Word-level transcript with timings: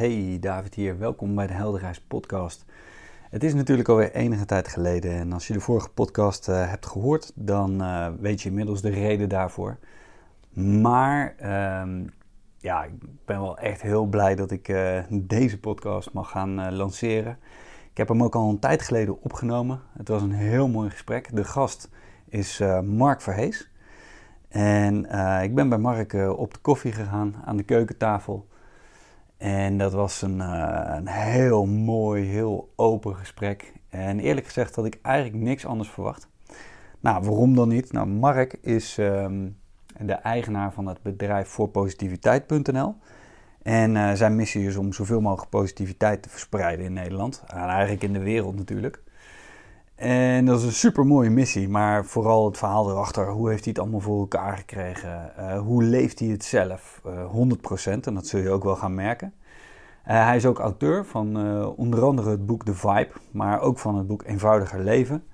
Hey, 0.00 0.36
David 0.40 0.74
hier. 0.74 0.98
Welkom 0.98 1.34
bij 1.34 1.46
de 1.46 1.52
Helderreis 1.52 2.00
podcast. 2.00 2.64
Het 3.30 3.44
is 3.44 3.54
natuurlijk 3.54 3.88
alweer 3.88 4.12
enige 4.12 4.44
tijd 4.44 4.68
geleden 4.68 5.10
en 5.10 5.32
als 5.32 5.46
je 5.46 5.52
de 5.52 5.60
vorige 5.60 5.88
podcast 5.88 6.48
uh, 6.48 6.68
hebt 6.68 6.86
gehoord, 6.86 7.32
dan 7.34 7.82
uh, 7.82 8.06
weet 8.20 8.42
je 8.42 8.48
inmiddels 8.48 8.82
de 8.82 8.90
reden 8.90 9.28
daarvoor. 9.28 9.78
Maar 10.82 11.34
uh, 11.42 12.06
ja, 12.58 12.84
ik 12.84 12.90
ben 13.24 13.40
wel 13.40 13.58
echt 13.58 13.82
heel 13.82 14.04
blij 14.04 14.34
dat 14.34 14.50
ik 14.50 14.68
uh, 14.68 14.98
deze 15.10 15.60
podcast 15.60 16.12
mag 16.12 16.30
gaan 16.30 16.74
lanceren. 16.74 17.38
Ik 17.90 17.96
heb 17.96 18.08
hem 18.08 18.22
ook 18.22 18.34
al 18.34 18.48
een 18.48 18.58
tijd 18.58 18.82
geleden 18.82 19.22
opgenomen. 19.22 19.80
Het 19.96 20.08
was 20.08 20.22
een 20.22 20.32
heel 20.32 20.68
mooi 20.68 20.90
gesprek. 20.90 21.36
De 21.36 21.44
gast 21.44 21.88
is 22.28 22.62
Mark 22.84 23.20
Verhees. 23.20 23.70
En 24.48 24.96
ik 25.42 25.54
ben 25.54 25.68
bij 25.68 25.78
Mark 25.78 26.12
op 26.36 26.54
de 26.54 26.60
koffie 26.60 26.92
gegaan 26.92 27.34
aan 27.44 27.56
de 27.56 27.62
keukentafel. 27.62 28.48
En 29.40 29.78
dat 29.78 29.92
was 29.92 30.22
een, 30.22 30.36
uh, 30.36 30.82
een 30.86 31.08
heel 31.08 31.66
mooi, 31.66 32.24
heel 32.24 32.72
open 32.76 33.16
gesprek. 33.16 33.72
En 33.88 34.20
eerlijk 34.20 34.46
gezegd 34.46 34.76
had 34.76 34.84
ik 34.84 34.98
eigenlijk 35.02 35.36
niks 35.44 35.66
anders 35.66 35.88
verwacht. 35.88 36.28
Nou, 37.00 37.24
waarom 37.24 37.54
dan 37.54 37.68
niet? 37.68 37.92
Nou, 37.92 38.06
Mark 38.06 38.58
is 38.62 38.96
um, 38.98 39.56
de 39.98 40.12
eigenaar 40.12 40.72
van 40.72 40.86
het 40.86 41.02
bedrijf 41.02 41.48
voorpositiviteit.nl. 41.48 42.94
En 43.62 43.94
uh, 43.94 44.12
zijn 44.12 44.36
missie 44.36 44.66
is 44.66 44.76
om 44.76 44.92
zoveel 44.92 45.20
mogelijk 45.20 45.50
positiviteit 45.50 46.22
te 46.22 46.28
verspreiden 46.28 46.84
in 46.84 46.92
Nederland. 46.92 47.42
En 47.46 47.58
eigenlijk 47.58 48.02
in 48.02 48.12
de 48.12 48.22
wereld 48.22 48.56
natuurlijk. 48.56 49.02
En 49.94 50.44
dat 50.44 50.58
is 50.58 50.64
een 50.64 50.72
super 50.72 51.06
mooie 51.06 51.30
missie, 51.30 51.68
maar 51.68 52.04
vooral 52.04 52.46
het 52.46 52.58
verhaal 52.58 52.90
erachter. 52.90 53.28
Hoe 53.30 53.48
heeft 53.48 53.64
hij 53.64 53.72
het 53.72 53.82
allemaal 53.82 54.00
voor 54.00 54.20
elkaar 54.20 54.56
gekregen? 54.56 55.32
Uh, 55.38 55.58
hoe 55.58 55.82
leeft 55.82 56.18
hij 56.18 56.28
het 56.28 56.44
zelf? 56.44 57.00
Uh, 57.06 57.52
100% 57.90 58.00
en 58.00 58.14
dat 58.14 58.26
zul 58.26 58.40
je 58.40 58.50
ook 58.50 58.64
wel 58.64 58.76
gaan 58.76 58.94
merken. 58.94 59.34
Uh, 60.10 60.24
hij 60.24 60.36
is 60.36 60.46
ook 60.46 60.58
auteur 60.58 61.04
van 61.04 61.36
onder 61.76 62.02
andere 62.02 62.30
het 62.30 62.46
boek 62.46 62.64
The 62.64 62.74
Vibe, 62.74 63.10
maar 63.30 63.60
ook 63.60 63.78
van 63.78 63.96
het 63.96 64.06
boek 64.06 64.22
Eenvoudiger 64.24 64.80
Leven. 64.80 65.24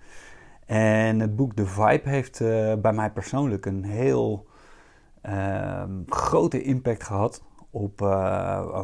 En 0.66 1.20
het 1.20 1.36
boek 1.36 1.54
The 1.54 1.66
Vibe 1.66 2.08
heeft 2.08 2.38
bij 2.82 2.92
mij 2.92 3.10
persoonlijk 3.10 3.66
een 3.66 3.84
heel 3.84 4.46
ehm, 5.22 5.90
grote 6.06 6.62
impact 6.62 7.02
gehad 7.02 7.42
op 7.70 7.98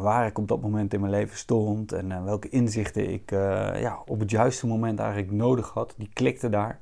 waar 0.01 0.25
ik 0.25 0.37
op 0.37 0.47
dat 0.47 0.61
moment 0.61 0.93
in 0.93 0.99
mijn 0.99 1.11
leven 1.11 1.37
stond 1.37 1.91
en 1.91 2.23
welke 2.23 2.49
inzichten 2.49 3.09
ik 3.09 3.31
ja, 3.79 4.01
op 4.05 4.19
het 4.19 4.31
juiste 4.31 4.67
moment 4.67 4.99
eigenlijk 4.99 5.31
nodig 5.31 5.69
had. 5.69 5.93
Die 5.97 6.09
klikte 6.13 6.49
daar. 6.49 6.79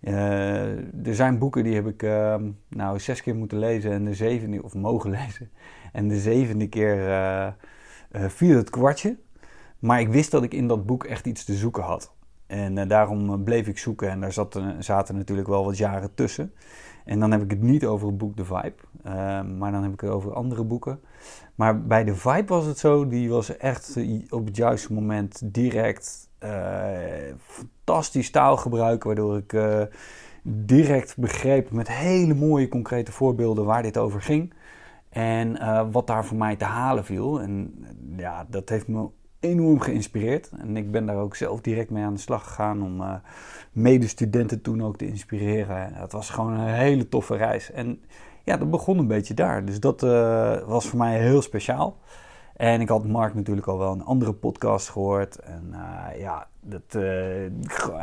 er 0.00 1.14
zijn 1.14 1.38
boeken 1.38 1.64
die 1.64 1.74
heb 1.74 1.86
ik 1.86 2.02
ehm, 2.02 2.50
nou 2.68 2.98
zes 2.98 3.22
keer 3.22 3.34
moeten 3.34 3.58
lezen 3.58 3.92
en 3.92 4.04
de 4.04 4.14
zevende, 4.14 4.62
of 4.62 4.74
mogen 4.74 5.10
lezen. 5.20 5.50
En 5.92 6.08
de 6.08 6.18
zevende 6.18 6.68
keer 6.68 7.08
viel 8.14 8.56
het 8.56 8.70
kwartje. 8.70 9.16
Maar 9.78 10.00
ik 10.00 10.08
wist 10.08 10.30
dat 10.30 10.42
ik 10.42 10.54
in 10.54 10.66
dat 10.68 10.86
boek 10.86 11.04
echt 11.04 11.26
iets 11.26 11.44
te 11.44 11.54
zoeken 11.54 11.82
had. 11.82 12.12
En 12.46 12.88
daarom 12.88 13.44
bleef 13.44 13.66
ik 13.66 13.78
zoeken 13.78 14.10
en 14.10 14.20
daar 14.20 14.32
zat, 14.32 14.60
zaten 14.78 15.16
natuurlijk 15.16 15.48
wel 15.48 15.64
wat 15.64 15.76
jaren 15.76 16.14
tussen. 16.14 16.52
En 17.04 17.20
dan 17.20 17.30
heb 17.30 17.42
ik 17.42 17.50
het 17.50 17.62
niet 17.62 17.86
over 17.86 18.06
het 18.06 18.18
boek 18.18 18.36
The 18.36 18.44
Vibe, 18.44 18.74
uh, 19.06 19.12
maar 19.42 19.72
dan 19.72 19.82
heb 19.82 19.92
ik 19.92 20.00
het 20.00 20.10
over 20.10 20.32
andere 20.32 20.64
boeken. 20.64 21.00
Maar 21.54 21.82
bij 21.82 22.04
The 22.04 22.14
Vibe 22.14 22.46
was 22.46 22.66
het 22.66 22.78
zo, 22.78 23.08
die 23.08 23.28
was 23.28 23.56
echt 23.56 23.98
op 24.28 24.46
het 24.46 24.56
juiste 24.56 24.92
moment 24.92 25.40
direct 25.44 26.28
fantastisch 27.38 28.30
taalgebruik, 28.30 29.04
waardoor 29.04 29.36
ik 29.36 29.54
direct 30.42 31.16
begreep 31.16 31.70
met 31.70 31.88
hele 31.88 32.34
mooie 32.34 32.68
concrete 32.68 33.12
voorbeelden 33.12 33.64
waar 33.64 33.82
dit 33.82 33.98
over 33.98 34.22
ging. 34.22 34.54
En 35.14 35.56
uh, 35.56 35.86
wat 35.90 36.06
daar 36.06 36.24
voor 36.24 36.36
mij 36.36 36.56
te 36.56 36.64
halen 36.64 37.04
viel. 37.04 37.40
En 37.40 37.84
ja, 38.16 38.46
dat 38.48 38.68
heeft 38.68 38.88
me 38.88 39.08
enorm 39.40 39.80
geïnspireerd. 39.80 40.50
En 40.58 40.76
ik 40.76 40.90
ben 40.90 41.06
daar 41.06 41.16
ook 41.16 41.36
zelf 41.36 41.60
direct 41.60 41.90
mee 41.90 42.04
aan 42.04 42.14
de 42.14 42.20
slag 42.20 42.44
gegaan 42.44 42.82
om 42.82 43.00
uh, 43.00 43.14
medestudenten 43.72 44.62
toen 44.62 44.82
ook 44.82 44.96
te 44.96 45.06
inspireren. 45.06 45.94
Het 45.94 46.12
was 46.12 46.30
gewoon 46.30 46.52
een 46.52 46.74
hele 46.74 47.08
toffe 47.08 47.36
reis. 47.36 47.70
En 47.70 48.00
ja, 48.44 48.56
dat 48.56 48.70
begon 48.70 48.98
een 48.98 49.06
beetje 49.06 49.34
daar. 49.34 49.64
Dus 49.64 49.80
dat 49.80 50.02
uh, 50.02 50.58
was 50.66 50.86
voor 50.86 50.98
mij 50.98 51.18
heel 51.18 51.42
speciaal. 51.42 51.96
En 52.56 52.80
ik 52.80 52.88
had 52.88 53.06
Mark 53.06 53.34
natuurlijk 53.34 53.66
al 53.66 53.78
wel 53.78 53.92
een 53.92 54.04
andere 54.04 54.32
podcast 54.32 54.88
gehoord. 54.88 55.38
En 55.38 55.74
ja, 56.18 56.48
dat, 56.60 57.02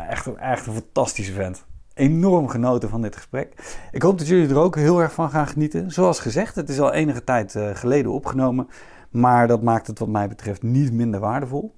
echt, 0.09 0.35
echt 0.35 0.67
een 0.67 0.73
fantastische 0.73 1.33
vent. 1.33 1.65
Enorm 1.93 2.47
genoten 2.47 2.89
van 2.89 3.01
dit 3.01 3.15
gesprek. 3.15 3.79
Ik 3.91 4.01
hoop 4.01 4.17
dat 4.17 4.27
jullie 4.27 4.49
er 4.49 4.59
ook 4.59 4.75
heel 4.75 5.01
erg 5.01 5.13
van 5.13 5.29
gaan 5.29 5.47
genieten. 5.47 5.91
Zoals 5.91 6.19
gezegd, 6.19 6.55
het 6.55 6.69
is 6.69 6.79
al 6.79 6.93
enige 6.93 7.23
tijd 7.23 7.55
geleden 7.73 8.11
opgenomen. 8.11 8.67
Maar 9.11 9.47
dat 9.47 9.61
maakt 9.61 9.87
het 9.87 9.99
wat 9.99 10.07
mij 10.07 10.27
betreft 10.27 10.61
niet 10.61 10.93
minder 10.93 11.19
waardevol. 11.19 11.75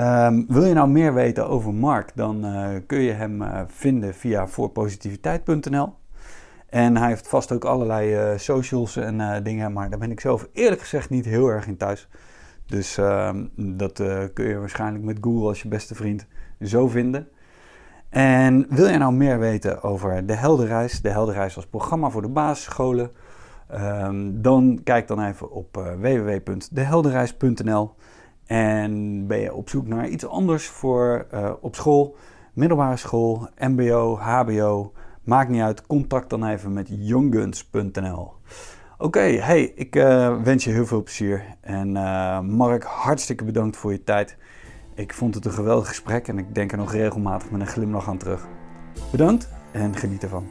Um, 0.00 0.44
wil 0.48 0.64
je 0.64 0.74
nou 0.74 0.88
meer 0.88 1.14
weten 1.14 1.48
over 1.48 1.74
Mark, 1.74 2.12
dan 2.14 2.46
uh, 2.46 2.68
kun 2.86 3.00
je 3.00 3.12
hem 3.12 3.42
uh, 3.42 3.60
vinden 3.66 4.14
via 4.14 4.46
voorpositiviteit.nl. 4.46 5.94
En 6.68 6.96
hij 6.96 7.08
heeft 7.08 7.28
vast 7.28 7.52
ook 7.52 7.64
allerlei 7.64 8.38
socials 8.38 8.96
en 8.96 9.42
dingen, 9.42 9.72
maar 9.72 9.90
daar 9.90 9.98
ben 9.98 10.10
ik 10.10 10.20
zelf 10.20 10.48
eerlijk 10.52 10.80
gezegd 10.80 11.10
niet 11.10 11.24
heel 11.24 11.48
erg 11.48 11.66
in 11.66 11.76
thuis. 11.76 12.08
Dus 12.66 12.98
ehm, 12.98 13.46
dat 13.54 13.92
kun 14.32 14.48
je 14.48 14.58
waarschijnlijk 14.58 15.04
met 15.04 15.18
Google 15.20 15.48
als 15.48 15.62
je 15.62 15.68
beste 15.68 15.94
vriend 15.94 16.26
zo 16.60 16.88
vinden. 16.88 17.28
En 18.08 18.66
wil 18.68 18.88
je 18.88 18.98
nou 18.98 19.12
meer 19.12 19.38
weten 19.38 19.82
over 19.82 20.26
de 20.26 20.34
Helderreis, 20.34 21.00
de 21.00 21.10
Helderreis 21.10 21.56
als 21.56 21.66
programma 21.66 22.10
voor 22.10 22.22
de 22.22 22.28
basisscholen, 22.28 23.10
Um, 23.74 24.42
dan 24.42 24.80
kijk 24.84 25.08
dan 25.08 25.24
even 25.24 25.50
op 25.50 25.76
uh, 25.76 25.84
www.dehelderreis.nl 26.00 27.94
en 28.46 29.26
ben 29.26 29.38
je 29.38 29.54
op 29.54 29.68
zoek 29.68 29.86
naar 29.86 30.08
iets 30.08 30.26
anders 30.26 30.66
voor 30.66 31.26
uh, 31.34 31.50
op 31.60 31.74
school, 31.74 32.16
middelbare 32.52 32.96
school, 32.96 33.48
mbo, 33.58 34.18
hbo, 34.18 34.92
maakt 35.24 35.50
niet 35.50 35.62
uit, 35.62 35.86
contact 35.86 36.30
dan 36.30 36.46
even 36.46 36.72
met 36.72 36.88
youngguns.nl. 36.90 38.32
Oké, 38.98 39.20
hey, 39.20 39.62
ik 39.74 39.96
uh, 39.96 40.42
wens 40.42 40.64
je 40.64 40.70
heel 40.70 40.86
veel 40.86 41.02
plezier. 41.02 41.44
En 41.60 41.92
Mark, 42.46 42.84
hartstikke 42.84 43.44
bedankt 43.44 43.76
voor 43.76 43.92
je 43.92 44.04
tijd. 44.04 44.36
Ik 44.96 45.14
vond 45.14 45.34
het 45.34 45.44
een 45.44 45.52
geweldig 45.52 45.88
gesprek 45.88 46.28
en 46.28 46.38
ik 46.38 46.54
denk 46.54 46.72
er 46.72 46.78
nog 46.78 46.92
regelmatig 46.92 47.50
met 47.50 47.60
een 47.60 47.66
glimlach 47.66 48.08
aan 48.08 48.18
terug. 48.18 48.46
Bedankt 49.10 49.48
en 49.72 49.96
geniet 49.96 50.22
ervan. 50.22 50.48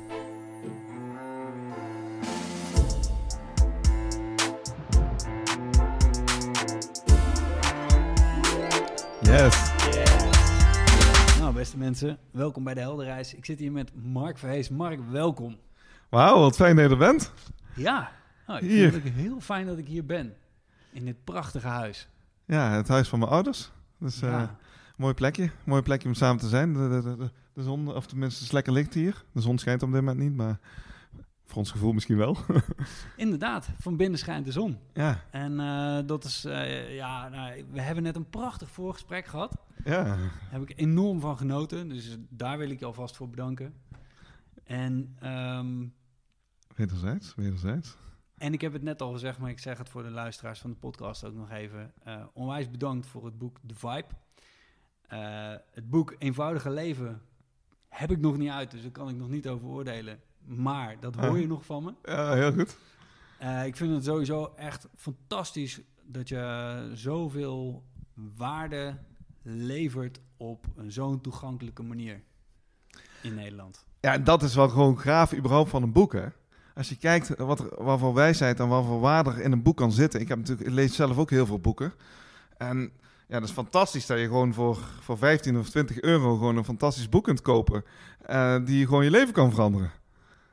Yes. 9.21 9.71
Nou, 11.39 11.53
beste 11.53 11.77
mensen, 11.77 12.17
welkom 12.31 12.63
bij 12.63 12.73
de 12.73 12.79
Helderreis. 12.79 13.33
Ik 13.33 13.45
zit 13.45 13.59
hier 13.59 13.71
met 13.71 13.91
Mark 14.03 14.37
Verhees. 14.37 14.69
Mark, 14.69 14.99
welkom. 15.11 15.57
Wauw, 16.09 16.39
wat 16.39 16.55
fijn 16.55 16.75
dat 16.75 16.85
je 16.85 16.91
er 16.91 16.97
bent. 16.97 17.31
Ja, 17.75 18.11
nou, 18.47 18.59
ik 18.59 18.69
hier. 18.69 18.91
vind 18.91 19.03
het 19.03 19.13
heel 19.13 19.39
fijn 19.39 19.65
dat 19.65 19.77
ik 19.77 19.87
hier 19.87 20.05
ben. 20.05 20.33
In 20.91 21.05
dit 21.05 21.23
prachtige 21.23 21.67
huis. 21.67 22.09
Ja, 22.45 22.71
het 22.71 22.87
huis 22.87 23.09
van 23.09 23.19
mijn 23.19 23.31
ouders. 23.31 23.73
Dus 23.99 24.19
ja. 24.19 24.41
uh, 24.41 24.49
mooi 24.97 25.13
plekje. 25.13 25.49
Mooi 25.63 25.81
plekje 25.81 26.07
om 26.07 26.13
samen 26.13 26.41
te 26.41 26.47
zijn. 26.47 26.73
De, 26.73 26.89
de, 26.89 27.17
de, 27.17 27.31
de 27.53 27.63
zon, 27.63 27.93
of 27.93 28.05
tenminste, 28.05 28.37
het 28.37 28.47
is 28.47 28.53
lekker 28.53 28.73
licht 28.73 28.93
hier. 28.93 29.25
De 29.31 29.41
zon 29.41 29.57
schijnt 29.57 29.83
op 29.83 29.91
dit 29.91 30.01
moment 30.01 30.19
niet, 30.19 30.35
maar 30.35 30.59
voor 31.45 31.57
ons 31.57 31.71
gevoel 31.71 31.93
misschien 31.93 32.17
wel. 32.17 32.37
Inderdaad, 33.15 33.69
van 33.79 33.97
binnen 33.97 34.19
schijnt 34.19 34.45
de 34.45 34.51
zon. 34.51 34.77
Ja. 34.93 35.23
En 35.31 35.51
uh, 35.59 35.99
dat 36.05 36.23
is, 36.23 36.45
uh, 36.45 36.95
ja, 36.95 37.29
nou, 37.29 37.65
we 37.71 37.81
hebben 37.81 38.03
net 38.03 38.15
een 38.15 38.29
prachtig 38.29 38.69
voorgesprek 38.69 39.25
gehad. 39.25 39.57
Ja. 39.83 40.03
Daar 40.03 40.31
heb 40.49 40.61
ik 40.61 40.73
enorm 40.79 41.19
van 41.19 41.37
genoten. 41.37 41.89
Dus 41.89 42.17
daar 42.29 42.57
wil 42.57 42.69
ik 42.69 42.79
je 42.79 42.85
alvast 42.85 43.15
voor 43.15 43.29
bedanken. 43.29 43.73
En, 44.63 45.17
um, 45.23 45.93
wederzijds, 46.75 47.35
wederzijds. 47.35 47.97
En 48.37 48.53
ik 48.53 48.61
heb 48.61 48.73
het 48.73 48.83
net 48.83 49.01
al 49.01 49.11
gezegd, 49.11 49.37
maar 49.37 49.49
ik 49.49 49.59
zeg 49.59 49.77
het 49.77 49.89
voor 49.89 50.03
de 50.03 50.09
luisteraars 50.09 50.59
van 50.59 50.69
de 50.69 50.75
podcast 50.75 51.25
ook 51.25 51.33
nog 51.33 51.51
even. 51.51 51.93
Uh, 52.07 52.23
onwijs 52.33 52.71
bedankt 52.71 53.07
voor 53.07 53.25
het 53.25 53.37
boek 53.37 53.57
The 53.67 53.75
Vibe. 53.75 54.07
het 55.71 55.89
boek 55.89 56.15
Eenvoudige 56.17 56.69
Leven 56.69 57.21
heb 57.89 58.11
ik 58.11 58.19
nog 58.19 58.37
niet 58.37 58.49
uit, 58.49 58.71
dus 58.71 58.81
daar 58.81 58.91
kan 58.91 59.09
ik 59.09 59.15
nog 59.15 59.29
niet 59.29 59.47
over 59.47 59.67
oordelen. 59.67 60.19
Maar 60.45 60.99
dat 60.99 61.15
hoor 61.15 61.39
je 61.39 61.47
nog 61.47 61.65
van 61.65 61.83
me. 61.83 61.93
Ja, 62.03 62.33
heel 62.33 62.53
goed. 62.53 62.77
Uh, 63.41 63.65
ik 63.65 63.75
vind 63.75 63.93
het 63.93 64.03
sowieso 64.03 64.53
echt 64.55 64.87
fantastisch 64.95 65.81
dat 66.03 66.29
je 66.29 66.91
zoveel 66.93 67.83
waarde 68.13 68.97
levert 69.41 70.19
op 70.37 70.65
een 70.75 70.91
zo'n 70.91 71.21
toegankelijke 71.21 71.83
manier 71.83 72.21
in 73.21 73.35
Nederland. 73.35 73.85
Ja, 73.99 74.17
dat 74.17 74.43
is 74.43 74.55
wel 74.55 74.69
gewoon 74.69 74.99
gaaf 74.99 75.33
überhaupt 75.33 75.69
van 75.69 75.83
een 75.83 75.91
boek, 75.91 76.13
hè? 76.13 76.27
Als 76.75 76.89
je 76.89 76.97
kijkt 76.97 77.37
wat 77.37 77.59
er, 77.59 77.83
waarvoor 77.83 78.13
wijsheid 78.13 78.59
en 78.59 78.67
waarvoor 78.67 78.99
waarde 78.99 79.43
in 79.43 79.51
een 79.51 79.63
boek 79.63 79.77
kan 79.77 79.91
zitten. 79.91 80.19
Ik, 80.19 80.27
heb 80.27 80.37
natuurlijk, 80.37 80.67
ik 80.67 80.73
lees 80.73 80.95
zelf 80.95 81.17
ook 81.17 81.29
heel 81.29 81.45
veel 81.45 81.59
boeken. 81.59 81.93
En 82.57 82.91
ja, 83.27 83.39
dat 83.39 83.49
is 83.49 83.55
fantastisch 83.55 84.05
dat 84.05 84.19
je 84.19 84.25
gewoon 84.25 84.53
voor, 84.53 84.77
voor 85.01 85.17
15 85.17 85.57
of 85.59 85.69
20 85.69 86.01
euro 86.01 86.35
gewoon 86.37 86.57
een 86.57 86.65
fantastisch 86.65 87.09
boek 87.09 87.23
kunt 87.23 87.41
kopen. 87.41 87.85
Uh, 88.29 88.55
die 88.65 88.85
gewoon 88.85 89.03
je 89.03 89.11
leven 89.11 89.33
kan 89.33 89.51
veranderen. 89.51 89.91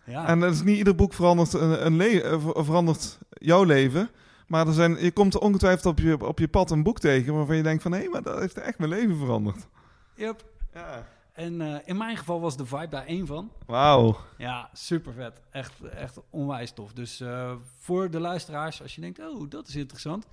Ja. 0.04 0.26
En 0.26 0.40
dat 0.40 0.52
is 0.52 0.62
niet 0.62 0.76
ieder 0.76 0.94
boek 0.94 1.12
verandert, 1.14 1.52
een, 1.52 1.86
een 1.86 1.96
le- 1.96 2.40
verandert 2.40 3.18
jouw 3.30 3.62
leven. 3.64 4.10
Maar 4.46 4.66
er 4.66 4.72
zijn, 4.72 5.04
je 5.04 5.12
komt 5.12 5.38
ongetwijfeld 5.38 5.86
op 5.86 5.98
je, 5.98 6.26
op 6.26 6.38
je 6.38 6.48
pad 6.48 6.70
een 6.70 6.82
boek 6.82 6.98
tegen 6.98 7.34
waarvan 7.34 7.56
je 7.56 7.62
denkt 7.62 7.82
van... 7.82 7.92
hé, 7.92 8.08
maar 8.08 8.22
dat 8.22 8.38
heeft 8.38 8.58
echt 8.58 8.78
mijn 8.78 8.90
leven 8.90 9.16
veranderd. 9.18 9.66
Yep. 10.14 10.44
Ja. 10.74 11.06
En 11.32 11.60
eh, 11.60 11.78
in 11.84 11.96
mijn 11.96 12.16
geval 12.16 12.40
was 12.40 12.56
de 12.56 12.66
vibe 12.66 12.88
daar 12.88 13.06
één 13.06 13.26
van. 13.26 13.52
Wauw. 13.66 14.16
Ja, 14.38 14.70
super 14.72 15.12
vet. 15.12 15.40
Echt, 15.50 15.82
echt 15.82 16.20
onwijs 16.30 16.72
tof. 16.72 16.92
Dus 16.92 17.20
eh, 17.20 17.54
voor 17.78 18.10
de 18.10 18.20
luisteraars, 18.20 18.82
als 18.82 18.94
je 18.94 19.00
denkt, 19.00 19.18
oh, 19.18 19.50
dat 19.50 19.68
is 19.68 19.76
interessant, 19.76 20.26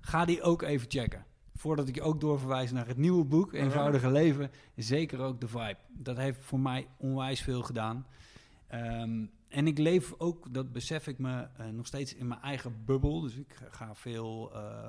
ga 0.00 0.24
die 0.24 0.42
ook 0.42 0.62
even 0.62 0.90
checken. 0.90 1.24
Voordat 1.54 1.88
ik 1.88 1.94
je 1.94 2.02
ook 2.02 2.20
doorverwijs 2.20 2.72
naar 2.72 2.86
het 2.86 2.96
nieuwe 2.96 3.24
boek, 3.24 3.52
Eenvoudige 3.52 4.10
Leven, 4.10 4.50
zeker 4.76 5.20
ook 5.20 5.40
de 5.40 5.48
vibe. 5.48 5.76
Dat 5.88 6.16
heeft 6.16 6.44
voor 6.44 6.60
mij 6.60 6.86
onwijs 6.96 7.40
veel 7.40 7.62
gedaan. 7.62 8.06
Ehm, 8.66 9.24
en 9.48 9.66
ik 9.66 9.78
leef 9.78 10.14
ook, 10.18 10.54
dat 10.54 10.72
besef 10.72 11.06
ik 11.06 11.18
me, 11.18 11.48
uh, 11.60 11.66
nog 11.66 11.86
steeds 11.86 12.14
in 12.14 12.26
mijn 12.26 12.40
eigen 12.40 12.84
bubbel. 12.84 13.20
Dus 13.20 13.36
ik 13.36 13.56
ga 13.70 13.94
veel 13.94 14.52
uh, 14.54 14.88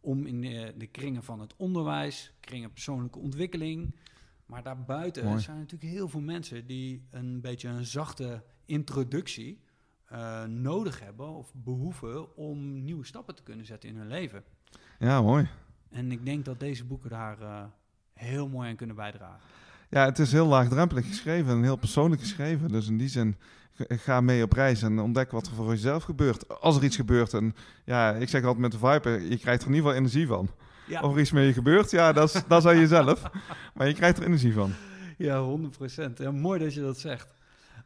om 0.00 0.26
in 0.26 0.40
de, 0.40 0.74
de, 0.76 0.86
kringen 0.86 1.22
van 1.22 1.40
het 1.40 1.54
onderwijs, 1.56 2.32
kringen 2.40 2.72
persoonlijke 2.72 3.18
ontwikkeling. 3.18 3.94
Maar 4.48 4.62
daarbuiten 4.62 5.24
Mooi. 5.24 5.40
zijn 5.40 5.58
natuurlijk 5.58 5.92
heel 5.92 6.08
veel 6.08 6.20
mensen 6.20 6.66
die 6.66 7.06
een 7.10 7.40
beetje 7.40 7.68
een 7.68 7.84
zachte 7.84 8.42
introductie 8.64 9.60
uh, 10.12 10.44
nodig 10.44 11.00
hebben 11.00 11.28
of 11.28 11.52
behoeven 11.54 12.36
om 12.36 12.84
nieuwe 12.84 13.04
stappen 13.04 13.34
te 13.34 13.42
kunnen 13.42 13.66
zetten 13.66 13.88
in 13.88 13.96
hun 13.96 14.08
leven. 14.08 14.42
Ja, 14.98 15.22
mooi. 15.22 15.48
En 15.90 16.12
ik 16.12 16.24
denk 16.24 16.44
dat 16.44 16.60
deze 16.60 16.84
boeken 16.84 17.10
daar 17.10 17.40
uh, 17.40 17.64
heel 18.12 18.48
mooi 18.48 18.68
aan 18.68 18.76
kunnen 18.76 18.96
bijdragen. 18.96 19.40
Ja, 19.90 20.04
het 20.04 20.18
is 20.18 20.32
heel 20.32 20.46
laagdrempelig 20.46 21.06
geschreven 21.06 21.52
en 21.52 21.62
heel 21.62 21.76
persoonlijk 21.76 22.20
geschreven. 22.20 22.68
Dus 22.68 22.88
in 22.88 22.98
die 22.98 23.08
zin, 23.08 23.36
ga 23.88 24.20
mee 24.20 24.42
op 24.42 24.52
reis 24.52 24.82
en 24.82 24.98
ontdek 24.98 25.30
wat 25.30 25.46
er 25.46 25.52
voor 25.52 25.68
jezelf 25.68 26.02
gebeurt. 26.02 26.60
Als 26.60 26.76
er 26.76 26.84
iets 26.84 26.96
gebeurt. 26.96 27.34
En 27.34 27.54
ja, 27.84 28.14
ik 28.14 28.28
zeg 28.28 28.42
altijd 28.42 28.60
met 28.60 28.72
de 28.72 28.78
Viper, 28.78 29.20
je 29.20 29.38
krijgt 29.38 29.62
er 29.62 29.68
in 29.68 29.74
ieder 29.74 29.90
geval 29.90 30.04
energie 30.04 30.26
van. 30.26 30.50
Ja. 30.88 31.02
Of 31.02 31.14
er 31.14 31.20
iets 31.20 31.30
met 31.30 31.44
je 31.44 31.52
gebeurt, 31.52 31.90
ja, 31.90 32.12
dat 32.12 32.34
is, 32.34 32.42
dat 32.48 32.64
is 32.64 32.70
aan 32.70 32.78
jezelf. 32.78 33.22
Maar 33.74 33.88
je 33.88 33.94
krijgt 33.94 34.18
er 34.18 34.24
energie 34.24 34.52
van. 34.52 34.72
Ja, 35.18 35.58
100%. 36.10 36.12
Ja, 36.14 36.30
mooi 36.30 36.58
dat 36.58 36.74
je 36.74 36.80
dat 36.80 36.98
zegt. 36.98 37.34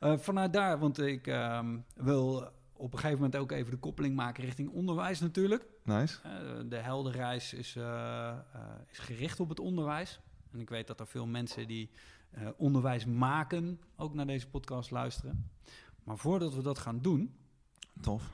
Uh, 0.01 0.19
vanuit 0.19 0.53
daar, 0.53 0.79
want 0.79 0.99
ik 0.99 1.27
uh, 1.27 1.61
wil 1.95 2.51
op 2.73 2.93
een 2.93 2.99
gegeven 2.99 3.17
moment 3.17 3.37
ook 3.37 3.53
even 3.53 3.71
de 3.71 3.79
koppeling 3.79 4.17
maken 4.17 4.45
richting 4.45 4.71
onderwijs 4.71 5.21
natuurlijk. 5.21 5.67
Nice. 5.85 6.19
Uh, 6.27 6.71
de 6.71 6.77
heldenreis 6.77 7.55
is, 7.55 7.77
uh, 7.77 8.33
is 8.91 8.99
gericht 8.99 9.41
op 9.41 9.49
het 9.49 9.61
onderwijs. 9.61 10.21
En 10.53 10.61
ik 10.61 10.69
weet 10.69 10.87
dat 10.87 11.01
er 11.01 11.07
veel 11.07 11.27
mensen 11.27 11.67
die 11.67 11.91
onderwijs 12.57 13.05
maken 13.05 13.81
ook 13.97 14.15
naar 14.15 14.27
deze 14.27 14.49
podcast 14.49 14.91
luisteren. 14.91 15.51
Maar 16.05 16.19
voordat 16.19 16.55
we 16.55 16.63
dat 16.63 16.79
gaan 16.79 17.01
doen... 17.01 17.35
Tof. 18.01 18.31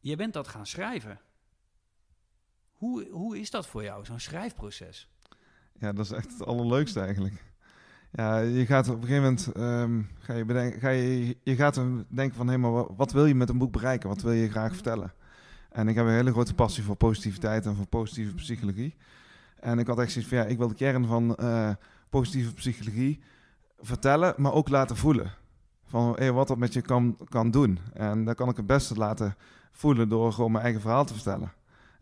Je 0.00 0.16
bent 0.16 0.32
dat 0.32 0.48
gaan 0.48 0.66
schrijven. 0.66 1.20
Hoe, 2.86 3.08
hoe 3.10 3.38
is 3.38 3.50
dat 3.50 3.66
voor 3.66 3.82
jou, 3.82 4.04
zo'n 4.04 4.20
schrijfproces? 4.20 5.08
Ja, 5.78 5.92
dat 5.92 6.04
is 6.04 6.10
echt 6.10 6.32
het 6.32 6.46
allerleukste 6.46 7.00
eigenlijk. 7.00 7.44
Ja, 8.12 8.38
je 8.38 8.66
gaat 8.66 8.88
op 8.88 9.02
een 9.02 9.08
gegeven 9.08 9.22
moment 9.22 9.56
um, 9.56 10.08
ga 10.18 10.34
je, 10.34 10.44
bedenken, 10.44 10.80
ga 10.80 10.88
je, 10.88 11.36
je 11.42 11.54
gaat 11.54 11.80
denken 12.08 12.36
van 12.36 12.46
hé, 12.46 12.52
hey, 12.52 12.62
maar 12.62 12.94
wat 12.96 13.12
wil 13.12 13.26
je 13.26 13.34
met 13.34 13.48
een 13.48 13.58
boek 13.58 13.72
bereiken? 13.72 14.08
Wat 14.08 14.22
wil 14.22 14.32
je 14.32 14.50
graag 14.50 14.74
vertellen? 14.74 15.12
En 15.70 15.88
ik 15.88 15.94
heb 15.94 16.06
een 16.06 16.12
hele 16.12 16.30
grote 16.30 16.54
passie 16.54 16.82
voor 16.82 16.96
positiviteit 16.96 17.66
en 17.66 17.76
voor 17.76 17.86
positieve 17.86 18.34
psychologie. 18.34 18.96
En 19.60 19.78
ik 19.78 19.86
had 19.86 19.98
echt 19.98 20.12
zoiets 20.12 20.30
van 20.30 20.38
ja, 20.38 20.44
ik 20.44 20.58
wil 20.58 20.68
de 20.68 20.74
kern 20.74 21.06
van 21.06 21.36
uh, 21.40 21.70
positieve 22.10 22.54
psychologie 22.54 23.20
vertellen, 23.78 24.34
maar 24.36 24.52
ook 24.52 24.68
laten 24.68 24.96
voelen. 24.96 25.32
Van 25.84 26.14
hey, 26.16 26.32
wat 26.32 26.48
dat 26.48 26.58
met 26.58 26.72
je 26.72 26.80
kan, 26.80 27.18
kan 27.28 27.50
doen. 27.50 27.78
En 27.92 28.24
dat 28.24 28.36
kan 28.36 28.48
ik 28.48 28.56
het 28.56 28.66
beste 28.66 28.94
laten 28.94 29.36
voelen 29.72 30.08
door 30.08 30.32
gewoon 30.32 30.52
mijn 30.52 30.64
eigen 30.64 30.80
verhaal 30.80 31.04
te 31.04 31.14
vertellen. 31.14 31.52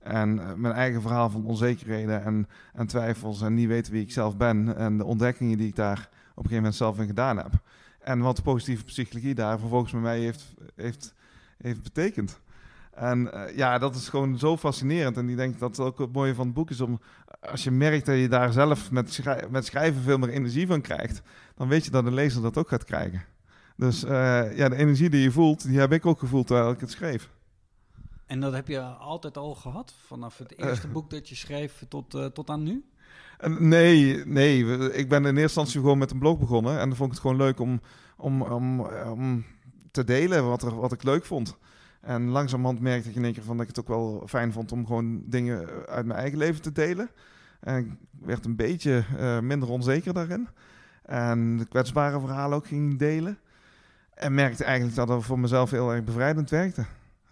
En 0.04 0.36
uh, 0.36 0.52
mijn 0.56 0.74
eigen 0.74 1.02
verhaal 1.02 1.30
van 1.30 1.44
onzekerheden 1.44 2.24
en, 2.24 2.48
en 2.72 2.86
twijfels 2.86 3.42
en 3.42 3.54
niet 3.54 3.68
weten 3.68 3.92
wie 3.92 4.02
ik 4.02 4.12
zelf 4.12 4.36
ben. 4.36 4.76
En 4.76 4.98
de 4.98 5.04
ontdekkingen 5.04 5.58
die 5.58 5.68
ik 5.68 5.76
daar 5.76 5.98
op 5.98 6.08
een 6.26 6.34
gegeven 6.34 6.56
moment 6.56 6.74
zelf 6.74 6.98
in 6.98 7.06
gedaan 7.06 7.36
heb. 7.36 7.52
En 8.00 8.18
wat 8.18 8.42
positieve 8.42 8.84
psychologie 8.84 9.34
daar 9.34 9.58
vervolgens 9.58 9.92
bij 9.92 10.00
mij 10.00 10.18
heeft, 10.18 10.54
heeft, 10.74 11.14
heeft 11.58 11.82
betekend. 11.82 12.40
En 12.94 13.30
uh, 13.34 13.56
ja, 13.56 13.78
dat 13.78 13.94
is 13.94 14.08
gewoon 14.08 14.38
zo 14.38 14.56
fascinerend. 14.56 15.16
En 15.16 15.28
ik 15.28 15.36
denk 15.36 15.58
dat 15.58 15.76
het 15.76 15.86
ook 15.86 15.98
het 15.98 16.12
mooie 16.12 16.34
van 16.34 16.46
het 16.46 16.54
boek 16.54 16.70
is 16.70 16.80
om... 16.80 17.00
Als 17.40 17.64
je 17.64 17.70
merkt 17.70 18.06
dat 18.06 18.16
je 18.16 18.28
daar 18.28 18.52
zelf 18.52 18.90
met, 18.90 19.20
met 19.50 19.66
schrijven 19.66 20.02
veel 20.02 20.18
meer 20.18 20.28
energie 20.28 20.66
van 20.66 20.80
krijgt... 20.80 21.22
dan 21.54 21.68
weet 21.68 21.84
je 21.84 21.90
dat 21.90 22.04
de 22.04 22.10
lezer 22.10 22.42
dat 22.42 22.58
ook 22.58 22.68
gaat 22.68 22.84
krijgen. 22.84 23.22
Dus 23.76 24.04
uh, 24.04 24.56
ja, 24.56 24.68
de 24.68 24.76
energie 24.76 25.10
die 25.10 25.22
je 25.22 25.30
voelt, 25.30 25.66
die 25.66 25.78
heb 25.78 25.92
ik 25.92 26.06
ook 26.06 26.18
gevoeld 26.18 26.46
terwijl 26.46 26.70
ik 26.70 26.80
het 26.80 26.90
schreef. 26.90 27.30
En 28.34 28.40
dat 28.40 28.52
heb 28.52 28.68
je 28.68 28.80
altijd 28.80 29.36
al 29.36 29.54
gehad? 29.54 29.94
Vanaf 30.06 30.38
het 30.38 30.58
eerste 30.58 30.86
uh, 30.86 30.92
boek 30.94 31.10
dat 31.10 31.28
je 31.28 31.34
schreef 31.34 31.84
tot, 31.88 32.14
uh, 32.14 32.24
tot 32.24 32.50
aan 32.50 32.62
nu? 32.62 32.84
Nee, 33.58 34.26
nee. 34.26 34.64
Ik 34.92 35.08
ben 35.08 35.18
in 35.18 35.26
eerste 35.26 35.42
instantie 35.42 35.80
gewoon 35.80 35.98
met 35.98 36.10
een 36.10 36.18
blog 36.18 36.38
begonnen. 36.38 36.78
En 36.78 36.88
dan 36.88 36.96
vond 36.96 37.08
ik 37.08 37.14
het 37.14 37.20
gewoon 37.20 37.36
leuk 37.36 37.60
om, 37.60 37.80
om, 38.16 38.42
om, 38.42 38.80
om 39.10 39.44
te 39.90 40.04
delen 40.04 40.48
wat, 40.48 40.62
er, 40.62 40.74
wat 40.76 40.92
ik 40.92 41.02
leuk 41.02 41.24
vond. 41.24 41.56
En 42.00 42.28
langzamerhand 42.28 42.80
merkte 42.80 43.08
ik 43.08 43.14
in 43.14 43.24
één 43.24 43.32
keer 43.32 43.42
van 43.42 43.56
dat 43.56 43.68
ik 43.68 43.76
het 43.76 43.84
ook 43.84 43.96
wel 43.96 44.22
fijn 44.26 44.52
vond 44.52 44.72
om 44.72 44.86
gewoon 44.86 45.22
dingen 45.26 45.68
uit 45.86 46.06
mijn 46.06 46.18
eigen 46.18 46.38
leven 46.38 46.62
te 46.62 46.72
delen. 46.72 47.10
En 47.60 47.78
ik 47.78 47.90
werd 48.20 48.44
een 48.44 48.56
beetje 48.56 49.04
uh, 49.16 49.38
minder 49.38 49.70
onzeker 49.70 50.14
daarin. 50.14 50.48
En 51.02 51.58
de 51.58 51.66
kwetsbare 51.66 52.20
verhalen 52.20 52.56
ook 52.56 52.66
ging 52.66 52.98
delen. 52.98 53.38
En 54.14 54.34
merkte 54.34 54.64
eigenlijk 54.64 54.96
dat 54.96 55.08
het 55.08 55.24
voor 55.24 55.38
mezelf 55.38 55.70
heel 55.70 55.92
erg 55.92 56.04
bevrijdend 56.04 56.50
werkte. 56.50 56.84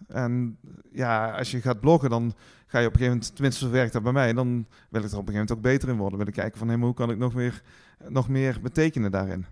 En 0.08 0.58
ja, 0.92 1.36
als 1.38 1.50
je 1.50 1.60
gaat 1.60 1.80
bloggen, 1.80 2.10
dan 2.10 2.34
ga 2.66 2.78
je 2.78 2.86
op 2.86 2.92
een 2.92 2.98
gegeven 2.98 3.18
moment, 3.18 3.34
tenminste 3.34 3.68
werkt 3.68 3.92
dat 3.92 4.02
bij 4.02 4.12
mij, 4.12 4.32
dan 4.32 4.66
wil 4.88 5.02
ik 5.02 5.10
er 5.10 5.18
op 5.18 5.28
een 5.28 5.32
gegeven 5.32 5.32
moment 5.32 5.52
ook 5.52 5.60
beter 5.60 5.88
in 5.88 5.96
worden. 5.96 6.18
Wil 6.18 6.26
ik 6.26 6.34
kijken 6.34 6.58
van, 6.58 6.66
maar 6.66 6.78
hoe 6.78 6.94
kan 6.94 7.10
ik 7.10 7.18
nog 7.18 7.34
meer, 7.34 7.62
nog 8.08 8.28
meer 8.28 8.58
betekenen 8.62 9.10
daarin? 9.10 9.46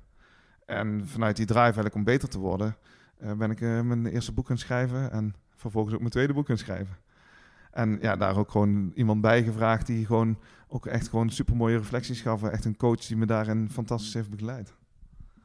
En 0.66 1.08
vanuit 1.08 1.36
die 1.36 1.46
drive 1.46 1.62
eigenlijk 1.62 1.94
om 1.94 2.04
beter 2.04 2.28
te 2.28 2.38
worden, 2.38 2.76
uh, 3.22 3.32
ben 3.32 3.50
ik 3.50 3.60
uh, 3.60 3.80
mijn 3.80 4.06
eerste 4.06 4.32
boek 4.32 4.46
gaan 4.46 4.58
schrijven 4.58 5.12
en 5.12 5.34
vervolgens 5.56 5.94
ook 5.94 6.00
mijn 6.00 6.12
tweede 6.12 6.32
boek 6.32 6.46
gaan 6.46 6.58
schrijven. 6.58 6.96
En 7.70 7.98
ja, 8.00 8.16
daar 8.16 8.36
ook 8.36 8.50
gewoon 8.50 8.92
iemand 8.94 9.20
bij 9.20 9.42
gevraagd 9.42 9.86
die 9.86 10.06
gewoon 10.06 10.38
ook 10.68 10.86
echt 10.86 11.08
gewoon 11.08 11.30
super 11.30 11.56
mooie 11.56 11.76
reflecties 11.76 12.20
gaf. 12.20 12.42
Echt 12.42 12.64
een 12.64 12.76
coach 12.76 13.06
die 13.06 13.16
me 13.16 13.26
daarin 13.26 13.70
fantastisch 13.70 14.14
heeft 14.14 14.30
begeleid. 14.30 14.74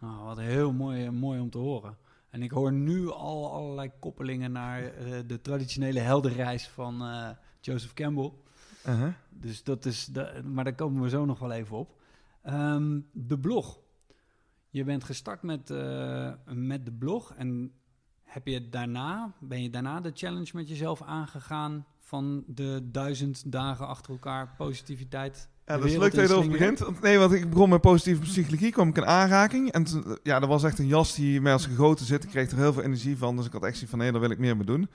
Oh, 0.01 0.25
wat 0.25 0.39
heel 0.39 0.73
mooi, 0.73 1.11
mooi 1.11 1.39
om 1.39 1.49
te 1.49 1.57
horen. 1.57 1.97
En 2.35 2.43
ik 2.43 2.51
hoor 2.51 2.73
nu 2.73 3.09
al 3.09 3.51
allerlei 3.51 3.91
koppelingen 3.99 4.51
naar 4.51 4.81
uh, 4.83 5.19
de 5.27 5.41
traditionele 5.41 5.99
heldenreis 5.99 6.67
van 6.67 7.01
uh, 7.01 7.29
Joseph 7.61 7.93
Campbell. 7.93 8.31
Uh 8.87 8.99
-huh. 8.99 9.13
Dus 9.29 9.63
dat 9.63 9.85
is, 9.85 10.05
de, 10.05 10.41
maar 10.45 10.63
daar 10.63 10.75
komen 10.75 11.01
we 11.01 11.09
zo 11.09 11.25
nog 11.25 11.39
wel 11.39 11.51
even 11.51 11.77
op. 11.77 12.01
Um, 12.45 13.07
de 13.11 13.39
blog. 13.39 13.79
Je 14.69 14.83
bent 14.83 15.03
gestart 15.03 15.41
met, 15.41 15.69
uh, 15.69 16.31
met 16.45 16.85
de 16.85 16.91
blog 16.91 17.33
en 17.33 17.71
heb 18.23 18.47
je 18.47 18.69
daarna, 18.69 19.33
ben 19.39 19.61
je 19.61 19.69
daarna 19.69 20.01
de 20.01 20.11
challenge 20.13 20.51
met 20.53 20.69
jezelf 20.69 21.01
aangegaan 21.01 21.85
van 21.99 22.43
de 22.47 22.89
duizend 22.91 23.51
dagen 23.51 23.87
achter 23.87 24.11
elkaar 24.11 24.55
positiviteit? 24.57 25.49
Ja, 25.65 25.77
dat 25.77 25.85
is 25.85 25.97
leuk 25.97 26.13
dat 26.13 26.27
je 26.27 26.33
erover 26.33 26.51
begint. 26.51 27.01
Nee, 27.01 27.17
want 27.17 27.33
ik 27.33 27.49
begon 27.49 27.69
met 27.69 27.81
positieve 27.81 28.21
psychologie, 28.21 28.71
kwam 28.71 28.89
ik 28.89 28.97
in 28.97 29.05
aanraking. 29.05 29.71
En 29.71 29.83
toen, 29.83 30.17
ja, 30.23 30.39
dat 30.39 30.49
was 30.49 30.63
echt 30.63 30.79
een 30.79 30.87
jas 30.87 31.15
die 31.15 31.41
mij 31.41 31.53
als 31.53 31.65
gegoten 31.65 32.05
zit. 32.05 32.23
Ik 32.23 32.29
kreeg 32.29 32.51
er 32.51 32.57
heel 32.57 32.73
veel 32.73 32.83
energie 32.83 33.17
van, 33.17 33.35
dus 33.35 33.45
ik 33.45 33.51
had 33.51 33.63
echt 33.63 33.73
zoiets 33.73 33.89
van, 33.89 33.99
nee, 33.99 34.11
daar 34.11 34.21
wil 34.21 34.29
ik 34.29 34.37
meer 34.37 34.57
mee 34.57 34.65
doen. 34.65 34.89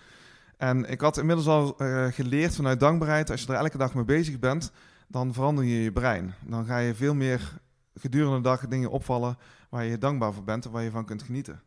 En 0.56 0.90
ik 0.90 1.00
had 1.00 1.18
inmiddels 1.18 1.46
al 1.46 1.74
uh, 1.78 2.06
geleerd 2.06 2.54
vanuit 2.54 2.80
dankbaarheid, 2.80 3.30
als 3.30 3.42
je 3.42 3.52
er 3.52 3.54
elke 3.54 3.78
dag 3.78 3.94
mee 3.94 4.04
bezig 4.04 4.38
bent, 4.38 4.72
dan 5.08 5.32
verander 5.32 5.64
je 5.64 5.82
je 5.82 5.92
brein. 5.92 6.34
Dan 6.46 6.64
ga 6.64 6.78
je 6.78 6.94
veel 6.94 7.14
meer 7.14 7.60
gedurende 7.94 8.36
de 8.36 8.42
dag 8.42 8.68
dingen 8.68 8.90
opvallen 8.90 9.38
waar 9.70 9.84
je 9.84 9.98
dankbaar 9.98 10.32
voor 10.32 10.44
bent 10.44 10.64
en 10.64 10.70
waar 10.70 10.82
je 10.82 10.90
van 10.90 11.04
kunt 11.04 11.22
genieten. 11.22 11.62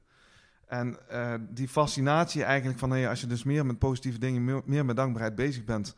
En 0.68 0.98
uh, 1.12 1.34
die 1.50 1.68
fascinatie 1.68 2.44
eigenlijk 2.44 2.80
van, 2.80 2.92
hey, 2.92 3.10
als 3.10 3.22
je 3.22 3.28
dus 3.28 3.44
meer 3.44 3.66
met 3.66 3.80
positieve 3.80 4.20
dingen, 4.20 4.44
meer, 4.44 4.62
meer 4.66 4.86
met 4.86 4.96
dankbaarheid 4.96 5.36
bezig 5.36 5.64
bent, 5.64 5.96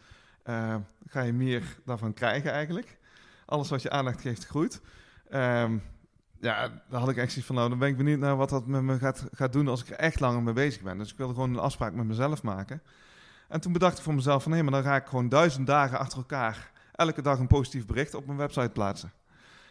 uh, 0.49 0.75
ga 1.07 1.21
je 1.21 1.33
meer 1.33 1.77
daarvan 1.85 2.13
krijgen 2.13 2.51
eigenlijk. 2.51 2.97
Alles 3.45 3.69
wat 3.69 3.81
je 3.81 3.89
aandacht 3.89 4.21
geeft, 4.21 4.45
groeit. 4.45 4.81
Um, 5.33 5.81
ja, 6.39 6.81
daar 6.89 6.99
had 6.99 7.09
ik 7.09 7.17
echt 7.17 7.29
zoiets 7.29 7.47
van, 7.47 7.55
nou, 7.55 7.69
dan 7.69 7.79
ben 7.79 7.89
ik 7.89 7.97
benieuwd 7.97 8.19
naar 8.19 8.35
wat 8.35 8.49
dat 8.49 8.67
met 8.67 8.81
me 8.81 8.97
gaat, 8.97 9.25
gaat 9.31 9.53
doen 9.53 9.67
als 9.67 9.81
ik 9.81 9.89
er 9.89 9.95
echt 9.95 10.19
langer 10.19 10.43
mee 10.43 10.53
bezig 10.53 10.81
ben. 10.81 10.97
Dus 10.97 11.11
ik 11.11 11.17
wilde 11.17 11.33
gewoon 11.33 11.49
een 11.49 11.59
afspraak 11.59 11.93
met 11.93 12.05
mezelf 12.05 12.43
maken. 12.43 12.81
En 13.47 13.59
toen 13.59 13.73
bedacht 13.73 13.97
ik 13.97 14.03
voor 14.03 14.13
mezelf 14.13 14.43
van, 14.43 14.51
hé, 14.51 14.63
maar 14.63 14.71
dan 14.71 14.83
ga 14.83 14.95
ik 14.95 15.05
gewoon 15.05 15.29
duizend 15.29 15.67
dagen 15.67 15.99
achter 15.99 16.17
elkaar 16.17 16.71
elke 16.91 17.21
dag 17.21 17.39
een 17.39 17.47
positief 17.47 17.85
bericht 17.85 18.13
op 18.13 18.25
mijn 18.25 18.37
website 18.37 18.69
plaatsen. 18.69 19.11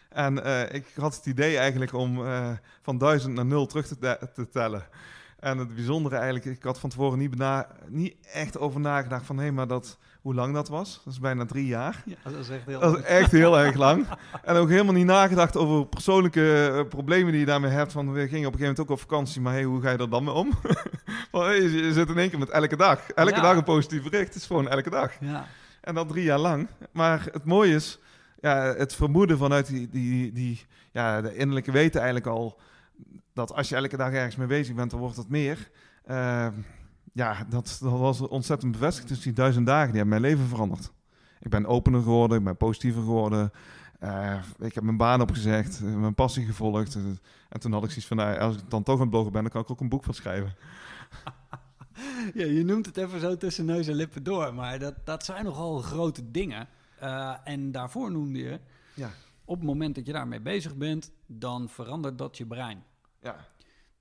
En 0.09 0.37
uh, 0.39 0.73
ik 0.73 0.87
had 0.97 1.17
het 1.17 1.27
idee 1.27 1.59
eigenlijk 1.59 1.93
om 1.93 2.21
uh, 2.21 2.51
van 2.83 2.99
duizend 2.99 3.35
naar 3.35 3.47
nul 3.47 3.67
terug 3.67 3.87
te, 3.87 4.19
te, 4.35 4.49
tellen. 4.49 4.87
En 5.39 5.59
het 5.59 5.75
bijzondere 5.75 6.17
eigenlijk, 6.17 6.57
ik 6.57 6.63
had 6.63 6.81
van 6.81 6.91
tevoren 6.91 7.19
niet, 7.19 7.45
niet 7.89 8.17
echt 8.33 8.59
over 8.59 8.81
nagedacht 8.81 9.27
van... 9.27 9.39
hé, 9.39 9.53
maar 9.53 9.67
dat 9.67 9.99
hoe 10.25 10.35
lang 10.35 10.55
dat 10.55 10.69
was. 10.69 11.01
Dat 11.05 11.13
is 11.13 11.19
bijna 11.21 11.45
drie 11.45 11.67
jaar. 11.67 12.03
Ja, 12.05 12.15
dat 12.23 12.35
is 12.35 12.49
echt 12.49 12.67
heel 12.67 12.81
Dat 12.81 12.99
is 12.99 13.05
echt 13.05 13.31
heel 13.33 13.59
erg 13.59 13.75
lang. 13.75 14.07
En 14.43 14.57
ook 14.57 14.69
helemaal 14.69 14.93
niet 14.93 15.07
nagedacht 15.07 15.57
over 15.57 15.87
persoonlijke 15.87 16.73
eh, 16.75 16.89
problemen 16.89 17.31
die 17.31 17.41
je 17.41 17.47
daarmee 17.47 17.71
hebt. 17.71 17.93
Van, 17.93 18.13
we 18.13 18.29
gingen 18.29 18.47
op 18.47 18.53
een 18.53 18.59
gegeven 18.59 18.61
moment 18.61 18.81
ook 18.81 18.91
op 18.91 19.01
vakantie, 19.01 19.41
maar 19.41 19.53
hey, 19.53 19.63
hoe 19.63 19.83
ga 19.83 19.91
je 19.91 19.99
er 19.99 20.11
dan 20.11 20.25
mee 20.25 20.35
om? 20.35 20.53
hey, 21.33 21.63
je, 21.63 21.93
zit 21.93 22.09
in 22.09 22.19
één 22.19 22.31
keer 22.31 22.39
met 22.39 22.49
elke 22.51 22.77
dag. 22.77 23.11
Elke 23.11 23.35
Ja. 23.35 23.41
dag 23.41 23.57
een 23.57 23.65
positief 23.65 24.03
bericht. 24.03 24.27
Het 24.27 24.35
is 24.35 24.47
gewoon 24.47 24.69
elke 24.69 24.91
dag. 24.91 25.13
Ja, 25.21 25.47
En 25.81 25.95
dat 25.95 26.09
drie 26.09 26.25
jaar 26.25 26.39
lang. 26.39 26.69
Maar 26.93 27.29
het 27.33 27.45
mooie 27.45 27.75
is, 27.75 27.99
ja, 28.41 28.63
het 28.77 28.95
vermoeden 28.95 29.39
vanuit 29.39 29.67
die, 29.67 29.89
die, 29.89 30.33
die 30.33 30.67
ja, 30.93 31.21
de 31.21 31.37
innerlijke 31.37 31.73
weten 31.73 32.01
eigenlijk 32.01 32.31
al, 32.37 32.61
dat 33.33 33.53
als 33.55 33.69
je 33.69 33.77
elke 33.77 33.97
dag 33.97 34.13
ergens 34.13 34.37
mee 34.37 34.47
bezig 34.47 34.75
bent, 34.75 34.91
dan 34.91 35.01
wordt 35.01 35.17
het 35.17 35.29
meer. 35.29 35.71
Eh, 36.05 36.47
ja, 37.15 37.45
dat, 37.49 37.79
dat 37.81 37.99
was 37.99 38.21
ontzettend 38.21 38.73
bevestigd. 38.73 39.09
Dus 39.09 39.21
die 39.21 39.33
duizend 39.33 39.67
dagen, 39.67 39.93
die 39.93 40.01
hebben 40.01 40.21
mijn 40.21 40.33
leven 40.33 40.49
veranderd. 40.49 40.93
Ik 41.41 41.51
ben 41.51 41.67
opener 41.67 42.03
geworden, 42.03 42.39
ik 42.39 42.45
ben 42.45 42.57
positiever 42.57 43.03
geworden. 43.03 43.53
Eh, 43.99 44.39
ik 44.59 44.75
heb 44.75 44.85
mijn 44.85 44.97
baan 44.97 45.21
opgezegd, 45.21 45.81
eh, 45.83 45.95
mijn 45.95 46.15
passie 46.15 46.45
gevolgd. 46.47 46.95
Eh, 46.95 47.03
en 47.49 47.61
toen 47.61 47.73
had 47.73 47.85
ik 47.85 47.89
zoiets 47.89 48.07
van, 48.07 48.17
nou, 48.17 48.39
als 48.39 48.57
ik 48.57 48.71
dan 48.71 48.83
toch 48.83 48.95
aan 48.95 49.01
het 49.01 49.11
bloggen 49.11 49.33
ben, 49.33 49.43
dan 49.43 49.51
kan 49.51 49.63
ik 49.63 49.71
ook 49.71 49.81
een 49.81 49.89
boek 49.89 50.05
van 50.05 50.15
schrijven. 50.15 50.55
ja, 52.41 52.45
je 52.47 52.65
noemt 52.65 52.87
het 52.87 52.97
even 52.97 53.21
zo 53.21 53.37
tussen 53.37 53.65
neus 53.65 53.87
en 53.87 53.95
lippen 53.95 54.23
door, 54.23 54.55
maar 54.55 54.79
dat, 54.79 54.95
dat 55.05 55.25
zijn 55.25 55.45
nogal 55.45 55.79
grote 55.79 56.31
dingen. 56.31 56.69
En 57.45 57.73
daarvoor 57.73 58.11
noemde 58.13 58.39
je, 58.39 58.61
Ja. 58.95 59.11
op 59.45 59.57
het 59.57 59.67
moment 59.67 59.95
dat 59.95 60.07
je 60.07 60.13
daarmee 60.13 60.41
bezig 60.41 60.77
bent, 60.77 61.13
dan 61.27 61.69
verandert 61.69 62.19
dat 62.19 62.37
je 62.37 62.47
brein. 62.47 62.83
Ja, 63.21 63.37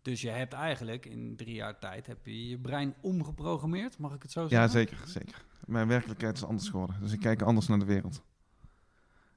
Dus 0.04 0.22
je 0.22 0.30
hebt 0.30 0.54
eigenlijk 0.54 1.06
in 1.06 1.36
drie 1.36 1.54
jaar 1.54 1.80
tijd 1.80 2.08
heb 2.08 2.26
je 2.26 2.50
je 2.50 2.58
brein 2.60 2.94
omgeprogrammeerd, 3.02 3.98
mag 3.98 4.14
ik 4.14 4.22
het 4.22 4.32
zo 4.32 4.48
zeggen? 4.48 4.60
Ja, 4.60 4.68
zeker, 4.68 4.98
zeker. 5.06 5.46
Mijn 5.66 5.88
werkelijkheid 5.88 6.38
is 6.38 6.44
anders 6.44 6.70
geworden. 6.70 6.96
Dus 7.02 7.12
ik 7.12 7.20
kijk 7.20 7.42
anders 7.42 7.68
naar 7.68 7.80
de 7.80 7.86
wereld. 7.86 8.22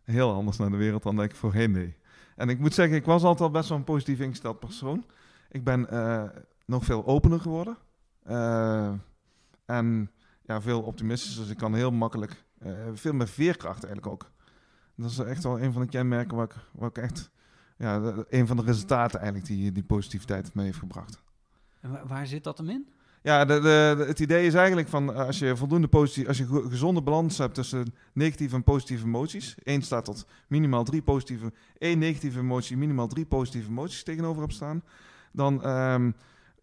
Heel 0.03 0.33
anders 0.33 0.57
naar 0.57 0.71
de 0.71 0.77
wereld 0.77 1.03
dan 1.03 1.17
dat 1.17 1.25
ik 1.25 1.35
voorheen 1.35 1.73
deed. 1.73 1.97
En 2.37 2.49
ik 2.49 2.59
moet 2.59 2.75
zeggen, 2.75 2.97
ik 2.97 3.05
was 3.05 3.23
altijd 3.23 3.41
al 3.41 3.51
best 3.51 3.69
wel 3.69 3.79
een 3.79 3.85
positief 3.85 4.21
ingesteld 4.21 4.61
persoon. 4.61 5.05
Ik 5.51 5.65
ben 5.65 5.91
eh, 5.91 6.25
nog 6.65 6.85
veel 6.85 7.07
opener 7.07 7.41
geworden. 7.41 7.77
Eh, 8.23 8.93
en 9.65 10.11
ja, 10.43 10.61
veel 10.61 10.83
optimistischer. 10.83 11.43
Dus 11.43 11.51
ik 11.51 11.59
kan 11.59 11.75
heel 11.75 11.91
makkelijk, 11.91 12.45
eh, 12.59 12.73
veel 12.95 13.13
meer 13.13 13.29
veerkracht 13.29 13.85
eigenlijk 13.85 14.13
ook. 14.13 14.31
Dat 14.95 15.11
is 15.11 15.19
echt 15.19 15.43
wel 15.43 15.61
een 15.61 15.73
van 15.73 15.83
de 15.83 15.89
kenmerken 15.89 16.37
waar 16.37 16.47
ik, 16.47 16.55
waar 16.73 16.89
ik 16.89 16.99
echt, 16.99 17.31
ja, 17.77 18.15
een 18.29 18.47
van 18.47 18.57
de 18.57 18.63
resultaten 18.63 19.19
eigenlijk 19.21 19.49
die, 19.49 19.73
die 19.73 19.83
positiviteit 19.85 20.55
mee 20.55 20.65
heeft 20.65 20.79
gebracht. 20.79 21.23
En 21.81 21.91
wa- 21.91 22.07
waar 22.07 22.27
zit 22.27 22.45
dat 22.45 22.59
hem 22.59 22.69
in? 22.69 22.87
Ja, 23.23 23.45
de, 23.45 24.05
het 24.07 24.21
idee 24.21 24.47
is 24.47 24.55
eigenlijk 24.55 24.89
van 24.89 25.13
eh, 25.13 25.27
als 25.27 25.39
je 25.39 25.57
voldoende 25.57 25.89
positief, 25.89 26.27
als 26.29 26.39
je 26.39 26.47
go- 26.47 26.69
gezonde 26.69 27.03
balans 27.03 27.39
hebt 27.39 27.55
tussen 27.55 27.95
negatieve 28.13 28.55
en 28.55 28.63
positieve 28.63 29.05
emoties. 29.05 29.55
Eén 29.63 29.83
staat 29.83 30.05
tot 30.05 30.27
minimaal 30.49 30.85
drie 30.85 31.03
positieve, 31.03 31.53
één 31.79 31.99
negatieve 31.99 32.39
emotie, 32.39 32.77
minimaal 32.77 33.07
drie 33.09 33.27
positieve 33.27 33.69
emoties 33.69 34.03
tegenover 34.03 34.41
hebt 34.43 34.55
staan. 34.55 34.83
Dan 35.33 35.63
ehm, 35.63 36.11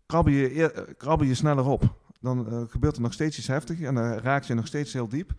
krabbel, 0.05 0.34
je, 0.34 0.55
eer- 0.55 0.74
eh, 0.74 0.93
krabbel 0.98 1.27
je 1.27 1.34
sneller 1.36 1.65
op. 1.65 1.96
Dan 2.22 2.48
eh, 2.48 2.62
gebeurt 2.67 2.96
er 2.96 3.01
nog 3.01 3.13
steeds 3.13 3.38
iets 3.38 3.48
heftig 3.48 3.79
en 3.82 3.96
dan 3.96 4.03
raak 4.13 4.43
je 4.43 4.53
nog 4.53 4.67
steeds 4.67 4.93
heel 4.93 5.08
diep. 5.08 5.32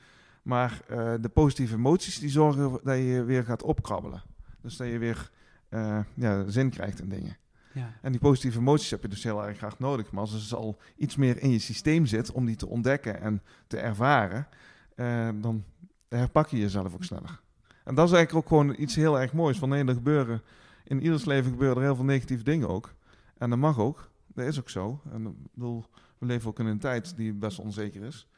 Maar 0.42 0.80
de 1.20 1.30
positieve 1.34 1.74
emoties 1.74 2.18
die 2.18 2.30
zorgen 2.30 2.70
dat 2.82 2.96
je 2.96 3.22
weer 3.26 3.44
gaat 3.44 3.62
opkrabbelen. 3.62 4.22
Dus 4.62 4.76
dat 4.76 4.86
je 4.86 4.98
weer 4.98 5.30
eh, 5.74 5.98
ja, 6.14 6.50
zin 6.50 6.70
krijgt 6.70 7.00
in 7.00 7.08
dingen. 7.08 7.36
Ja. 7.72 7.92
En 8.02 8.12
die 8.12 8.20
positieve 8.20 8.58
emoties 8.58 8.90
heb 8.90 9.02
je 9.02 9.08
dus 9.08 9.22
heel 9.22 9.46
erg 9.46 9.56
graag 9.56 9.78
nodig. 9.78 10.10
Maar 10.10 10.20
als 10.20 10.32
er 10.32 10.38
dus 10.38 10.54
al 10.54 10.78
iets 10.96 11.16
meer 11.16 11.42
in 11.42 11.50
je 11.50 11.58
systeem 11.58 12.06
zit 12.06 12.32
om 12.32 12.46
die 12.46 12.56
te 12.56 12.68
ontdekken 12.68 13.20
en 13.20 13.42
te 13.66 13.78
ervaren, 13.78 14.46
eh, 14.94 15.28
dan 15.34 15.64
herpak 16.08 16.48
je 16.48 16.58
jezelf 16.58 16.94
ook 16.94 17.04
sneller. 17.04 17.40
En 17.84 17.94
dat 17.94 18.08
is 18.08 18.14
eigenlijk 18.14 18.34
ook 18.34 18.48
gewoon 18.48 18.74
iets 18.78 18.94
heel 18.94 19.20
erg 19.20 19.32
moois. 19.32 19.58
Van 19.58 19.68
nee, 19.68 19.84
er 19.84 19.94
gebeuren, 19.94 20.42
in 20.84 21.02
ieders 21.02 21.24
leven 21.24 21.50
gebeuren 21.50 21.76
er 21.76 21.82
heel 21.82 21.96
veel 21.96 22.04
negatieve 22.04 22.44
dingen 22.44 22.68
ook. 22.68 22.94
En 23.38 23.50
dat 23.50 23.58
mag 23.58 23.78
ook. 23.78 24.10
Dat 24.26 24.46
is 24.46 24.58
ook 24.58 24.70
zo. 24.70 25.00
En 25.12 25.26
ik 25.26 25.52
bedoel, 25.54 25.84
we 26.18 26.26
leven 26.26 26.48
ook 26.48 26.58
in 26.58 26.66
een 26.66 26.78
tijd 26.78 27.16
die 27.16 27.32
best 27.32 27.58
onzeker 27.58 28.02
is. 28.02 28.28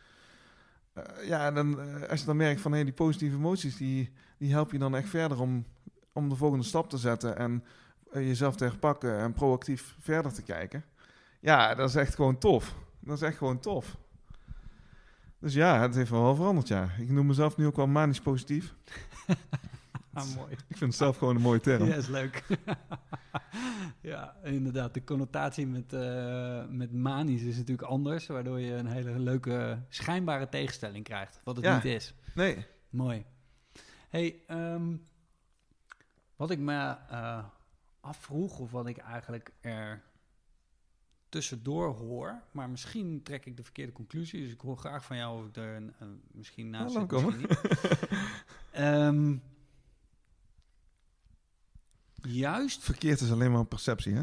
Eh, 0.93 1.27
ja, 1.27 1.47
en 1.47 1.55
dan, 1.55 1.81
eh, 1.81 2.11
als 2.11 2.21
je 2.21 2.27
dan 2.27 2.37
merkt 2.37 2.61
van 2.61 2.73
hey, 2.73 2.85
die 2.85 2.93
positieve 2.93 3.37
emoties, 3.37 3.77
die, 3.77 4.13
die 4.39 4.53
helpen 4.53 4.73
je 4.73 4.79
dan 4.79 4.97
echt 4.97 5.09
verder 5.09 5.41
om, 5.41 5.65
om 6.17 6.29
de 6.29 6.37
volgende 6.37 6.65
stap 6.65 6.91
te 6.91 6.99
zetten. 6.99 7.37
En 7.37 7.65
eh, 8.13 8.27
jezelf 8.27 8.57
te 8.57 8.65
herpakken 8.65 9.19
en 9.19 9.33
proactief 9.33 9.97
verder 10.01 10.33
te 10.33 10.43
kijken. 10.43 10.85
Ja, 11.41 11.75
dat 11.75 11.89
is 11.89 11.95
echt 11.95 12.15
gewoon 12.15 12.39
tof. 12.39 12.75
Dat 13.01 13.17
is 13.17 13.23
echt 13.23 13.37
gewoon 13.37 13.61
tof. 13.61 13.97
Dus 15.39 15.55
ja, 15.55 15.81
het 15.81 15.95
heeft 15.95 16.11
wel 16.11 16.35
veranderd, 16.35 16.69
ja. 16.69 16.89
Ik 16.99 17.11
noem 17.11 17.27
mezelf 17.27 17.57
nu 17.57 17.67
ook 17.67 17.77
wel 17.77 17.87
manisch 17.87 18.21
positief. 18.21 18.75
Ah, 20.13 20.35
mooi. 20.37 20.53
Ik 20.69 20.77
vind 20.77 20.81
het 20.81 20.95
zelf 20.95 21.17
gewoon 21.17 21.37
een 21.37 21.43
mooie 21.43 21.61
term. 21.61 21.85
Ja, 21.89 21.95
is 21.95 22.07
leuk. 22.09 22.45
ja, 24.01 24.37
inderdaad. 24.45 24.95
De 24.95 25.05
connotatie 25.05 25.67
met, 25.67 25.93
eh, 25.93 26.65
met 26.69 26.93
manisch 26.93 27.43
is 27.43 27.57
natuurlijk 27.57 27.89
anders, 27.89 28.27
waardoor 28.27 28.61
je 28.61 28.73
een 28.73 28.87
hele 28.87 29.19
leuke 29.19 29.79
schijnbare 29.89 30.49
tegenstelling 30.49 31.05
krijgt, 31.05 31.41
wat 31.45 31.57
het 31.57 31.65
Ja. 31.65 31.75
niet 31.75 31.85
is. 31.85 32.15
Nee, 32.35 32.67
Mooi. 32.91 33.25
Hey, 34.09 34.43
ehm, 34.47 34.97
wat 36.37 36.51
ik 36.51 36.59
me 36.59 36.97
eh, 37.11 37.45
afvroeg, 38.01 38.59
of 38.59 38.71
wat 38.71 38.87
ik 38.87 38.97
eigenlijk 38.97 39.53
er 39.61 40.03
tussendoor 41.29 41.95
hoor, 41.95 42.43
maar 42.51 42.71
misschien 42.71 43.23
trek 43.23 43.47
ik 43.47 43.57
de 43.57 43.63
verkeerde 43.63 43.93
conclusie, 43.93 44.43
dus 44.43 44.53
ik 44.53 44.61
hoor 44.61 44.77
graag 44.77 45.05
van 45.05 45.17
jou 45.17 45.41
of 45.43 45.47
ik 45.49 45.57
er 45.57 45.77
een, 45.77 45.93
een- 45.99 46.23
misschien 46.33 46.71
naast 46.71 46.93
zit, 46.93 47.11
laat 47.11 47.23
misschien 47.25 47.49
niet. 47.49 47.61
Ehm, 48.71 49.37
juist, 52.23 52.83
verkeerd 52.85 53.21
is 53.21 53.31
alleen 53.33 53.51
maar 53.51 53.61
een 53.61 53.69
perceptie, 53.69 54.15
hè? 54.15 54.23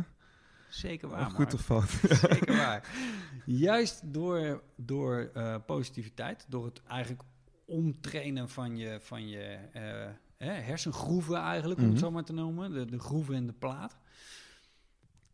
zeker 0.70 1.08
waar, 1.10 1.20
Of 1.25 1.27
goed 1.34 1.38
Mark. 1.38 1.53
of 1.53 1.62
fout. 1.62 1.89
Zeker 2.32 2.55
waar. 2.55 2.89
Juist 3.46 4.13
door, 4.13 4.63
door 4.75 5.29
eh, 5.34 5.55
positiviteit, 5.65 6.46
door 6.50 6.65
het 6.65 6.82
eigenlijk 6.84 7.22
omtrainen 7.65 8.50
van 8.50 8.77
je, 8.77 9.00
van 9.01 9.27
je 9.27 9.39
eh, 9.74 10.10
hè, 10.43 10.51
hersengroeven 10.51 11.35
eigenlijk, 11.35 11.79
om 11.79 11.85
het 11.85 11.93
Mhm. 11.93 12.03
zo 12.03 12.12
maar 12.12 12.23
te 12.23 12.33
noemen, 12.33 12.71
de, 12.71 12.85
de 12.85 13.00
groeven 13.00 13.35
in 13.35 13.45
de 13.47 13.53
plaat, 13.53 13.97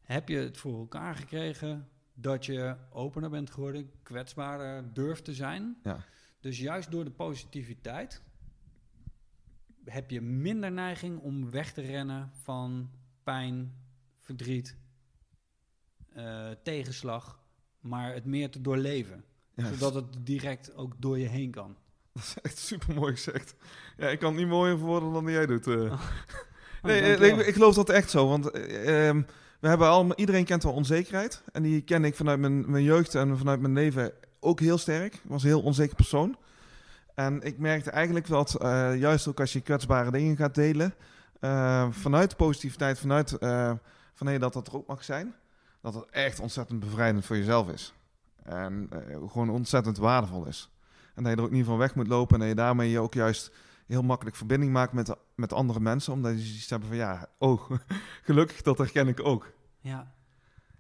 heb 0.02 0.30
je 0.30 0.38
het 0.38 0.58
voor 0.58 0.80
elkaar 0.80 1.16
gekregen 1.16 1.90
dat 2.14 2.46
je 2.46 2.76
opener 2.92 3.30
bent 3.30 3.50
geworden, 3.52 3.92
kwetsbaarder 4.04 4.94
durft 4.94 5.26
te 5.26 5.34
zijn. 5.34 5.78
Ja. 5.84 5.98
Dus 6.40 6.60
juist 6.60 6.92
door 6.92 7.04
de 7.04 7.12
positiviteit 7.12 8.22
heb 9.86 10.10
je 10.10 10.22
minder 10.22 10.72
neiging 10.72 11.20
om 11.20 11.50
weg 11.52 11.74
te 11.74 11.82
rennen 11.82 12.30
van 12.34 12.90
pijn, 13.24 13.74
verdriet, 14.20 14.78
eh, 16.10 16.50
tegenslag, 16.64 17.40
maar 17.80 18.14
het 18.14 18.26
meer 18.26 18.50
te 18.52 18.62
doorleven. 18.62 19.24
Ja, 19.56 19.74
zodat 19.74 19.94
het 19.94 20.26
direct 20.26 20.74
ook 20.74 21.02
door 21.02 21.20
je 21.20 21.28
heen 21.28 21.52
kan. 21.52 21.78
Dat 22.14 22.24
is 22.24 22.36
echt 22.42 22.58
super 22.58 22.96
mooi 22.96 23.14
gezegd. 23.14 23.56
Ja, 23.98 24.08
ik 24.08 24.20
kan 24.20 24.30
het 24.30 24.40
niet 24.40 24.48
mooier 24.50 24.78
verwoorden 24.78 25.14
dan 25.14 25.32
jij 25.32 25.46
doet. 25.46 25.68
eh. 25.68 25.74
nee, 26.84 27.02
Oh, 27.02 27.08
eh, 27.08 27.20
dankjewel. 27.20 27.40
ik, 27.40 27.46
ik 27.48 27.54
geloof 27.54 27.76
dat 27.76 27.90
echt 27.90 28.10
zo. 28.10 28.28
Want 28.28 28.52
eh, 28.52 29.08
ehm, 29.08 29.22
we 29.60 29.68
hebben 29.68 29.88
allemaal, 29.88 30.18
iedereen 30.18 30.46
kent 30.46 30.64
wel 30.64 30.74
onzekerheid. 30.74 31.42
En 31.52 31.64
die 31.64 31.82
ken 31.82 32.06
ik 32.06 32.16
vanuit 32.16 32.40
mijn, 32.40 32.72
mijn 32.72 32.84
jeugd 32.84 33.16
en 33.16 33.38
vanuit 33.38 33.60
mijn 33.60 33.74
leven 33.74 34.12
ook 34.40 34.60
heel 34.60 34.78
sterk. 34.78 35.14
Ik 35.14 35.22
was 35.24 35.44
een 35.44 35.50
heel 35.50 35.62
onzeker 35.62 35.96
persoon. 35.96 36.38
En 37.16 37.42
ik 37.42 37.58
merkte 37.58 37.90
eigenlijk 37.90 38.28
dat, 38.28 38.56
eh, 38.62 38.96
juist 39.00 39.28
ook 39.28 39.40
als 39.40 39.54
je 39.54 39.62
kwetsbare 39.62 40.12
dingen 40.12 40.38
gaat 40.38 40.56
delen, 40.56 40.94
eh, 41.40 41.88
vanuit 41.92 42.36
positiviteit, 42.36 43.00
vanuit 43.00 43.38
eh, 43.38 43.72
van 44.14 44.28
hey, 44.28 44.38
dat 44.38 44.54
dat 44.54 44.68
er 44.68 44.76
ook 44.76 44.88
mag 44.88 45.04
zijn, 45.04 45.36
dat 45.82 45.94
het 45.94 46.06
echt 46.10 46.40
ontzettend 46.40 46.80
bevrijdend 46.80 47.26
voor 47.26 47.38
jezelf 47.38 47.70
is. 47.70 47.94
En 48.44 48.88
eh, 48.92 49.16
gewoon 49.32 49.50
ontzettend 49.50 49.98
waardevol 49.98 50.46
is. 50.46 50.70
En 51.20 51.26
dat 51.26 51.34
je 51.34 51.40
er 51.40 51.46
ook 51.46 51.52
niet 51.52 51.66
van 51.66 51.78
weg 51.78 51.96
moet 51.96 52.08
lopen 52.08 52.34
en 52.34 52.40
dat 52.40 52.50
je 52.50 52.56
daarmee 52.56 52.90
je 52.90 53.00
ook 53.00 53.14
juist 53.14 53.52
heel 53.86 54.02
makkelijk 54.02 54.36
verbinding 54.36 54.72
maakt 54.72 54.94
met, 54.94 55.16
met 55.36 55.54
andere 55.54 55.80
mensen, 55.80 56.14
omdat 56.14 56.32
je 56.32 56.46
zoiets 56.46 56.70
hebben 56.70 56.88
van 56.88 56.98
ja, 56.98 57.28
oh, 57.38 57.72
gelukkig 58.28 58.62
dat 58.62 58.78
herken 58.78 59.08
ik 59.08 59.26
ook. 59.26 59.52
Ja, 59.80 60.12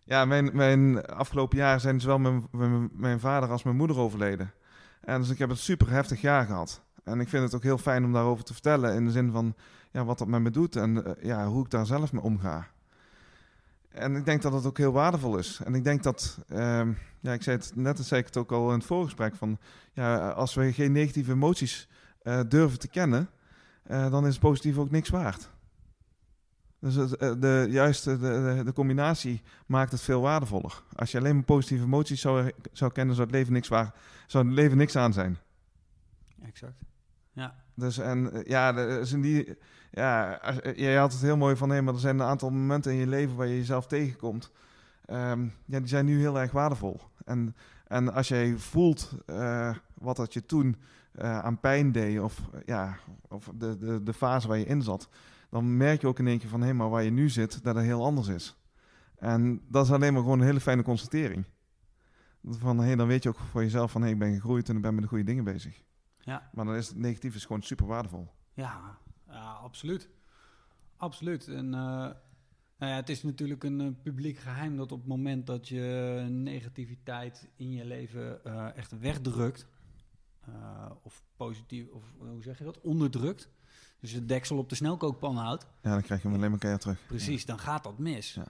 Ja, 0.03 0.25
mijn, 0.25 0.49
mijn 0.53 1.05
afgelopen 1.05 1.57
jaar 1.57 1.79
zijn 1.79 1.99
zowel 1.99 2.19
mijn, 2.19 2.47
mijn, 2.51 2.89
mijn 2.93 3.19
vader 3.19 3.49
als 3.49 3.63
mijn 3.63 3.75
moeder 3.75 3.97
overleden. 3.97 4.53
En 5.01 5.21
dus 5.21 5.29
ik 5.29 5.37
heb 5.37 5.49
een 5.49 5.57
super 5.57 5.89
heftig 5.89 6.21
jaar 6.21 6.45
gehad. 6.45 6.81
En 7.03 7.19
ik 7.19 7.29
vind 7.29 7.43
het 7.43 7.55
ook 7.55 7.63
heel 7.63 7.77
fijn 7.77 8.05
om 8.05 8.13
daarover 8.13 8.43
te 8.43 8.53
vertellen. 8.53 8.95
In 8.95 9.05
de 9.05 9.11
zin 9.11 9.31
van 9.31 9.55
ja, 9.91 10.03
wat 10.03 10.17
dat 10.17 10.27
met 10.27 10.41
me 10.41 10.49
doet 10.49 10.75
en 10.75 11.05
eh, 11.05 11.23
ja, 11.23 11.47
hoe 11.47 11.63
ik 11.63 11.69
daar 11.69 11.85
zelf 11.85 12.13
mee 12.13 12.21
omga. 12.21 12.67
En 13.99 14.15
ik 14.15 14.25
denk 14.25 14.41
dat 14.41 14.53
het 14.53 14.65
ook 14.65 14.77
heel 14.77 14.91
waardevol 14.91 15.37
is. 15.37 15.59
En 15.63 15.75
ik 15.75 15.83
denk 15.83 16.03
dat, 16.03 16.39
ehm, 16.47 16.91
ja, 17.19 17.33
ik 17.33 17.43
zei 17.43 17.57
het 17.57 17.71
net, 17.75 17.97
dat 17.97 18.05
zei 18.05 18.19
ik 18.19 18.25
het 18.25 18.37
ook 18.37 18.51
al 18.51 18.67
in 18.67 18.77
het 18.77 18.85
voorgesprek, 18.85 19.35
van 19.35 19.57
ja, 19.93 20.29
als 20.29 20.53
we 20.53 20.73
geen 20.73 20.91
negatieve 20.91 21.31
emoties 21.31 21.87
eh, 22.21 22.39
durven 22.47 22.79
te 22.79 22.87
kennen, 22.87 23.29
eh, 23.83 24.11
dan 24.11 24.27
is 24.27 24.37
positief 24.37 24.77
ook 24.77 24.91
niks 24.91 25.09
waard. 25.09 25.49
Dus 26.79 26.95
het, 26.95 27.15
eh, 27.15 27.33
de, 27.39 27.67
juist 27.69 28.03
de, 28.03 28.17
de, 28.17 28.61
de 28.65 28.73
combinatie 28.73 29.41
maakt 29.65 29.91
het 29.91 30.01
veel 30.01 30.21
waardevoller. 30.21 30.83
Als 30.95 31.11
je 31.11 31.17
alleen 31.17 31.35
maar 31.35 31.43
positieve 31.43 31.83
emoties 31.83 32.21
zou, 32.21 32.51
zou 32.71 32.91
kennen, 32.91 33.15
zou 33.15 33.27
het 33.27 33.35
leven 33.35 33.53
niks 33.53 33.67
waar, 33.67 33.93
zou 34.27 34.45
het 34.45 34.53
leven 34.53 34.77
niks 34.77 34.95
aan 34.95 35.13
zijn. 35.13 35.37
Exact. 36.41 36.81
Ja. 37.33 37.55
Dus 37.75 37.97
en 37.97 38.43
ja, 38.45 38.77
is 38.77 39.11
in 39.11 39.21
die, 39.21 39.57
ja 39.91 40.41
eh, 40.41 40.75
jij 40.75 40.95
had 40.95 41.11
het 41.11 41.21
heel 41.21 41.37
mooi 41.37 41.55
van, 41.55 41.69
hé, 41.69 41.81
maar 41.81 41.93
er 41.93 41.99
zijn 41.99 42.19
een 42.19 42.25
aantal 42.25 42.49
momenten 42.49 42.91
in 42.91 42.97
je 42.97 43.07
leven 43.07 43.35
waar 43.35 43.47
je 43.47 43.57
jezelf 43.57 43.87
tegenkomt. 43.87 44.51
Ehm, 45.05 45.47
ja, 45.65 45.79
die 45.79 45.87
zijn 45.87 46.05
nu 46.05 46.19
heel 46.19 46.39
erg 46.39 46.51
waardevol. 46.51 46.99
En, 47.25 47.55
en 47.87 48.13
als 48.13 48.27
jij 48.27 48.57
voelt 48.57 49.11
eh, 49.25 49.75
wat 49.93 50.15
dat 50.15 50.33
je 50.33 50.45
toen 50.45 50.75
eh, 51.11 51.39
aan 51.39 51.59
pijn 51.59 51.91
deed, 51.91 52.19
of, 52.19 52.41
ja, 52.65 52.97
of 53.27 53.51
de, 53.55 53.77
de, 53.77 54.03
de 54.03 54.13
fase 54.13 54.47
waar 54.47 54.57
je 54.57 54.65
in 54.65 54.81
zat, 54.81 55.09
dan 55.49 55.77
merk 55.77 56.01
je 56.01 56.07
ook 56.07 56.19
in 56.19 56.27
één 56.27 56.39
keer 56.39 56.49
van, 56.49 56.61
hé, 56.61 56.73
maar 56.73 56.89
waar 56.89 57.03
je 57.03 57.11
nu 57.11 57.29
zit, 57.29 57.63
dat 57.63 57.75
het 57.75 57.83
heel 57.83 58.03
anders 58.03 58.27
is. 58.27 58.57
En 59.15 59.61
dat 59.67 59.85
is 59.85 59.91
alleen 59.91 60.13
maar 60.13 60.21
gewoon 60.21 60.39
een 60.39 60.45
hele 60.45 60.59
fijne 60.59 60.83
constatering. 60.83 61.45
Van, 62.43 62.79
hé, 62.79 62.95
dan 62.95 63.07
weet 63.07 63.23
je 63.23 63.29
ook 63.29 63.39
voor 63.51 63.61
jezelf 63.61 63.91
van, 63.91 64.01
hé, 64.01 64.09
ik 64.09 64.19
ben 64.19 64.33
gegroeid 64.33 64.69
en 64.69 64.75
ik 64.75 64.81
ben 64.81 64.93
met 64.93 65.03
de 65.03 65.09
goede 65.09 65.23
dingen 65.23 65.43
bezig. 65.43 65.83
Ja. 66.19 66.49
Maar 66.53 66.65
dan 66.65 66.75
is 66.75 66.87
het 66.87 66.97
negatief 66.97 67.35
is 67.35 67.45
gewoon 67.45 67.61
super 67.61 67.85
waardevol. 67.85 68.27
Ja, 68.53 68.97
ja 69.29 69.51
absoluut. 69.51 70.09
Absoluut. 70.97 71.47
En 71.47 71.65
eh, 71.73 71.79
nou 72.77 72.91
ja, 72.91 72.95
het 72.95 73.09
is 73.09 73.23
natuurlijk 73.23 73.63
een 73.63 73.81
eh, 73.81 73.87
publiek 74.03 74.37
geheim 74.37 74.77
dat 74.77 74.91
op 74.91 74.99
het 74.99 75.07
moment 75.07 75.47
dat 75.47 75.67
je 75.67 76.25
negativiteit 76.29 77.49
in 77.55 77.71
je 77.71 77.85
leven 77.85 78.43
eh, 78.45 78.77
echt 78.77 78.99
wegdrukt, 78.99 79.67
of 81.03 81.23
positief, 81.35 81.87
of 81.87 82.03
hoe 82.17 82.43
zeg 82.43 82.57
je 82.57 82.63
dat, 82.63 82.81
onderdrukt, 82.81 83.49
dus 83.99 84.13
de 84.13 84.25
deksel 84.25 84.57
op 84.57 84.69
de 84.69 84.75
snelkookpan 84.75 85.35
houdt, 85.35 85.67
Ja, 85.81 85.91
dan 85.91 86.01
krijg 86.01 86.21
je 86.21 86.27
hem 86.27 86.37
alleen 86.37 86.49
maar 86.49 86.59
keihard 86.59 86.83
terug. 86.83 87.05
precies, 87.07 87.45
dan 87.45 87.59
gaat 87.59 87.83
dat 87.83 87.97
mis. 87.97 88.33
Ja. 88.33 88.47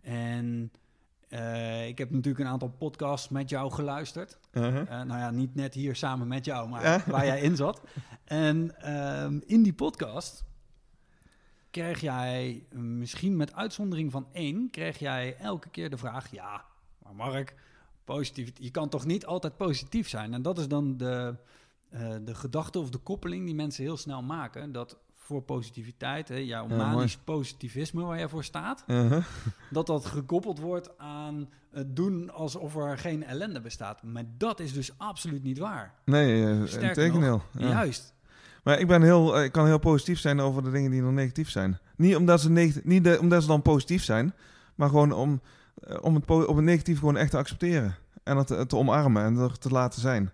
En 0.00 0.72
eh, 1.34 1.86
ik 1.86 1.98
heb 1.98 2.10
natuurlijk 2.10 2.44
een 2.44 2.50
aantal 2.50 2.68
podcasts 2.68 3.28
met 3.28 3.48
jou 3.48 3.72
geluisterd. 3.72 4.38
Uh-huh. 4.52 4.80
Eh, 4.80 4.88
nou 4.88 5.20
ja, 5.20 5.30
niet 5.30 5.54
net 5.54 5.74
hier 5.74 5.96
samen 5.96 6.28
met 6.28 6.44
jou, 6.44 6.68
maar 6.68 6.82
Ja? 6.82 7.02
waar 7.06 7.26
jij 7.26 7.40
in 7.40 7.56
zat. 7.56 7.80
En 8.24 8.80
ehm, 8.80 9.40
in 9.46 9.62
die 9.62 9.72
podcast 9.72 10.44
kreeg 11.70 12.00
jij, 12.00 12.66
eh, 12.70 12.78
misschien 12.78 13.36
met 13.36 13.54
uitzondering 13.54 14.10
van 14.10 14.26
één, 14.32 14.70
kreeg 14.70 14.98
jij 14.98 15.36
elke 15.36 15.68
keer 15.68 15.90
de 15.90 15.96
vraag: 15.96 16.30
ja, 16.30 16.64
maar 17.02 17.14
Mark, 17.14 17.54
positief, 18.04 18.50
je 18.54 18.70
kan 18.70 18.88
toch 18.88 19.04
niet 19.04 19.26
altijd 19.26 19.56
positief 19.56 20.08
zijn? 20.08 20.34
En 20.34 20.42
dat 20.42 20.58
is 20.58 20.68
dan 20.68 20.96
de, 20.96 21.36
eh, 21.90 22.14
de 22.24 22.34
gedachte 22.34 22.78
of 22.78 22.90
de 22.90 22.98
koppeling 22.98 23.44
die 23.46 23.54
mensen 23.54 23.84
heel 23.84 23.96
snel 23.96 24.22
maken. 24.22 24.72
Dat 24.72 24.96
voor 25.24 25.42
positiviteit, 25.42 26.28
hè, 26.28 26.34
jouw 26.36 26.68
Ja, 26.68 26.76
manisch 26.76 27.16
positivisme 27.16 28.02
waar 28.04 28.18
jij 28.18 28.28
voor 28.28 28.44
staat, 28.44 28.84
Uh-huh. 28.86 29.24
dat 29.70 29.86
dat 29.86 30.06
gekoppeld 30.06 30.58
wordt 30.58 30.98
aan 30.98 31.48
het 31.72 31.96
doen 31.96 32.30
alsof 32.32 32.76
er 32.76 32.98
geen 32.98 33.24
ellende 33.24 33.60
bestaat. 33.60 34.02
Maar 34.02 34.24
dat 34.38 34.60
is 34.60 34.72
dus 34.72 34.90
absoluut 34.98 35.42
niet 35.42 35.58
waar. 35.58 35.94
Nee, 36.04 36.42
uh, 36.42 36.66
Sterker 36.66 36.88
integendeel. 36.88 37.42
Ja. 37.58 37.68
Juist. 37.68 38.14
Maar 38.62 38.78
ik, 38.78 38.86
ben 38.86 39.02
heel, 39.02 39.36
eh, 39.36 39.44
ik 39.44 39.52
kan 39.52 39.66
heel 39.66 39.78
positief 39.78 40.18
zijn 40.18 40.40
over 40.40 40.62
de 40.64 40.70
dingen 40.70 40.90
die 40.90 41.02
nog 41.02 41.12
negatief 41.12 41.50
zijn. 41.50 41.78
Niet 41.96 42.16
omdat 42.16 42.40
ze, 42.40 42.50
negatief, 42.50 42.84
niet 42.84 43.04
de- 43.04 43.18
omdat 43.20 43.42
ze 43.42 43.48
dan 43.48 43.62
positief 43.62 44.04
zijn, 44.04 44.34
maar 44.74 44.88
gewoon 44.88 45.12
om, 45.12 45.40
eh, 45.82 45.96
om, 46.00 46.14
het, 46.14 46.30
om 46.30 46.56
het 46.56 46.64
negatief 46.64 46.98
gewoon 46.98 47.16
echt 47.16 47.30
te 47.30 47.36
accepteren. 47.36 47.94
En 48.22 48.36
het 48.36 48.46
te, 48.46 48.66
te 48.66 48.76
omarmen 48.76 49.24
en 49.24 49.36
er 49.36 49.58
te 49.58 49.68
laten 49.68 50.00
zijn. 50.00 50.30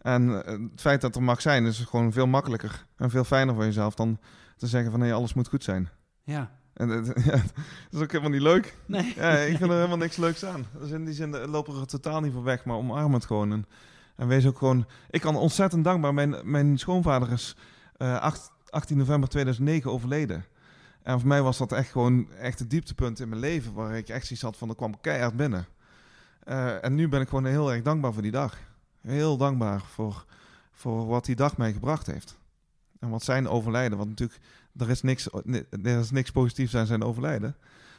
En 0.00 0.44
eh, 0.44 0.52
het 0.52 0.80
feit 0.80 1.00
dat 1.00 1.16
er 1.16 1.22
mag 1.22 1.40
zijn 1.40 1.66
is 1.66 1.78
gewoon 1.78 2.12
veel 2.12 2.26
makkelijker 2.26 2.86
en 3.00 3.10
veel 3.10 3.24
fijner 3.24 3.54
voor 3.54 3.64
jezelf 3.64 3.94
dan 3.94 4.18
te 4.56 4.66
zeggen 4.66 4.90
van 4.90 5.00
nee, 5.00 5.12
alles 5.12 5.34
moet 5.34 5.48
goed 5.48 5.64
zijn. 5.64 5.88
Ja. 6.24 6.50
En 6.74 6.88
het- 6.88 7.06
ja, 7.24 7.30
dat 7.30 7.42
is 7.90 8.00
ook 8.00 8.10
helemaal 8.10 8.30
niet 8.32 8.40
leuk. 8.42 8.76
Nee. 8.86 9.12
Ja, 9.16 9.30
ik 9.38 9.56
vind 9.56 9.70
er 9.70 9.76
helemaal 9.76 9.96
niks 9.96 10.16
leuks 10.16 10.44
aan. 10.44 10.66
Dus 10.78 10.90
in 10.90 11.04
die 11.04 11.14
zin 11.14 11.34
eh, 11.34 11.48
lopen 11.50 11.74
we 11.74 11.80
er 11.80 11.86
totaal 11.86 12.20
niet 12.20 12.32
voor 12.32 12.42
weg, 12.42 12.64
maar 12.64 12.76
omarm 12.76 13.14
het 13.14 13.24
gewoon. 13.24 13.52
En, 13.52 13.66
en 14.16 14.28
wees 14.28 14.46
ook 14.46 14.58
gewoon... 14.58 14.86
Ik 15.10 15.20
kan 15.20 15.36
ontzettend 15.36 15.84
dankbaar... 15.84 16.14
Mijn, 16.14 16.34
mijn 16.44 16.78
schoonvader 16.78 17.32
is 17.32 17.56
eh, 17.96 18.18
acht- 18.20 18.52
18 18.68 18.96
november 18.96 19.28
2009 19.28 19.90
overleden. 19.90 20.44
En 21.02 21.18
voor 21.18 21.28
mij 21.28 21.42
was 21.42 21.58
dat 21.58 21.72
echt 21.72 21.90
gewoon 21.90 22.32
echt 22.32 22.58
het 22.58 22.70
dieptepunt 22.70 23.20
in 23.20 23.28
mijn 23.28 23.40
leven... 23.40 23.72
waar 23.72 23.96
ik 23.96 24.08
echt 24.08 24.26
zoiets 24.26 24.44
had 24.44 24.56
van, 24.56 24.68
er 24.68 24.74
kwam 24.76 25.00
keihard 25.00 25.36
binnen. 25.36 25.66
Eh, 26.42 26.84
en 26.84 26.94
nu 26.94 27.08
ben 27.08 27.20
ik 27.20 27.28
gewoon 27.28 27.44
heel 27.46 27.72
erg 27.72 27.82
dankbaar 27.82 28.12
voor 28.12 28.22
die 28.22 28.30
dag. 28.30 28.56
Heel 29.00 29.36
dankbaar 29.36 29.80
voor, 29.80 30.24
voor 30.72 31.06
wat 31.06 31.24
die 31.24 31.36
dag 31.36 31.56
mij 31.56 31.72
gebracht 31.72 32.06
heeft. 32.06 32.38
En 33.00 33.08
wat 33.10 33.22
zijn 33.22 33.48
overlijden, 33.48 33.98
want 33.98 34.10
natuurlijk... 34.10 34.40
Er 34.76 34.90
is 34.90 35.02
niks, 35.02 35.28
er 35.70 35.86
is 35.98 36.10
niks 36.10 36.30
positiefs 36.30 36.76
aan 36.76 36.86
zijn 36.86 37.02
overlijden. 37.02 37.56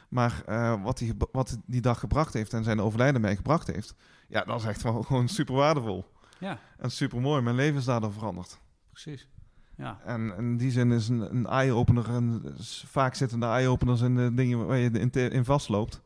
Maar 0.08 0.42
eh, 0.46 0.82
wat, 0.82 0.98
die, 0.98 1.12
wat 1.32 1.58
die 1.66 1.80
dag 1.80 1.98
gebracht 1.98 2.32
heeft 2.32 2.52
en 2.52 2.64
zijn 2.64 2.80
overlijden 2.80 3.20
mij 3.20 3.36
gebracht 3.36 3.66
heeft, 3.66 3.94
ja, 4.28 4.44
dat 4.44 4.60
is 4.60 4.66
echt 4.66 4.82
wel 4.82 5.02
gewoon 5.08 5.28
super 5.28 5.54
waardevol. 5.54 6.04
Ja, 6.38 6.58
En 6.78 6.90
super 6.90 7.20
mooi. 7.20 7.42
Mijn 7.42 7.56
leven 7.56 7.78
is 7.78 7.84
daardoor 7.84 8.12
veranderd. 8.12 8.58
precies. 8.90 9.28
Ja. 9.76 10.00
En 10.04 10.34
in 10.36 10.56
die 10.56 10.70
zin 10.70 10.92
is 10.92 11.08
een, 11.08 11.34
een 11.34 11.46
eye-opener, 11.46 12.10
en 12.14 12.42
vaak 12.86 13.14
zitten 13.14 13.40
de 13.40 13.46
eye-openers 13.46 14.00
in 14.00 14.16
de 14.16 14.34
dingen 14.34 14.66
waar 14.66 14.76
je 14.76 14.90
in, 14.90 15.10
te- 15.10 15.28
in 15.30 15.44
vastloopt. 15.44 16.00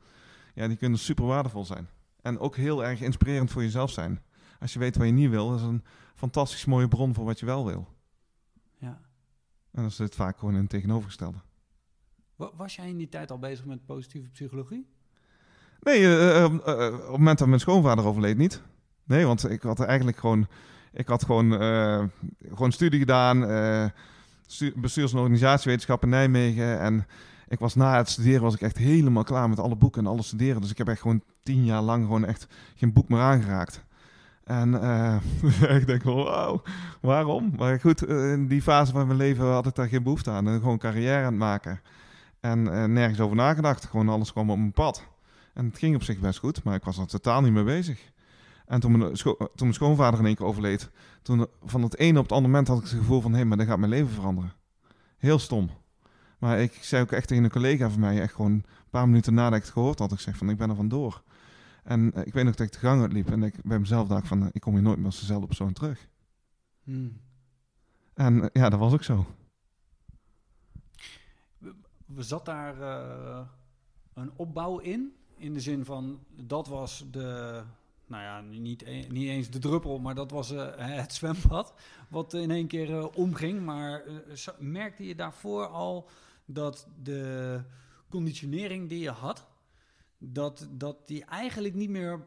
Ja, 0.54 0.68
die 0.68 0.76
kunnen 0.76 0.98
super 0.98 1.24
waardevol 1.24 1.64
zijn. 1.64 1.88
En 2.22 2.38
ook 2.38 2.56
heel 2.56 2.84
erg 2.84 3.00
inspirerend 3.00 3.50
voor 3.50 3.62
jezelf 3.62 3.90
zijn. 3.90 4.20
Als 4.60 4.72
je 4.72 4.78
weet 4.78 4.96
wat 4.96 5.06
je 5.06 5.12
niet 5.12 5.30
wil, 5.30 5.54
is 5.54 5.62
een 5.62 5.84
fantastisch 6.14 6.64
mooie 6.64 6.88
bron 6.88 7.14
voor 7.14 7.24
wat 7.24 7.40
je 7.40 7.46
wel 7.46 7.66
wil. 7.66 7.88
En 9.76 9.82
dan 9.82 9.90
zit 9.90 10.14
vaak 10.14 10.38
gewoon 10.38 10.54
in 10.54 10.60
het 10.60 10.70
tegenovergestelde. 10.70 11.38
Wa- 12.36 12.50
Was 12.56 12.76
jij 12.76 12.88
in 12.88 12.96
die 12.96 13.08
tijd 13.08 13.30
al 13.30 13.38
bezig 13.38 13.64
met 13.64 13.86
positieve 13.86 14.28
psychologie? 14.28 14.86
Nee, 15.80 15.98
eh, 16.04 16.36
eh, 16.36 16.44
eh, 16.44 16.94
op 16.94 17.00
het 17.00 17.10
moment 17.10 17.38
dat 17.38 17.48
mijn 17.48 17.60
schoonvader 17.60 18.04
overleed 18.04 18.36
niet. 18.36 18.62
Nee, 19.04 19.24
want 19.26 19.50
ik 19.50 19.62
had 19.62 19.80
eigenlijk 19.80 20.18
gewoon... 20.18 20.46
Ik 20.92 21.08
had 21.08 21.24
gewoon, 21.24 21.50
gewoon 22.48 22.72
studie 22.72 22.98
gedaan. 22.98 23.38
stu- 24.46 24.72
bestuurs- 24.76 25.12
en 25.12 25.18
organisatiewetenschap 25.18 26.02
in 26.02 26.08
Nijmegen. 26.08 26.80
En 26.80 27.06
ik 27.48 27.58
was 27.58 27.74
na 27.74 27.96
het 27.96 28.08
studeren 28.08 28.42
was 28.42 28.54
ik 28.54 28.60
echt 28.60 28.76
helemaal 28.76 29.22
klaar 29.24 29.48
met 29.48 29.58
alle 29.58 29.76
boeken 29.76 30.04
en 30.04 30.10
alles 30.10 30.26
studeren. 30.26 30.60
Dus 30.60 30.70
ik 30.70 30.78
heb 30.78 30.88
echt 30.88 31.00
gewoon 31.00 31.22
tien 31.42 31.64
jaar 31.64 31.82
lang 31.82 32.04
gewoon 32.04 32.24
echt 32.24 32.46
geen 32.74 32.92
boek 32.92 33.08
meer 33.08 33.20
aangeraakt. 33.20 33.84
En 34.46 34.82
eh, 34.82 35.16
ik 35.80 35.86
denk 35.86 36.02
wel, 36.02 36.24
wauw, 36.24 36.62
waarom? 37.00 37.52
Maar 37.56 37.80
goed, 37.80 38.04
eh, 38.04 38.32
in 38.32 38.46
die 38.46 38.62
fase 38.62 38.92
van 38.92 39.06
mijn 39.06 39.18
leven 39.18 39.46
had 39.46 39.66
ik 39.66 39.74
daar 39.74 39.88
geen 39.88 40.02
behoefte 40.02 40.30
aan. 40.30 40.48
En 40.48 40.58
gewoon 40.60 40.78
carrière 40.78 41.18
aan 41.18 41.24
het 41.24 41.34
maken. 41.34 41.80
En 42.40 42.72
eh, 42.72 42.84
nergens 42.84 43.20
over 43.20 43.36
nagedacht. 43.36 43.84
Gewoon 43.84 44.08
alles 44.08 44.32
kwam 44.32 44.50
op 44.50 44.58
mijn 44.58 44.72
pad. 44.72 45.06
En 45.54 45.64
het 45.64 45.78
ging 45.78 45.94
op 45.94 46.02
zich 46.02 46.18
best 46.18 46.38
goed, 46.38 46.62
maar 46.62 46.74
ik 46.74 46.84
was 46.84 46.98
er 46.98 47.06
totaal 47.06 47.40
niet 47.40 47.52
mee 47.52 47.64
bezig. 47.64 48.12
En 48.66 48.80
toen 48.80 48.98
mijn, 48.98 49.16
scho- 49.16 49.36
toen 49.36 49.50
mijn 49.58 49.74
schoonvader 49.74 50.20
in 50.20 50.26
één 50.26 50.34
keer 50.34 50.46
overleed, 50.46 50.90
toen 51.22 51.46
van 51.64 51.82
het 51.82 51.96
ene 51.98 52.18
op 52.18 52.24
het 52.24 52.32
andere 52.32 52.52
moment 52.52 52.68
had 52.68 52.76
ik 52.78 52.82
het 52.82 52.92
gevoel 52.98 53.20
van, 53.20 53.32
hé, 53.34 53.44
maar 53.44 53.56
dan 53.56 53.66
gaat 53.66 53.78
mijn 53.78 53.90
leven 53.90 54.12
veranderen. 54.14 54.52
Heel 55.18 55.38
stom. 55.38 55.70
Maar 56.38 56.60
ik 56.60 56.78
zei 56.80 57.02
ook 57.02 57.12
echt 57.12 57.28
tegen 57.28 57.44
een 57.44 57.50
collega 57.50 57.90
van 57.90 58.00
mij, 58.00 58.20
echt 58.20 58.34
gewoon 58.34 58.52
een 58.52 58.64
paar 58.90 59.06
minuten 59.08 59.34
nadat 59.34 59.58
ik 59.58 59.62
het 59.64 59.72
gehoord 59.72 59.98
had, 59.98 60.12
ik 60.12 60.20
zeg 60.20 60.36
van, 60.36 60.50
ik 60.50 60.56
ben 60.56 60.70
er 60.70 60.76
vandoor. 60.76 61.22
En 61.86 62.12
eh, 62.12 62.26
ik 62.26 62.32
weet 62.32 62.44
nog 62.44 62.54
dat 62.54 62.66
ik 62.66 62.72
de 62.72 62.78
gang 62.78 63.00
uitliep 63.00 63.30
en 63.30 63.42
ik 63.42 63.62
bij 63.62 63.78
mezelf 63.78 64.08
dacht 64.08 64.26
van, 64.26 64.42
eh, 64.42 64.48
ik 64.52 64.60
kom 64.60 64.72
hier 64.72 64.82
nooit 64.82 64.96
meer 64.96 65.06
als 65.06 65.20
dezelfde 65.20 65.46
persoon 65.46 65.72
terug. 65.72 66.08
Hmm. 66.82 67.20
En 68.14 68.42
eh, 68.42 68.48
ja, 68.52 68.68
dat 68.68 68.78
was 68.78 68.92
ook 68.92 69.02
zo. 69.02 69.26
We 72.06 72.22
zat 72.22 72.44
daar 72.44 72.76
een 74.14 74.30
opbouw 74.36 74.78
in? 74.78 75.14
In 75.36 75.52
de 75.52 75.60
zin 75.60 75.84
van, 75.84 76.20
dat 76.42 76.68
was 76.68 77.04
de... 77.10 77.62
Nou 78.06 78.22
ja, 78.22 78.40
niet, 78.40 78.82
e- 78.82 79.06
niet 79.08 79.28
eens 79.28 79.50
de 79.50 79.58
druppel, 79.58 79.98
maar 79.98 80.14
dat 80.14 80.30
was 80.30 80.48
het 80.76 81.12
zwembad. 81.12 81.74
Wat 82.08 82.34
in 82.34 82.50
één 82.50 82.66
keer 82.66 83.08
omging. 83.10 83.64
Maar 83.64 84.02
merkte 84.58 85.06
je 85.06 85.14
daarvoor 85.14 85.66
al 85.66 86.08
dat 86.44 86.88
de 87.02 87.60
conditionering 88.08 88.88
die 88.88 89.00
je 89.00 89.10
had... 89.10 89.46
Dat, 90.18 90.68
dat 90.70 91.06
die 91.06 91.24
eigenlijk 91.24 91.74
niet 91.74 91.90
meer 91.90 92.26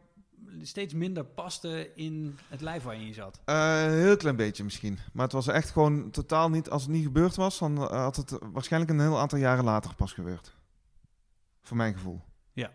steeds 0.62 0.94
minder 0.94 1.26
paste 1.26 1.92
in 1.96 2.38
het 2.48 2.62
lijf 2.62 2.84
waarin 2.84 3.06
je 3.06 3.14
zat. 3.14 3.42
Een 3.46 3.92
heel 3.92 4.18
klein 4.18 4.36
beetje 4.36 4.64
misschien. 4.64 4.98
Maar 5.14 5.24
het 5.24 5.34
was 5.34 5.48
echt 5.48 5.70
gewoon 5.70 6.12
totaal 6.12 6.50
niet... 6.50 6.70
Als 6.70 6.82
het 6.82 6.92
niet 6.92 7.04
gebeurd 7.04 7.36
was, 7.36 7.60
dan 7.60 7.78
eh, 7.78 8.02
had 8.02 8.16
het 8.16 8.38
waarschijnlijk 8.52 8.92
een 8.92 9.00
heel 9.00 9.20
aantal 9.20 9.38
jaren 9.38 9.64
later 9.64 9.96
pas 9.96 10.14
gebeurd. 10.14 10.56
Voor 11.62 11.78
mijn 11.78 11.94
gevoel. 11.94 12.22
Ja. 12.54 12.72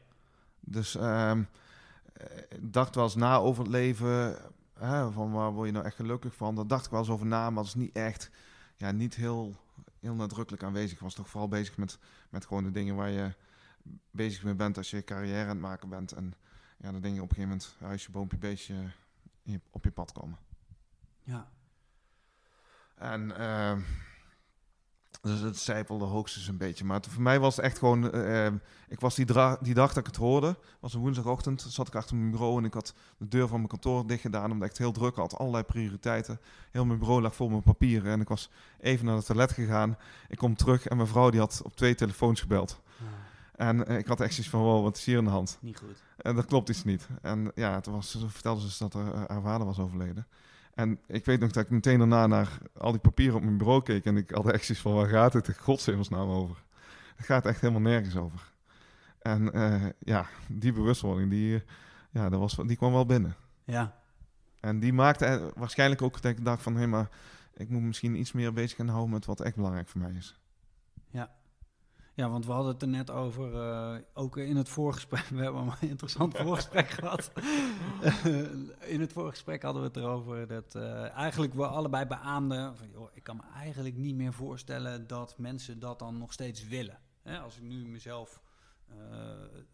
Dus 0.60 0.96
ehm, 0.96 1.42
eh, 2.12 2.38
ik 2.48 2.72
dacht 2.72 2.94
wel 2.94 3.04
eens 3.04 3.14
na 3.14 3.36
over 3.36 3.62
het 3.62 3.72
leven... 3.72 4.38
Hè, 4.78 5.10
van 5.10 5.32
waar 5.32 5.52
word 5.52 5.66
je 5.66 5.72
nou 5.72 5.84
echt 5.84 5.96
gelukkig 5.96 6.34
van? 6.34 6.54
Daar 6.54 6.66
dacht 6.66 6.84
ik 6.84 6.90
wel 6.90 7.00
eens 7.00 7.10
over 7.10 7.26
na, 7.26 7.50
maar 7.50 7.62
dat 7.62 7.74
is 7.74 7.74
niet 7.74 7.96
echt... 7.96 8.30
Ja, 8.76 8.90
niet 8.90 9.14
heel, 9.14 9.56
heel 10.00 10.14
nadrukkelijk 10.14 10.62
aanwezig. 10.62 10.92
Ik 10.92 10.98
was 10.98 11.14
toch 11.14 11.28
vooral 11.28 11.48
bezig 11.48 11.76
met, 11.76 11.98
met 12.30 12.46
gewoon 12.46 12.64
de 12.64 12.70
dingen 12.70 12.94
waar 12.94 13.10
je 13.10 13.34
bezig 14.10 14.44
mee 14.44 14.54
bent... 14.54 14.76
als 14.76 14.90
je 14.90 15.04
carrière 15.04 15.42
aan 15.42 15.48
het 15.48 15.58
maken 15.58 15.88
bent. 15.88 16.12
En 16.12 16.34
ja, 16.78 16.92
de 16.92 17.00
dingen 17.00 17.22
op 17.22 17.28
een 17.30 17.34
gegeven 17.36 17.56
moment... 17.58 17.76
Huisje, 17.78 18.10
boompje, 18.10 18.38
beestje 18.38 18.74
je- 19.42 19.60
op 19.70 19.84
je 19.84 19.90
pad 19.90 20.12
komen. 20.12 20.38
Ja. 21.22 21.48
En 22.94 23.36
ehm, 23.38 23.80
Dus 25.20 25.40
het 25.40 25.58
zijpelde 25.58 26.04
hoogstens 26.04 26.48
een 26.48 26.56
beetje. 26.56 26.84
Maar 26.84 27.00
voor 27.08 27.22
mij 27.22 27.40
was 27.40 27.56
het 27.56 27.64
echt 27.64 27.78
gewoon... 27.78 28.12
eh, 28.12 28.46
ik 28.88 29.00
was 29.00 29.14
die, 29.14 29.26
die 29.60 29.74
dag 29.74 29.88
dat 29.88 29.96
ik 29.96 30.06
het 30.06 30.16
hoorde, 30.16 30.58
was 30.80 30.94
een 30.94 31.00
woensdagochtend, 31.00 31.62
zat 31.68 31.86
ik 31.88 31.94
achter 31.94 32.16
mijn 32.16 32.30
bureau 32.30 32.58
en 32.58 32.64
ik 32.64 32.74
had 32.74 32.94
de 33.18 33.28
deur 33.28 33.48
van 33.48 33.56
mijn 33.56 33.68
kantoor 33.68 34.06
dicht 34.06 34.20
gedaan 34.20 34.50
omdat 34.50 34.62
ik 34.62 34.68
het 34.68 34.78
heel 34.78 34.92
druk 34.92 35.16
had. 35.16 35.38
Allerlei 35.38 35.62
prioriteiten. 35.64 36.40
Heel 36.70 36.84
mijn 36.84 36.98
bureau 36.98 37.20
lag 37.22 37.34
vol 37.34 37.48
met 37.48 37.64
papieren 37.64 38.12
en 38.12 38.20
ik 38.20 38.28
was 38.28 38.50
even 38.80 39.04
naar 39.06 39.16
het 39.16 39.26
toilet 39.26 39.52
gegaan. 39.52 39.96
Ik 40.28 40.38
kom 40.38 40.56
terug 40.56 40.86
en 40.86 40.96
mijn 40.96 41.08
vrouw 41.08 41.30
die 41.30 41.40
had 41.40 41.60
op 41.64 41.76
twee 41.76 41.94
telefoons 41.94 42.40
gebeld. 42.40 42.82
En 43.56 43.86
eh, 43.86 43.98
ik 43.98 44.06
had 44.06 44.20
echt 44.20 44.34
zoiets 44.34 44.50
van, 44.50 44.60
wow, 44.60 44.82
wat 44.82 44.96
is 44.96 45.04
hier 45.04 45.18
aan 45.18 45.24
de 45.24 45.30
hand? 45.30 45.58
Niet 45.60 45.78
goed. 45.78 46.02
En 46.16 46.34
dat 46.34 46.44
klopt 46.44 46.68
iets 46.68 46.84
niet. 46.84 47.08
En 47.22 47.52
ja, 47.54 47.80
toen 47.80 47.94
was, 47.94 48.24
vertelde 48.26 48.60
ze 48.60 48.66
dus 48.66 48.78
dat 48.78 48.94
er, 48.94 49.12
eh, 49.12 49.22
haar 49.26 49.42
vader 49.42 49.66
was 49.66 49.78
overleden. 49.78 50.26
En 50.74 51.00
ik 51.06 51.24
weet 51.24 51.40
nog 51.40 51.50
dat 51.50 51.64
ik 51.64 51.70
meteen 51.70 51.98
daarna 51.98 52.26
naar 52.26 52.58
al 52.76 52.90
die 52.90 53.00
papieren 53.00 53.36
op 53.36 53.42
mijn 53.42 53.56
bureau 53.56 53.82
keek. 53.82 54.04
En 54.04 54.16
ik 54.16 54.30
had 54.30 54.50
echt 54.50 54.64
zoiets 54.64 54.84
van, 54.84 54.94
waar 54.94 55.08
gaat 55.08 55.32
het 55.32 55.48
in 55.48 55.54
godshemelsnaam 55.54 56.28
over? 56.28 56.62
Het 57.16 57.26
gaat 57.26 57.46
echt 57.46 57.60
helemaal 57.60 57.82
nergens 57.82 58.16
over. 58.16 58.52
En 59.18 59.52
eh, 59.52 59.84
ja, 59.98 60.26
die 60.48 60.72
bewustwording, 60.72 61.30
die, 61.30 61.62
ja, 62.10 62.28
dat 62.28 62.40
was, 62.40 62.56
die 62.66 62.76
kwam 62.76 62.92
wel 62.92 63.06
binnen. 63.06 63.36
Ja. 63.64 64.02
En 64.60 64.78
die 64.80 64.92
maakte 64.92 65.52
waarschijnlijk 65.56 66.02
ook 66.02 66.22
dat 66.22 66.30
ik 66.32 66.44
dacht 66.44 66.62
van... 66.62 66.72
hé, 66.72 66.78
hey, 66.78 66.88
maar 66.88 67.08
ik 67.54 67.68
moet 67.68 67.82
misschien 67.82 68.14
iets 68.14 68.32
meer 68.32 68.52
bezig 68.52 68.76
gaan 68.76 68.88
houden 68.88 69.10
met 69.10 69.24
wat 69.24 69.40
echt 69.40 69.56
belangrijk 69.56 69.88
voor 69.88 70.00
mij 70.00 70.12
is. 70.12 70.40
Ja. 71.10 71.30
Ja, 72.16 72.28
want 72.28 72.46
we 72.46 72.52
hadden 72.52 72.72
het 72.72 72.82
er 72.82 72.88
net 72.88 73.10
over, 73.10 73.52
uh, 73.52 73.96
ook 74.12 74.36
in 74.36 74.56
het 74.56 74.68
voorgesprek, 74.68 75.24
we 75.34 75.42
hebben 75.42 75.62
een 75.80 75.88
interessant 75.88 76.36
voorgesprek 76.42 76.88
gehad. 76.88 77.30
in 78.80 79.00
het 79.00 79.12
voorgesprek 79.12 79.62
hadden 79.62 79.82
we 79.82 79.88
het 79.88 79.96
erover 79.96 80.46
dat 80.46 80.74
uh, 80.76 81.10
eigenlijk 81.10 81.54
we 81.54 81.66
allebei 81.66 82.06
beaamden, 82.06 82.76
van, 82.76 82.90
joh, 82.92 83.10
ik 83.14 83.22
kan 83.22 83.36
me 83.36 83.42
eigenlijk 83.54 83.96
niet 83.96 84.14
meer 84.14 84.32
voorstellen 84.32 85.06
dat 85.06 85.34
mensen 85.38 85.78
dat 85.78 85.98
dan 85.98 86.18
nog 86.18 86.32
steeds 86.32 86.68
willen. 86.68 86.98
Hè, 87.22 87.38
als 87.38 87.56
ik 87.56 87.62
nu 87.62 87.86
mezelf 87.86 88.40
uh, 88.90 88.96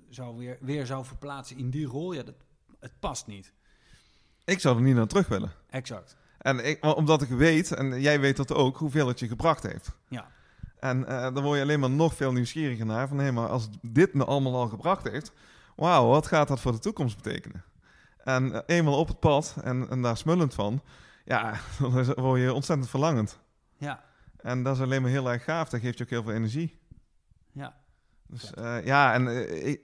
zou 0.09 0.37
weer, 0.37 0.59
weer 0.61 0.87
zou 0.87 1.05
verplaatsen 1.05 1.57
in 1.57 1.71
die 1.71 1.87
rol, 1.87 2.13
ja, 2.13 2.23
dat, 2.23 2.35
het 2.79 2.93
past 3.01 3.27
niet. 3.27 3.53
Ik 4.45 4.61
zou 4.61 4.77
er 4.77 4.83
niet 4.83 4.95
naar 4.95 5.07
terug 5.07 5.29
willen. 5.29 5.53
Exact. 5.69 6.17
En 6.39 6.67
ik, 6.69 6.85
omdat 6.85 7.23
ik 7.23 7.29
weet, 7.29 7.73
en 7.73 8.01
jij 8.01 8.21
weet 8.21 8.37
dat 8.37 8.53
ook, 8.53 8.77
hoeveel 8.77 9.09
het 9.09 9.19
je 9.19 9.29
gebracht 9.29 9.63
heeft. 9.63 9.91
Ja. 10.09 10.31
En 10.81 11.01
uh, 11.09 11.23
dan 11.23 11.43
word 11.43 11.57
je 11.57 11.63
alleen 11.63 11.81
maar 11.81 11.91
nog 11.91 12.15
veel 12.15 12.33
nieuwsgieriger 12.33 12.87
naar. 12.87 13.09
Van 13.09 13.19
hé, 13.19 13.33
maar 13.33 13.49
als 13.49 13.69
dit 13.83 14.15
me 14.15 14.25
allemaal 14.25 14.55
al 14.55 14.69
gebracht 14.69 15.09
heeft, 15.09 15.33
wauw, 15.77 16.07
wat 16.07 16.27
gaat 16.27 16.49
dat 16.49 16.61
voor 16.61 16.73
de 16.73 16.79
toekomst 16.79 17.23
betekenen? 17.23 17.65
En 18.25 18.47
uh, 18.47 18.59
eenmaal 18.67 18.99
op 18.99 19.09
het 19.09 19.21
pad 19.21 19.57
en, 19.63 19.87
en, 19.91 20.03
daar 20.03 20.17
smullend 20.17 20.55
van, 20.55 20.83
ja, 21.25 21.55
dan 21.79 22.15
word 22.15 22.41
je 22.41 22.53
ontzettend 22.53 22.91
verlangend. 22.91 23.39
Ja. 23.77 24.05
En 24.37 24.63
dat 24.63 24.77
is 24.77 24.83
alleen 24.83 25.03
maar 25.03 25.11
heel 25.11 25.31
erg 25.31 25.45
gaaf. 25.45 25.69
Dat 25.69 25.81
geeft 25.81 25.99
je 25.99 26.05
ook 26.05 26.11
heel 26.11 26.23
veel 26.23 26.33
energie. 26.33 26.79
Ja. 27.53 27.75
Dus 28.27 28.53
uh, 28.59 28.85
ja, 28.85 29.13
en 29.13 29.49
ik, 29.67 29.81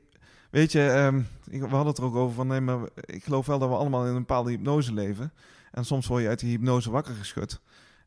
weet 0.50 0.72
je, 0.72 0.80
um, 0.80 1.28
ik, 1.50 1.60
we 1.60 1.68
hadden 1.68 1.86
het 1.86 1.98
er 1.98 2.04
ook 2.04 2.14
over 2.14 2.34
van, 2.34 2.46
nee, 2.46 2.60
maar 2.60 2.78
ik 2.94 3.24
geloof 3.24 3.46
wel 3.46 3.58
dat 3.58 3.68
we 3.68 3.74
allemaal 3.74 4.02
in 4.06 4.14
een 4.14 4.18
bepaalde 4.18 4.50
hypnose 4.50 4.92
leven. 4.92 5.32
En 5.72 5.84
soms 5.84 6.06
word 6.06 6.22
je 6.22 6.28
uit 6.28 6.38
die 6.38 6.50
hypnose 6.50 6.90
wakker 6.90 7.14
geschud. 7.14 7.60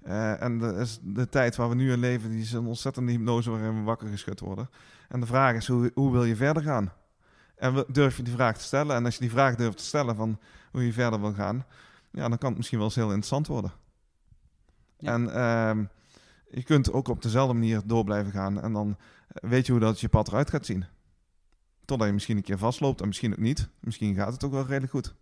Uh, 0.07 0.41
en 0.41 0.57
de, 0.57 0.73
is 0.73 0.99
de 1.01 1.29
tijd 1.29 1.55
waar 1.55 1.69
we 1.69 1.75
nu 1.75 1.91
in 1.91 1.99
leven, 1.99 2.29
die 2.29 2.41
is 2.41 2.51
een 2.51 2.65
ontzettende 2.65 3.11
hypnose 3.11 3.49
waarin 3.49 3.75
we 3.75 3.81
wakker 3.81 4.07
geschud 4.07 4.39
worden. 4.39 4.69
En 5.09 5.19
de 5.19 5.25
vraag 5.25 5.55
is, 5.55 5.67
hoe, 5.67 5.91
hoe 5.93 6.11
wil 6.11 6.23
je 6.23 6.35
verder 6.35 6.63
gaan? 6.63 6.93
En 7.55 7.85
durf 7.87 8.17
je 8.17 8.23
die 8.23 8.33
vraag 8.33 8.57
te 8.57 8.63
stellen? 8.63 8.95
En 8.95 9.05
als 9.05 9.13
je 9.13 9.21
die 9.21 9.29
vraag 9.29 9.55
durft 9.55 9.77
te 9.77 9.83
stellen 9.83 10.15
van 10.15 10.39
hoe 10.71 10.85
je 10.85 10.93
verder 10.93 11.21
wil 11.21 11.33
gaan, 11.33 11.65
ja, 12.11 12.27
dan 12.29 12.37
kan 12.37 12.47
het 12.49 12.57
misschien 12.57 12.77
wel 12.77 12.87
eens 12.87 12.95
heel 12.95 13.05
interessant 13.05 13.47
worden. 13.47 13.71
Ja. 14.97 15.13
En 15.13 15.23
uh, 15.23 15.85
je 16.49 16.63
kunt 16.63 16.93
ook 16.93 17.07
op 17.07 17.21
dezelfde 17.21 17.53
manier 17.53 17.81
door 17.85 18.03
blijven 18.03 18.31
gaan. 18.31 18.61
En 18.61 18.73
dan 18.73 18.97
weet 19.27 19.65
je 19.65 19.71
hoe 19.71 19.81
dat 19.81 19.99
je 19.99 20.09
pad 20.09 20.27
eruit 20.27 20.49
gaat 20.49 20.65
zien. 20.65 20.85
Totdat 21.85 22.07
je 22.07 22.13
misschien 22.13 22.37
een 22.37 22.43
keer 22.43 22.57
vastloopt 22.57 23.01
en 23.01 23.07
misschien 23.07 23.31
ook 23.31 23.39
niet. 23.39 23.69
Misschien 23.79 24.15
gaat 24.15 24.33
het 24.33 24.43
ook 24.43 24.51
wel 24.51 24.65
redelijk 24.65 24.91
goed. 24.91 25.15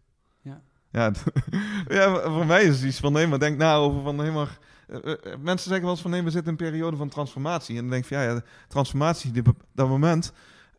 Ja. 0.91 1.11
Ja, 1.87 2.29
voor 2.29 2.45
mij 2.45 2.63
is 2.63 2.75
het 2.75 2.85
iets 2.85 2.99
van 2.99 3.13
nee, 3.13 3.27
maar 3.27 3.39
denk 3.39 3.57
na 3.57 3.75
over 3.75 4.01
van 4.01 4.15
nee, 4.15 4.31
maar 4.31 4.57
uh, 4.89 4.97
uh, 5.03 5.13
mensen 5.23 5.67
zeggen 5.67 5.81
wel 5.81 5.91
eens 5.91 6.01
van 6.01 6.11
nee, 6.11 6.23
we 6.23 6.29
zitten 6.29 6.53
in 6.53 6.59
een 6.59 6.69
periode 6.69 6.97
van 6.97 7.09
transformatie. 7.09 7.75
En 7.75 7.81
dan 7.81 7.89
denk 7.89 8.05
je 8.05 8.15
van 8.15 8.23
ja, 8.23 8.31
ja 8.31 8.41
transformatie, 8.67 9.31
die, 9.31 9.43
dat 9.73 9.87
moment, 9.87 10.31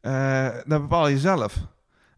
uh, 0.03 0.49
dat 0.67 0.81
bepaal 0.81 1.09
je 1.09 1.19
zelf. 1.19 1.57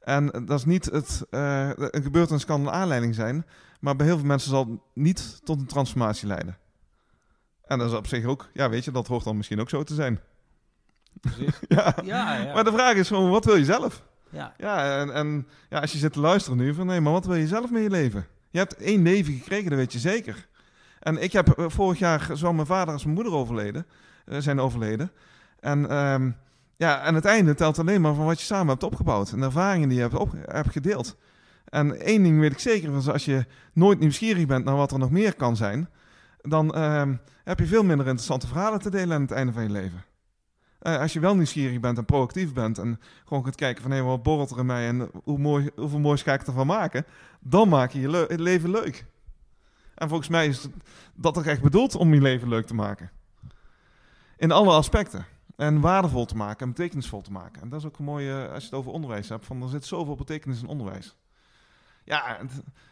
En 0.00 0.26
dat 0.26 0.58
is 0.58 0.64
niet 0.64 0.84
het, 0.84 1.26
een 1.30 2.02
gebeurtenis 2.02 2.44
kan 2.44 2.60
een 2.60 2.70
aanleiding 2.72 3.14
zijn, 3.14 3.46
maar 3.80 3.96
bij 3.96 4.06
heel 4.06 4.16
veel 4.16 4.26
mensen 4.26 4.50
zal 4.50 4.66
het 4.66 4.80
niet 4.94 5.40
tot 5.44 5.60
een 5.60 5.66
transformatie 5.66 6.26
leiden. 6.26 6.58
En 7.64 7.78
dat 7.78 7.90
is 7.90 7.96
op 7.96 8.06
zich 8.06 8.24
ook, 8.24 8.48
ja, 8.52 8.68
weet 8.68 8.84
je, 8.84 8.90
dat 8.90 9.06
hoort 9.06 9.24
dan 9.24 9.36
misschien 9.36 9.60
ook 9.60 9.68
zo 9.68 9.82
te 9.82 9.94
zijn. 9.94 10.20
ja. 11.68 11.94
Ja, 12.04 12.34
ja. 12.34 12.54
Maar 12.54 12.64
de 12.64 12.72
vraag 12.72 12.94
is 12.94 13.08
gewoon, 13.08 13.30
wat 13.30 13.44
wil 13.44 13.56
je 13.56 13.64
zelf? 13.64 14.02
Ja. 14.30 14.54
Ja, 14.56 14.98
en, 14.98 15.14
en 15.14 15.46
ja, 15.68 15.78
als 15.78 15.92
je 15.92 15.98
zit 15.98 16.12
te 16.12 16.20
luisteren 16.20 16.58
nu 16.58 16.74
van 16.74 16.86
nee, 16.86 17.00
maar 17.00 17.12
wat 17.12 17.26
wil 17.26 17.34
je 17.34 17.46
zelf 17.46 17.70
met 17.70 17.82
je 17.82 17.90
leven? 17.90 18.26
Je 18.50 18.58
hebt 18.58 18.76
één 18.76 19.02
leven 19.02 19.32
gekregen, 19.32 19.70
dat 19.70 19.78
weet 19.78 19.92
je 19.92 19.98
zeker. 19.98 20.48
En 21.00 21.22
ik 21.22 21.32
heb 21.32 21.58
uh, 21.58 21.64
vorig 21.68 21.98
jaar 21.98 22.28
zowel 22.32 22.52
mijn 22.52 22.66
vader 22.66 22.92
als 22.92 23.02
mijn 23.02 23.14
moeder 23.14 23.32
overleden, 23.32 23.86
uh, 24.26 24.38
zijn 24.38 24.60
overleden. 24.60 25.12
En 25.60 25.96
um, 25.96 26.36
ja, 26.76 27.00
aan 27.00 27.14
het 27.14 27.24
einde 27.24 27.54
telt 27.54 27.78
alleen 27.78 28.00
maar 28.00 28.14
van 28.14 28.24
wat 28.24 28.38
je 28.38 28.46
samen 28.46 28.68
hebt 28.68 28.82
opgebouwd. 28.82 29.32
En 29.32 29.38
de 29.38 29.44
ervaringen 29.44 29.88
die 29.88 29.96
je 29.96 30.02
hebt, 30.02 30.14
op, 30.14 30.32
hebt 30.44 30.72
gedeeld. 30.72 31.16
En 31.64 32.00
één 32.00 32.22
ding 32.22 32.40
weet 32.40 32.52
ik 32.52 32.58
zeker, 32.58 33.02
van 33.02 33.12
als 33.12 33.24
je 33.24 33.46
nooit 33.72 33.98
nieuwsgierig 33.98 34.46
bent 34.46 34.64
naar 34.64 34.76
wat 34.76 34.92
er 34.92 34.98
nog 34.98 35.10
meer 35.10 35.34
kan 35.34 35.56
zijn, 35.56 35.88
dan 36.42 36.82
um, 36.82 37.20
heb 37.44 37.58
je 37.58 37.66
veel 37.66 37.84
minder 37.84 38.06
interessante 38.06 38.46
verhalen 38.46 38.78
te 38.78 38.90
delen 38.90 39.16
aan 39.16 39.22
het 39.22 39.30
einde 39.30 39.52
van 39.52 39.62
je 39.62 39.70
leven. 39.70 40.04
Uh, 40.82 40.98
als 40.98 41.12
je 41.12 41.20
wel 41.20 41.36
nieuwsgierig 41.36 41.80
bent 41.80 41.98
en 41.98 42.04
proactief 42.04 42.52
bent 42.52 42.78
en 42.78 43.00
gewoon 43.24 43.44
gaat 43.44 43.54
kijken 43.54 43.82
van 43.82 43.90
hé, 43.90 44.02
wat 44.02 44.22
borrelt 44.22 44.50
er 44.50 44.58
in 44.58 44.66
mij 44.66 44.88
en 44.88 45.10
hoe 45.24 45.38
mooi, 45.38 45.70
hoeveel 45.76 45.98
moois 45.98 46.22
ga 46.22 46.32
ik 46.32 46.46
ervan 46.46 46.66
maken, 46.66 47.06
dan 47.40 47.68
maak 47.68 47.90
je 47.90 48.00
je 48.00 48.26
het 48.28 48.40
leven 48.40 48.70
leuk. 48.70 49.06
En 49.94 50.08
volgens 50.08 50.28
mij 50.28 50.46
is 50.46 50.68
dat 51.14 51.34
toch 51.34 51.44
echt 51.44 51.62
bedoeld 51.62 51.94
om 51.94 52.14
je 52.14 52.20
leven 52.20 52.48
leuk 52.48 52.66
te 52.66 52.74
maken. 52.74 53.10
In 54.36 54.50
alle 54.50 54.72
aspecten. 54.72 55.26
En 55.56 55.80
waardevol 55.80 56.24
te 56.24 56.36
maken 56.36 56.66
en 56.66 56.72
betekenisvol 56.72 57.20
te 57.20 57.32
maken. 57.32 57.62
En 57.62 57.68
dat 57.68 57.80
is 57.80 57.86
ook 57.86 57.98
een 57.98 58.04
mooie, 58.04 58.48
als 58.48 58.62
je 58.62 58.68
het 58.68 58.78
over 58.78 58.92
onderwijs 58.92 59.28
hebt, 59.28 59.46
van 59.46 59.62
er 59.62 59.68
zit 59.68 59.84
zoveel 59.84 60.14
betekenis 60.14 60.62
in 60.62 60.68
onderwijs. 60.68 61.16
Ja, 62.04 62.40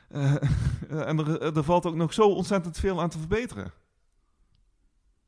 uh, 0.09 0.35
en 1.09 1.19
er, 1.19 1.57
er 1.57 1.65
valt 1.65 1.87
ook 1.87 1.95
nog 1.95 2.13
zo 2.13 2.29
ontzettend 2.29 2.79
veel 2.79 3.01
aan 3.01 3.09
te 3.09 3.19
verbeteren. 3.19 3.73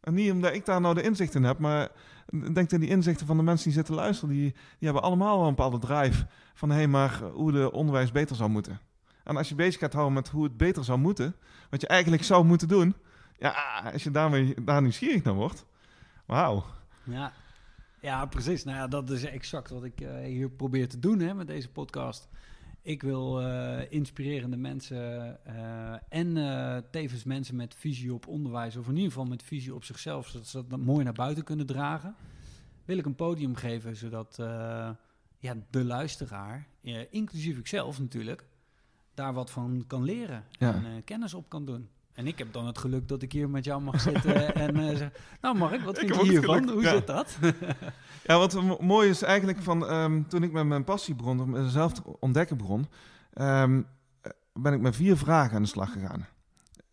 En 0.00 0.14
niet 0.14 0.32
omdat 0.32 0.54
ik 0.54 0.64
daar 0.64 0.80
nou 0.80 0.94
de 0.94 1.02
inzicht 1.02 1.34
in 1.34 1.44
heb, 1.44 1.58
maar 1.58 1.88
denk 2.30 2.72
aan 2.72 2.80
die 2.80 2.88
inzichten 2.88 3.26
van 3.26 3.36
de 3.36 3.42
mensen 3.42 3.64
die 3.64 3.74
zitten 3.74 3.94
luisteren. 3.94 4.34
Die, 4.34 4.52
die 4.52 4.54
hebben 4.78 5.02
allemaal 5.02 5.38
wel 5.38 5.46
een 5.48 5.54
bepaalde 5.54 5.78
drive 5.78 6.26
van 6.54 6.70
hey, 6.70 6.86
maar 6.86 7.22
hoe 7.22 7.52
de 7.52 7.72
onderwijs 7.72 8.12
beter 8.12 8.36
zou 8.36 8.50
moeten. 8.50 8.80
En 9.24 9.36
als 9.36 9.48
je 9.48 9.54
bezig 9.54 9.80
gaat 9.80 9.92
houden 9.92 10.14
met 10.14 10.28
hoe 10.28 10.44
het 10.44 10.56
beter 10.56 10.84
zou 10.84 10.98
moeten, 10.98 11.36
wat 11.70 11.80
je 11.80 11.86
eigenlijk 11.86 12.22
zou 12.22 12.44
moeten 12.44 12.68
doen, 12.68 12.94
ja, 13.38 13.82
als 13.92 14.02
je 14.02 14.10
daarmee 14.10 14.54
daar 14.64 14.82
nieuwsgierig 14.82 15.22
naar 15.22 15.34
wordt, 15.34 15.64
wauw. 16.26 16.64
Ja. 17.02 17.32
ja, 18.00 18.26
precies. 18.26 18.64
Nou 18.64 18.76
ja, 18.76 18.86
dat 18.86 19.10
is 19.10 19.24
exact 19.24 19.70
wat 19.70 19.84
ik 19.84 20.00
uh, 20.00 20.24
hier 20.24 20.50
probeer 20.50 20.88
te 20.88 20.98
doen 20.98 21.18
hè, 21.18 21.34
met 21.34 21.46
deze 21.46 21.70
podcast. 21.70 22.28
Ik 22.82 23.02
wil 23.02 23.42
uh, 23.42 23.92
inspirerende 23.92 24.56
mensen 24.56 25.38
uh, 25.46 25.92
en 26.08 26.36
uh, 26.36 26.76
tevens 26.90 27.24
mensen 27.24 27.56
met 27.56 27.74
visie 27.74 28.14
op 28.14 28.26
onderwijs, 28.26 28.76
of 28.76 28.88
in 28.88 28.94
ieder 28.94 29.10
geval 29.10 29.26
met 29.26 29.42
visie 29.42 29.74
op 29.74 29.84
zichzelf, 29.84 30.28
zodat 30.28 30.46
ze 30.46 30.66
dat 30.66 30.78
mooi 30.78 31.04
naar 31.04 31.12
buiten 31.12 31.44
kunnen 31.44 31.66
dragen. 31.66 32.14
Wil 32.84 32.98
ik 32.98 33.06
een 33.06 33.14
podium 33.14 33.54
geven 33.54 33.96
zodat 33.96 34.36
ja, 35.38 35.56
de 35.70 35.84
luisteraar, 35.84 36.66
inclusief 37.10 37.58
ikzelf 37.58 37.98
natuurlijk, 37.98 38.44
daar 39.14 39.32
wat 39.32 39.50
van 39.50 39.84
kan 39.86 40.04
leren 40.04 40.44
ja. 40.50 40.74
en 40.74 41.04
kennis 41.04 41.34
op 41.34 41.48
kan 41.48 41.64
doen. 41.64 41.88
En 42.20 42.26
ik 42.26 42.38
heb 42.38 42.52
dan 42.52 42.66
het 42.66 42.78
geluk 42.78 43.08
dat 43.08 43.22
ik 43.22 43.32
hier 43.32 43.50
met 43.50 43.64
jou 43.64 43.82
mag 43.82 44.00
zitten 44.00 44.54
en 44.64 44.76
uh, 44.76 44.96
zeg, 44.96 45.10
nou 45.40 45.58
Mark, 45.58 45.80
wat 45.80 45.98
vind 45.98 46.14
je 46.14 46.22
hiervan? 46.22 46.68
Hoe 46.68 46.82
ja. 46.82 46.90
zit 46.90 47.06
dat? 47.06 47.38
ja, 48.26 48.38
wat 48.38 48.80
mooi 48.80 49.08
is 49.08 49.22
eigenlijk 49.22 49.62
van 49.62 49.92
um, 49.92 50.28
toen 50.28 50.42
ik 50.42 50.52
met 50.52 50.66
mijn 50.66 50.84
passie 50.84 51.14
begon, 51.14 51.50
mezelf 51.50 51.92
te 51.92 52.02
ontdekken 52.18 52.56
begon, 52.56 52.86
um, 53.40 53.86
ben 54.52 54.72
ik 54.72 54.80
met 54.80 54.96
vier 54.96 55.16
vragen 55.16 55.56
aan 55.56 55.62
de 55.62 55.68
slag 55.68 55.92
gegaan. 55.92 56.26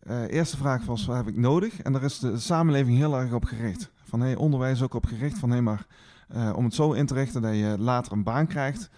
Uh, 0.02 0.32
eerste 0.32 0.56
vraag 0.56 0.84
was, 0.84 1.06
wat 1.06 1.16
heb 1.16 1.28
ik 1.28 1.36
nodig? 1.36 1.82
En 1.82 1.92
daar 1.92 2.04
is 2.04 2.18
de 2.18 2.38
samenleving 2.38 2.96
heel 2.96 3.18
erg 3.18 3.32
op 3.32 3.44
gericht. 3.44 3.90
Van 4.04 4.20
hey, 4.20 4.36
onderwijs 4.36 4.82
ook 4.82 4.94
op 4.94 5.06
gericht 5.06 5.38
van 5.38 5.50
hey, 5.50 5.62
maar 5.62 5.86
uh, 6.34 6.52
om 6.56 6.64
het 6.64 6.74
zo 6.74 6.92
in 6.92 7.06
te 7.06 7.14
richten 7.14 7.42
dat 7.42 7.54
je 7.54 7.74
later 7.78 8.12
een 8.12 8.22
baan 8.22 8.46
krijgt 8.46 8.90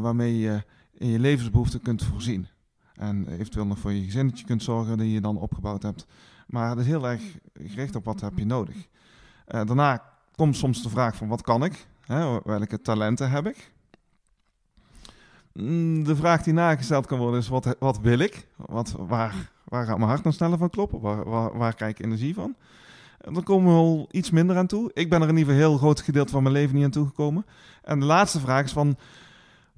waarmee 0.00 0.38
je 0.38 0.62
in 0.92 1.08
je 1.08 1.18
levensbehoeften 1.18 1.82
kunt 1.82 2.04
voorzien. 2.04 2.48
En 2.96 3.28
eventueel 3.28 3.66
nog 3.66 3.78
voor 3.78 3.92
je 3.92 4.04
gezinnetje 4.04 4.44
kunt 4.44 4.62
zorgen 4.62 4.98
die 4.98 5.12
je 5.12 5.20
dan 5.20 5.38
opgebouwd 5.38 5.82
hebt. 5.82 6.06
Maar 6.46 6.70
het 6.70 6.78
is 6.78 6.86
heel 6.86 7.08
erg 7.08 7.22
gericht 7.54 7.96
op 7.96 8.04
wat 8.04 8.20
heb 8.20 8.38
je 8.38 8.46
nodig. 8.46 8.76
Uh, 8.76 8.84
daarna 9.46 10.02
komt 10.34 10.56
soms 10.56 10.82
de 10.82 10.88
vraag 10.88 11.16
van 11.16 11.28
wat 11.28 11.42
kan 11.42 11.64
ik? 11.64 11.86
Hè, 12.00 12.40
welke 12.44 12.80
talenten 12.80 13.30
heb 13.30 13.46
ik? 13.46 13.72
De 16.04 16.16
vraag 16.16 16.42
die 16.42 16.52
nagesteld 16.52 17.06
kan 17.06 17.18
worden 17.18 17.40
is 17.40 17.48
wat, 17.48 17.76
wat 17.78 18.00
wil 18.00 18.18
ik? 18.18 18.46
Wat, 18.56 18.94
waar, 18.98 19.50
waar 19.64 19.86
gaat 19.86 19.98
mijn 19.98 20.10
hart 20.10 20.24
nog 20.24 20.34
sneller 20.34 20.58
van 20.58 20.70
kloppen? 20.70 21.00
Waar, 21.00 21.28
waar, 21.28 21.58
waar 21.58 21.74
krijg 21.74 21.90
ik 21.90 22.04
energie 22.04 22.34
van? 22.34 22.56
Dan 23.18 23.42
komen 23.42 23.72
we 23.72 23.78
al 23.78 24.08
iets 24.10 24.30
minder 24.30 24.56
aan 24.56 24.66
toe. 24.66 24.90
Ik 24.94 25.10
ben 25.10 25.22
er 25.22 25.28
in 25.28 25.36
ieder 25.36 25.52
geval 25.52 25.68
heel 25.68 25.78
groot 25.78 26.00
gedeelte 26.00 26.32
van 26.32 26.42
mijn 26.42 26.54
leven 26.54 26.74
niet 26.74 26.84
aan 26.84 26.90
toegekomen. 26.90 27.46
En 27.82 28.00
de 28.00 28.06
laatste 28.06 28.40
vraag 28.40 28.64
is 28.64 28.72
van, 28.72 28.96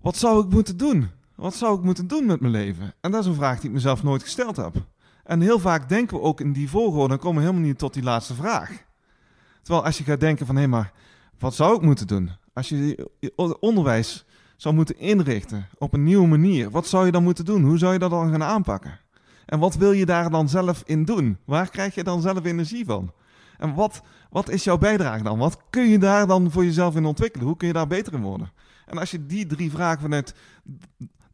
wat 0.00 0.16
zou 0.16 0.44
ik 0.44 0.50
moeten 0.50 0.76
doen? 0.76 1.08
Wat 1.38 1.54
zou 1.54 1.78
ik 1.78 1.84
moeten 1.84 2.06
doen 2.06 2.26
met 2.26 2.40
mijn 2.40 2.52
leven? 2.52 2.94
En 3.00 3.10
dat 3.10 3.20
is 3.20 3.26
een 3.26 3.34
vraag 3.34 3.60
die 3.60 3.68
ik 3.68 3.74
mezelf 3.74 4.02
nooit 4.02 4.22
gesteld 4.22 4.56
heb. 4.56 4.74
En 5.24 5.40
heel 5.40 5.58
vaak 5.58 5.88
denken 5.88 6.16
we 6.16 6.22
ook 6.22 6.40
in 6.40 6.52
die 6.52 6.70
volgorde, 6.70 7.08
dan 7.08 7.18
komen 7.18 7.42
we 7.42 7.48
helemaal 7.48 7.66
niet 7.66 7.78
tot 7.78 7.94
die 7.94 8.02
laatste 8.02 8.34
vraag. 8.34 8.84
Terwijl 9.62 9.84
als 9.84 9.98
je 9.98 10.04
gaat 10.04 10.20
denken 10.20 10.46
van, 10.46 10.56
hé 10.56 10.66
maar, 10.66 10.92
wat 11.38 11.54
zou 11.54 11.76
ik 11.76 11.82
moeten 11.82 12.06
doen? 12.06 12.30
Als 12.52 12.68
je 12.68 13.08
onderwijs 13.60 14.24
zou 14.56 14.74
moeten 14.74 14.98
inrichten 14.98 15.68
op 15.78 15.92
een 15.92 16.04
nieuwe 16.04 16.26
manier, 16.26 16.70
wat 16.70 16.86
zou 16.86 17.06
je 17.06 17.12
dan 17.12 17.22
moeten 17.22 17.44
doen? 17.44 17.64
Hoe 17.64 17.78
zou 17.78 17.92
je 17.92 17.98
dat 17.98 18.10
dan 18.10 18.30
gaan 18.30 18.42
aanpakken? 18.42 19.00
En 19.46 19.58
wat 19.58 19.74
wil 19.74 19.92
je 19.92 20.06
daar 20.06 20.30
dan 20.30 20.48
zelf 20.48 20.82
in 20.86 21.04
doen? 21.04 21.38
Waar 21.44 21.70
krijg 21.70 21.94
je 21.94 22.04
dan 22.04 22.20
zelf 22.20 22.44
energie 22.44 22.84
van? 22.84 23.12
En 23.58 23.74
wat, 23.74 24.02
wat 24.30 24.48
is 24.48 24.64
jouw 24.64 24.78
bijdrage 24.78 25.22
dan? 25.22 25.38
Wat 25.38 25.60
kun 25.70 25.88
je 25.88 25.98
daar 25.98 26.26
dan 26.26 26.50
voor 26.50 26.64
jezelf 26.64 26.96
in 26.96 27.04
ontwikkelen? 27.04 27.46
Hoe 27.46 27.56
kun 27.56 27.66
je 27.66 27.72
daar 27.72 27.86
beter 27.86 28.12
in 28.12 28.22
worden? 28.22 28.52
En 28.86 28.98
als 28.98 29.10
je 29.10 29.26
die 29.26 29.46
drie 29.46 29.70
vragen 29.70 30.00
vanuit. 30.00 30.34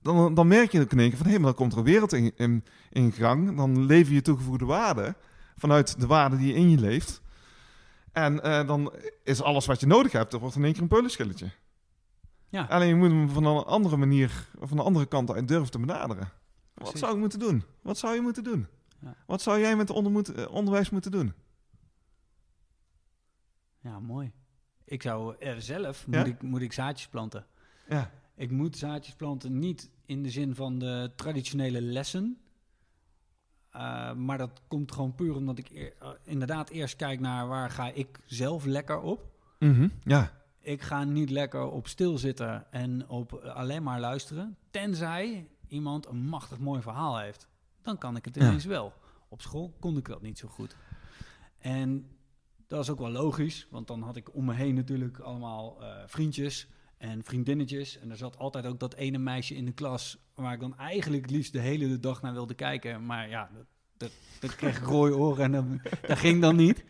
Dan, 0.05 0.35
dan 0.35 0.49
merk 0.49 0.73
je 0.73 0.81
ook 0.81 0.93
in 0.93 0.99
één 0.99 1.09
keer 1.09 1.19
van 1.19 1.27
hé, 1.27 1.33
maar 1.33 1.43
dan 1.43 1.55
komt 1.55 1.73
er 1.73 1.79
een 1.79 1.85
wereld 1.85 2.13
in, 2.13 2.33
in, 2.37 2.65
in 2.91 3.13
gang. 3.13 3.57
Dan 3.57 3.87
lever 3.87 4.13
je 4.13 4.23
toegevoegde 4.23 4.65
waarde 4.65 5.15
vanuit 5.57 6.01
de 6.01 6.07
waarde 6.07 6.37
die 6.37 6.47
je 6.47 6.55
in 6.55 6.71
je 6.71 6.79
leeft. 6.79 7.23
En 8.13 8.35
uh, 8.35 8.67
dan 8.67 8.93
is 9.23 9.43
alles 9.43 9.67
wat 9.67 9.81
je 9.81 9.87
nodig 9.87 10.13
hebt, 10.13 10.33
er 10.33 10.39
wordt 10.39 10.57
in 10.57 10.65
één 10.65 10.73
keer 10.73 10.83
een 10.83 10.89
peulenschilletje. 10.89 11.51
Ja. 12.49 12.65
Alleen 12.65 12.89
je 12.89 12.95
moet 12.95 13.11
hem 13.11 13.29
van 13.29 13.45
een 13.45 13.65
andere 13.65 13.97
manier, 13.97 14.49
van 14.61 14.79
een 14.79 14.85
andere 14.85 15.07
kant 15.07 15.31
uit 15.31 15.49
durven 15.49 15.71
te 15.71 15.79
benaderen. 15.79 16.31
Wat 16.75 16.99
zou 16.99 17.13
ik 17.13 17.19
moeten 17.19 17.39
doen? 17.39 17.65
Wat 17.83 17.99
zou 17.99 18.15
je 18.15 18.21
moeten 18.21 18.45
doen? 18.45 18.67
Ja. 19.01 19.15
Wat 19.27 19.43
zou 19.43 19.61
jij 19.61 19.77
met 19.77 19.91
onder, 19.91 20.39
uh, 20.39 20.51
onderwijs 20.51 20.91
moeten 20.91 21.11
doen? 21.11 21.33
Ja, 23.81 24.01
mooi. 24.01 24.33
Ik 24.85 25.03
zou 25.03 25.35
er 25.39 25.63
zelf, 25.63 26.07
moet, 26.07 26.27
ik, 26.27 26.43
moet 26.43 26.61
ik 26.61 26.73
zaadjes 26.73 27.09
planten. 27.09 27.47
Ja. 27.89 28.11
Ik 28.37 28.51
moet 28.51 28.77
zaadjes 28.77 29.15
planten 29.15 29.59
niet 29.59 29.91
in 30.07 30.23
de 30.23 30.31
zin 30.31 30.55
van 30.55 30.79
de 30.79 31.13
traditionele 31.17 31.81
lessen. 31.81 32.39
Uh, 33.77 34.13
maar 34.13 34.39
dat 34.39 34.63
komt 34.69 34.93
gewoon 34.93 35.15
puur 35.15 35.35
omdat 35.35 35.59
ik 35.59 35.71
uh, 35.71 35.89
inderdaad 36.25 36.71
eerst 36.71 36.97
kijk 36.97 37.21
naar 37.21 37.49
waar 37.49 37.71
ga 37.71 37.91
ik 37.93 38.21
zelf 38.25 38.65
lekker 38.65 39.01
op. 39.01 39.31
Mm 39.59 39.75
-hmm. 39.75 39.93
Ja. 40.03 40.33
Ik 40.61 40.83
ga 40.83 41.05
niet 41.05 41.31
lekker 41.31 41.71
op 41.71 41.89
stilzitten 41.89 42.73
en 42.73 43.09
op 43.09 43.33
alleen 43.33 43.83
maar 43.83 44.01
luisteren. 44.01 44.57
Tenzij 44.71 45.49
iemand 45.69 46.07
een 46.07 46.27
machtig 46.27 46.59
mooi 46.59 46.83
verhaal 46.83 47.19
heeft. 47.19 47.49
Dan 47.83 47.99
kan 47.99 48.17
ik 48.17 48.25
het 48.25 48.37
ineens 48.37 48.65
wel. 48.65 48.93
Op 49.29 49.41
school 49.41 49.75
kon 49.81 49.97
ik 49.97 50.07
dat 50.07 50.23
niet 50.23 50.39
zo 50.39 50.49
goed. 50.49 50.77
En 51.59 52.09
dat 52.67 52.83
is 52.83 52.91
ook 52.91 52.99
wel 52.99 53.11
logisch, 53.11 53.67
want 53.71 53.87
dan 53.87 54.03
had 54.03 54.17
ik 54.17 54.35
om 54.35 54.45
me 54.45 54.55
heen 54.55 54.75
natuurlijk 54.75 55.19
allemaal 55.19 55.77
uh, 55.81 55.89
vriendjes 56.07 56.69
en 57.05 57.25
vriendinnetjes. 57.25 57.99
En 57.99 58.11
er 58.11 58.17
zat 58.17 58.39
altijd 58.39 58.67
ook 58.67 58.81
dat 58.81 58.95
ene 58.95 59.19
meisje 59.19 59.55
in 59.55 59.65
de 59.65 59.73
klas 59.73 60.19
waar 60.35 60.53
ik 60.53 60.61
dan 60.61 60.79
eigenlijk 60.79 61.23
het 61.23 61.31
liefst 61.31 61.53
de 61.53 61.61
hele 61.61 62.01
dag 62.01 62.23
naar 62.23 62.33
wilde 62.33 62.55
kijken. 62.55 63.07
Maar 63.07 63.29
ja, 63.29 63.51
dat, 63.55 63.67
dat, 63.97 64.11
dat 64.41 64.57
kreeg 64.57 64.79
ik 64.79 64.85
rode 64.85 65.17
oren 65.17 65.45
en 65.45 65.53
dat, 65.53 65.93
dat 66.09 66.19
ging 66.19 66.41
dan 66.41 66.57
niet. 66.57 66.85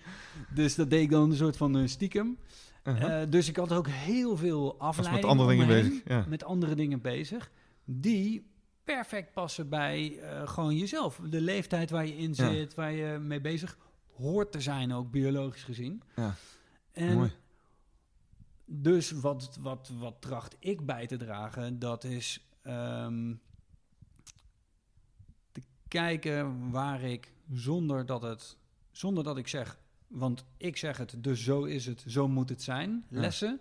Dus 0.55 0.75
dat 0.75 0.91
deed 0.91 1.03
ik 1.03 1.11
dan 1.11 1.31
een 1.31 1.37
soort 1.37 1.57
van 1.57 1.77
uh, 1.77 1.87
stiekem. 1.87 2.39
Uh-huh. 2.85 3.23
Uh, 3.23 3.31
dus 3.31 3.49
ik 3.49 3.57
had 3.57 3.73
ook 3.73 3.89
heel 3.89 4.37
veel 4.37 4.79
afleidingen. 4.79 5.21
met 5.21 5.31
andere 5.31 5.49
dingen 5.49 5.67
bezig. 5.67 6.03
Ja. 6.05 6.25
Met 6.29 6.45
andere 6.45 6.75
dingen 6.75 7.01
bezig. 7.01 7.51
Die 7.85 8.53
perfect 8.85 9.33
passen 9.33 9.69
bij 9.69 10.19
uh, 10.21 10.49
gewoon 10.49 10.77
jezelf. 10.77 11.21
De 11.31 11.41
leeftijd 11.41 11.91
waar 11.91 12.07
je 12.07 12.17
in 12.17 12.35
zit, 12.35 12.71
ja. 12.71 12.77
waar 12.77 12.93
je 12.93 13.19
mee 13.19 13.41
bezig 13.41 13.79
hoort 14.17 14.53
te 14.53 14.61
zijn, 14.61 14.93
ook 14.93 15.11
biologisch 15.11 15.63
gezien. 15.63 16.03
Ja, 16.17 16.35
en 16.93 17.17
mooi. 17.17 17.33
Dus 18.65 19.11
wat, 19.11 19.59
wat, 19.61 19.91
wat 19.99 20.15
tracht 20.19 20.57
ik 20.59 20.87
bij 20.87 21.07
te 21.07 21.17
dragen, 21.17 21.79
dat 21.79 22.05
is 22.05 22.49
um, 22.63 23.41
te 25.53 25.63
kijken 25.89 26.71
waar 26.71 27.03
ik 27.03 27.33
zonder 27.53 28.07
dat 28.07 28.23
het, 28.23 28.57
zonder 28.91 29.25
dat 29.25 29.37
ik 29.37 29.49
zeg, 29.49 29.79
want 30.07 30.45
ik 30.57 30.77
zeg 30.77 30.97
het, 30.97 31.15
dus 31.19 31.45
zo 31.45 31.65
is 31.65 31.87
het, 31.87 32.05
zo 32.07 32.29
moet 32.29 32.49
het 32.49 32.63
zijn, 32.63 33.05
lessen. 33.09 33.61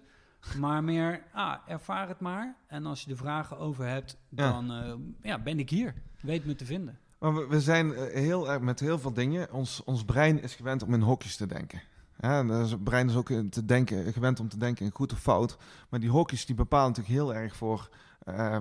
Maar 0.58 0.84
meer, 0.84 1.24
ah, 1.32 1.58
ervaar 1.68 2.08
het 2.08 2.20
maar. 2.20 2.56
En 2.68 2.86
als 2.86 3.02
je 3.02 3.12
er 3.12 3.18
vragen 3.18 3.58
over 3.58 3.88
hebt, 3.88 4.18
dan 4.30 4.66
ja. 4.66 4.86
Uh, 4.86 4.94
ja, 5.22 5.40
ben 5.40 5.60
ik 5.60 5.70
hier. 5.70 5.94
Weet 6.22 6.46
me 6.46 6.56
te 6.56 6.66
vinden. 6.66 7.00
Maar 7.20 7.34
we, 7.34 7.48
we 7.48 7.62
zijn 7.62 7.94
eh, 7.94 8.14
heel 8.14 8.52
erg 8.52 8.62
met 8.62 8.80
heel 8.80 9.00
veel 9.00 9.14
dingen. 9.14 9.52
Ons, 9.52 9.84
ons 9.84 10.06
brein 10.06 10.42
is 10.42 10.56
gewend 10.56 10.84
om 10.84 10.94
in 10.94 11.02
hokjes 11.02 11.36
te 11.36 11.46
denken. 11.46 11.82
Ja, 12.20 12.46
het 12.46 12.84
brein 12.84 13.10
is 13.10 13.16
ook 13.16 13.28
te 13.50 13.66
denken, 13.66 14.14
gewend 14.14 14.40
om 14.40 14.50
te 14.50 14.58
denken 14.58 14.86
in 14.86 14.92
goed 14.94 15.14
of 15.14 15.20
fout. 15.20 15.58
Maar 15.90 16.00
die 16.00 16.10
hokjes 16.10 16.46
die 16.46 16.56
bepalen 16.56 16.88
natuurlijk 16.88 17.16
heel 17.16 17.34
erg 17.34 17.56
voor 17.56 17.90
uh, 18.30 18.58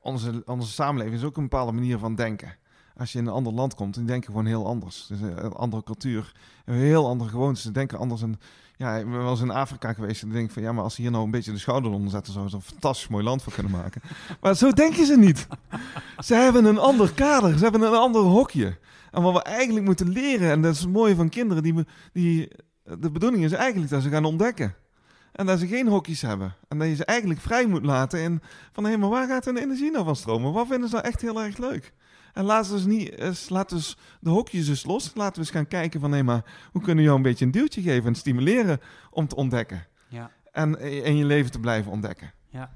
onze, 0.00 0.42
onze 0.46 0.72
samenleving. 0.72 1.16
is 1.16 1.24
ook 1.24 1.36
een 1.36 1.48
bepaalde 1.48 1.72
manier 1.72 1.98
van 1.98 2.14
denken. 2.14 2.56
Als 2.96 3.12
je 3.12 3.18
in 3.18 3.26
een 3.26 3.32
ander 3.32 3.52
land 3.52 3.74
komt, 3.74 3.94
dan 3.94 4.06
denken 4.06 4.30
gewoon 4.30 4.46
heel 4.46 4.66
anders. 4.66 5.06
Dus 5.06 5.20
een 5.20 5.52
andere 5.52 5.82
cultuur, 5.82 6.32
een 6.64 6.74
heel 6.74 7.08
andere 7.08 7.30
gewoontes. 7.30 7.62
Ze 7.62 7.70
denken 7.70 7.98
anders. 7.98 8.22
En 8.22 8.38
ja, 8.76 8.96
ik 8.96 9.10
ben 9.10 9.18
wel 9.18 9.30
eens 9.30 9.40
in 9.40 9.50
Afrika 9.50 9.92
geweest 9.92 10.22
en 10.22 10.30
denk 10.30 10.50
van 10.50 10.62
ja, 10.62 10.72
maar 10.72 10.84
als 10.84 10.94
ze 10.94 11.02
hier 11.02 11.10
nou 11.10 11.24
een 11.24 11.30
beetje 11.30 11.52
de 11.52 11.58
schouder 11.58 11.90
onder 11.92 12.10
zetten, 12.10 12.32
zouden 12.32 12.52
ze 12.52 12.58
een 12.58 12.72
fantastisch 12.72 13.08
mooi 13.08 13.24
land 13.24 13.42
voor 13.42 13.52
kunnen 13.52 13.72
maken. 13.72 14.02
maar 14.40 14.56
zo 14.56 14.72
denken 14.72 15.06
ze 15.06 15.16
niet. 15.16 15.46
Ze 16.18 16.34
hebben 16.34 16.64
een 16.64 16.78
ander 16.78 17.12
kader, 17.12 17.58
ze 17.58 17.62
hebben 17.62 17.82
een 17.82 17.94
ander 17.94 18.22
hokje. 18.22 18.78
En 19.10 19.22
wat 19.22 19.32
we 19.32 19.42
eigenlijk 19.42 19.86
moeten 19.86 20.08
leren, 20.08 20.50
en 20.50 20.62
dat 20.62 20.74
is 20.74 20.80
het 20.80 20.92
mooie 20.92 21.14
van 21.14 21.28
kinderen, 21.28 21.62
die, 21.62 21.74
die, 22.12 22.48
de 22.84 23.10
bedoeling 23.10 23.44
is 23.44 23.52
eigenlijk 23.52 23.90
dat 23.90 24.02
ze 24.02 24.08
gaan 24.08 24.24
ontdekken. 24.24 24.74
En 25.32 25.46
dat 25.46 25.58
ze 25.58 25.66
geen 25.66 25.88
hokjes 25.88 26.22
hebben. 26.22 26.54
En 26.68 26.78
dat 26.78 26.88
je 26.88 26.94
ze 26.94 27.04
eigenlijk 27.04 27.40
vrij 27.40 27.66
moet 27.66 27.84
laten 27.84 28.20
in 28.20 28.42
van 28.72 28.84
hé, 28.84 28.96
maar 28.96 29.08
waar 29.08 29.26
gaat 29.26 29.44
hun 29.44 29.56
energie 29.56 29.90
nou 29.90 30.04
van 30.04 30.16
stromen? 30.16 30.52
Wat 30.52 30.66
vinden 30.66 30.88
ze 30.88 30.94
nou 30.94 31.06
echt 31.06 31.20
heel 31.20 31.42
erg 31.42 31.58
leuk? 31.58 31.92
En 32.32 32.46
we, 32.46 32.52
eens 32.52 32.84
niet, 32.84 33.48
laten 33.48 33.76
we 33.76 33.94
de 34.20 34.30
hokjes 34.30 34.68
eens 34.68 34.84
los. 34.84 35.10
Laten 35.14 35.34
we 35.34 35.40
eens 35.40 35.50
gaan 35.50 35.68
kijken 35.68 36.00
van, 36.00 36.12
hé, 36.12 36.22
maar 36.22 36.44
hoe 36.72 36.82
kunnen 36.82 36.96
we 36.96 37.02
jou 37.02 37.16
een 37.16 37.22
beetje 37.22 37.44
een 37.44 37.50
duwtje 37.50 37.82
geven 37.82 38.06
en 38.06 38.14
stimuleren 38.14 38.80
om 39.10 39.28
te 39.28 39.36
ontdekken? 39.36 39.86
Ja. 40.08 40.30
En 40.52 40.80
in 40.80 41.16
je 41.16 41.24
leven 41.24 41.50
te 41.50 41.60
blijven 41.60 41.92
ontdekken. 41.92 42.32
Ja. 42.48 42.72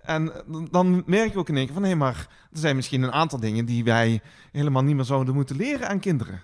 En 0.00 0.32
dan 0.70 1.02
merk 1.06 1.32
je 1.32 1.38
ook 1.38 1.48
in 1.48 1.56
één 1.56 1.64
keer 1.64 1.74
van, 1.74 1.84
hé, 1.84 1.94
maar 1.94 2.26
er 2.52 2.58
zijn 2.58 2.76
misschien 2.76 3.02
een 3.02 3.12
aantal 3.12 3.40
dingen 3.40 3.64
die 3.64 3.84
wij 3.84 4.20
helemaal 4.52 4.82
niet 4.82 4.96
meer 4.96 5.04
zouden 5.04 5.34
moeten 5.34 5.56
leren 5.56 5.88
aan 5.88 6.00
kinderen. 6.00 6.42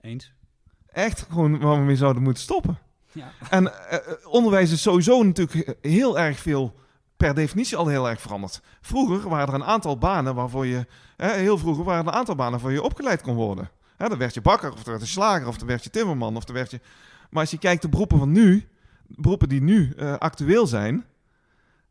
Eens. 0.00 0.32
Echt 0.96 1.26
gewoon 1.30 1.58
waar 1.58 1.78
we 1.78 1.84
mee 1.84 1.96
zouden 1.96 2.22
moeten 2.22 2.42
stoppen. 2.42 2.78
Ja. 3.12 3.32
En 3.50 3.64
uh, 3.64 3.70
onderwijs 4.24 4.72
is 4.72 4.82
sowieso 4.82 5.22
natuurlijk 5.22 5.76
heel 5.80 6.18
erg 6.18 6.38
veel 6.38 6.74
per 7.16 7.34
definitie 7.34 7.76
al 7.76 7.86
heel 7.86 8.08
erg 8.08 8.20
veranderd. 8.20 8.60
Vroeger 8.80 9.28
waren 9.28 9.48
er 9.48 9.54
een 9.54 9.64
aantal 9.64 9.98
banen 9.98 10.34
waarvoor 10.34 10.66
je, 10.66 10.86
hè, 11.16 11.32
heel 11.32 11.58
vroeger 11.58 11.84
waren 11.84 12.02
er 12.02 12.08
een 12.08 12.18
aantal 12.18 12.34
banen 12.34 12.52
waarvoor 12.52 12.72
je 12.72 12.82
opgeleid 12.82 13.22
kon 13.22 13.34
worden. 13.34 13.70
Hè, 13.96 14.08
dan 14.08 14.18
werd 14.18 14.34
je 14.34 14.40
bakker, 14.40 14.72
of 14.72 14.82
dan 14.82 14.92
werd 14.92 15.06
je 15.06 15.12
slager, 15.12 15.48
of 15.48 15.56
dan 15.56 15.66
werd 15.66 15.84
je 15.84 15.90
timmerman, 15.90 16.36
of 16.36 16.44
dan 16.44 16.54
werd 16.54 16.70
je... 16.70 16.80
Maar 17.30 17.40
als 17.40 17.50
je 17.50 17.58
kijkt 17.58 17.82
de 17.82 17.88
beroepen 17.88 18.18
van 18.18 18.32
nu, 18.32 18.68
beroepen 19.06 19.48
die 19.48 19.62
nu 19.62 19.92
uh, 19.96 20.16
actueel 20.16 20.66
zijn, 20.66 21.04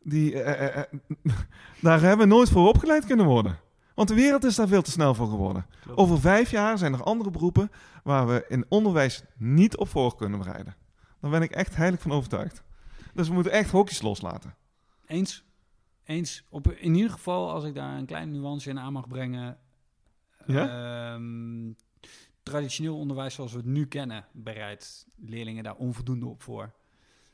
die, 0.04 0.34
uh, 0.34 0.44
daar 1.82 2.02
hebben 2.02 2.28
we 2.28 2.34
nooit 2.34 2.50
voor 2.50 2.68
opgeleid 2.68 3.06
kunnen 3.06 3.26
worden. 3.26 3.60
Want 3.96 4.08
de 4.08 4.16
wereld 4.16 4.44
is 4.44 4.56
daar 4.56 4.68
veel 4.68 4.82
te 4.82 4.92
snel 4.92 5.14
voor 5.14 5.28
geworden. 5.28 5.66
Klopt. 5.82 6.00
Over 6.00 6.20
vijf 6.20 6.52
jaar 6.52 6.78
zijn 6.78 6.94
er 6.94 7.04
andere 7.04 7.32
beroepen 7.32 7.72
waar 8.04 8.28
we 8.28 8.46
in 8.48 8.66
onderwijs 8.70 9.24
niet 9.38 9.78
op 9.78 9.88
voor 9.88 10.16
kunnen 10.16 10.40
bereiden. 10.40 10.76
Daar 11.20 11.32
ben 11.32 11.42
ik 11.42 11.52
echt 11.52 11.76
heilig 11.76 12.02
van 12.02 12.12
overtuigd. 12.12 12.64
Dus 13.14 13.28
we 13.28 13.34
moeten 13.34 13.52
echt 13.52 13.72
hokjes 13.72 14.02
loslaten. 14.02 14.56
Eens. 15.06 15.44
Eens. 16.04 16.44
Op, 16.50 16.72
in 16.72 16.96
ieder 16.96 17.12
geval, 17.12 17.52
als 17.52 17.64
ik 17.64 17.74
daar 17.74 17.98
een 17.98 18.06
kleine 18.06 18.32
nuance 18.32 18.70
in 18.70 18.80
aan 18.80 18.94
mag 18.94 19.08
brengen. 19.08 19.58
Ja? 20.46 21.14
Ehm, 21.14 21.72
traditioneel 22.44 22.98
onderwijs 22.98 23.34
zoals 23.34 23.52
we 23.52 23.58
het 23.58 23.68
nu 23.68 23.88
kennen, 23.88 24.26
bereidt 24.32 25.08
leerlingen 25.16 25.64
daar 25.64 25.76
onvoldoende 25.76 26.26
op 26.26 26.42
voor. 26.42 26.64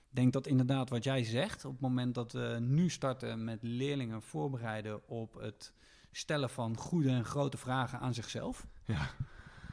Ik 0.10 0.18
denk 0.18 0.34
dat 0.34 0.48
inderdaad 0.48 0.90
wat 0.90 1.04
jij 1.04 1.24
zegt, 1.24 1.66
op 1.66 1.72
het 1.72 1.82
moment 1.82 2.16
dat 2.16 2.32
we 2.32 2.58
nu 2.62 2.90
starten 2.90 3.44
met 3.44 3.60
leerlingen 3.62 4.22
voorbereiden 4.22 5.08
op 5.08 5.34
het 5.34 5.74
stellen 6.12 6.50
van 6.50 6.78
goede 6.78 7.10
en 7.10 7.26
grote 7.26 7.58
vragen 7.58 8.00
aan 8.00 8.14
zichzelf. 8.14 8.68
Ja. 8.86 9.10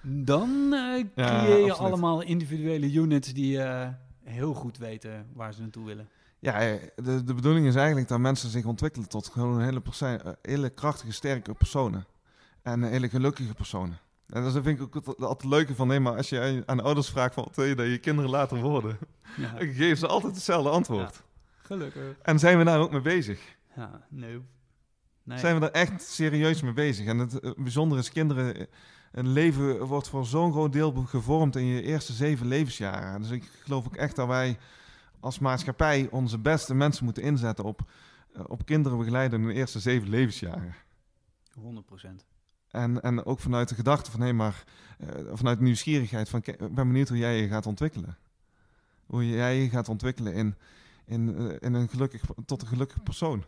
Dan 0.03 0.51
uh, 0.73 1.05
creëer 1.15 1.65
je 1.65 1.73
allemaal 1.73 2.23
individuele 2.23 2.93
units 2.93 3.33
die 3.33 3.57
uh, 3.57 3.89
heel 4.23 4.55
goed 4.55 4.79
weten 4.79 5.27
waar 5.33 5.55
ze 5.55 5.61
naartoe 5.61 5.85
willen. 5.85 6.09
Ja, 6.39 6.61
eh, 6.61 6.75
de, 6.97 7.25
de 7.25 7.35
bedoeling 7.35 7.67
is 7.67 7.75
eigenlijk 7.75 8.09
dat 8.09 8.19
mensen 8.19 8.51
zich 8.51 8.65
ontwikkelen 8.65 9.09
tot 9.09 9.29
gewoon 9.29 9.61
hele, 9.61 9.83
eh, 10.01 10.33
hele 10.43 10.71
krachtige, 10.71 11.13
sterke 11.13 11.55
personen. 11.55 12.07
En 12.63 12.83
hele 12.83 13.09
gelukkige 13.09 13.55
personen. 13.55 13.99
En 14.27 14.43
dat 14.43 14.53
vind 14.53 14.67
ik 14.67 14.83
ook 14.83 15.07
altijd 15.07 15.43
het 15.43 15.45
leuke 15.45 15.75
van, 15.75 15.89
nee, 15.89 16.01
maar 16.01 16.17
als 16.17 16.29
je 16.29 16.63
aan 16.67 16.83
ouders 16.83 17.09
vraagt 17.11 17.35
van, 17.35 17.45
wat 17.45 17.57
wil 17.57 17.65
je 17.65 17.75
dat 17.75 17.87
je 17.87 17.99
kinderen 17.99 18.31
later 18.31 18.61
worden? 18.61 18.99
Ja. 19.37 19.53
Dan 19.59 19.69
geven 19.69 19.97
ze 19.97 20.07
altijd 20.07 20.35
hetzelfde 20.35 20.71
antwoord. 20.71 21.15
Ja, 21.15 21.21
gelukkig. 21.63 22.17
En 22.23 22.39
zijn 22.39 22.59
we 22.59 22.65
daar 22.65 22.81
ook 22.81 22.91
mee 22.91 23.01
bezig? 23.01 23.57
Ja, 23.77 24.07
nee. 24.09 24.41
Nee. 25.29 25.39
Zijn 25.39 25.55
we 25.55 25.61
daar 25.61 25.71
echt 25.71 26.03
serieus 26.03 26.63
mee 26.63 26.73
bezig? 26.73 27.07
En 27.07 27.19
het 27.19 27.55
bijzondere 27.57 28.01
is, 28.01 28.13
kinderen 28.13 28.67
een 29.13 29.29
leven 29.29 29.87
wordt 29.87 30.09
voor 30.09 30.27
zo'n 30.27 30.53
groot 30.53 30.73
deel 30.73 30.93
gevormd 30.93 31.57
in 31.57 31.65
je 31.65 31.83
eerste 31.83 32.13
zeven 32.13 32.47
levensjaren. 32.47 33.21
Dus 33.21 33.31
ik 33.31 33.45
geloof 33.63 33.87
ook 33.87 33.97
echt 33.97 34.17
dat 34.17 34.27
wij 34.27 34.59
als 35.21 35.39
maatschappij 35.39 36.09
onze 36.11 36.39
beste 36.39 36.75
mensen 36.75 37.05
moeten 37.05 37.23
inzetten 37.23 37.65
op, 37.65 37.91
eh, 38.33 38.43
op 38.47 38.65
kinderen 38.65 38.99
begeleiden 38.99 39.41
in 39.41 39.47
de 39.47 39.55
eerste 39.55 39.81
zeven 39.81 40.09
levensjaren. 40.09 40.75
100 41.61 41.87
procent. 41.87 42.25
En, 42.69 43.03
en 43.03 43.25
ook 43.25 43.41
vanuit 43.41 43.69
de 43.69 43.75
gedachte 43.75 44.11
van, 44.11 44.21
hé, 44.21 44.33
maar 44.33 44.65
uh, 45.01 45.09
vanuit 45.33 45.61
nieuwsgierigheid 45.61 46.29
van, 46.29 46.41
ik 46.45 46.59
ben 46.59 46.87
benieuwd 46.87 47.09
hoe 47.09 47.19
jij 47.19 47.41
je 47.41 47.49
gaat 47.49 47.67
ontwikkelen. 47.67 48.19
Hoe 49.07 49.29
jij 49.29 49.63
je 49.63 49.69
gaat 49.69 49.89
ontwikkelen 49.89 50.35
in, 50.35 50.55
in, 51.05 51.37
in 51.61 51.75
een 51.75 51.89
gelukkig, 51.89 52.23
tot 52.47 52.63
een 52.63 52.69
gelukkig 52.69 53.03
persoon. 53.03 53.45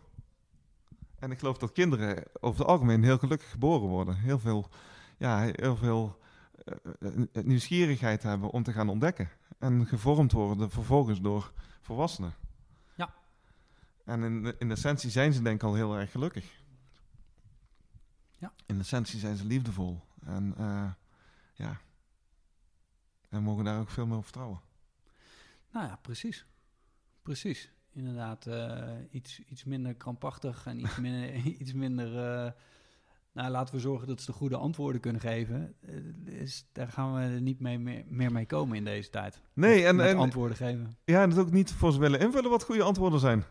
En 1.21 1.31
ik 1.31 1.39
geloof 1.39 1.59
dat 1.59 1.73
kinderen 1.73 2.25
over 2.41 2.61
het 2.61 2.69
algemeen 2.69 3.05
heel 3.05 3.19
gelukkig 3.19 3.51
geboren 3.51 3.89
worden. 3.89 4.17
Heel 4.17 4.39
veel, 4.39 4.69
ja, 5.17 5.51
heel 5.53 5.77
veel 5.77 6.21
uh, 7.01 7.27
nieuwsgierigheid 7.45 8.23
hebben 8.23 8.51
om 8.51 8.63
te 8.63 8.73
gaan 8.73 8.89
ontdekken. 8.89 9.31
En 9.59 9.87
gevormd 9.87 10.33
worden 10.33 10.71
vervolgens 10.71 11.21
door 11.21 11.53
volwassenen. 11.81 12.35
Ja. 12.95 13.15
En 14.05 14.23
in, 14.23 14.59
in 14.59 14.71
essentie 14.71 15.11
zijn 15.11 15.33
ze 15.33 15.43
denk 15.43 15.63
ik 15.63 15.69
al 15.69 15.75
heel 15.75 15.97
erg 15.97 16.11
gelukkig. 16.11 16.63
Ja. 18.39 18.53
In 18.67 18.79
essentie 18.79 19.19
zijn 19.19 19.37
ze 19.37 19.45
liefdevol. 19.45 20.01
En 20.25 20.55
uh, 20.59 20.91
ja, 21.55 21.81
en 23.29 23.43
mogen 23.43 23.65
daar 23.65 23.81
ook 23.81 23.91
veel 23.91 24.07
meer 24.07 24.17
op 24.17 24.23
vertrouwen. 24.23 24.61
Nou 25.71 25.87
ja, 25.87 25.97
precies. 25.97 26.47
Precies. 27.23 27.71
Inderdaad, 27.93 28.47
uh, 28.47 28.89
iets, 29.11 29.41
iets 29.49 29.65
minder 29.65 29.95
krampachtig 29.95 30.67
en 30.67 30.81
iets 30.81 30.97
minder, 31.07 31.35
iets 31.35 31.73
minder 31.73 32.07
uh, 32.45 32.51
nou, 33.33 33.51
laten 33.51 33.75
we 33.75 33.81
zorgen 33.81 34.09
dat 34.09 34.21
ze 34.21 34.27
de 34.27 34.33
goede 34.33 34.57
antwoorden 34.57 35.01
kunnen 35.01 35.21
geven. 35.21 35.75
Is, 36.25 36.69
daar 36.73 36.89
gaan 36.89 37.15
we 37.15 37.41
niet 37.41 37.61
mee, 37.61 37.79
meer, 37.79 38.05
meer 38.09 38.33
mee 38.33 38.47
komen 38.47 38.77
in 38.77 38.85
deze 38.85 39.11
tijd. 39.11 39.41
Nee, 39.53 39.87
en, 39.87 39.97
Met 39.97 40.07
en 40.07 40.17
antwoorden 40.17 40.57
geven. 40.57 40.97
Ja, 41.05 41.23
en 41.23 41.31
het 41.31 41.39
ook 41.39 41.51
niet 41.51 41.73
voor 41.73 41.93
ze 41.93 41.99
willen 41.99 42.21
invullen 42.21 42.51
wat 42.51 42.63
goede 42.63 42.83
antwoorden 42.83 43.21
zijn. 43.21 43.45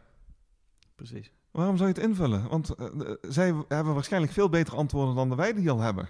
Precies. 0.95 1.31
Waarom 1.51 1.77
zou 1.77 1.89
je 1.89 1.95
het 1.95 2.03
invullen? 2.03 2.49
Want 2.49 2.75
uh, 2.79 3.13
zij 3.21 3.53
hebben 3.67 3.93
waarschijnlijk 3.93 4.33
veel 4.33 4.49
betere 4.49 4.75
antwoorden 4.75 5.15
dan 5.15 5.35
wij 5.35 5.53
die 5.53 5.69
al 5.69 5.79
hebben. 5.79 6.09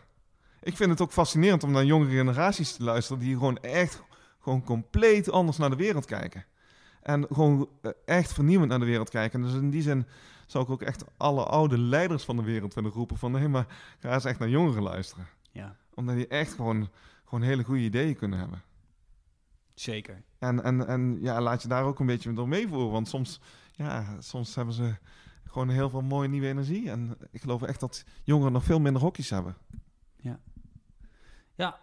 Ik 0.61 0.75
vind 0.75 0.89
het 0.89 1.01
ook 1.01 1.11
fascinerend 1.11 1.63
om 1.63 1.71
naar 1.71 1.85
jongere 1.85 2.11
generaties 2.11 2.75
te 2.75 2.83
luisteren 2.83 3.21
die 3.21 3.33
gewoon 3.33 3.57
echt 3.57 4.03
gewoon 4.39 4.63
compleet 4.63 5.31
anders 5.31 5.57
naar 5.57 5.69
de 5.69 5.75
wereld 5.75 6.05
kijken. 6.05 6.45
En 7.01 7.25
gewoon 7.31 7.69
uh, 7.81 7.91
echt 8.05 8.33
vernieuwend 8.33 8.69
naar 8.69 8.79
de 8.79 8.85
wereld 8.85 9.09
kijken. 9.09 9.41
Dus 9.41 9.53
in 9.53 9.69
die 9.69 9.81
zin 9.81 10.05
zou 10.45 10.63
ik 10.63 10.69
ook 10.69 10.81
echt 10.81 11.03
alle 11.17 11.43
oude 11.43 11.77
leiders 11.77 12.23
van 12.23 12.35
de 12.35 12.43
wereld 12.43 12.73
willen 12.73 12.91
roepen 12.91 13.17
van 13.17 13.31
nee, 13.31 13.47
maar 13.47 13.95
ga 13.99 14.13
eens 14.13 14.25
echt 14.25 14.39
naar 14.39 14.49
jongeren 14.49 14.83
luisteren. 14.83 15.27
Ja. 15.51 15.75
Omdat 15.93 16.15
die 16.15 16.27
echt 16.27 16.53
gewoon, 16.53 16.89
gewoon 17.25 17.43
hele 17.43 17.63
goede 17.63 17.81
ideeën 17.81 18.15
kunnen 18.15 18.39
hebben. 18.39 18.61
Zeker. 19.73 20.23
En, 20.39 20.63
en, 20.63 20.87
en 20.87 21.17
ja, 21.21 21.41
laat 21.41 21.61
je 21.61 21.67
daar 21.67 21.83
ook 21.83 21.99
een 21.99 22.05
beetje 22.05 22.33
door 22.33 22.47
meevoeren. 22.47 22.91
Want 22.91 23.07
soms, 23.07 23.41
ja, 23.71 24.21
soms 24.21 24.55
hebben 24.55 24.73
ze 24.73 24.95
gewoon 25.43 25.69
heel 25.69 25.89
veel 25.89 26.01
mooie 26.01 26.27
nieuwe 26.27 26.47
energie. 26.47 26.89
En 26.89 27.17
ik 27.31 27.41
geloof 27.41 27.61
echt 27.61 27.79
dat 27.79 28.05
jongeren 28.23 28.51
nog 28.51 28.63
veel 28.63 28.79
minder 28.79 29.01
hokjes 29.01 29.29
hebben. 29.29 29.55
Ja, 30.17 30.39
ja 31.55 31.79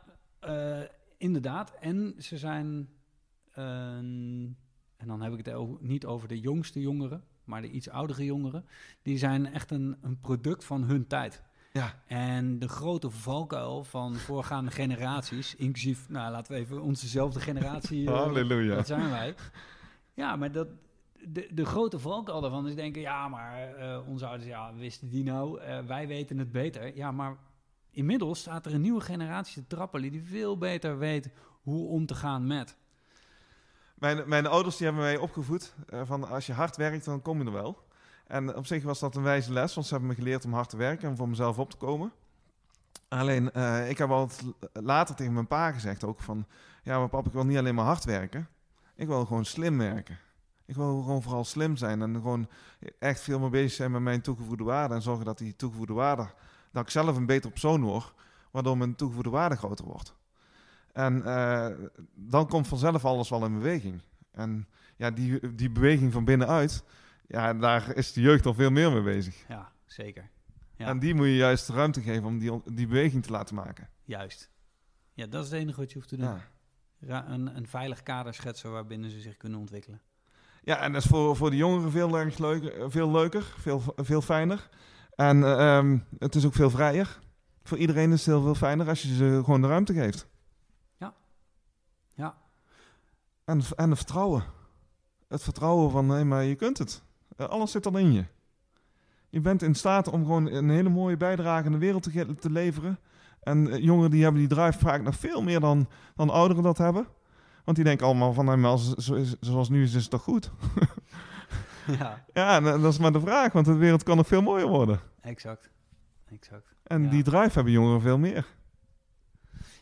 uh, 0.48 0.88
inderdaad. 1.16 1.72
En 1.80 2.14
ze 2.18 2.38
zijn, 2.38 2.88
uh, 3.58 4.48
en 4.96 5.06
dan 5.06 5.22
heb 5.22 5.32
ik 5.32 5.46
het 5.46 5.54
over, 5.54 5.76
niet 5.80 6.06
over 6.06 6.28
de 6.28 6.40
jongste 6.40 6.80
jongeren, 6.80 7.24
maar 7.44 7.62
de 7.62 7.70
iets 7.70 7.88
oudere 7.88 8.24
jongeren. 8.24 8.64
Die 9.02 9.18
zijn 9.18 9.52
echt 9.52 9.70
een, 9.70 9.96
een 10.00 10.20
product 10.20 10.64
van 10.64 10.84
hun 10.84 11.06
tijd. 11.06 11.42
Ja. 11.72 12.02
En 12.06 12.58
de 12.58 12.68
grote 12.68 13.10
valkuil 13.10 13.84
van 13.84 14.14
voorgaande 14.14 14.70
generaties, 14.82 15.54
inclusief, 15.54 16.08
nou 16.08 16.30
laten 16.30 16.52
we 16.52 16.58
even 16.58 16.82
onzezelfde 16.82 17.40
generatie. 17.40 18.02
Uh, 18.02 18.14
Halleluja. 18.14 18.74
Dat 18.74 18.86
zijn 18.86 19.10
wij. 19.10 19.34
Ja, 20.14 20.36
maar 20.36 20.52
dat, 20.52 20.68
de, 21.28 21.48
de 21.52 21.64
grote 21.64 21.98
valkuil 21.98 22.40
daarvan 22.40 22.68
is 22.68 22.74
denken, 22.74 23.00
ja, 23.00 23.28
maar 23.28 23.78
uh, 23.78 24.08
onze 24.08 24.26
ouders, 24.26 24.48
ja, 24.48 24.74
wisten 24.74 25.08
die 25.08 25.24
nou? 25.24 25.60
Uh, 25.60 25.78
wij 25.86 26.06
weten 26.06 26.38
het 26.38 26.52
beter. 26.52 26.96
Ja, 26.96 27.12
maar 27.12 27.36
inmiddels 27.90 28.38
staat 28.38 28.66
er 28.66 28.74
een 28.74 28.80
nieuwe 28.80 29.00
generatie 29.00 29.62
te 29.62 29.76
trappelen 29.76 30.10
die 30.10 30.22
veel 30.24 30.58
beter 30.58 30.98
weet 30.98 31.30
hoe 31.62 31.88
om 31.88 32.06
te 32.06 32.14
gaan 32.14 32.46
met. 32.46 32.76
Mijn, 33.98 34.28
mijn 34.28 34.46
ouders 34.46 34.76
die 34.76 34.86
hebben 34.86 35.04
mij 35.04 35.16
opgevoed 35.16 35.74
uh, 35.90 36.00
van 36.04 36.28
als 36.28 36.46
je 36.46 36.52
hard 36.52 36.76
werkt, 36.76 37.04
dan 37.04 37.22
kom 37.22 37.38
je 37.38 37.44
er 37.44 37.52
wel. 37.52 37.84
En 38.26 38.56
op 38.56 38.66
zich 38.66 38.82
was 38.82 38.98
dat 38.98 39.16
een 39.16 39.22
wijze 39.22 39.52
les, 39.52 39.74
want 39.74 39.86
ze 39.86 39.92
hebben 39.92 40.10
me 40.10 40.16
geleerd 40.16 40.44
om 40.44 40.52
hard 40.52 40.68
te 40.68 40.76
werken 40.76 41.08
en 41.08 41.16
voor 41.16 41.28
mezelf 41.28 41.58
op 41.58 41.70
te 41.70 41.76
komen. 41.76 42.12
Alleen, 43.08 43.50
uh, 43.56 43.90
ik 43.90 43.98
heb 43.98 44.10
altijd 44.10 44.42
later 44.72 45.14
tegen 45.14 45.32
mijn 45.32 45.46
pa 45.46 45.72
gezegd 45.72 46.04
ook 46.04 46.20
van... 46.20 46.46
Ja, 46.82 46.98
maar 46.98 47.08
pap, 47.08 47.26
ik 47.26 47.32
wil 47.32 47.44
niet 47.44 47.58
alleen 47.58 47.74
maar 47.74 47.84
hard 47.84 48.04
werken. 48.04 48.48
Ik 48.94 49.06
wil 49.06 49.24
gewoon 49.24 49.44
slim 49.44 49.78
werken. 49.78 50.18
Ik 50.64 50.74
wil 50.74 51.02
gewoon 51.02 51.22
vooral 51.22 51.44
slim 51.44 51.76
zijn 51.76 52.02
en 52.02 52.14
gewoon 52.14 52.48
echt 52.98 53.20
veel 53.20 53.38
meer 53.38 53.50
bezig 53.50 53.72
zijn 53.72 53.90
met 53.90 54.02
mijn 54.02 54.20
toegevoegde 54.20 54.64
waarde. 54.64 54.94
En 54.94 55.02
zorgen 55.02 55.24
dat 55.24 55.38
die 55.38 55.56
toegevoegde 55.56 55.92
waarde, 55.92 56.26
dat 56.72 56.82
ik 56.82 56.90
zelf 56.90 57.16
een 57.16 57.26
beter 57.26 57.50
persoon 57.50 57.82
word, 57.82 58.12
waardoor 58.50 58.78
mijn 58.78 58.94
toegevoegde 58.94 59.30
waarde 59.30 59.56
groter 59.56 59.84
wordt. 59.84 60.14
En 60.96 61.16
uh, 61.16 61.68
dan 62.14 62.48
komt 62.48 62.68
vanzelf 62.68 63.04
alles 63.04 63.28
wel 63.28 63.44
in 63.44 63.52
beweging. 63.52 64.00
En 64.32 64.68
ja, 64.96 65.10
die, 65.10 65.54
die 65.54 65.70
beweging 65.70 66.12
van 66.12 66.24
binnenuit, 66.24 66.84
ja, 67.26 67.54
daar 67.54 67.94
is 67.94 68.12
de 68.12 68.20
jeugd 68.20 68.46
al 68.46 68.54
veel 68.54 68.70
meer 68.70 68.92
mee 68.92 69.02
bezig. 69.02 69.44
Ja, 69.48 69.72
zeker. 69.84 70.30
Ja. 70.76 70.86
En 70.86 70.98
die 70.98 71.14
moet 71.14 71.26
je 71.26 71.36
juist 71.36 71.68
ruimte 71.68 72.00
geven 72.00 72.24
om 72.24 72.38
die, 72.38 72.62
die 72.64 72.86
beweging 72.86 73.22
te 73.22 73.30
laten 73.30 73.54
maken. 73.54 73.88
Juist. 74.04 74.50
Ja, 75.12 75.26
dat 75.26 75.44
is 75.44 75.50
het 75.50 75.60
enige 75.60 75.80
wat 75.80 75.88
je 75.88 75.96
hoeft 75.96 76.08
te 76.08 76.16
doen. 76.16 76.38
Ja. 76.98 77.28
Een, 77.28 77.56
een 77.56 77.66
veilig 77.66 78.02
kader 78.02 78.34
schetsen 78.34 78.72
waarbinnen 78.72 79.10
ze 79.10 79.20
zich 79.20 79.36
kunnen 79.36 79.58
ontwikkelen. 79.58 80.00
Ja, 80.62 80.78
en 80.78 80.92
dat 80.92 81.02
is 81.02 81.08
voor, 81.08 81.36
voor 81.36 81.50
de 81.50 81.56
jongeren 81.56 81.90
veel, 81.90 82.18
erg 82.18 82.38
leuker, 82.38 82.90
veel 82.90 83.10
leuker, 83.10 83.42
veel, 83.42 83.82
veel 83.96 84.22
fijner. 84.22 84.68
En 85.14 85.38
uh, 85.38 85.76
um, 85.76 86.04
het 86.18 86.34
is 86.34 86.46
ook 86.46 86.54
veel 86.54 86.70
vrijer. 86.70 87.18
Voor 87.62 87.78
iedereen 87.78 88.12
is 88.12 88.26
het 88.26 88.34
heel 88.34 88.42
veel 88.42 88.54
fijner 88.54 88.88
als 88.88 89.02
je 89.02 89.14
ze 89.14 89.40
gewoon 89.44 89.60
de 89.60 89.68
ruimte 89.68 89.92
geeft. 89.92 90.28
Ja. 90.96 91.14
Ja. 92.14 92.36
En, 93.46 93.60
en 93.76 93.88
het 93.88 93.98
vertrouwen. 93.98 94.44
Het 95.28 95.42
vertrouwen 95.42 95.90
van, 95.90 96.06
nee, 96.06 96.24
maar 96.24 96.44
je 96.44 96.54
kunt 96.54 96.78
het. 96.78 97.02
Uh, 97.36 97.46
alles 97.46 97.70
zit 97.70 97.86
al 97.86 97.96
in 97.96 98.12
je. 98.12 98.24
Je 99.28 99.40
bent 99.40 99.62
in 99.62 99.74
staat 99.74 100.08
om 100.08 100.24
gewoon 100.24 100.46
een 100.46 100.70
hele 100.70 100.88
mooie 100.88 101.16
bijdrage 101.16 101.66
in 101.66 101.72
de 101.72 101.78
wereld 101.78 102.02
te, 102.02 102.34
te 102.34 102.50
leveren. 102.50 102.98
En 103.40 103.66
uh, 103.66 103.78
jongeren 103.78 104.10
die 104.10 104.22
hebben 104.22 104.40
die 104.40 104.48
drive 104.48 104.78
vaak 104.78 105.02
nog 105.02 105.16
veel 105.16 105.42
meer 105.42 105.60
dan, 105.60 105.88
dan 106.14 106.30
ouderen 106.30 106.62
dat 106.62 106.78
hebben. 106.78 107.06
Want 107.64 107.76
die 107.76 107.86
denken 107.86 108.06
allemaal 108.06 108.32
van, 108.32 108.44
nou, 108.44 108.64
als, 108.64 108.94
zoals 109.40 109.68
nu 109.68 109.82
is, 109.82 109.94
is 109.94 110.02
het 110.02 110.10
toch 110.10 110.22
goed? 110.22 110.50
ja. 111.98 112.24
ja, 112.32 112.56
en 112.56 112.64
dat 112.64 112.92
is 112.92 112.98
maar 112.98 113.12
de 113.12 113.20
vraag, 113.20 113.52
want 113.52 113.66
de 113.66 113.74
wereld 113.74 114.02
kan 114.02 114.16
nog 114.16 114.26
veel 114.26 114.42
mooier 114.42 114.68
worden. 114.68 115.00
Exact. 115.20 115.70
exact. 116.28 116.74
En 116.82 117.02
ja. 117.02 117.10
die 117.10 117.22
drive 117.22 117.52
hebben 117.52 117.72
jongeren 117.72 118.00
veel 118.00 118.18
meer. 118.18 118.46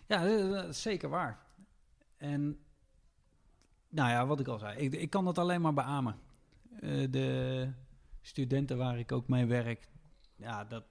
Ja, 0.06 0.24
dat 0.48 0.68
is 0.68 0.82
zeker 0.82 1.08
waar. 1.08 1.38
En 2.16 2.63
nou 3.94 4.10
ja, 4.10 4.26
wat 4.26 4.40
ik 4.40 4.48
al 4.48 4.58
zei, 4.58 4.78
ik, 4.78 4.94
ik 4.94 5.10
kan 5.10 5.24
dat 5.24 5.38
alleen 5.38 5.60
maar 5.60 5.74
beamen. 5.74 6.16
Uh, 6.80 7.06
de 7.10 7.68
studenten 8.20 8.76
waar 8.76 8.98
ik 8.98 9.12
ook 9.12 9.28
mee 9.28 9.46
werk, 9.46 9.88
ja, 10.36 10.64
dat 10.64 10.84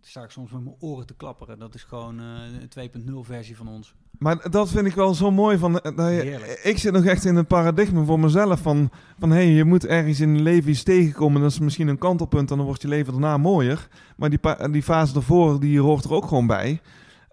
sta 0.00 0.22
ik 0.22 0.30
soms 0.30 0.50
met 0.50 0.64
mijn 0.64 0.76
oren 0.78 1.06
te 1.06 1.14
klapperen. 1.14 1.58
Dat 1.58 1.74
is 1.74 1.82
gewoon 1.82 2.20
uh, 2.20 2.26
een 2.74 2.90
2.0 3.08 3.12
versie 3.20 3.56
van 3.56 3.68
ons. 3.68 3.94
Maar 4.18 4.50
dat 4.50 4.68
vind 4.68 4.86
ik 4.86 4.94
wel 4.94 5.14
zo 5.14 5.30
mooi. 5.30 5.58
Van, 5.58 5.72
dat 5.72 5.82
je, 5.96 6.60
ik 6.62 6.78
zit 6.78 6.92
nog 6.92 7.04
echt 7.04 7.24
in 7.24 7.36
een 7.36 7.46
paradigma 7.46 8.04
voor 8.04 8.20
mezelf 8.20 8.60
van, 8.60 8.90
van 9.18 9.30
hey, 9.30 9.46
je 9.46 9.64
moet 9.64 9.86
ergens 9.86 10.20
in 10.20 10.34
je 10.34 10.42
leven 10.42 10.70
iets 10.70 10.82
tegenkomen. 10.82 11.40
Dat 11.40 11.50
is 11.50 11.58
misschien 11.58 11.88
een 11.88 11.98
kantelpunt 11.98 12.50
en 12.50 12.56
dan 12.56 12.66
wordt 12.66 12.82
je 12.82 12.88
leven 12.88 13.12
daarna 13.12 13.36
mooier. 13.36 13.88
Maar 14.16 14.30
die, 14.30 14.40
die 14.70 14.82
fase 14.82 15.14
ervoor, 15.14 15.60
die 15.60 15.80
hoort 15.80 16.04
er 16.04 16.12
ook 16.12 16.26
gewoon 16.26 16.46
bij. 16.46 16.80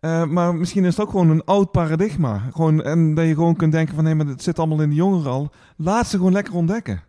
Uh, 0.03 0.25
maar 0.25 0.55
misschien 0.55 0.85
is 0.85 0.97
het 0.97 1.05
ook 1.05 1.11
gewoon 1.11 1.29
een 1.29 1.43
oud 1.43 1.71
paradigma. 1.71 2.37
Gewoon, 2.51 2.83
en 2.83 3.13
dat 3.13 3.25
je 3.25 3.33
gewoon 3.33 3.55
kunt 3.55 3.71
denken 3.71 3.95
van, 3.95 4.05
hé, 4.05 4.15
maar 4.15 4.25
het 4.25 4.43
zit 4.43 4.59
allemaal 4.59 4.81
in 4.81 4.89
de 4.89 4.95
jongeren 4.95 5.31
al. 5.31 5.51
Laat 5.77 6.07
ze 6.07 6.17
gewoon 6.17 6.31
lekker 6.31 6.53
ontdekken. 6.53 7.03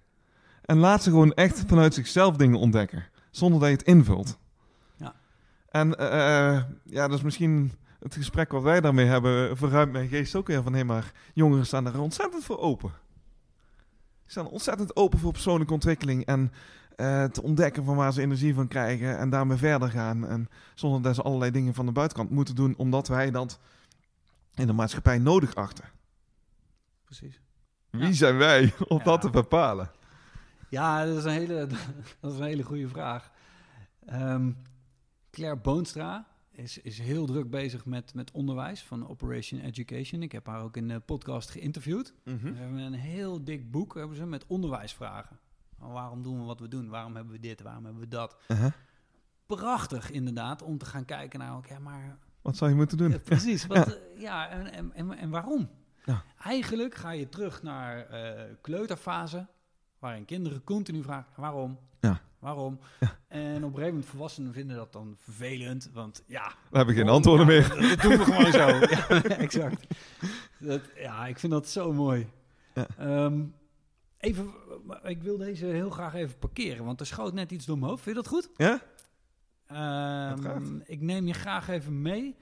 En 0.64 0.78
laat 0.78 1.02
ze 1.02 1.11
gewoon 1.11 1.33
echt 1.33 1.64
vanuit 1.66 1.94
zichzelf 1.94 2.37
dingen 2.37 2.59
ontdekken. 2.59 3.04
Zonder 3.30 3.61
dat 3.61 3.68
je 3.68 3.74
het 3.74 3.87
invult. 3.87 4.38
Ja. 4.96 5.14
En 5.70 5.88
uh, 5.88 6.62
ja, 6.85 7.09
dat 7.09 7.18
is 7.18 7.22
misschien 7.22 7.72
het 7.98 8.14
gesprek 8.14 8.52
wat 8.52 8.62
wij 8.62 8.80
daarmee 8.80 9.07
hebben, 9.07 9.57
verruimt 9.57 9.92
mijn 9.92 10.09
geest 10.09 10.35
ook 10.35 10.46
weer 10.46 10.62
van, 10.62 10.74
hé, 10.74 10.85
maar 10.85 11.12
jongeren 11.33 11.66
staan 11.66 11.87
er 11.87 12.00
ontzettend 12.00 12.44
voor 12.44 12.59
open. 12.59 12.90
Ze 14.22 14.30
staan 14.30 14.48
ontzettend 14.48 14.96
open 14.96 15.18
voor 15.18 15.33
persoonlijke 15.33 15.72
ontwikkeling 15.72 16.24
en 16.24 16.52
uh, 16.96 17.24
te 17.24 17.42
ontdekken 17.42 17.85
van 17.85 17.96
waar 17.96 18.12
ze 18.12 18.20
energie 18.20 18.54
van 18.54 18.68
krijgen 18.68 19.18
en 19.18 19.31
daarmee 19.31 19.56
verder 19.56 19.90
gaan. 19.90 20.27
En 20.27 20.48
zonder 20.75 21.02
dat 21.02 21.14
ze 21.14 21.23
allerlei 21.23 21.50
dingen 21.50 21.75
van 21.75 21.87
de 21.87 21.92
buitenkant 21.92 22.31
moeten 22.31 22.54
doen, 22.54 22.75
omdat 22.77 23.08
wij 23.08 23.31
dat 23.31 23.60
in 24.54 24.66
de 24.66 24.73
maatschappij 24.73 25.18
nodig 25.18 25.54
achten. 25.54 25.85
Precies. 27.04 27.40
Wie 27.90 28.06
ja. 28.06 28.12
zijn 28.12 28.37
wij 28.37 28.75
om 28.88 28.98
ja. 28.98 29.04
dat 29.04 29.21
te 29.21 29.31
bepalen? 29.31 29.90
Ja, 30.68 31.04
dat 31.04 31.16
is 31.16 31.25
een 31.25 31.31
hele, 31.31 31.66
dat 32.21 32.33
is 32.33 32.38
een 32.38 32.44
hele 32.44 32.62
goede 32.62 32.88
vraag. 32.88 33.31
Um, 34.12 34.56
Claire 35.31 35.60
Boonstra 35.60 36.27
is, 36.50 36.79
is 36.79 36.98
heel 36.98 37.27
druk 37.27 37.50
bezig 37.50 37.85
met, 37.85 38.14
met 38.14 38.31
onderwijs 38.31 38.83
van 38.83 39.08
Operation 39.08 39.60
Education. 39.60 40.23
Ik 40.23 40.33
heb 40.33 40.46
haar 40.46 40.62
ook 40.62 40.77
in 40.77 40.88
de 40.88 41.00
podcast 41.00 41.50
geïnterviewd. 41.50 42.14
Mhm. 42.25 42.54
Ze 42.54 42.60
hebben 42.60 42.79
een 42.79 42.92
heel 42.92 43.44
dik 43.44 43.71
boek 43.71 43.94
hebben 43.94 44.16
ze 44.16 44.27
met 44.27 44.46
onderwijsvragen. 44.46 45.38
Waarom 45.79 46.22
doen 46.22 46.38
we 46.38 46.44
wat 46.44 46.60
we 46.60 46.68
doen? 46.68 46.88
Waarom 46.88 47.14
hebben 47.14 47.33
we 47.33 47.40
dit? 47.40 47.62
Waarom 47.62 47.85
hebben 47.85 48.02
we 48.02 48.08
dat? 48.08 48.37
Uh-huh. 48.48 48.72
Prachtig 49.46 50.10
inderdaad 50.10 50.62
om 50.62 50.79
te 50.79 50.85
gaan 50.85 51.04
kijken 51.04 51.38
naar, 51.38 51.56
oké, 51.56 51.79
maar 51.79 52.18
Wat 52.42 52.56
zou 52.56 52.70
je 52.70 52.77
moeten 52.77 52.96
doen? 52.96 53.10
ja, 53.10 53.18
precies. 53.18 53.66
Wat, 53.75 53.87
eh, 53.87 54.20
ja, 54.20 54.48
en, 54.48 54.92
en, 54.94 55.16
en, 55.18 55.31
waarom? 55.31 55.68
Ja. 56.04 56.22
Eigenlijk 56.42 56.94
ga 56.94 57.10
je 57.10 57.29
terug 57.29 57.62
naar 57.62 58.06
eh, 58.06 58.42
kleuterfase, 58.60 59.46
waarin 59.98 60.25
kinderen 60.25 60.64
continu 60.64 61.02
vragen, 61.02 61.33
waarom? 61.37 61.79
Ja. 62.00 62.20
Waarom? 62.38 62.79
Ja. 63.00 63.16
En 63.29 63.56
op 63.56 63.62
een 63.62 63.68
gegeven 63.68 63.87
moment 63.88 64.06
volwassenen 64.06 64.52
vinden 64.52 64.77
dat 64.77 64.92
dan 64.92 65.14
vervelend, 65.18 65.90
want 65.92 66.22
ja... 66.27 66.42
Daar 66.70 66.81
heb 66.81 66.88
ik 66.88 66.96
geen 66.96 67.08
antwoorden 67.08 67.46
meer. 67.46 67.68
Dat, 67.68 67.79
dat 67.81 68.00
doen 68.00 68.16
we 68.18 68.25
gewoon 68.25 68.52
zo. 68.62 68.66
ja, 68.68 69.22
exact. 69.46 69.87
Dat, 70.58 70.81
ja, 70.96 71.27
ik 71.27 71.38
vind 71.38 71.52
dat 71.52 71.68
zo 71.68 71.92
mooi. 71.92 72.29
Ja. 72.75 72.87
Even, 74.25 74.52
ik 75.02 75.22
wil 75.22 75.37
deze 75.37 75.66
heel 75.66 75.90
graag 75.90 76.14
even 76.14 76.38
parkeren, 76.38 76.85
want 76.85 77.00
er 77.00 77.06
schoot 77.06 77.33
net 77.33 77.52
iets 77.52 77.66
door 77.66 77.79
mijn 77.79 77.90
hoofd. 77.90 78.02
Vind 78.02 78.16
je 78.16 78.22
dat 78.22 78.33
goed? 78.33 78.50
Ja? 78.56 78.83
Uiteraard. 79.66 80.68
ik 80.85 81.00
neem 81.00 81.27
je 81.27 81.33
graag 81.33 81.68
even 81.68 82.02
mee 82.02 82.37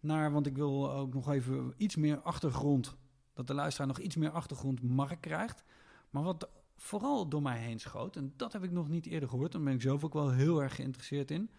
naar, 0.00 0.32
want 0.32 0.46
ik 0.46 0.56
wil 0.56 0.92
ook 0.92 1.14
nog 1.14 1.30
even 1.30 1.74
iets 1.76 1.96
meer 1.96 2.20
achtergrond, 2.20 2.96
dat 3.34 3.46
de 3.46 3.54
luisteraar 3.54 3.88
nog 3.88 3.98
iets 3.98 4.16
meer 4.16 4.30
achtergrond 4.30 4.82
Mark 4.82 5.20
krijgt. 5.20 5.62
Maar 6.10 6.22
wat 6.22 6.48
vooral 6.76 7.28
door 7.28 7.42
mij 7.42 7.58
heen 7.58 7.80
schoot, 7.80 8.16
en 8.16 8.32
dat 8.36 8.52
heb 8.52 8.62
ik 8.62 8.70
nog 8.70 8.88
niet 8.88 9.06
eerder 9.06 9.28
gehoord, 9.28 9.52
daar 9.52 9.62
ben 9.62 9.74
ik 9.74 9.82
zelf 9.82 10.04
ook 10.04 10.12
wel 10.12 10.30
heel 10.30 10.62
erg 10.62 10.74
geïnteresseerd 10.74 11.30
in. 11.30 11.50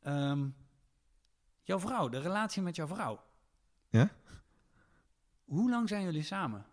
Ehm, 0.00 0.48
jouw 1.62 1.78
vrouw, 1.78 2.08
de 2.08 2.20
relatie 2.20 2.62
met 2.62 2.76
jouw 2.76 2.86
vrouw. 2.86 3.20
Ja? 3.88 4.10
Hoe 5.44 5.70
lang 5.70 5.88
zijn 5.88 6.04
jullie 6.04 6.22
samen? 6.22 6.66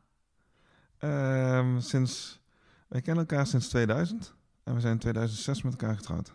Ehm, 1.02 1.80
sinds, 1.80 2.40
wij 2.88 3.02
kennen 3.02 3.28
elkaar 3.28 3.48
sinds 3.48 3.68
2000. 3.70 4.34
En 4.64 4.74
we 4.74 4.80
zijn 4.80 4.94
in 4.94 5.00
2006 5.00 5.62
met 5.62 5.72
elkaar 5.72 5.96
getrouwd. 5.96 6.34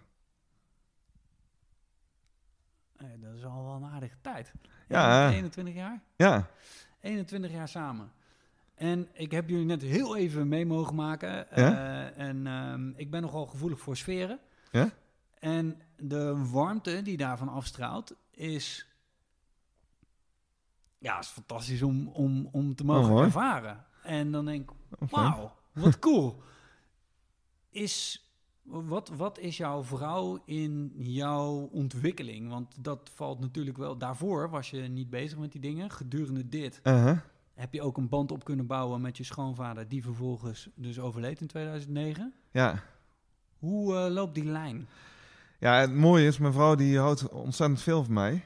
Dat 2.96 3.34
is 3.34 3.44
al 3.44 3.64
wel 3.64 3.74
een 3.74 3.84
aardige 3.84 4.16
tijd. 4.20 4.52
Ja. 4.88 5.30
21 5.30 5.74
jaar? 5.74 6.00
Ja, 6.16 6.46
21 7.00 7.50
jaar 7.50 7.68
samen. 7.68 8.12
En 8.74 9.08
ik 9.12 9.30
heb 9.30 9.48
jullie 9.48 9.64
net 9.64 9.82
heel 9.82 10.16
even 10.16 10.48
mee 10.48 10.66
mogen 10.66 10.94
maken. 10.94 11.50
Eh, 11.50 12.18
en 12.18 12.46
ehm, 12.46 12.88
ik 12.90 13.10
ben 13.10 13.22
nogal 13.22 13.46
gevoelig 13.46 13.80
voor 13.80 13.96
sferen. 13.96 14.38
Ja? 14.70 14.90
En 15.38 15.80
de 15.96 16.48
warmte 16.50 17.02
die 17.02 17.16
daarvan 17.16 17.48
afstraalt 17.48 18.14
is... 18.30 18.90
Ja, 20.98 21.18
is 21.18 21.26
fantastisch 21.26 21.82
om, 21.82 22.08
om, 22.08 22.48
om 22.52 22.74
te 22.74 22.84
mogen 22.84 23.04
Oh, 23.04 23.10
mooi. 23.10 23.24
ervaren. 23.24 23.84
En 24.06 24.30
dan 24.30 24.44
denk 24.44 24.70
ik, 24.70 24.76
wauw, 25.10 25.52
wat 25.72 25.98
cool. 25.98 26.42
Is, 27.70 28.26
wat, 28.62 29.08
wat 29.08 29.38
is 29.38 29.56
jouw 29.56 29.82
vrouw 29.82 30.42
in 30.44 30.92
jouw 30.96 31.68
ontwikkeling? 31.72 32.48
Want 32.48 32.84
dat 32.84 33.10
valt 33.14 33.40
natuurlijk 33.40 33.76
wel... 33.76 33.98
Daarvoor 33.98 34.50
was 34.50 34.70
je 34.70 34.80
niet 34.80 35.10
bezig 35.10 35.38
met 35.38 35.52
die 35.52 35.60
dingen. 35.60 35.90
Gedurende 35.90 36.48
dit 36.48 36.80
Uh-huh. 36.82 37.18
heb 37.54 37.72
je 37.72 37.82
ook 37.82 37.96
een 37.96 38.08
band 38.08 38.32
op 38.32 38.44
kunnen 38.44 38.66
bouwen 38.66 39.00
met 39.00 39.16
je 39.16 39.24
schoonvader... 39.24 39.88
die 39.88 40.02
vervolgens 40.02 40.68
dus 40.74 40.98
overleed 40.98 41.40
in 41.40 41.46
2009. 41.46 42.34
Ja. 42.50 42.82
Hoe 43.58 43.96
eh, 43.96 44.12
loopt 44.12 44.34
die 44.34 44.44
lijn? 44.44 44.88
Ja, 45.58 45.80
het 45.80 45.94
mooie 45.94 46.26
is, 46.26 46.38
mijn 46.38 46.52
vrouw 46.52 46.74
die 46.74 46.98
houdt 46.98 47.28
ontzettend 47.28 47.82
veel 47.82 48.04
van 48.04 48.14
mij. 48.14 48.44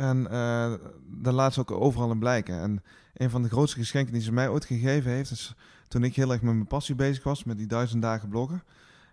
En 0.00 0.30
eh 0.30 0.72
daar 1.06 1.32
laat 1.32 1.54
ze 1.54 1.60
ook 1.60 1.70
overal 1.70 2.10
in 2.10 2.18
blijken. 2.18 2.60
En 2.60 2.82
een 3.14 3.30
van 3.30 3.42
de 3.42 3.48
grootste 3.48 3.78
geschenken 3.78 4.12
die 4.12 4.22
ze 4.22 4.32
mij 4.32 4.48
ooit 4.48 4.64
gegeven 4.64 5.10
heeft, 5.10 5.30
is 5.30 5.54
toen 5.88 6.04
ik 6.04 6.16
heel 6.16 6.32
erg 6.32 6.42
met 6.42 6.54
mijn 6.54 6.66
passie 6.66 6.94
bezig 6.94 7.24
was, 7.24 7.44
met 7.44 7.58
die 7.58 7.66
duizend 7.66 8.02
dagen 8.02 8.28
bloggen. 8.28 8.62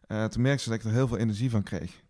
eh, 0.08 0.26
toen 0.26 0.42
merkte 0.42 0.64
ze 0.64 0.70
dat 0.70 0.80
ik 0.80 0.86
er 0.86 0.92
heel 0.92 1.08
veel 1.08 1.18
energie 1.18 1.50
van 1.50 1.64
kreeg. 1.64 2.04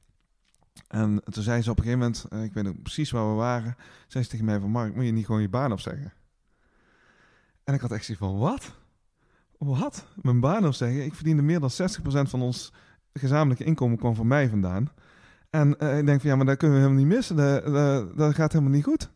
En 0.88 1.21
toen 1.30 1.43
zei 1.43 1.61
ze 1.61 1.69
op 1.71 1.78
een 1.78 1.84
gegeven 1.84 2.03
moment, 2.05 2.25
eh, 2.30 2.43
ik 2.43 2.53
weet 2.53 2.67
ook 2.67 2.82
precies 2.82 3.11
waar 3.11 3.30
we 3.30 3.36
waren, 3.36 3.75
zei 4.07 4.23
ze 4.23 4.30
tegen 4.30 4.45
mij 4.45 4.59
van 4.59 4.69
Mark, 4.69 4.95
moet 4.95 5.05
je 5.05 5.11
niet 5.11 5.25
gewoon 5.25 5.41
je 5.41 5.49
baan 5.49 5.71
opzeggen? 5.71 6.13
En 7.63 7.73
ik 7.73 7.82
had 7.82 7.91
echt 7.91 8.05
zoiets 8.05 8.23
van, 8.23 8.38
wat? 8.38 8.75
Wat? 9.57 10.05
Mijn 10.21 10.39
baan 10.39 10.67
opzeggen? 10.67 11.05
Ik 11.05 11.13
verdiende 11.15 11.41
meer 11.41 11.59
dan 11.59 11.71
60% 11.71 12.30
van 12.30 12.41
ons 12.41 12.73
gezamenlijke 13.13 13.63
inkomen 13.63 13.97
kwam 13.97 14.15
van 14.15 14.28
mij 14.28 14.49
vandaan. 14.49 14.91
En 15.50 15.80
eh, 15.80 15.98
ik 15.98 16.06
denk 16.06 16.22
van 16.22 16.30
ja, 16.30 16.36
maar 16.36 16.45
dat 16.45 16.58
kunnen 16.58 16.78
we 16.78 16.84
helemaal 16.84 17.04
niet 17.04 17.16
missen. 17.16 17.36
Dat, 17.36 17.66
dat, 17.66 18.18
dat 18.18 18.36
gaat 18.36 18.52
helemaal 18.52 18.74
niet 18.74 18.84
goed. 18.84 19.10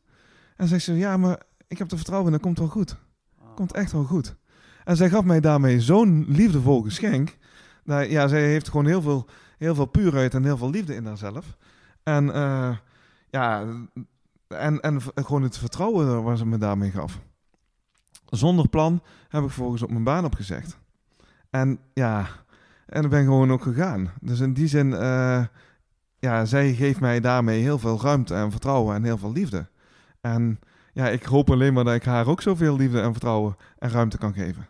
En 0.56 0.68
zegt 0.68 0.84
ze, 0.84 0.94
ja, 0.94 1.18
maar 1.18 1.42
ik 1.68 1.78
heb 1.78 1.92
er 1.92 1.98
vertrouwen 1.98 2.32
in, 2.32 2.38
dat 2.38 2.46
komt 2.46 2.60
wel 2.60 2.68
goed. 2.68 2.96
Komt 3.56 3.74
echt 3.74 3.92
wel 3.92 4.04
goed. 4.04 4.36
En 4.84 4.98
zij 4.98 5.10
gaf 5.10 5.24
mij 5.24 5.40
daarmee 5.40 5.82
zo'n 5.82 6.26
liefdevol 6.28 6.82
geschenk. 6.82 7.38
Nou, 7.84 8.04
ja, 8.10 8.28
zij 8.28 8.48
heeft 8.48 8.70
gewoon 8.70 8.86
heel 8.86 9.02
veel, 9.02 9.28
heel 9.58 9.76
veel 9.76 9.86
puurheid 9.86 10.34
en 10.34 10.44
heel 10.44 10.58
veel 10.58 10.70
liefde 10.70 10.96
in 10.96 11.06
haarzelf. 11.06 11.58
En 12.04 12.34
eh, 12.34 12.78
ja, 13.30 13.66
en, 14.48 14.80
en 14.80 15.02
gewoon 15.16 15.44
het 15.44 15.58
vertrouwen 15.58 16.24
waar 16.24 16.38
ze 16.38 16.46
me 16.46 16.58
daarmee 16.58 16.92
gaf. 16.92 17.20
Zonder 18.26 18.70
plan 18.70 19.02
heb 19.30 19.44
ik 19.44 19.50
vervolgens 19.50 19.82
op 19.82 19.92
mijn 19.92 20.04
baan 20.04 20.26
opgezegd. 20.26 20.78
En 21.50 21.80
ja, 21.94 22.28
en 22.86 23.04
ik 23.04 23.10
ben 23.10 23.24
gewoon 23.24 23.52
ook 23.52 23.64
gegaan. 23.64 24.12
Dus 24.22 24.40
in 24.40 24.54
die 24.54 24.68
zin, 24.68 24.94
eh, 24.94 25.46
ja, 26.22 26.46
zij 26.46 26.74
geeft 26.74 27.00
mij 27.00 27.20
daarmee 27.20 27.62
heel 27.62 27.80
veel 27.80 28.02
ruimte 28.02 28.36
en 28.36 28.52
vertrouwen 28.52 28.96
en 28.96 29.04
heel 29.04 29.18
veel 29.18 29.32
liefde. 29.32 29.68
En 30.22 30.60
ja, 30.94 31.10
ik 31.10 31.24
hoop 31.24 31.52
alleen 31.52 31.74
maar 31.74 31.84
dat 31.84 31.94
ik 31.94 32.04
haar 32.04 32.28
ook 32.28 32.42
zoveel 32.42 32.76
liefde 32.76 33.02
en 33.02 33.12
vertrouwen 33.12 33.58
en 33.78 33.90
ruimte 33.90 34.18
kan 34.18 34.34
geven. 34.34 34.68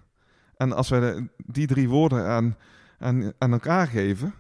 En 0.56 0.72
als 0.72 0.90
we 0.90 1.28
die 1.46 1.68
drie 1.68 1.90
woorden 1.90 2.28
aan, 2.28 2.58
aan, 3.00 3.34
aan 3.38 3.52
elkaar 3.52 3.88
geven, 3.88 4.34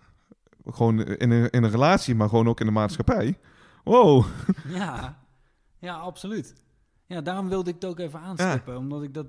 gewoon 0.65 1.03
in 1.05 1.31
een, 1.31 1.49
in 1.49 1.63
een 1.63 1.71
relatie, 1.71 2.15
maar 2.15 2.29
gewoon 2.29 2.47
ook 2.47 2.59
in 2.59 2.65
de 2.65 2.71
maatschappij. 2.71 3.39
Wow. 3.83 4.25
Ja, 4.67 5.17
ja, 5.79 5.95
absoluut. 5.95 6.53
Ja, 7.05 7.21
daarom 7.21 7.49
wilde 7.49 7.69
ik 7.69 7.75
het 7.75 7.85
ook 7.85 7.99
even 7.99 8.19
aanstippen. 8.19 8.77
Omdat 8.77 9.03
ik 9.03 9.13
dat, 9.13 9.27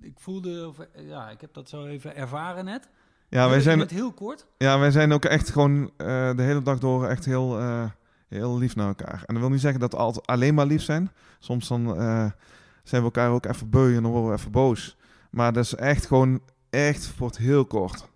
ik 0.00 0.20
voelde, 0.20 0.66
of, 0.68 0.76
ja, 0.94 1.30
ik 1.30 1.40
heb 1.40 1.54
dat 1.54 1.68
zo 1.68 1.86
even 1.86 2.16
ervaren 2.16 2.64
net. 2.64 2.88
Ja, 3.28 3.48
wij 3.48 3.60
zijn, 3.60 3.78
het 3.78 3.90
heel 3.90 4.12
kort. 4.12 4.46
ja, 4.58 4.78
wij 4.78 4.90
zijn 4.90 5.12
ook 5.12 5.24
echt 5.24 5.50
gewoon 5.50 5.90
eh, 5.96 6.36
de 6.36 6.42
hele 6.42 6.62
dag 6.62 6.78
door 6.78 7.06
echt 7.06 7.24
heel, 7.24 7.58
eh, 7.58 7.84
heel 8.28 8.58
lief 8.58 8.76
naar 8.76 8.88
elkaar. 8.88 9.22
En 9.26 9.34
dat 9.34 9.42
wil 9.42 9.50
niet 9.50 9.60
zeggen 9.60 9.80
dat 9.80 9.92
we 9.92 9.98
altijd 9.98 10.26
alleen 10.26 10.54
maar 10.54 10.66
lief 10.66 10.82
zijn. 10.82 11.10
Soms 11.38 11.68
dan 11.68 11.96
eh, 11.96 12.30
zijn 12.82 13.00
we 13.02 13.08
elkaar 13.08 13.30
ook 13.30 13.46
even 13.46 13.70
beu 13.70 13.96
en 13.96 14.02
dan 14.02 14.10
worden 14.12 14.30
we 14.30 14.36
even 14.36 14.50
boos. 14.50 14.96
Maar 15.30 15.52
dat 15.52 15.64
is 15.64 15.74
echt 15.74 16.06
gewoon 16.06 16.40
echt 16.70 17.06
voor 17.06 17.26
het 17.26 17.38
heel 17.38 17.64
kort. 17.64 18.08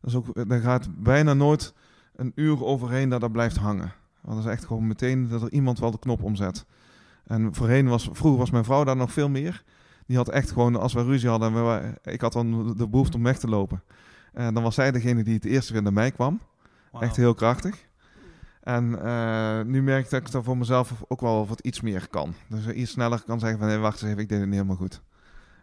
Dat 0.00 0.10
is 0.10 0.14
ook, 0.14 0.26
er 0.48 0.60
gaat 0.60 1.02
bijna 1.02 1.34
nooit 1.34 1.74
een 2.16 2.32
uur 2.34 2.64
overheen 2.64 3.08
dat 3.08 3.20
dat 3.20 3.32
blijft 3.32 3.56
hangen. 3.56 3.92
Want 4.20 4.36
dat 4.36 4.46
is 4.46 4.52
echt 4.52 4.64
gewoon 4.64 4.86
meteen 4.86 5.28
dat 5.28 5.42
er 5.42 5.52
iemand 5.52 5.78
wel 5.78 5.90
de 5.90 5.98
knop 5.98 6.22
omzet. 6.22 6.64
En 7.26 7.54
voorheen 7.54 7.88
was, 7.88 8.08
vroeger 8.12 8.38
was 8.38 8.50
mijn 8.50 8.64
vrouw 8.64 8.84
daar 8.84 8.96
nog 8.96 9.12
veel 9.12 9.28
meer. 9.28 9.64
Die 10.06 10.16
had 10.16 10.28
echt 10.28 10.50
gewoon, 10.50 10.76
als 10.76 10.92
we 10.92 11.02
ruzie 11.02 11.28
hadden, 11.28 11.52
we 11.54 11.92
ik 12.02 12.20
had 12.20 12.32
dan 12.32 12.74
de 12.76 12.88
behoefte 12.88 13.16
om 13.16 13.22
weg 13.22 13.38
te 13.38 13.48
lopen. 13.48 13.82
En 14.36 14.54
dan 14.54 14.62
was 14.62 14.74
zij 14.74 14.90
degene 14.90 15.22
die 15.22 15.34
het 15.34 15.44
eerste 15.44 15.72
weer 15.72 15.82
naar 15.82 15.92
mij 15.92 16.10
kwam. 16.10 16.40
Echt 17.00 17.16
heel 17.16 17.34
krachtig. 17.34 17.86
En 18.60 19.02
eh, 19.02 19.60
nu 19.62 19.82
merk 19.82 20.04
ik 20.04 20.10
dat 20.10 20.20
ik 20.20 20.30
dat 20.30 20.44
voor 20.44 20.56
mezelf 20.56 21.04
ook 21.08 21.20
wel 21.20 21.46
wat 21.46 21.60
iets 21.60 21.80
meer 21.80 22.08
kan. 22.08 22.34
Dus 22.48 22.66
iets 22.66 22.90
sneller 22.90 23.22
kan 23.22 23.40
zeggen 23.40 23.58
van, 23.58 23.68
hé, 23.68 23.78
wacht 23.78 24.02
eens 24.02 24.10
even, 24.10 24.22
ik 24.22 24.28
deed 24.28 24.38
het 24.38 24.46
niet 24.46 24.56
helemaal 24.56 24.76
goed. 24.76 25.02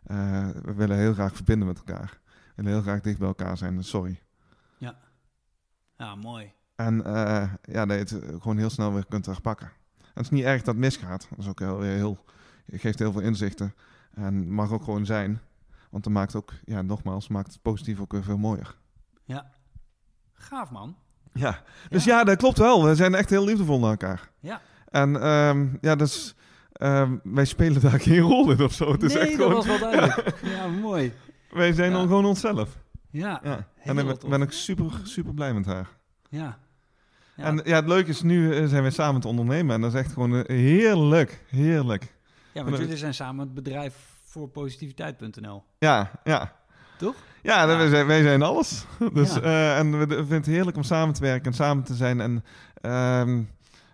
Eh, 0.03 0.49
we 0.63 0.74
willen 0.74 0.97
heel 0.97 1.13
graag 1.13 1.36
verbinden 1.36 1.67
met 1.67 1.78
elkaar. 1.78 2.19
We 2.26 2.51
willen 2.55 2.71
heel 2.71 2.82
graag 2.82 3.01
dicht 3.01 3.17
bij 3.17 3.28
elkaar 3.28 3.57
zijn, 3.57 3.84
sorry. 3.84 4.19
Ja, 5.97 6.15
mooi. 6.15 6.51
En 6.76 7.05
eh, 7.05 7.53
ja, 7.63 7.86
dat 7.86 8.09
je 8.09 8.15
het 8.15 8.41
gewoon 8.41 8.57
heel 8.57 8.69
snel 8.69 8.93
weer 8.93 9.05
kunt 9.05 9.26
herpakken. 9.26 9.67
En 9.97 10.09
het 10.13 10.24
is 10.24 10.30
niet 10.30 10.43
erg 10.43 10.57
dat 10.57 10.76
het 10.76 10.84
misgaat. 10.84 11.28
Dat 11.30 11.39
is 11.39 11.47
ook 11.47 11.59
heel, 11.59 11.82
heel, 11.82 12.24
geeft 12.71 12.99
heel 12.99 13.11
veel 13.11 13.21
inzichten. 13.21 13.74
En 14.13 14.51
mag 14.51 14.71
ook 14.71 14.84
gewoon 14.84 15.05
zijn. 15.05 15.41
Want 15.94 16.06
dat 16.06 16.14
maakt 16.14 16.36
ook, 16.36 16.54
ja, 16.66 16.82
nogmaals, 16.82 17.28
maakt 17.28 17.52
het 17.54 17.62
positief 17.62 18.00
ook 18.00 18.12
weer 18.12 18.24
veel 18.24 18.38
mooier. 18.38 18.76
Ja. 19.26 19.52
Gaaf, 20.34 20.72
man. 20.72 20.96
Ja, 21.34 21.62
dus 21.89 22.04
ja, 22.04 22.24
dat 22.24 22.38
klopt 22.38 22.58
wel. 22.58 22.86
We 22.86 22.96
zijn 22.96 23.16
echt 23.16 23.30
heel 23.30 23.46
liefdevol 23.46 23.80
naar 23.80 23.89
elkaar. 23.89 24.30
Ja. 24.39 24.62
En 24.89 25.22
ehm, 25.22 25.68
ja, 25.82 25.96
dus 25.96 26.36
ehm, 26.74 27.18
wij 27.24 27.46
spelen 27.46 27.82
daar 27.82 28.00
geen 28.00 28.20
rol 28.20 28.52
in 28.52 28.62
of 28.64 28.74
zo. 28.74 28.91
Het 28.91 29.04
is 29.04 29.14
nee, 29.14 29.22
echt 29.24 29.38
dat 29.38 29.48
gewoon, 29.48 29.54
was 29.54 29.66
wel 29.66 29.80
duidelijk. 29.91 30.39
Ja, 30.44 30.68
mooi. 30.68 31.14
wij 31.50 31.74
zijn 31.74 31.91
Ja. 31.91 31.98
dan 31.98 32.08
gewoon 32.08 32.26
onszelf. 32.26 32.78
Ja, 33.10 33.39
Ja. 33.44 33.68
En 33.84 33.96
dan 33.96 34.18
ben 34.30 34.41
ik 34.41 34.52
super, 34.52 35.00
super 35.04 35.34
blij 35.34 35.54
met 35.54 35.66
haar. 35.66 35.89
ja. 36.30 36.60
Ja. 37.36 37.44
En 37.44 37.62
ja, 37.64 37.76
het 37.76 37.88
leuke 37.88 38.10
is, 38.10 38.22
nu 38.22 38.56
eh, 38.56 38.66
zijn 38.68 38.84
we 38.84 38.89
samen 38.89 39.22
te 39.22 39.28
ondernemen. 39.28 39.76
En 39.76 39.82
dat 39.82 39.94
is 39.94 40.00
echt 40.00 40.14
gewoon 40.14 40.36
eh, 40.36 40.58
heerlijk, 40.58 41.44
heerlijk. 41.50 42.16
ja, 42.52 42.64
want 42.64 42.78
jullie 42.78 42.98
zijn 42.98 43.14
samen 43.14 43.46
het 43.46 43.54
bedrijf 43.54 44.12
voor 44.34 44.47
positiviteit.nl. 44.49 45.63
Ja, 45.77 46.11
ja. 46.23 46.55
Toch? 46.97 47.15
Ja, 47.41 47.61
Ja. 47.61 47.77
Wij, 47.77 47.88
zijn, 47.89 48.07
wij 48.07 48.21
zijn 48.21 48.41
alles. 48.41 48.86
Dus, 49.13 49.34
Ja. 49.34 49.41
eh, 49.41 49.77
en 49.77 49.99
we, 49.99 50.07
vinden 50.07 50.38
het 50.38 50.45
heerlijk 50.45 50.77
om 50.77 50.84
samen 50.84 51.13
te 51.13 51.21
werken 51.21 51.45
en 51.45 51.53
samen 51.53 51.84
te 51.84 51.95
zijn. 51.95 52.21
En 52.21 52.43
ehm, 52.81 53.43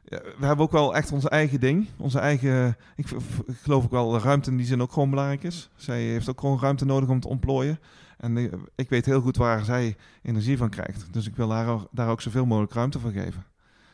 we 0.09 0.45
hebben 0.45 0.65
ook 0.65 0.71
wel 0.71 0.95
echt 0.95 1.11
onze 1.11 1.29
eigen 1.29 1.59
ding. 1.59 1.87
Onze 1.97 2.19
eigen, 2.19 2.77
ik, 2.95 3.09
ik 3.45 3.55
geloof 3.61 3.83
ook 3.83 3.91
wel 3.91 4.19
ruimte 4.19 4.49
in 4.49 4.57
die 4.57 4.65
zin 4.65 4.81
ook 4.81 4.91
gewoon 4.93 5.09
belangrijk 5.09 5.43
is. 5.43 5.69
Zij 5.75 6.01
heeft 6.01 6.29
ook 6.29 6.39
gewoon 6.39 6.59
ruimte 6.59 6.85
nodig 6.85 7.09
om 7.09 7.19
te 7.19 7.27
ontplooien. 7.27 7.79
En 8.17 8.37
eh, 8.37 8.53
ik 8.75 8.89
weet 8.89 9.05
heel 9.05 9.21
goed 9.21 9.37
waar 9.37 9.63
zij 9.63 9.95
energie 10.21 10.57
van 10.57 10.69
krijgt. 10.69 11.13
Dus 11.13 11.27
ik 11.27 11.35
wil 11.35 11.51
haar, 11.51 11.79
daar 11.91 12.09
ook 12.09 12.21
zoveel 12.21 12.45
mogelijk 12.45 12.73
ruimte 12.73 12.99
voor 12.99 13.11
geven. 13.11 13.45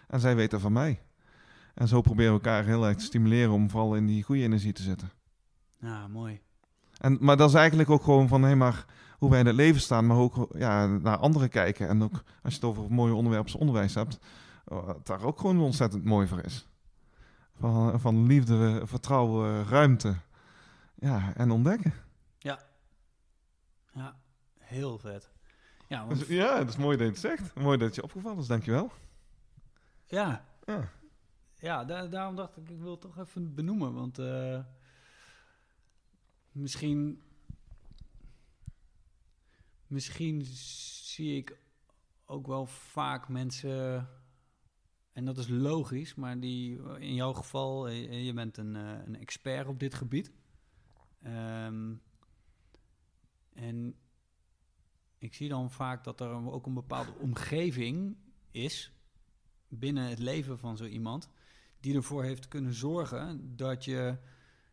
En 0.07 0.19
zij 0.19 0.35
weet 0.35 0.51
dat 0.51 0.61
van 0.61 0.73
mij. 0.73 0.99
En 1.73 1.87
zo 1.87 2.01
proberen 2.01 2.33
we 2.33 2.39
elkaar 2.39 2.65
heel 2.65 2.87
erg 2.87 2.97
te 2.97 3.03
stimuleren 3.03 3.51
om 3.51 3.69
vooral 3.69 3.95
in 3.95 4.05
die 4.05 4.23
goede 4.23 4.41
energie 4.41 4.73
te 4.73 4.81
zitten. 4.81 5.11
Ja, 5.85 6.07
mooi. 6.07 6.41
En, 6.97 7.17
maar 7.21 7.37
dat 7.37 7.49
is 7.49 7.55
eigenlijk 7.55 7.89
ook 7.89 8.03
gewoon 8.03 8.27
van, 8.27 8.43
hé, 8.43 8.55
maar 8.55 8.85
hoe 9.17 9.29
wij 9.29 9.39
in 9.39 9.45
het 9.45 9.55
leven 9.55 9.81
staan, 9.81 10.05
maar 10.07 10.17
ook 10.17 10.47
ja, 10.57 10.85
naar 10.87 11.17
anderen 11.17 11.49
kijken. 11.49 11.87
En 11.87 12.03
ook 12.03 12.23
als 12.43 12.53
je 12.53 12.59
het 12.59 12.63
over 12.63 12.91
mooie 12.91 13.13
onderwerpen 13.13 13.59
onderwijs 13.59 13.95
hebt, 13.95 14.19
wat 14.63 15.05
daar 15.05 15.23
ook 15.23 15.39
gewoon 15.39 15.59
ontzettend 15.59 16.03
mooi 16.03 16.27
voor 16.27 16.39
is. 16.39 16.67
Van, 17.59 17.99
van 17.99 18.25
liefde, 18.25 18.81
vertrouwen, 18.83 19.65
ruimte. 19.67 20.15
Ja, 20.95 21.33
en 21.35 21.51
ontdekken. 21.51 21.93
Ja. 22.37 22.59
Ja, 23.91 24.15
heel 24.59 24.97
vet. 24.97 25.31
Ja, 25.87 26.05
want... 26.05 26.19
Dus, 26.19 26.27
ja, 26.27 26.57
het 26.57 26.69
is 26.69 26.77
mooi 26.77 26.97
dat 26.97 27.05
je 27.05 27.11
het 27.11 27.21
zegt. 27.21 27.55
Mooi 27.55 27.77
dat 27.77 27.95
je 27.95 28.03
opgevallen 28.03 28.39
is, 28.39 28.47
dankjewel. 28.47 28.91
Ja. 30.05 30.45
Ja, 30.65 30.89
ja 31.59 31.83
daarom 32.07 32.35
dacht 32.35 32.57
ik, 32.57 32.69
ik 32.69 32.81
wil 32.81 32.91
het 32.91 33.01
toch 33.01 33.17
even 33.17 33.55
benoemen. 33.55 33.93
Want 33.93 34.19
uh, 34.19 34.59
misschien... 36.55 37.21
Misschien 39.87 40.41
zie 40.45 41.37
ik 41.37 41.57
ook 42.25 42.47
wel 42.47 42.65
vaak 42.65 43.29
mensen 43.29 44.09
en 45.11 45.25
dat 45.25 45.37
is 45.37 45.47
logisch, 45.47 46.15
maar 46.15 46.39
die, 46.39 46.79
in 46.99 47.13
jouw 47.13 47.33
geval, 47.33 47.87
eh, 47.87 48.25
je 48.25 48.33
bent 48.33 48.57
een, 48.57 48.75
eh, 48.75 49.05
een 49.05 49.15
expert 49.15 49.67
op 49.67 49.79
dit 49.79 49.93
gebied. 49.93 50.31
Ehm, 51.21 51.93
en 53.53 53.95
ik 55.17 55.33
zie 55.33 55.49
dan 55.49 55.71
vaak 55.71 56.03
dat 56.03 56.19
er 56.21 56.51
ook 56.51 56.65
een 56.65 56.73
bepaalde 56.73 57.13
omgeving 57.13 58.17
is 58.51 58.91
binnen 59.67 60.09
het 60.09 60.19
leven 60.19 60.59
van 60.59 60.77
zo 60.77 60.85
iemand, 60.85 61.29
die 61.79 61.95
ervoor 61.95 62.23
heeft 62.23 62.47
kunnen 62.47 62.73
zorgen 62.73 63.55
dat 63.55 63.85
je 63.85 64.17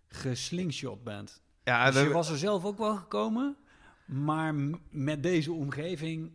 geslingshot 0.06 1.04
bent. 1.04 1.42
Ja, 1.64 1.90
dus 1.90 2.02
je 2.02 2.12
was 2.12 2.30
er 2.30 2.38
zelf 2.38 2.64
ook 2.64 2.78
wel 2.78 2.96
gekomen, 2.96 3.56
maar 4.04 4.54
met 4.90 5.22
deze 5.22 5.52
omgeving 5.52 6.30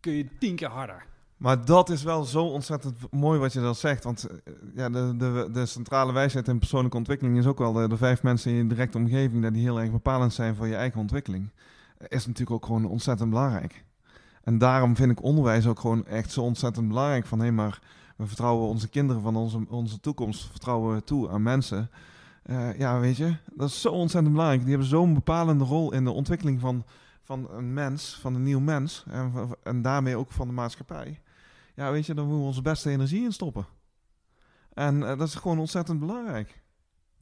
kun 0.00 0.12
je 0.12 0.28
tien 0.38 0.56
keer 0.56 0.68
harder. 0.68 1.04
Maar 1.42 1.64
dat 1.64 1.90
is 1.90 2.02
wel 2.02 2.24
zo 2.24 2.44
ontzettend 2.44 2.96
mooi 3.10 3.38
wat 3.38 3.52
je 3.52 3.60
dat 3.60 3.78
zegt. 3.78 4.04
Want 4.04 4.24
eh, 4.24 4.52
ja, 4.74 4.90
de, 4.90 5.16
de, 5.16 5.48
de 5.52 5.66
centrale 5.66 6.12
wijsheid 6.12 6.48
in 6.48 6.58
persoonlijke 6.58 6.96
ontwikkeling 6.96 7.38
is 7.38 7.46
ook 7.46 7.58
wel 7.58 7.72
de, 7.72 7.88
de, 7.88 7.96
vijf 7.96 8.22
mensen 8.22 8.50
in 8.50 8.56
je 8.56 8.66
directe 8.66 8.98
omgeving 8.98 9.50
die 9.50 9.62
heel 9.62 9.80
erg 9.80 9.90
bepalend 9.90 10.32
zijn 10.32 10.54
voor 10.54 10.66
je 10.66 10.74
eigen 10.74 11.00
ontwikkeling. 11.00 11.50
Is 12.08 12.26
natuurlijk 12.26 12.50
ook 12.50 12.66
gewoon 12.66 12.84
ontzettend 12.84 13.30
belangrijk. 13.30 13.84
En 14.42 14.58
daarom 14.58 14.96
vind 14.96 15.10
ik 15.10 15.22
onderwijs 15.22 15.66
ook 15.66 15.80
gewoon 15.80 16.06
echt 16.06 16.32
zo 16.32 16.42
ontzettend 16.42 16.88
belangrijk. 16.88 17.26
Van 17.26 17.40
hé, 17.40 17.50
maar 17.50 17.80
we 18.16 18.26
vertrouwen 18.26 18.68
onze 18.68 18.88
kinderen 18.88 19.22
van 19.22 19.36
onze, 19.36 19.64
onze 19.68 20.00
toekomst, 20.00 20.50
vertrouwen 20.50 20.94
we 20.94 21.04
toe 21.04 21.30
aan 21.30 21.42
mensen. 21.42 21.90
Uh, 22.46 22.78
ja, 22.78 23.00
weet 23.00 23.16
je, 23.16 23.36
dat 23.54 23.68
is 23.68 23.80
zo 23.80 23.88
ontzettend 23.88 24.32
belangrijk. 24.32 24.60
Die 24.60 24.70
hebben 24.70 24.88
zo'n 24.88 25.14
bepalende 25.14 25.64
rol 25.64 25.92
in 25.92 26.04
de 26.04 26.10
ontwikkeling 26.10 26.60
van, 26.60 26.84
van 27.22 27.50
een 27.50 27.74
mens, 27.74 28.18
van 28.20 28.34
een 28.34 28.42
nieuw 28.42 28.60
mens. 28.60 29.04
En, 29.10 29.32
en 29.62 29.82
daarmee 29.82 30.16
ook 30.16 30.32
van 30.32 30.46
de 30.46 30.52
maatschappij 30.52 31.20
ja, 31.74 31.90
weet 31.90 32.06
je, 32.06 32.14
dan 32.14 32.24
moeten 32.24 32.42
we 32.42 32.48
onze 32.48 32.62
beste 32.62 32.90
energie 32.90 33.24
in 33.24 33.32
stoppen. 33.32 33.66
En 34.72 35.02
eh, 35.02 35.18
dat 35.18 35.28
is 35.28 35.34
gewoon 35.34 35.58
ontzettend 35.58 35.98
belangrijk. 35.98 36.60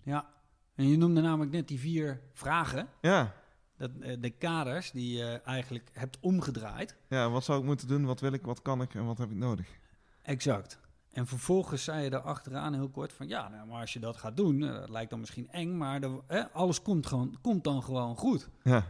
Ja, 0.03 0.29
en 0.75 0.89
je 0.89 0.97
noemde 0.97 1.21
namelijk 1.21 1.53
net 1.53 1.69
die 1.69 1.79
vier 1.79 2.21
vragen. 2.33 2.89
Ja. 3.01 3.35
Dat, 3.77 3.91
uh, 4.01 4.17
de 4.21 4.31
kaders 4.31 4.91
die 4.91 5.17
je 5.17 5.41
eigenlijk 5.45 5.91
hebt 5.93 6.19
omgedraaid. 6.21 6.97
Ja, 7.09 7.31
wat 7.31 7.45
zou 7.45 7.59
ik 7.59 7.65
moeten 7.65 7.89
doen, 7.89 8.05
wat 8.05 8.21
wil 8.21 8.33
ik, 8.33 8.43
wat 8.43 8.63
kan 8.63 8.83
ik 8.83 8.95
en 8.95 9.05
wat 9.05 9.19
heb 9.19 9.31
ik 9.31 9.37
nodig? 9.37 9.69
Exact. 10.23 10.80
En 11.13 11.27
vervolgens 11.27 11.85
zei 11.85 12.03
je 12.05 12.11
daar 12.11 12.21
achteraan 12.21 12.75
heel 12.75 12.89
kort 12.89 13.13
van... 13.13 13.29
ja, 13.29 13.49
nou, 13.49 13.67
maar 13.67 13.81
als 13.81 13.93
je 13.93 13.99
dat 13.99 14.17
gaat 14.17 14.37
doen, 14.37 14.61
uh, 14.61 14.75
dat 14.75 14.89
lijkt 14.89 15.11
dan 15.11 15.21
misschien 15.21 15.51
eng... 15.51 15.77
maar 15.77 16.01
de, 16.01 16.49
alles 16.53 16.83
komt, 16.83 17.07
gewoon, 17.07 17.39
komt 17.41 17.65
dan 17.65 17.83
gewoon 17.83 18.17
goed. 18.17 18.49
Ja. 18.63 18.85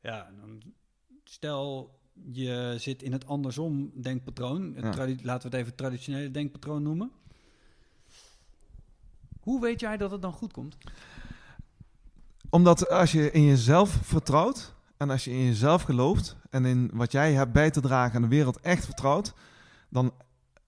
Ja, 0.00 0.30
dan 0.40 0.62
stel 1.24 1.94
je 2.32 2.74
zit 2.78 3.02
in 3.02 3.12
het 3.12 3.26
andersom 3.26 3.90
denkpatroon. 3.94 4.74
Het 4.74 5.24
laten 5.24 5.50
we 5.50 5.56
het 5.56 5.66
even 5.66 5.74
traditionele 5.74 6.30
denkpatroon 6.30 6.82
noemen. 6.82 7.10
Hoe 9.40 9.60
weet 9.60 9.80
jij 9.80 9.96
dat 9.96 10.10
het 10.10 10.22
dan 10.22 10.32
goed 10.32 10.52
komt? 10.52 10.76
Omdat 12.50 12.88
als 12.88 13.12
je 13.12 13.30
in 13.30 13.44
jezelf 13.44 13.90
vertrouwt 13.90 14.74
en 14.96 15.10
als 15.10 15.24
je 15.24 15.30
in 15.30 15.44
jezelf 15.44 15.82
gelooft 15.82 16.36
en 16.50 16.64
in 16.64 16.90
wat 16.92 17.12
jij 17.12 17.32
hebt 17.32 17.52
bij 17.52 17.70
te 17.70 17.80
dragen 17.80 18.16
aan 18.16 18.22
de 18.22 18.28
wereld 18.28 18.60
echt 18.60 18.84
vertrouwt, 18.84 19.34
dan 19.88 20.12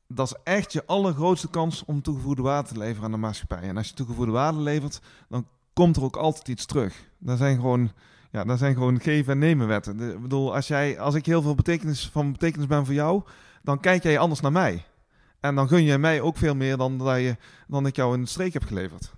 dat 0.08 0.26
is 0.26 0.34
echt 0.44 0.72
je 0.72 0.86
allergrootste 0.86 1.50
kans 1.50 1.84
om 1.84 2.02
toegevoegde 2.02 2.42
waarde 2.42 2.68
te 2.68 2.78
leveren 2.78 3.04
aan 3.04 3.10
de 3.10 3.16
maatschappij. 3.16 3.62
En 3.62 3.76
als 3.76 3.88
je 3.88 3.94
toegevoegde 3.94 4.32
waarde 4.32 4.58
levert, 4.58 5.00
dan 5.28 5.46
komt 5.72 5.96
er 5.96 6.02
ook 6.02 6.16
altijd 6.16 6.48
iets 6.48 6.66
terug. 6.66 7.10
Dat 7.18 7.38
zijn 7.38 7.56
gewoon 7.56 7.90
ja, 8.36 8.44
dat 8.44 8.58
zijn 8.58 8.74
gewoon 8.74 9.00
geven 9.00 9.32
en 9.32 9.38
nemen 9.38 9.66
wetten. 9.66 10.00
ik 10.00 10.22
bedoel, 10.22 10.54
als, 10.54 10.66
jij, 10.66 11.00
als 11.00 11.14
ik 11.14 11.26
heel 11.26 11.42
veel 11.42 11.54
betekenis, 11.54 12.08
van 12.08 12.32
betekenis 12.32 12.66
ben 12.66 12.84
voor 12.84 12.94
jou, 12.94 13.22
dan 13.62 13.80
kijk 13.80 14.02
jij 14.02 14.18
anders 14.18 14.40
naar 14.40 14.52
mij. 14.52 14.84
En 15.40 15.54
dan 15.54 15.68
gun 15.68 15.82
je 15.82 15.98
mij 15.98 16.20
ook 16.20 16.36
veel 16.36 16.54
meer 16.54 16.76
dan, 16.76 16.98
dat 16.98 17.16
je, 17.16 17.36
dan 17.68 17.86
ik 17.86 17.96
jou 17.96 18.18
een 18.18 18.26
streek 18.26 18.52
heb 18.52 18.64
geleverd. 18.64 19.14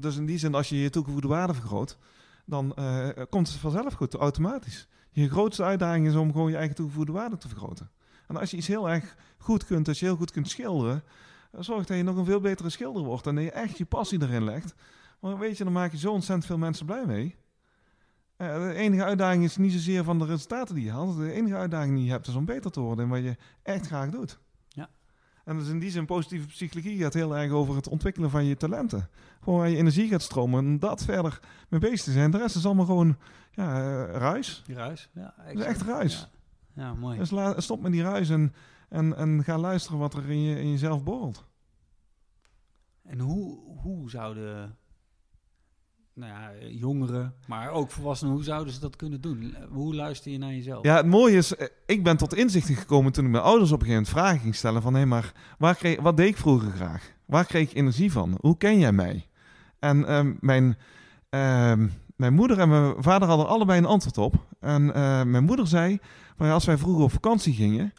Dus 0.00 0.16
in 0.16 0.26
die 0.26 0.38
zin, 0.38 0.54
als 0.54 0.68
je 0.68 0.80
je 0.80 0.90
toegevoegde 0.90 1.28
waarde 1.28 1.54
vergroot, 1.54 1.98
dan 2.44 2.74
uh, 2.78 3.08
komt 3.30 3.48
het 3.48 3.56
vanzelf 3.56 3.94
goed, 3.94 4.14
automatisch. 4.14 4.88
Je 5.10 5.30
grootste 5.30 5.62
uitdaging 5.62 6.06
is 6.06 6.14
om 6.14 6.32
gewoon 6.32 6.50
je 6.50 6.56
eigen 6.56 6.76
toegevoegde 6.76 7.12
waarde 7.12 7.36
te 7.36 7.48
vergroten. 7.48 7.90
En 8.26 8.36
als 8.36 8.50
je 8.50 8.56
iets 8.56 8.66
heel 8.66 8.90
erg 8.90 9.16
goed 9.44 9.64
kunt, 9.64 9.88
als 9.88 9.98
je 9.98 10.04
heel 10.04 10.16
goed 10.16 10.30
kunt 10.30 10.48
schilderen, 10.48 11.02
zorg 11.58 11.86
dat 11.86 11.96
je 11.96 12.02
nog 12.02 12.16
een 12.16 12.24
veel 12.24 12.40
betere 12.40 12.70
schilder 12.70 13.02
wordt 13.02 13.26
en 13.26 13.34
dat 13.34 13.44
je 13.44 13.50
echt 13.50 13.78
je 13.78 13.84
passie 13.84 14.22
erin 14.22 14.44
legt. 14.44 14.74
Maar 15.20 15.38
weet 15.38 15.56
je, 15.56 15.64
dan 15.64 15.72
maak 15.72 15.92
je 15.92 15.98
zo 15.98 16.12
ontzettend 16.12 16.46
veel 16.46 16.58
mensen 16.58 16.86
blij 16.86 17.06
mee. 17.06 17.36
Uh, 18.38 18.68
de 18.68 18.74
enige 18.74 19.04
uitdaging 19.04 19.44
is 19.44 19.56
niet 19.56 19.72
zozeer 19.72 20.04
van 20.04 20.18
de 20.18 20.24
resultaten 20.24 20.74
die 20.74 20.84
je 20.84 20.90
haalt. 20.90 21.16
De 21.16 21.32
enige 21.32 21.54
uitdaging 21.54 21.94
die 21.94 22.04
je 22.04 22.10
hebt 22.10 22.26
is 22.26 22.34
om 22.34 22.44
beter 22.44 22.70
te 22.70 22.80
worden 22.80 23.04
in 23.04 23.10
wat 23.10 23.22
je 23.22 23.36
echt 23.62 23.86
graag 23.86 24.10
doet. 24.10 24.38
Ja. 24.68 24.88
En 25.44 25.58
dus 25.58 25.68
in 25.68 25.78
die 25.78 25.90
zin, 25.90 26.06
positieve 26.06 26.46
psychologie 26.46 26.98
gaat 26.98 27.14
heel 27.14 27.36
erg 27.36 27.50
over 27.50 27.76
het 27.76 27.88
ontwikkelen 27.88 28.30
van 28.30 28.44
je 28.44 28.56
talenten. 28.56 29.08
Gewoon 29.42 29.58
waar 29.58 29.68
je 29.68 29.76
energie 29.76 30.08
gaat 30.08 30.22
stromen 30.22 30.64
en 30.64 30.78
dat 30.78 31.04
verder 31.04 31.40
mee 31.68 31.80
bezig 31.80 32.02
te 32.02 32.12
zijn. 32.12 32.30
De 32.30 32.38
rest 32.38 32.56
is 32.56 32.66
allemaal 32.66 32.84
gewoon 32.84 33.16
ja, 33.50 33.78
uh, 33.78 34.10
ruis. 34.10 34.62
Ruis, 34.66 35.10
ja. 35.12 35.34
Is 35.52 35.60
echt 35.60 35.82
ruis. 35.82 36.28
Ja, 36.74 36.82
ja 36.82 36.94
mooi. 36.94 37.18
Dus 37.18 37.30
la, 37.30 37.60
stop 37.60 37.82
met 37.82 37.92
die 37.92 38.02
ruis 38.02 38.30
en, 38.30 38.54
en, 38.88 39.16
en 39.16 39.44
ga 39.44 39.58
luisteren 39.58 39.98
wat 39.98 40.14
er 40.14 40.30
in, 40.30 40.42
je, 40.42 40.60
in 40.60 40.70
jezelf 40.70 41.02
borrelt. 41.02 41.44
En 43.02 43.18
hoe, 43.18 43.58
hoe 43.82 44.10
zouden 44.10 44.78
nou 46.14 46.32
ja, 46.32 46.66
jongeren, 46.68 47.34
maar 47.46 47.70
ook 47.70 47.90
volwassenen, 47.90 48.34
hoe 48.34 48.44
zouden 48.44 48.72
ze 48.72 48.80
dat 48.80 48.96
kunnen 48.96 49.20
doen? 49.20 49.56
Hoe 49.70 49.94
luister 49.94 50.32
je 50.32 50.38
naar 50.38 50.52
jezelf? 50.52 50.84
Ja, 50.84 50.96
het 50.96 51.06
mooie 51.06 51.36
is, 51.36 51.56
eh, 51.56 51.66
ik 51.86 52.04
ben 52.04 52.16
tot 52.16 52.34
inzichten 52.34 52.74
gekomen 52.74 53.12
toen 53.12 53.24
ik 53.24 53.30
mijn 53.30 53.42
ouders 53.42 53.72
op 53.72 53.80
een 53.80 53.86
gegeven 53.86 54.04
moment 54.04 54.22
vragen 54.22 54.40
ging 54.40 54.54
stellen 54.54 54.82
van, 54.82 54.94
hé, 54.94 55.06
maar 55.06 55.32
waar 55.58 55.74
kreeg, 55.74 56.00
wat 56.00 56.16
deed 56.16 56.28
ik 56.28 56.36
vroeger 56.36 56.70
graag? 56.70 57.12
Waar 57.26 57.44
kreeg 57.44 57.70
ik 57.70 57.76
energie 57.76 58.12
van? 58.12 58.38
Hoe 58.40 58.56
ken 58.56 58.78
jij 58.78 58.92
mij? 58.92 59.28
En 59.78 59.98
uh, 59.98 60.20
mijn, 60.40 60.64
uh, 61.30 61.88
mijn 62.16 62.34
moeder 62.34 62.58
en 62.58 62.68
mijn 62.68 63.02
vader 63.02 63.28
hadden 63.28 63.48
allebei 63.48 63.78
een 63.78 63.86
antwoord 63.86 64.18
op. 64.18 64.46
En 64.60 64.82
uh, 64.82 65.22
mijn 65.22 65.44
moeder 65.44 65.66
zei, 65.66 65.98
maar 66.36 66.52
als 66.52 66.64
wij 66.64 66.78
vroeger 66.78 67.04
op 67.04 67.12
vakantie 67.12 67.54
gingen, 67.54 67.92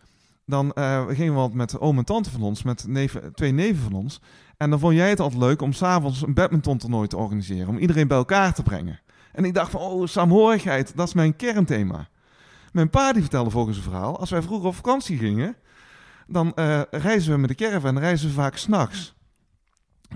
dan 0.46 0.72
uh, 0.76 1.08
gingen 1.08 1.34
we 1.34 1.40
wat 1.40 1.54
met 1.54 1.80
oom 1.80 1.98
en 1.98 2.06
tante 2.06 2.30
van 2.30 2.42
ons, 2.42 2.64
met 2.64 2.88
twee 3.34 3.52
neven 3.52 3.84
van 3.84 3.94
ons. 3.94 4.22
En 4.58 4.70
dan 4.70 4.80
vond 4.80 4.96
jij 4.96 5.10
het 5.10 5.20
altijd 5.20 5.42
leuk 5.42 5.62
om 5.62 5.74
s'avonds 5.74 6.22
een 6.22 6.34
badmintontoernooi 6.34 7.08
te 7.08 7.18
organiseren. 7.18 7.68
Om 7.68 7.78
iedereen 7.78 8.08
bij 8.08 8.18
elkaar 8.18 8.54
te 8.54 8.64
brengen. 8.64 9.00
En 9.32 9.46
ik 9.46 9.54
dacht 9.54 9.72
van, 9.72 9.82
oh, 9.82 10.08
saamhorigheid, 10.08 10.96
dat 10.96 11.08
is 11.08 11.14
mijn 11.14 11.36
kernthema. 11.36 12.08
Mijn 12.72 12.90
pa 12.90 13.14
die 13.14 13.22
vertelde 13.22 13.50
volgens 13.50 13.78
een 13.78 13.84
verhaal, 13.84 14.20
als 14.20 14.30
wij 14.30 14.42
vroeger 14.42 14.68
op 14.68 14.76
vakantie 14.76 15.18
gingen, 15.18 15.56
dan 16.28 16.52
uh, 16.56 16.82
reizen 16.92 17.32
we 17.32 17.38
met 17.38 17.50
de 17.50 17.56
caravan, 17.56 18.00
reizen 18.00 18.28
we 18.28 18.34
vaak 18.34 18.58
s'nachts. 18.58 19.16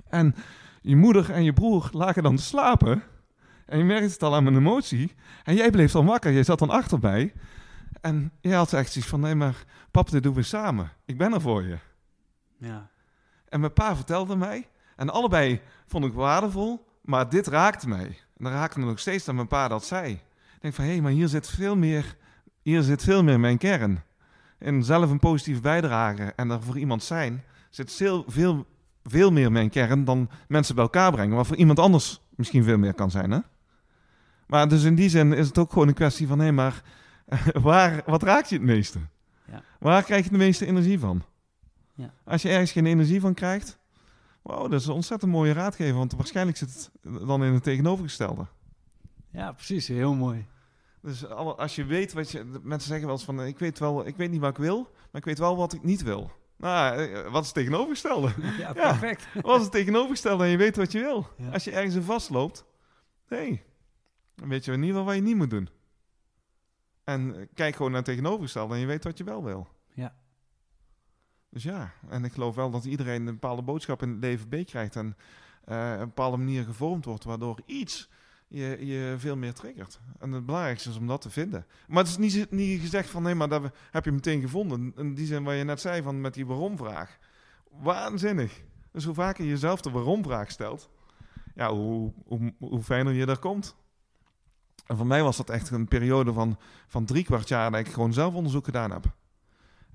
En 0.10 0.36
je 0.82 0.96
moeder 0.96 1.32
en 1.32 1.44
je 1.44 1.54
broer 1.54 1.90
lagen 1.92 2.24
dan 2.24 2.36
te 2.36 2.44
slapen. 2.44 3.04
En 3.66 3.78
je 3.78 3.84
merkte 3.84 4.12
het 4.12 4.24
al 4.24 4.36
aan 4.36 4.44
mijn 4.44 4.56
emotie. 4.56 5.16
En 5.44 5.56
jij 5.56 5.70
bleef 5.70 5.92
dan 5.92 6.06
wakker, 6.06 6.34
jij 6.34 6.44
zat 6.44 6.60
dan 6.60 6.70
achterbij. 6.70 7.34
En 8.02 8.32
jij 8.42 8.56
had 8.56 8.74
echt 8.74 8.92
zoiets 8.92 9.10
van, 9.10 9.20
nee 9.20 9.36
maar, 9.36 9.64
pap, 9.92 10.10
dit 10.10 10.24
doen 10.24 10.34
we 10.34 10.42
samen. 10.42 10.92
Ik 11.06 11.18
ben 11.18 11.34
er 11.34 11.42
voor 11.42 11.64
je. 11.64 11.78
Ja. 12.58 12.90
En 13.50 13.60
mijn 13.60 13.74
pa 13.74 13.96
vertelde 13.96 14.36
mij. 14.36 14.68
En 14.96 15.10
allebei 15.10 15.62
vond 15.88 16.06
ik 16.06 16.14
waardevol, 16.14 16.86
maar 17.02 17.30
dit 17.30 17.48
raakte 17.48 17.88
mij. 17.88 18.06
En 18.08 18.44
dan 18.44 18.52
raakte 18.52 18.80
me 18.80 18.86
nog 18.86 19.00
steeds 19.00 19.26
dat 19.26 19.36
mijn 19.36 19.48
pa 19.48 19.68
dat 19.68 19.86
zei. 19.86 20.12
Ik 20.12 20.62
denk 20.62 20.74
van, 20.74 20.84
hé, 20.84 20.92
hey, 20.92 21.02
maar 21.02 21.12
hier 21.12 21.28
zit 21.28 21.50
veel 21.50 21.76
meer, 21.76 22.16
hier 22.62 22.82
zit 22.82 23.04
veel 23.04 23.24
meer 23.24 23.40
mijn 23.40 23.58
kern. 23.58 24.04
En 24.58 24.84
zelf 24.84 25.10
een 25.10 25.20
positieve 25.20 25.62
bijdrage 25.62 26.34
en 26.36 26.50
er 26.50 26.64
voor 26.64 26.78
iemand 26.78 27.04
zijn, 27.04 27.44
zit 27.70 27.92
veel, 27.92 28.24
veel 28.28 28.66
veel 29.04 29.32
meer 29.32 29.52
mijn 29.52 29.70
kern 29.70 30.06
dan 30.06 30.30
mensen 30.48 30.76
bij 30.76 30.84
elkaar 30.84 31.12
brengen. 31.12 31.36
Wat 31.36 31.48
voor 31.48 31.56
iemand 31.56 31.80
anders 31.80 32.22
misschien 32.36 32.64
veel 32.64 32.78
meer 32.78 32.94
kan 32.94 33.12
zijn. 33.12 33.32
Hè? 33.32 33.40
Maar 34.48 34.68
dus 34.68 34.84
in 34.84 34.96
die 34.96 35.10
zin 35.10 35.34
is 35.34 35.48
het 35.48 35.58
ook 35.58 35.72
gewoon 35.72 35.88
een 35.88 35.94
kwestie 35.94 36.28
van... 36.28 36.40
hé, 36.40 36.52
maar 36.52 36.82
waar, 37.62 38.02
wat 38.06 38.24
raakt 38.24 38.50
je 38.50 38.56
het 38.56 38.66
meeste? 38.66 39.00
Ja. 39.52 39.64
Waar 39.80 40.04
krijg 40.04 40.24
je 40.24 40.30
de 40.32 40.38
meeste 40.38 40.66
energie 40.66 41.00
van? 41.00 41.24
Ja. 41.94 42.14
Als 42.24 42.42
je 42.42 42.50
ergens 42.50 42.72
geen 42.72 42.86
energie 42.86 43.20
van 43.22 43.34
krijgt... 43.34 43.78
Wow, 44.42 44.72
dat 44.72 44.80
is 44.80 44.86
een 44.88 44.94
ontzettend 44.94 45.32
mooie 45.32 45.54
raadgever. 45.54 45.98
Want 45.98 46.14
waarschijnlijk 46.14 46.58
zit 46.58 46.74
het 46.74 46.92
dan 47.28 47.44
in 47.44 47.54
het 47.54 47.64
tegenovergestelde. 47.64 48.46
Ja, 49.32 49.52
precies. 49.52 49.88
Heel 49.88 50.14
mooi. 50.14 50.46
Dus 51.02 51.28
als 51.30 51.76
je 51.76 51.86
weet 51.86 52.14
wat 52.14 52.32
je... 52.32 52.60
Mensen 52.64 52.88
zeggen 52.88 53.08
wel 53.08 53.16
eens 53.16 53.26
van... 53.26 53.44
Ik 53.44 53.60
weet, 53.60 53.80
wel, 53.80 54.08
ik 54.08 54.16
weet 54.16 54.32
niet 54.32 54.40
wat 54.42 54.50
ik 54.50 54.58
wil, 54.58 54.82
maar 54.84 55.22
ik 55.22 55.26
weet 55.26 55.40
wel 55.40 55.58
wat 55.58 55.74
ik 55.74 55.84
niet 55.84 56.04
wil. 56.04 56.32
Nou, 56.58 56.98
eh, 56.98 57.32
wat 57.32 57.42
is 57.42 57.48
het 57.48 57.56
tegenovergestelde? 57.56 58.32
Ja, 58.42 58.52
Ja. 58.58 58.74
perfect. 58.74 59.28
Wat 59.42 59.56
is 59.58 59.62
het 59.64 59.72
tegenovergestelde 59.72 60.44
en 60.44 60.50
je 60.50 60.58
weet 60.58 60.76
wat 60.76 60.92
je 60.92 61.00
wil? 61.00 61.28
Ja. 61.38 61.50
Als 61.50 61.64
je 61.64 61.72
ergens 61.72 61.96
in 61.96 62.02
vastloopt, 62.02 62.66
nee, 63.30 63.64
dan 64.36 64.50
weet 64.50 64.66
je 64.66 64.72
in 64.72 64.78
ieder 64.78 64.90
geval 64.96 65.06
wat 65.06 65.16
je 65.16 65.22
niet 65.22 65.36
moet 65.36 65.50
doen. 65.50 65.70
En 67.10 67.50
kijk 67.54 67.76
gewoon 67.76 67.92
naar 67.92 68.02
het 68.02 68.10
tegenovergestelde 68.10 68.74
en 68.74 68.80
je 68.80 68.86
weet 68.86 69.04
wat 69.04 69.18
je 69.18 69.24
wel 69.24 69.44
wil. 69.44 69.68
Ja. 69.94 70.16
Dus 71.50 71.64
ja, 71.64 71.92
en 72.10 72.24
ik 72.24 72.34
geloof 72.34 72.56
wel 72.56 72.70
dat 72.72 72.86
iedereen 72.86 73.28
een 73.28 73.34
bepaalde 73.34 73.62
boodschap 73.62 74.02
in 74.02 74.10
het 74.10 74.20
leven 74.20 74.48
meekrijgt 74.50 74.96
en 74.96 75.08
op 75.62 75.74
een 75.74 76.00
bepaalde 76.00 76.38
manier 76.38 76.64
gevormd 76.64 77.06
wordt, 77.06 77.24
waardoor 77.24 77.62
iets 77.66 78.10
je, 78.48 78.86
je 78.86 79.16
veel 79.18 79.36
meer 79.36 79.54
triggert. 79.54 80.00
En 80.20 80.32
het 80.32 80.46
belangrijkste 80.46 80.90
is 80.90 80.98
om 80.98 81.08
dat 81.08 81.22
te 81.22 81.30
vinden. 81.30 81.66
Maar 81.88 82.04
het 82.04 82.08
is 82.12 82.18
niet, 82.18 82.52
niet 82.52 82.82
gezegd 82.82 83.10
van 83.10 83.24
nee, 83.24 83.36
maar 83.36 83.50
dat 83.50 83.72
heb 83.92 84.06
je 84.06 84.12
meteen 84.12 84.42
gevonden. 84.42 84.94
In 84.96 85.14
die 85.14 85.26
zin 85.26 85.44
waar 85.44 85.56
je 85.56 85.64
net 85.64 85.82
zei 85.82 86.02
van 86.02 86.22
met 86.22 86.34
die 86.34 86.46
waarom-vraag. 86.46 87.18
Waanzinnig. 87.70 88.64
Dus 88.92 89.06
hoe 89.06 89.14
vaker 89.14 89.44
je 89.44 89.50
jezelf 89.50 89.82
de 89.82 89.90
waarom-vraag 89.90 90.52
stelt, 90.52 90.90
ja, 91.56 91.74
hoe, 91.74 92.14
hoe, 92.26 92.54
hoe 92.60 92.84
fijner 92.84 93.14
je 93.14 93.26
daar 93.26 93.40
komt. 93.40 93.76
En 94.86 94.98
voor 94.98 95.08
mij 95.08 95.24
was 95.24 95.38
dat 95.38 95.50
echt 95.50 95.70
een 95.70 95.88
periode 95.88 96.34
van, 96.34 96.58
van 96.88 97.06
drie 97.06 97.24
kwart 97.24 97.48
jaar 97.48 97.72
dat 97.72 97.80
ik 97.80 97.88
gewoon 97.88 98.14
zelf 98.14 98.34
onderzoek 98.34 98.66
gedaan 98.66 98.92
heb. 98.92 99.06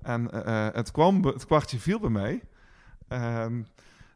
En 0.01 0.31
eh, 0.31 0.67
eh, 0.67 0.73
het, 0.73 0.91
kwam, 0.91 1.25
het 1.25 1.45
kwartje 1.45 1.79
viel 1.79 1.99
bij 1.99 2.09
mij. 2.09 2.43
Ehm, 3.07 3.63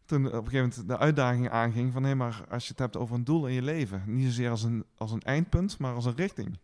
toen 0.06 0.26
op 0.26 0.34
een 0.34 0.52
gegeven 0.52 0.70
moment 0.70 0.88
de 0.88 0.98
uitdaging 0.98 1.50
aanging 1.50 1.94
van... 1.94 2.04
hé, 2.04 2.16
maar 2.16 2.46
als 2.50 2.64
je 2.64 2.70
het 2.70 2.80
hebt 2.80 2.98
over 2.98 3.16
een 3.16 3.24
doel 3.24 3.48
in 3.48 3.54
je 3.54 3.62
leven... 3.62 4.04
niet 4.06 4.26
zozeer 4.26 4.50
als 4.50 4.64
een, 4.64 4.86
als 4.98 5.12
een 5.12 5.22
eindpunt, 5.22 5.78
maar 5.78 5.94
als 5.94 6.06
een 6.06 6.16
richting. 6.16 6.60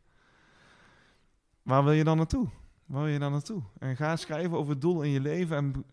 Waar 1.61 1.83
wil 1.83 1.93
je 1.93 2.03
dan 2.03 2.17
naartoe? 2.17 2.47
Waar 2.85 3.03
wil 3.03 3.11
je 3.11 3.19
dan 3.19 3.31
naartoe? 3.31 3.61
En 3.79 3.95
ga 3.95 4.15
schrijven 4.15 4.57
over 4.57 4.71
het 4.71 4.81
doel 4.81 5.01
in 5.01 5.09
je 5.09 5.21
leven. 5.21 5.57
En 5.57 5.85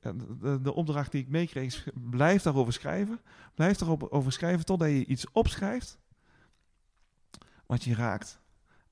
eh, 0.00 0.12
de, 0.40 0.60
de 0.60 0.74
opdracht 0.74 1.12
die 1.12 1.22
ik 1.22 1.28
meekreeg 1.28 1.86
blijf 1.94 2.42
daarover 2.42 2.72
schrijven. 2.72 3.20
Blijf 3.54 3.76
daarover 3.76 4.32
schrijven 4.32 4.64
totdat 4.64 4.88
je 4.88 5.06
iets 5.06 5.26
opschrijft... 5.32 5.98
wat 7.68 7.84
je 7.84 7.94
raakt. 7.94 8.40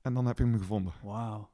En 0.01 0.13
dan 0.13 0.25
heb 0.25 0.37
je 0.37 0.43
hem 0.43 0.57
gevonden. 0.57 0.93
Wauw. 1.03 1.49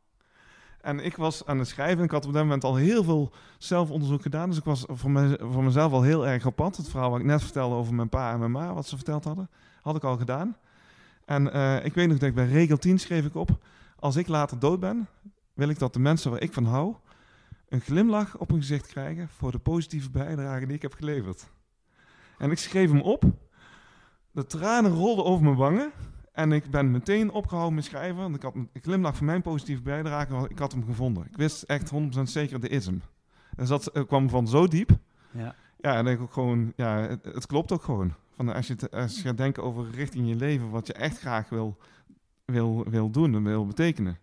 En 0.82 1.00
ik 1.00 1.16
was 1.16 1.46
aan 1.46 1.60
het 1.60 1.68
schrijven. 1.68 1.98
en 1.98 2.04
Ik 2.04 2.12
had 2.12 2.26
op 2.26 2.34
dat 2.34 2.42
moment 2.42 2.64
al 2.64 2.76
heel 2.76 3.04
veel 3.04 3.32
zelfonderzoek 3.58 4.22
gedaan. 4.22 4.50
Dus 4.50 4.58
ik 4.58 4.64
was 4.64 4.84
voor, 4.88 5.12
me, 5.12 5.40
voor 5.42 5.64
mezelf 5.64 5.92
al 5.92 6.02
heel 6.02 6.28
erg 6.28 6.46
op 6.46 6.56
pad. 6.56 6.78
Het 6.78 6.90
verhaal 6.90 7.10
wat 7.10 7.20
ik 7.20 7.26
net 7.26 7.42
vertelde 7.42 7.76
over 7.76 7.94
mijn 7.94 8.10
pa 8.10 8.32
en 8.32 8.40
mijn 8.40 8.52
ma, 8.52 8.74
wat 8.74 8.88
ze 8.88 8.96
verteld 8.96 9.24
hadden, 9.24 9.50
had 9.82 9.96
ik 9.96 10.04
al 10.04 10.18
gedaan. 10.18 10.58
En 11.26 11.54
eh, 11.54 11.86
ik 11.86 11.94
weet 11.94 12.08
nog 12.08 12.18
dat 12.18 12.30
ik 12.30 12.36
bij 12.36 12.48
regel 12.48 12.78
10 12.78 13.00
schreef 13.00 13.26
ik 13.26 13.36
op. 13.36 13.58
Als 14.00 14.16
ik 14.16 14.28
later 14.28 14.60
dood 14.60 14.80
ben, 14.80 15.08
wil 15.54 15.70
ik 15.70 15.80
dat 15.80 15.94
de 15.94 16.00
mensen 16.00 16.32
waar 16.32 16.42
ik 16.42 16.54
van 16.54 16.66
hou... 16.66 16.96
een 17.70 17.82
glimlach 17.82 18.38
op 18.38 18.50
hun 18.50 18.60
gezicht 18.60 18.88
krijgen 18.88 19.30
voor 19.30 19.52
de 19.52 19.60
positieve 19.60 20.10
bijdrage 20.10 20.66
die 20.66 20.76
ik 20.76 20.82
heb 20.82 20.94
geleverd. 20.94 21.52
En 22.38 22.52
ik 22.52 22.58
schreef 22.58 22.92
hem 22.92 23.02
op. 23.02 23.24
De 24.32 24.46
tranen 24.46 24.92
rolden 24.92 25.26
over 25.26 25.44
mijn 25.44 25.56
wangen. 25.56 25.92
En 26.34 26.52
ik 26.52 26.70
ben 26.70 26.92
meteen 26.92 27.32
opgehouden 27.32 27.76
met 27.76 27.84
schrijven. 27.84 28.22
Want 28.22 28.36
ik 28.36 28.42
had 28.42 28.56
een 28.56 28.70
glimlach 28.82 29.16
van 29.18 29.26
mijn 29.26 29.42
positieve 29.42 29.82
bijdrage. 29.82 30.34
want 30.34 30.50
Ik 30.50 30.60
had 30.60 30.72
hem 30.72 30.86
gevonden. 30.86 31.26
Ik 31.26 31.38
wist 31.38 31.64
echt 31.64 31.92
100% 31.94 32.22
zeker, 32.24 32.60
de 32.60 32.68
is 32.68 32.86
hem. 32.86 33.02
Dus 33.56 33.68
dat 33.68 33.88
eh, 33.88 34.04
kwam 34.08 34.30
van 34.30 34.48
zo 34.48 34.68
diep. 34.68 34.90
Ja. 35.32 35.56
Ja, 35.78 35.96
en 35.96 36.06
denk 36.06 36.18
ik 36.18 36.24
ook 36.24 36.34
gewoon, 36.34 36.74
ja, 36.76 36.98
het, 36.98 37.26
het 37.26 37.46
klopt 37.46 37.72
ook 37.72 37.84
gewoon. 37.84 38.14
Van 38.36 38.54
als, 38.54 38.68
je 38.68 38.92
als 38.92 39.16
je 39.16 39.22
gaat 39.22 39.38
denken 39.38 39.64
over 39.64 39.90
richting 39.90 40.28
je 40.28 40.36
leven, 40.36 40.70
wat 40.70 40.88
je 40.88 40.94
echt 40.94 41.20
graag 41.20 41.50
wil, 41.50 41.78
wil, 42.46 42.86
wil 42.90 43.10
doen 43.10 43.36
en 43.36 43.44
wil 43.44 43.66
betekenen. 43.66 44.18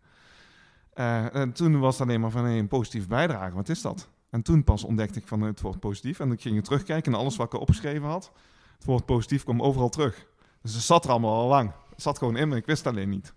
Eh, 0.92 1.34
en 1.34 1.52
toen 1.52 1.78
was 1.78 1.98
het 1.98 2.08
alleen 2.08 2.20
maar 2.20 2.30
van 2.30 2.44
hey, 2.44 2.58
een 2.58 2.68
positieve 2.68 3.08
bijdrage, 3.08 3.54
wat 3.54 3.68
is 3.68 3.82
dat? 3.82 4.08
En 4.30 4.42
toen 4.42 4.64
pas 4.64 4.84
ontdekte 4.84 5.18
ik 5.18 5.26
van 5.26 5.40
het 5.40 5.60
woord 5.60 5.80
positief. 5.80 6.20
En 6.20 6.32
ik 6.32 6.40
ging 6.40 6.56
er 6.56 6.62
terugkijken 6.62 7.12
naar 7.12 7.20
alles 7.20 7.36
wat 7.36 7.54
ik 7.54 7.60
opgeschreven 7.60 8.08
had. 8.08 8.32
Het 8.76 8.84
woord 8.84 9.04
positief 9.04 9.44
kwam 9.44 9.62
overal 9.62 9.88
terug. 9.88 10.26
Dus 10.62 10.74
het 10.74 10.82
zat 10.82 11.04
er 11.04 11.10
allemaal 11.10 11.40
al 11.40 11.48
lang. 11.48 11.72
Zat 12.00 12.18
gewoon 12.18 12.36
in 12.36 12.48
me, 12.48 12.56
ik 12.56 12.66
wist 12.66 12.86
alleen 12.86 13.08
niet. 13.08 13.34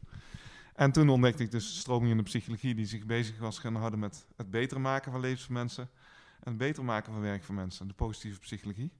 En 0.73 0.91
toen 0.91 1.09
ontdekte 1.09 1.43
ik 1.43 1.51
dus 1.51 1.73
de 1.73 1.79
stroming 1.79 2.11
in 2.11 2.17
de 2.17 2.23
psychologie 2.23 2.75
die 2.75 2.85
zich 2.85 3.05
bezig 3.05 3.39
was 3.39 3.59
gaan 3.59 3.75
houden 3.75 3.99
met 3.99 4.25
het 4.35 4.49
beter 4.49 4.81
maken 4.81 5.11
van 5.11 5.21
levens 5.21 5.43
van 5.43 5.53
mensen. 5.53 5.89
En 6.39 6.49
het 6.49 6.57
beter 6.57 6.83
maken 6.83 7.13
van 7.13 7.21
werk 7.21 7.43
van 7.43 7.55
mensen, 7.55 7.87
de 7.87 7.93
positieve 7.93 8.39
psychologie. 8.39 8.91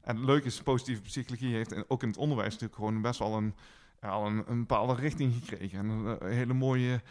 En 0.00 0.16
het 0.16 0.24
leuke 0.24 0.46
is, 0.46 0.62
positieve 0.62 1.02
psychologie 1.02 1.54
heeft 1.54 1.72
en 1.72 1.84
ook 1.88 2.02
in 2.02 2.08
het 2.08 2.16
onderwijs 2.16 2.52
natuurlijk 2.52 2.74
gewoon 2.74 3.02
best 3.02 3.18
wel 3.18 3.36
een, 3.36 3.54
al 4.00 4.26
een, 4.26 4.50
een 4.50 4.58
bepaalde 4.58 4.94
richting 4.94 5.34
gekregen. 5.34 5.78
En 5.78 5.88
een, 5.88 6.18
eh, 6.18 6.28
hele 6.28 6.54
mooie 6.54 7.02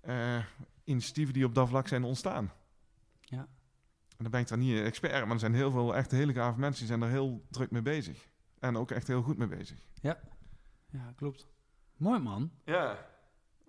eh, 0.00 0.38
initiatieven 0.84 1.34
die 1.34 1.44
op 1.44 1.54
dat 1.54 1.68
vlak 1.68 1.88
zijn 1.88 2.04
ontstaan. 2.04 2.52
Ja. 3.20 3.48
En 4.08 4.22
dan 4.22 4.30
ben 4.30 4.40
ik 4.40 4.48
dan 4.48 4.58
niet 4.58 4.76
een 4.76 4.84
expert, 4.84 5.24
maar 5.24 5.32
er 5.32 5.38
zijn 5.38 5.54
heel 5.54 5.70
veel 5.70 5.96
echt 5.96 6.10
hele 6.10 6.32
gave 6.32 6.58
mensen 6.58 6.86
die 6.86 6.96
zijn 6.96 7.02
er 7.02 7.16
heel 7.16 7.46
druk 7.50 7.70
mee 7.70 7.82
bezig. 7.82 8.28
En 8.58 8.76
ook 8.76 8.90
echt 8.90 9.06
heel 9.06 9.22
goed 9.22 9.38
mee 9.38 9.48
bezig. 9.48 9.78
Ja, 10.00 10.18
klopt. 11.16 11.48
Mooi 11.96 12.20
man. 12.20 12.50
Ja, 12.64 13.06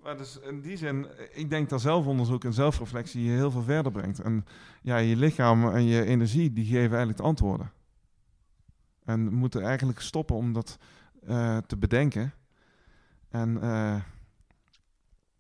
maar 0.04 0.18
dus 0.18 0.40
in 0.40 0.62
die 0.62 0.78
zin, 0.78 1.08
ik 1.34 1.50
denk 1.50 1.70
dat 1.70 1.82
zelfonderzoek 1.82 2.44
en 2.44 2.54
zelfreflectie 2.54 3.24
je 3.24 3.32
heel 3.32 3.52
veel 3.52 3.64
verder 3.64 3.92
brengt. 3.92 4.20
En 4.20 4.46
ja, 4.82 4.98
je 4.98 5.16
lichaam 5.16 5.70
en 5.70 5.84
je 5.84 6.06
energie, 6.06 6.54
die 6.54 6.66
geven 6.66 6.90
eigenlijk 6.90 7.18
de 7.18 7.24
antwoorden. 7.24 7.72
En 9.04 9.30
we 9.30 9.36
moeten 9.36 9.64
eigenlijk 9.64 10.00
stoppen 10.00 10.36
om 10.36 10.54
dat 10.54 10.78
eh, 11.26 11.58
te 11.58 11.78
bedenken. 11.78 12.34
En 13.30 13.62
eh, 13.62 14.02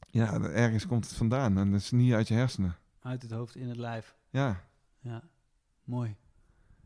ja, 0.10 0.42
ergens 0.42 0.88
komt 0.88 1.06
het 1.06 1.16
vandaan 1.16 1.58
en 1.58 1.72
dat 1.72 1.80
is 1.80 1.92
niet 1.92 2.14
uit 2.14 2.28
je 2.28 2.34
hersenen. 2.34 2.76
Uit 3.00 3.22
het 3.22 3.32
hoofd 3.32 3.56
in 3.56 3.68
het 3.68 3.78
lijf. 3.78 4.16
Ja, 4.30 4.64
Ja, 5.00 5.24
mooi. 5.84 6.16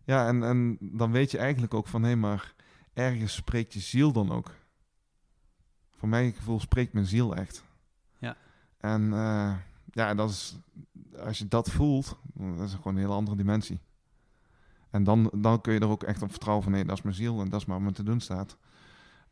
ja 0.03 0.27
en, 0.27 0.43
en 0.43 0.77
dan 0.79 1.11
weet 1.11 1.31
je 1.31 1.37
eigenlijk 1.37 1.73
ook 1.73 1.87
van, 1.87 2.03
hé, 2.03 2.15
maar 2.15 2.53
ergens 2.93 3.33
spreekt 3.33 3.73
je 3.73 3.79
ziel 3.79 4.11
dan 4.11 4.31
ook. 4.31 4.55
Voor 5.99 6.09
mijn 6.09 6.33
gevoel 6.33 6.59
spreekt 6.59 6.93
mijn 6.93 7.05
ziel 7.05 7.35
echt. 7.35 7.63
Ja. 8.17 8.35
En 8.77 9.13
eh, 9.13 9.55
ja, 9.91 10.13
dat 10.15 10.29
is, 10.29 10.57
als 11.19 11.37
je 11.37 11.47
dat 11.47 11.71
voelt, 11.71 12.19
dat 12.33 12.67
is 12.67 12.73
gewoon 12.73 12.93
een 12.95 13.01
hele 13.01 13.13
andere 13.13 13.37
dimensie. 13.37 13.79
En 14.89 15.03
dan, 15.03 15.31
dan 15.35 15.61
kun 15.61 15.73
je 15.73 15.79
er 15.79 15.87
ook 15.87 16.03
echt 16.03 16.21
op 16.21 16.29
vertrouwen 16.29 16.63
van, 16.63 16.73
nee, 16.73 16.85
dat 16.85 16.97
is 16.97 17.03
mijn 17.03 17.15
ziel 17.15 17.41
en 17.41 17.49
dat 17.49 17.59
is 17.59 17.65
maar 17.65 17.81
me 17.81 17.91
te 17.91 18.03
doen 18.03 18.19
staat. 18.19 18.57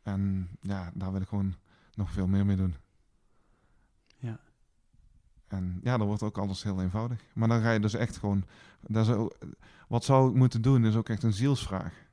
En 0.02 0.48
ja, 0.60 0.90
daar 0.94 1.12
wil 1.12 1.20
ik 1.20 1.28
gewoon 1.28 1.54
nog 1.94 2.12
veel 2.12 2.26
meer 2.26 2.46
mee 2.46 2.56
doen. 2.56 2.74
Ja. 4.16 4.40
En 5.46 5.80
ja, 5.82 5.96
dan 5.96 6.06
wordt 6.06 6.22
ook 6.22 6.38
alles 6.38 6.62
heel 6.62 6.82
eenvoudig. 6.82 7.24
Maar 7.34 7.48
dan 7.48 7.60
ga 7.62 7.70
je 7.70 7.80
dus 7.80 7.94
echt 7.94 8.16
gewoon, 8.16 8.44
dat 8.80 9.06
is 9.06 9.12
ook- 9.12 9.38
wat 9.88 10.04
zou 10.04 10.28
ik 10.30 10.34
moeten 10.36 10.62
doen, 10.62 10.84
is 10.84 10.96
ook 10.96 11.08
echt 11.08 11.22
een 11.22 11.32
zielsvraag. 11.32 12.06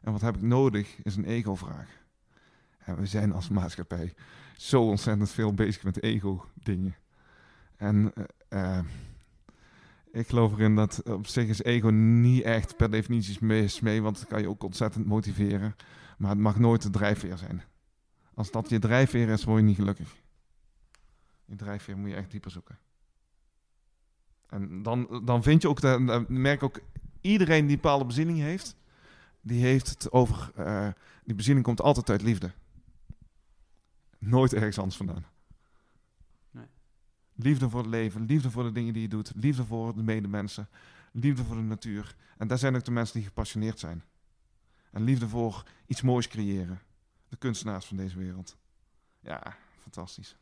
En 0.00 0.12
wat 0.12 0.20
heb 0.20 0.34
ik 0.36 0.42
nodig, 0.42 1.02
is 1.02 1.16
een 1.16 1.24
ego-vraag. 1.24 2.02
We 2.84 3.06
zijn 3.06 3.32
als 3.32 3.48
maatschappij 3.48 4.14
zo 4.56 4.82
ontzettend 4.88 5.30
veel 5.30 5.54
bezig 5.54 5.84
met 5.84 6.02
ego-dingen. 6.02 6.96
En 7.76 8.12
eh, 8.48 8.78
eh, 8.78 8.84
ik 10.12 10.28
geloof 10.28 10.52
erin 10.52 10.74
dat 10.74 11.02
op 11.02 11.26
zich 11.26 11.48
is 11.48 11.62
ego 11.62 11.88
niet 11.88 12.42
echt 12.42 12.76
per 12.76 12.90
definitie 12.90 13.44
mis 13.44 13.80
mee, 13.80 14.02
want 14.02 14.18
dat 14.18 14.28
kan 14.28 14.40
je 14.40 14.48
ook 14.48 14.62
ontzettend 14.62 15.06
motiveren. 15.06 15.76
Maar 16.18 16.30
het 16.30 16.38
mag 16.38 16.58
nooit 16.58 16.82
de 16.82 16.90
drijfveer 16.90 17.38
zijn. 17.38 17.62
Als 18.34 18.50
dat 18.50 18.68
je 18.68 18.78
drijfveer 18.78 19.28
is, 19.28 19.44
word 19.44 19.58
je 19.58 19.66
niet 19.66 19.76
gelukkig. 19.76 20.16
Je 21.44 21.56
drijfveer 21.56 21.96
moet 21.96 22.10
je 22.10 22.16
echt 22.16 22.30
dieper 22.30 22.50
zoeken. 22.50 22.78
En 24.48 24.82
dan, 24.82 25.22
dan 25.24 25.42
vind 25.42 25.62
je 25.62 25.68
ook, 25.68 25.80
merk 26.28 26.62
ook, 26.62 26.80
iedereen 27.20 27.66
die 27.66 27.76
een 27.76 27.82
bepaalde 27.82 28.04
bezieling 28.04 28.38
heeft, 28.38 28.76
die 29.40 29.62
heeft 29.62 29.88
het 29.88 30.12
over, 30.12 30.50
eh, 30.54 30.88
die 31.24 31.34
bezieling 31.34 31.64
komt 31.64 31.80
altijd 31.80 32.10
uit 32.10 32.22
liefde. 32.22 32.52
Nooit 34.24 34.52
ergens 34.52 34.78
anders 34.78 34.96
vandaan. 34.96 35.24
Nee. 36.50 36.66
Liefde 37.34 37.70
voor 37.70 37.80
het 37.80 37.90
leven, 37.90 38.24
liefde 38.26 38.50
voor 38.50 38.62
de 38.62 38.72
dingen 38.72 38.92
die 38.92 39.02
je 39.02 39.08
doet, 39.08 39.32
liefde 39.34 39.64
voor 39.64 39.94
de 39.94 40.02
medemensen, 40.02 40.68
liefde 41.12 41.44
voor 41.44 41.56
de 41.56 41.62
natuur. 41.62 42.16
En 42.36 42.48
daar 42.48 42.58
zijn 42.58 42.76
ook 42.76 42.84
de 42.84 42.90
mensen 42.90 43.14
die 43.14 43.24
gepassioneerd 43.24 43.78
zijn. 43.78 44.04
En 44.90 45.02
liefde 45.02 45.28
voor 45.28 45.62
iets 45.86 46.02
moois 46.02 46.28
creëren. 46.28 46.80
De 47.28 47.36
kunstenaars 47.36 47.86
van 47.86 47.96
deze 47.96 48.18
wereld. 48.18 48.56
Ja, 49.20 49.56
fantastisch. 49.80 50.36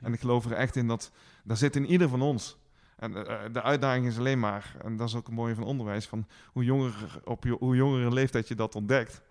En 0.00 0.12
ik 0.12 0.20
geloof 0.20 0.44
er 0.44 0.52
echt 0.52 0.76
in 0.76 0.86
dat, 0.86 1.12
daar 1.44 1.56
zit 1.56 1.76
in 1.76 1.86
ieder 1.86 2.08
van 2.08 2.22
ons. 2.22 2.56
En 2.96 3.26
eh, 3.26 3.52
de 3.52 3.62
uitdaging 3.62 4.06
is 4.06 4.18
alleen 4.18 4.40
maar, 4.40 4.76
en 4.82 4.96
dat 4.96 5.08
is 5.08 5.14
ook 5.14 5.28
een 5.28 5.34
mooie 5.34 5.54
van 5.54 5.64
onderwijs, 5.64 6.06
van 6.06 6.26
hoe 6.52 6.64
jonger, 6.64 7.20
op 7.24 7.44
je, 7.44 7.50
hoe 7.50 7.76
jongere 7.76 8.12
leeftijd 8.12 8.48
je 8.48 8.54
dat 8.54 8.74
ontdekt, 8.74 9.22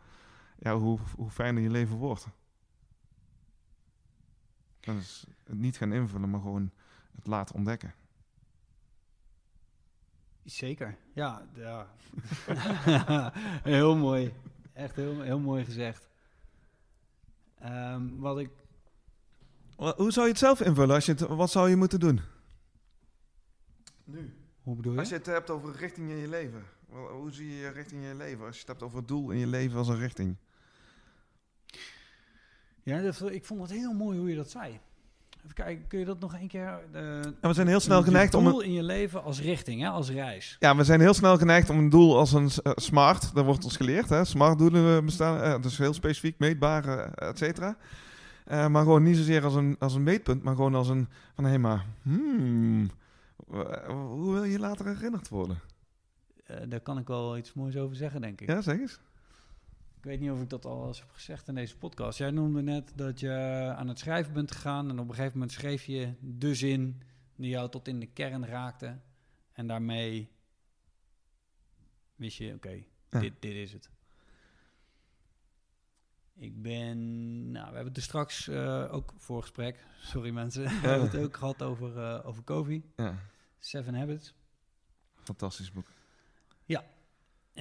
ja, 0.59 0.77
hoe, 0.77 0.99
hoe 1.15 1.29
fijner 1.29 1.63
je 1.63 1.69
leven 1.69 1.95
wordt. 1.95 2.27
Dat 4.81 4.95
is 4.95 5.25
het 5.43 5.57
niet 5.57 5.77
gaan 5.77 5.93
invullen, 5.93 6.29
maar 6.29 6.41
gewoon 6.41 6.71
het 7.15 7.27
laten 7.27 7.55
ontdekken. 7.55 7.93
Zeker, 10.43 10.97
ja. 11.13 11.47
ja. 11.53 11.87
heel 13.63 13.95
mooi. 13.95 14.33
Echt 14.73 14.95
heel, 14.95 15.21
heel 15.21 15.39
mooi 15.39 15.65
gezegd. 15.65 16.09
Um, 17.63 18.19
wat 18.19 18.39
ik... 18.39 18.49
Hoe 19.75 20.11
zou 20.11 20.25
je 20.25 20.31
het 20.31 20.41
zelf 20.41 20.61
invullen? 20.61 20.95
Als 20.95 21.05
je 21.05 21.11
het, 21.11 21.21
wat 21.21 21.51
zou 21.51 21.69
je 21.69 21.75
moeten 21.75 21.99
doen? 21.99 22.21
Nu. 24.03 24.33
Hoe 24.61 24.75
bedoel 24.75 24.93
je? 24.93 24.99
Als 24.99 25.09
je 25.09 25.15
het 25.15 25.25
hebt 25.25 25.49
over 25.49 25.75
richting 25.75 26.09
in 26.09 26.17
je 26.17 26.27
leven. 26.27 26.63
Hoe 26.89 27.31
zie 27.31 27.49
je 27.49 27.55
je 27.55 27.69
richting 27.69 28.01
in 28.01 28.07
je 28.07 28.15
leven? 28.15 28.45
Als 28.45 28.55
je 28.55 28.59
het 28.59 28.69
hebt 28.69 28.83
over 28.83 28.97
het 28.97 29.07
doel 29.07 29.31
in 29.31 29.37
je 29.37 29.47
leven 29.47 29.77
als 29.77 29.87
een 29.87 29.99
richting. 29.99 30.37
Ja, 32.83 33.01
dat, 33.01 33.31
ik 33.31 33.45
vond 33.45 33.61
het 33.61 33.71
heel 33.71 33.93
mooi 33.93 34.17
hoe 34.17 34.29
je 34.29 34.35
dat 34.35 34.49
zei. 34.49 34.79
Even 35.43 35.55
kijken, 35.55 35.87
kun 35.87 35.99
je 35.99 36.05
dat 36.05 36.19
nog 36.19 36.33
een 36.33 36.47
keer... 36.47 36.79
Uh, 36.95 37.19
we 37.41 37.53
zijn 37.53 37.67
heel 37.67 37.79
snel 37.79 38.03
geneigd 38.03 38.33
om... 38.33 38.45
een 38.45 38.51
doel 38.51 38.61
in 38.61 38.71
je 38.71 38.83
leven 38.83 39.23
als 39.23 39.41
richting, 39.41 39.81
hè, 39.81 39.87
als 39.87 40.09
reis. 40.09 40.55
Ja, 40.59 40.75
we 40.75 40.83
zijn 40.83 40.99
heel 40.99 41.13
snel 41.13 41.37
geneigd 41.37 41.69
om 41.69 41.77
een 41.77 41.89
doel 41.89 42.17
als 42.17 42.33
een 42.33 42.49
uh, 42.63 42.73
smart, 42.75 43.33
dat 43.33 43.45
wordt 43.45 43.63
ons 43.63 43.75
geleerd, 43.75 44.09
hè, 44.09 44.25
smart 44.25 44.57
doelen 44.57 45.05
bestaan, 45.05 45.43
uh, 45.43 45.61
dus 45.61 45.77
heel 45.77 45.93
specifiek, 45.93 46.39
meetbaar, 46.39 47.13
et 47.13 47.37
cetera. 47.37 47.77
maar 48.45 48.83
gewoon 48.83 49.03
niet 49.03 49.17
zozeer 49.17 49.43
als 49.43 49.55
een, 49.55 49.75
als 49.79 49.95
een 49.95 50.03
meetpunt, 50.03 50.43
maar 50.43 50.55
gewoon 50.55 50.75
als 50.75 50.89
een, 50.89 51.07
van 51.35 51.43
hé 51.43 51.49
hey, 51.49 51.59
maar, 51.59 51.85
hmm, 52.01 52.89
hoe 53.87 54.33
wil 54.33 54.43
je 54.43 54.59
later 54.59 54.87
herinnerd 54.87 55.29
worden? 55.29 55.59
daar 56.67 56.79
kan 56.79 56.97
ik 56.97 57.07
wel 57.07 57.37
iets 57.37 57.53
moois 57.53 57.77
over 57.77 57.95
zeggen, 57.95 58.21
denk 58.21 58.41
ik. 58.41 58.49
Ja, 58.49 58.61
zeg 58.61 58.79
eens. 58.79 58.99
Ik 60.01 60.07
weet 60.07 60.19
niet 60.19 60.31
of 60.31 60.41
ik 60.41 60.49
dat 60.49 60.65
al 60.65 60.87
eens 60.87 60.99
heb 60.99 61.11
gezegd 61.11 61.47
in 61.47 61.55
deze 61.55 61.77
podcast. 61.77 62.17
Jij 62.17 62.31
noemde 62.31 62.61
net 62.61 62.91
dat 62.95 63.19
je 63.19 63.31
aan 63.77 63.87
het 63.87 63.99
schrijven 63.99 64.33
bent 64.33 64.51
gegaan 64.51 64.89
en 64.89 64.99
op 64.99 65.07
een 65.07 65.15
gegeven 65.15 65.33
moment 65.33 65.51
schreef 65.51 65.83
je 65.83 66.13
de 66.19 66.55
zin 66.55 67.01
die 67.35 67.49
jou 67.49 67.69
tot 67.69 67.87
in 67.87 67.99
de 67.99 68.05
kern 68.05 68.45
raakte. 68.45 68.99
En 69.51 69.67
daarmee 69.67 70.31
wist 72.15 72.37
je, 72.37 72.53
oké, 72.53 72.83
dit, 73.09 73.33
dit 73.39 73.53
is 73.53 73.73
het. 73.73 73.89
Ik 76.35 76.61
ben, 76.61 77.51
nou, 77.51 77.69
we 77.69 77.73
hebben 77.73 77.93
het 77.93 77.97
er 77.97 78.03
straks 78.03 78.47
uh, 78.47 78.93
ook 78.93 79.13
voor 79.17 79.41
gesprek, 79.41 79.85
sorry 79.99 80.29
mensen, 80.29 80.63
we 80.63 80.69
hebben 80.69 81.09
het 81.09 81.19
ook 81.23 81.37
gehad 81.37 81.61
over, 81.61 81.97
uh, 81.97 82.25
over 82.25 82.43
Covey. 82.43 82.83
Ja. 82.95 83.17
Seven 83.59 83.95
Habits. 83.95 84.33
Fantastisch 85.15 85.71
boek. 85.71 85.87
Ja, 86.65 86.85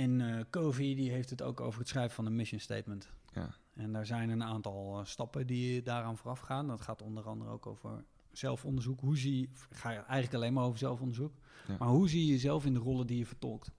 en 0.01 0.20
uh, 0.20 0.40
Covey 0.51 0.94
die 0.94 1.11
heeft 1.11 1.30
het 1.30 1.42
ook 1.42 1.61
over 1.61 1.78
het 1.78 1.88
schrijven 1.88 2.14
van 2.14 2.26
een 2.26 2.36
mission 2.36 2.61
statement. 2.61 3.09
Ja. 3.32 3.55
En 3.74 3.92
daar 3.92 4.07
zijn 4.07 4.30
een 4.30 4.42
aantal 4.42 4.98
uh, 4.98 5.05
stappen 5.05 5.46
die 5.46 5.82
daaraan 5.82 6.16
vooraf 6.16 6.40
gaan. 6.40 6.66
Dat 6.66 6.80
gaat 6.80 7.03
onder 7.03 7.24
andere 7.24 7.51
ook 7.51 7.66
over 7.66 8.05
zelfonderzoek. 8.32 9.01
Hoe 9.01 9.16
zie 9.16 9.40
je, 9.40 9.48
ga 9.70 9.90
je 9.90 9.98
eigenlijk 9.98 10.34
alleen 10.34 10.53
maar 10.53 10.64
over 10.64 10.78
zelfonderzoek. 10.78 11.32
Ja. 11.68 11.76
Maar 11.78 11.88
hoe 11.88 12.09
zie 12.09 12.26
je 12.26 12.32
jezelf 12.32 12.64
in 12.64 12.72
de 12.72 12.78
rollen 12.78 13.07
die 13.07 13.18
je 13.18 13.26
vertolkt? 13.26 13.70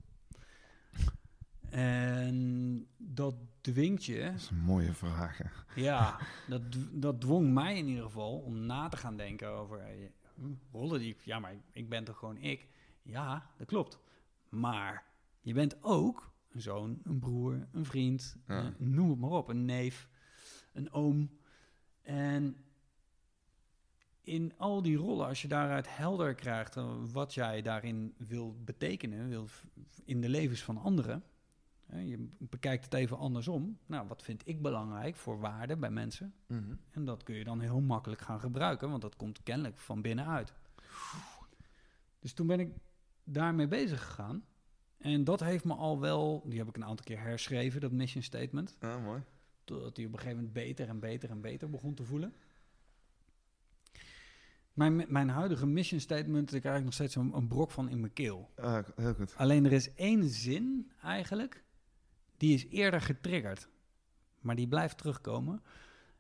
En 1.70 2.88
dat 2.98 3.36
dwingt 3.62 4.06
je. 4.06 4.24
Dat 4.24 4.34
is 4.34 4.50
een 4.50 4.58
mooie 4.58 4.94
vraag. 4.94 5.40
Ja, 5.76 6.20
dat, 6.48 6.62
dat 6.92 7.22
dwong 7.22 7.54
mij 7.54 7.78
in 7.78 7.88
ieder 7.88 8.04
geval 8.04 8.38
om 8.38 8.66
na 8.66 8.88
te 8.88 8.98
gaan 8.98 9.18
denken 9.18 9.50
over 9.50 9.82
hm, 10.36 10.54
rollen 10.72 11.00
die 11.00 11.10
ik. 11.10 11.22
Ja, 11.22 11.40
maar 11.40 11.56
ik 11.72 11.90
ben 11.90 12.04
toch 12.04 12.18
gewoon 12.18 12.38
ik? 12.38 12.68
Ja, 13.02 13.50
dat 13.58 13.68
klopt. 13.68 14.00
Maar 14.50 15.11
je 15.42 15.54
bent 15.54 15.84
ook 15.84 16.34
een 16.52 16.62
zoon, 16.62 17.00
een 17.04 17.20
broer, 17.20 17.68
een 17.72 17.86
vriend, 17.86 18.36
eh, 18.46 18.66
noem 18.78 19.10
het 19.10 19.20
maar 19.20 19.30
op, 19.30 19.48
een 19.48 19.66
neef, 19.66 20.10
een 20.74 20.92
oom. 20.92 21.30
En 22.02 22.58
in 24.22 24.54
al 24.58 24.82
die 24.82 24.98
rollen, 24.98 25.28
als 25.28 25.42
je 25.42 25.48
daaruit 25.48 25.96
helder 25.96 26.36
krijgt 26.36 26.76
uh, 26.76 26.94
wat 27.12 27.34
jij 27.34 27.62
daarin 27.62 28.14
wil 28.18 28.56
betekenen, 28.64 29.30
wil 29.30 29.48
in 30.06 30.22
de 30.22 30.30
levens 30.30 30.64
van 30.64 30.78
anderen. 30.78 31.24
je 31.86 32.30
bekijkt 32.38 32.84
het 32.84 32.94
even 32.94 33.18
andersom. 33.18 33.78
Nou, 33.86 34.08
wat 34.08 34.24
vind 34.24 34.48
ik 34.48 34.62
belangrijk 34.62 35.16
voor 35.16 35.40
waarde 35.40 35.78
bij 35.78 35.92
mensen? 35.92 36.34
Mhm. 36.48 36.76
En 36.92 37.06
dat 37.06 37.24
kun 37.24 37.36
je 37.36 37.44
dan 37.44 37.60
heel 37.60 37.82
makkelijk 37.82 38.22
gaan 38.22 38.40
gebruiken, 38.40 38.90
want 38.90 39.02
dat 39.02 39.16
komt 39.16 39.44
kennelijk 39.44 39.78
van 39.78 40.02
binnenuit. 40.02 40.54
Dus 42.20 42.34
toen 42.34 42.48
ben 42.48 42.60
ik 42.60 42.74
daarmee 43.24 43.68
bezig 43.68 44.06
gegaan. 44.06 44.44
En 45.02 45.24
dat 45.24 45.40
heeft 45.40 45.64
me 45.64 45.74
al 45.74 46.00
wel, 46.00 46.44
die 46.46 46.60
heb 46.60 46.68
ik 46.68 46.76
een 46.76 46.86
aantal 46.86 47.06
keer 47.06 47.20
herschreven, 47.20 47.82
dat 47.82 47.92
mission 47.92 48.24
statement. 48.24 48.78
Ja, 48.80 48.98
mooi. 48.98 49.22
Totdat 49.64 49.98
hij 49.98 50.06
op 50.06 50.12
een 50.12 50.20
gegeven 50.20 50.38
moment 50.38 50.54
beter 50.54 50.88
en 50.88 51.00
beter 51.00 51.30
en 51.30 51.42
beter 51.42 51.70
begon 51.70 51.94
te 51.94 52.04
voelen. 52.04 52.34
Mijn, 54.74 55.06
mijn 55.08 55.30
huidige 55.30 55.66
mission 55.66 56.00
statement, 56.00 56.52
daar 56.52 56.60
krijg 56.60 56.78
ik 56.78 56.84
nog 56.84 56.94
steeds 56.94 57.16
een, 57.16 57.34
een 57.34 57.48
brok 57.48 57.72
van 57.72 57.90
in 57.90 58.00
mijn 58.00 58.14
keel. 58.14 58.50
Ah, 58.56 58.88
heel 58.96 59.14
goed. 59.14 59.36
Alleen 59.36 59.66
er 59.66 59.72
is 59.72 59.94
één 59.94 60.30
zin 60.30 60.92
eigenlijk, 61.02 61.64
die 62.38 62.54
is 62.54 62.68
eerder 62.68 63.02
getriggerd. 63.02 63.68
Maar 64.40 64.56
die 64.56 64.68
blijft 64.68 64.98
terugkomen. 64.98 65.64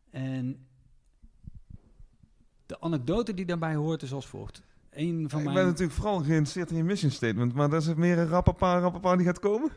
En 0.10 0.68
de 2.66 2.80
anekdote 2.80 3.34
die 3.34 3.46
daarbij 3.46 3.76
hoort 3.76 4.02
is 4.02 4.14
als 4.14 4.26
volgt 4.28 4.62
een 4.92 5.30
van 5.30 5.39
ik 5.39 5.54
ben 5.54 5.66
natuurlijk 5.66 5.92
vooral 5.92 6.18
geïnteresseerd 6.18 6.72
in 6.72 6.78
je 6.78 6.84
mission 6.84 7.12
statement, 7.12 7.54
maar 7.54 7.70
dat 7.70 7.82
is 7.82 7.88
het 7.88 7.98
meer 7.98 8.18
een 8.18 8.28
rappapa, 8.28 8.80
rappapa 8.80 9.16
die 9.16 9.26
gaat 9.26 9.39
komen? 9.39 9.72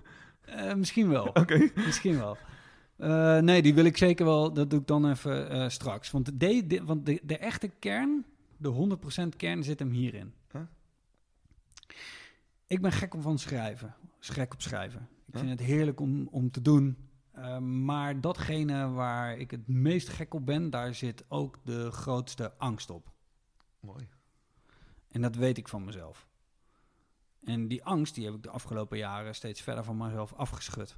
Uh, 0.49 0.75
misschien 0.75 1.09
wel. 1.09 1.27
Oké. 1.43 1.71
Misschien 1.75 2.19
wel. 2.19 2.37
Uh, 2.99 3.39
nee, 3.39 3.63
die 3.63 3.75
wil 3.75 3.85
ik 3.85 3.97
zeker 3.97 4.25
wel. 4.25 4.53
Dat 4.53 4.71
doe 4.71 4.81
ik 4.81 4.87
dan 4.87 5.11
even 5.11 5.57
uh, 5.57 5.69
straks. 5.69 6.11
Want, 6.11 6.41
de, 6.41 6.67
de, 6.67 6.85
want 6.85 7.07
de, 7.07 7.21
de, 7.23 7.39
echte 7.39 7.69
kern, 7.79 8.25
de 8.57 8.99
100% 9.25 9.37
kern, 9.37 9.63
zit 9.63 9.79
hem 9.79 9.91
hierin. 9.91 10.33
Huh? 10.53 10.61
Ik 12.67 12.81
ben 12.81 12.93
gek 12.93 13.15
om 13.15 13.23
van 13.23 13.39
schrijven. 13.39 13.95
Gek 14.19 14.53
op 14.53 14.63
schrijven. 14.63 15.09
Ik 15.27 15.39
vind 15.39 15.51
het 15.51 15.61
heerlijk 15.61 16.01
om, 16.01 16.29
om 16.31 16.51
te 16.51 16.63
doen. 16.63 16.97
Uh, 17.39 17.59
maar 17.59 18.21
datgene 18.21 18.89
waar 18.89 19.39
ik 19.39 19.51
het 19.51 19.69
meest 19.69 20.09
gek 20.09 20.35
op 20.35 20.47
ben, 20.47 20.71
daar 20.71 20.95
zit 20.95 21.25
ook 21.29 21.59
de 21.65 21.91
grootste 21.91 22.53
angst 22.59 22.91
op. 22.91 23.13
Mooi. 23.81 24.09
En 25.15 25.21
dat 25.21 25.37
weet 25.37 25.59
ik 25.59 25.69
van 25.69 25.85
mezelf. 25.85 26.29
En 27.45 27.69
die 27.69 27.85
angst, 27.85 28.15
die 28.15 28.25
heb 28.25 28.35
ik 28.35 28.43
de 28.43 28.51
afgelopen 28.51 28.99
jaren 28.99 29.35
steeds 29.35 29.61
verder 29.61 29.85
van 29.85 29.97
mezelf 29.97 30.33
afgeschud. 30.33 30.97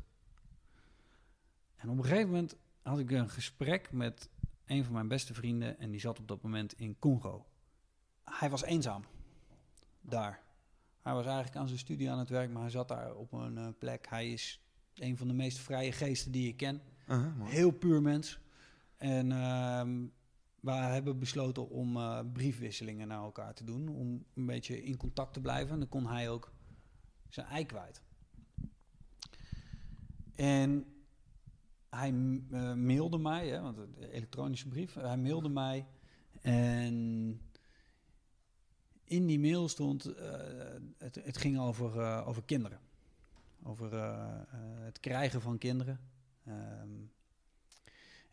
En 1.76 1.88
op 1.88 1.98
een 1.98 2.04
gegeven 2.04 2.26
moment 2.26 2.56
had 2.82 2.98
ik 2.98 3.10
een 3.10 3.28
gesprek 3.28 3.92
met 3.92 4.30
een 4.66 4.84
van 4.84 4.92
mijn 4.92 5.08
beste 5.08 5.34
vrienden 5.34 5.78
en 5.78 5.90
die 5.90 6.00
zat 6.00 6.18
op 6.18 6.28
dat 6.28 6.42
moment 6.42 6.78
in 6.78 6.98
Congo. 6.98 7.46
Hij 8.24 8.50
was 8.50 8.62
eenzaam 8.62 9.04
daar. 10.00 10.42
Hij 11.02 11.12
was 11.14 11.24
eigenlijk 11.24 11.56
aan 11.56 11.66
zijn 11.66 11.78
studie 11.78 12.10
aan 12.10 12.18
het 12.18 12.30
werk, 12.30 12.50
maar 12.50 12.62
hij 12.62 12.70
zat 12.70 12.88
daar 12.88 13.14
op 13.14 13.32
een 13.32 13.56
uh, 13.58 13.68
plek. 13.78 14.06
Hij 14.08 14.32
is 14.32 14.60
een 14.94 15.16
van 15.16 15.28
de 15.28 15.34
meest 15.34 15.58
vrije 15.58 15.92
geesten 15.92 16.32
die 16.32 16.48
ik 16.48 16.56
ken. 16.56 16.82
Uh 17.08 17.16
-huh, 17.16 17.48
Heel 17.48 17.70
puur 17.70 18.02
mens. 18.02 18.38
En 18.96 19.30
uh, 19.30 20.08
we 20.66 20.72
hebben 20.72 21.18
besloten 21.18 21.68
om 21.68 21.96
uh, 21.96 22.20
briefwisselingen 22.32 23.08
naar 23.08 23.22
elkaar 23.22 23.54
te 23.54 23.64
doen. 23.64 23.88
Om 23.88 24.24
een 24.34 24.46
beetje 24.46 24.82
in 24.82 24.96
contact 24.96 25.32
te 25.32 25.40
blijven. 25.40 25.72
En 25.72 25.78
dan 25.78 25.88
kon 25.88 26.06
hij 26.06 26.30
ook 26.30 26.52
zijn 27.28 27.46
ei 27.46 27.66
kwijt. 27.66 28.02
En 30.34 30.84
hij 31.90 32.10
uh, 32.10 32.74
mailde 32.74 33.18
mij, 33.18 33.48
hè, 33.48 33.60
want 33.60 33.76
de 33.76 34.12
elektronische 34.12 34.68
brief. 34.68 34.94
Hij 34.94 35.16
mailde 35.16 35.48
mij. 35.48 35.86
En 36.40 36.94
in 39.04 39.26
die 39.26 39.40
mail 39.40 39.68
stond, 39.68 40.04
het, 40.98 41.14
het, 41.14 41.36
ging 41.36 41.58
over, 41.58 42.24
over 42.24 42.44
kinderen. 42.44 42.80
Over 43.62 43.94
het 44.84 45.00
krijgen 45.00 45.40
van 45.40 45.58
kinderen. 45.58 46.00
Um, 46.48 47.10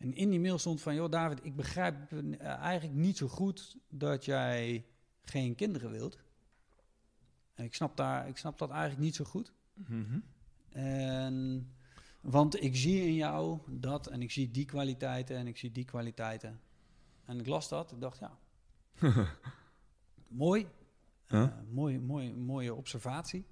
en 0.03 0.13
in 0.13 0.29
die 0.29 0.39
mail 0.39 0.57
stond 0.57 0.81
van, 0.81 0.95
joh 0.95 1.11
David, 1.11 1.45
ik 1.45 1.55
begrijp 1.55 2.11
eh, 2.11 2.47
eigenlijk 2.47 2.99
niet 2.99 3.17
zo 3.17 3.27
goed 3.27 3.77
dat 3.89 4.25
jij 4.25 4.85
geen 5.21 5.55
kinderen 5.55 5.91
wilt. 5.91 6.17
En 7.53 7.65
ik 7.65 7.73
snap, 7.73 7.97
daar, 7.97 8.27
ik 8.27 8.37
snap 8.37 8.57
dat 8.57 8.69
eigenlijk 8.69 9.01
niet 9.01 9.15
zo 9.15 9.23
goed. 9.25 9.53
Mhm. 9.73 10.19
en, 10.69 11.67
want 12.21 12.63
ik 12.63 12.75
zie 12.75 13.01
in 13.01 13.13
jou 13.13 13.59
dat 13.67 14.07
en 14.07 14.21
ik 14.21 14.31
zie 14.31 14.51
die 14.51 14.65
kwaliteiten 14.65 15.37
en 15.37 15.47
ik 15.47 15.57
zie 15.57 15.71
die 15.71 15.85
kwaliteiten. 15.85 16.61
En 17.25 17.39
ik 17.39 17.47
las 17.47 17.69
dat, 17.69 17.91
ik 17.91 18.01
dacht, 18.01 18.19
ja, 18.19 18.37
mooi. 20.27 20.67
Uh, 21.27 21.47
mooi, 21.69 21.99
mooi, 21.99 22.33
mooie 22.33 22.73
observatie. 22.73 23.45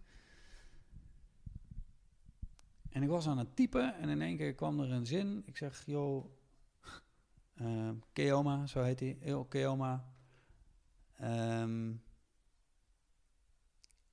En 2.90 3.04
ik 3.04 3.10
was 3.10 3.28
aan 3.28 3.38
het 3.38 3.56
typen 3.56 3.96
en 3.96 4.10
in 4.10 4.22
één 4.22 4.38
keer 4.38 4.54
kwam 4.54 4.80
er 4.80 4.92
een 4.92 5.06
zin. 5.06 5.44
Ik 5.46 5.58
zeg, 5.58 5.86
joh, 5.86 6.26
uh, 7.56 7.90
Keoma, 8.14 8.66
zo 8.68 8.82
heet 8.82 9.00
hij. 9.00 9.18
Heel 9.20 9.46
Keoma. 9.46 10.06
Um, 11.22 12.02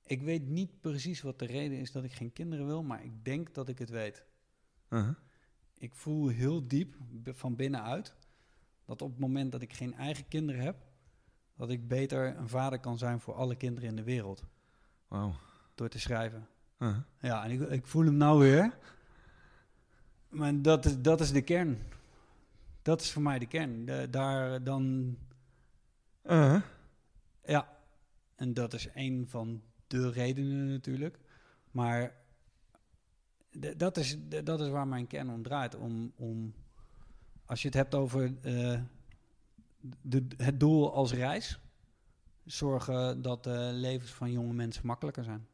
Ik 0.09 0.21
weet 0.21 0.47
niet 0.47 0.81
precies 0.81 1.21
wat 1.21 1.39
de 1.39 1.45
reden 1.45 1.77
is 1.77 1.91
dat 1.91 2.03
ik 2.03 2.13
geen 2.13 2.33
kinderen 2.33 2.65
wil, 2.65 2.83
maar 2.83 3.03
ik 3.03 3.25
denk 3.25 3.53
dat 3.53 3.69
ik 3.69 3.79
het 3.79 3.89
weet. 3.89 4.23
Uh-huh. 4.89 5.15
Ik 5.77 5.95
voel 5.95 6.27
heel 6.27 6.67
diep 6.67 6.95
van 7.23 7.55
binnenuit 7.55 8.15
dat 8.85 9.01
op 9.01 9.09
het 9.11 9.19
moment 9.19 9.51
dat 9.51 9.61
ik 9.61 9.73
geen 9.73 9.93
eigen 9.93 10.27
kinderen 10.27 10.61
heb, 10.61 10.75
dat 11.55 11.69
ik 11.69 11.87
beter 11.87 12.37
een 12.37 12.49
vader 12.49 12.79
kan 12.79 12.97
zijn 12.97 13.19
voor 13.19 13.33
alle 13.33 13.55
kinderen 13.55 13.89
in 13.89 13.95
de 13.95 14.03
wereld 14.03 14.43
Wauw. 15.07 15.33
door 15.75 15.89
te 15.89 15.99
schrijven. 15.99 16.47
Uh-huh. 16.79 16.97
Ja, 17.19 17.43
en 17.43 17.51
ik, 17.51 17.69
ik 17.69 17.87
voel 17.87 18.05
hem 18.05 18.17
nou 18.17 18.39
weer. 18.39 18.77
Maar 20.29 20.61
dat 20.61 20.85
is, 20.85 21.01
dat 21.01 21.21
is 21.21 21.31
de 21.31 21.41
kern. 21.41 21.77
Dat 22.89 23.01
is 23.01 23.11
voor 23.11 23.21
mij 23.21 23.39
de 23.39 23.45
kern. 23.45 23.85
De- 23.85 24.07
daar 24.09 24.63
dan, 24.63 25.17
Uh-huh. 26.23 26.61
ja, 27.43 27.67
en 28.35 28.53
dat 28.53 28.73
is 28.73 28.87
een 28.93 29.25
van 29.27 29.61
de 29.87 30.09
redenen 30.09 30.69
natuurlijk. 30.69 31.19
Maar 31.71 32.15
dat 33.77 33.97
is, 33.97 34.17
dat 34.43 34.61
is 34.61 34.69
waar 34.69 34.87
mijn 34.87 35.07
kern 35.07 35.29
om 35.29 35.43
draait. 35.43 35.75
Om, 35.75 36.13
om, 36.15 36.53
als 37.45 37.61
je 37.61 37.67
het 37.67 37.77
hebt 37.77 37.95
over 37.95 38.33
eh, 38.41 38.81
de, 40.01 40.27
het 40.37 40.59
doel 40.59 40.93
als 40.93 41.13
reis, 41.13 41.59
zorgen 42.45 43.21
dat 43.21 43.43
de 43.43 43.69
levens 43.73 44.11
van 44.11 44.31
jonge 44.31 44.53
mensen 44.53 44.85
makkelijker 44.85 45.23
zijn. 45.23 45.47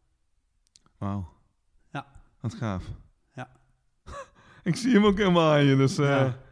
Wauw. 0.98 1.34
Ja. 1.92 2.06
Wat 2.40 2.54
gaaf. 2.54 2.86
Ja. 3.34 3.52
ik 4.64 4.76
zie 4.76 4.94
hem 4.94 5.06
ook 5.06 5.18
helemaal 5.18 5.52
aan 5.52 5.64
je, 5.64 5.76
dus... 5.76 5.96
Ja. 5.96 6.44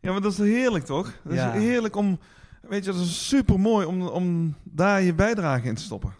Ja. 0.00 0.12
maar 0.12 0.20
dat 0.20 0.32
is 0.32 0.38
heerlijk, 0.38 0.84
toch? 0.84 1.12
Dat 1.24 1.34
Ja. 1.34 1.52
is 1.52 1.62
heerlijk 1.62 1.96
om... 1.96 2.18
Weet 2.60 2.84
je, 2.84 2.92
dat 2.92 3.00
is 3.00 3.28
super 3.28 3.60
mooi 3.60 3.86
om, 3.86 4.02
om 4.06 4.54
daar 4.62 5.02
je 5.02 5.14
bijdrage 5.14 5.66
in 5.68 5.74
te 5.74 5.82
stoppen. 5.82 6.14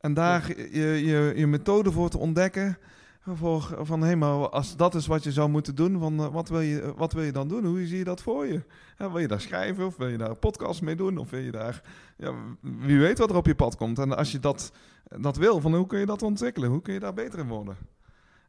En 0.00 0.14
daar 0.14 0.48
je, 0.48 1.04
je, 1.04 1.32
je 1.36 1.46
methode 1.46 1.92
voor 1.92 2.08
te 2.10 2.18
ontdekken. 2.18 2.78
Voor, 3.26 3.78
van, 3.80 4.02
hé, 4.02 4.16
maar 4.16 4.48
als 4.48 4.76
dat 4.76 4.94
is 4.94 5.06
wat 5.06 5.24
je 5.24 5.32
zou 5.32 5.48
moeten 5.48 5.74
doen, 5.74 5.98
van, 5.98 6.20
eh, 6.20 6.32
wat, 6.32 6.48
wil 6.48 6.60
je, 6.60 6.92
wat 6.96 7.12
wil 7.12 7.22
je 7.22 7.32
dan 7.32 7.48
doen? 7.48 7.64
Hoe 7.64 7.86
zie 7.86 7.98
je 7.98 8.04
dat 8.04 8.22
voor 8.22 8.46
je? 8.46 8.62
Ja, 8.98 9.10
wil 9.10 9.18
je 9.20 9.28
daar 9.28 9.40
schrijven 9.40 9.86
of 9.86 9.96
wil 9.96 10.08
je 10.08 10.18
daar 10.18 10.30
een 10.30 10.38
podcast 10.38 10.82
mee 10.82 10.96
doen? 10.96 11.18
Of 11.18 11.30
wil 11.30 11.40
je 11.40 11.50
daar... 11.50 11.82
Ja, 12.16 12.32
wie 12.60 12.98
weet 12.98 13.18
wat 13.18 13.30
er 13.30 13.36
op 13.36 13.46
je 13.46 13.54
pad 13.54 13.76
komt. 13.76 13.98
En 13.98 14.16
als 14.16 14.32
je 14.32 14.40
dat, 14.40 14.72
dat 15.20 15.36
wil, 15.36 15.60
van 15.60 15.74
hoe 15.74 15.86
kun 15.86 15.98
je 15.98 16.06
dat 16.06 16.22
ontwikkelen? 16.22 16.70
Hoe 16.70 16.82
kun 16.82 16.94
je 16.94 17.00
daar 17.00 17.14
beter 17.14 17.38
in 17.38 17.48
worden? 17.48 17.76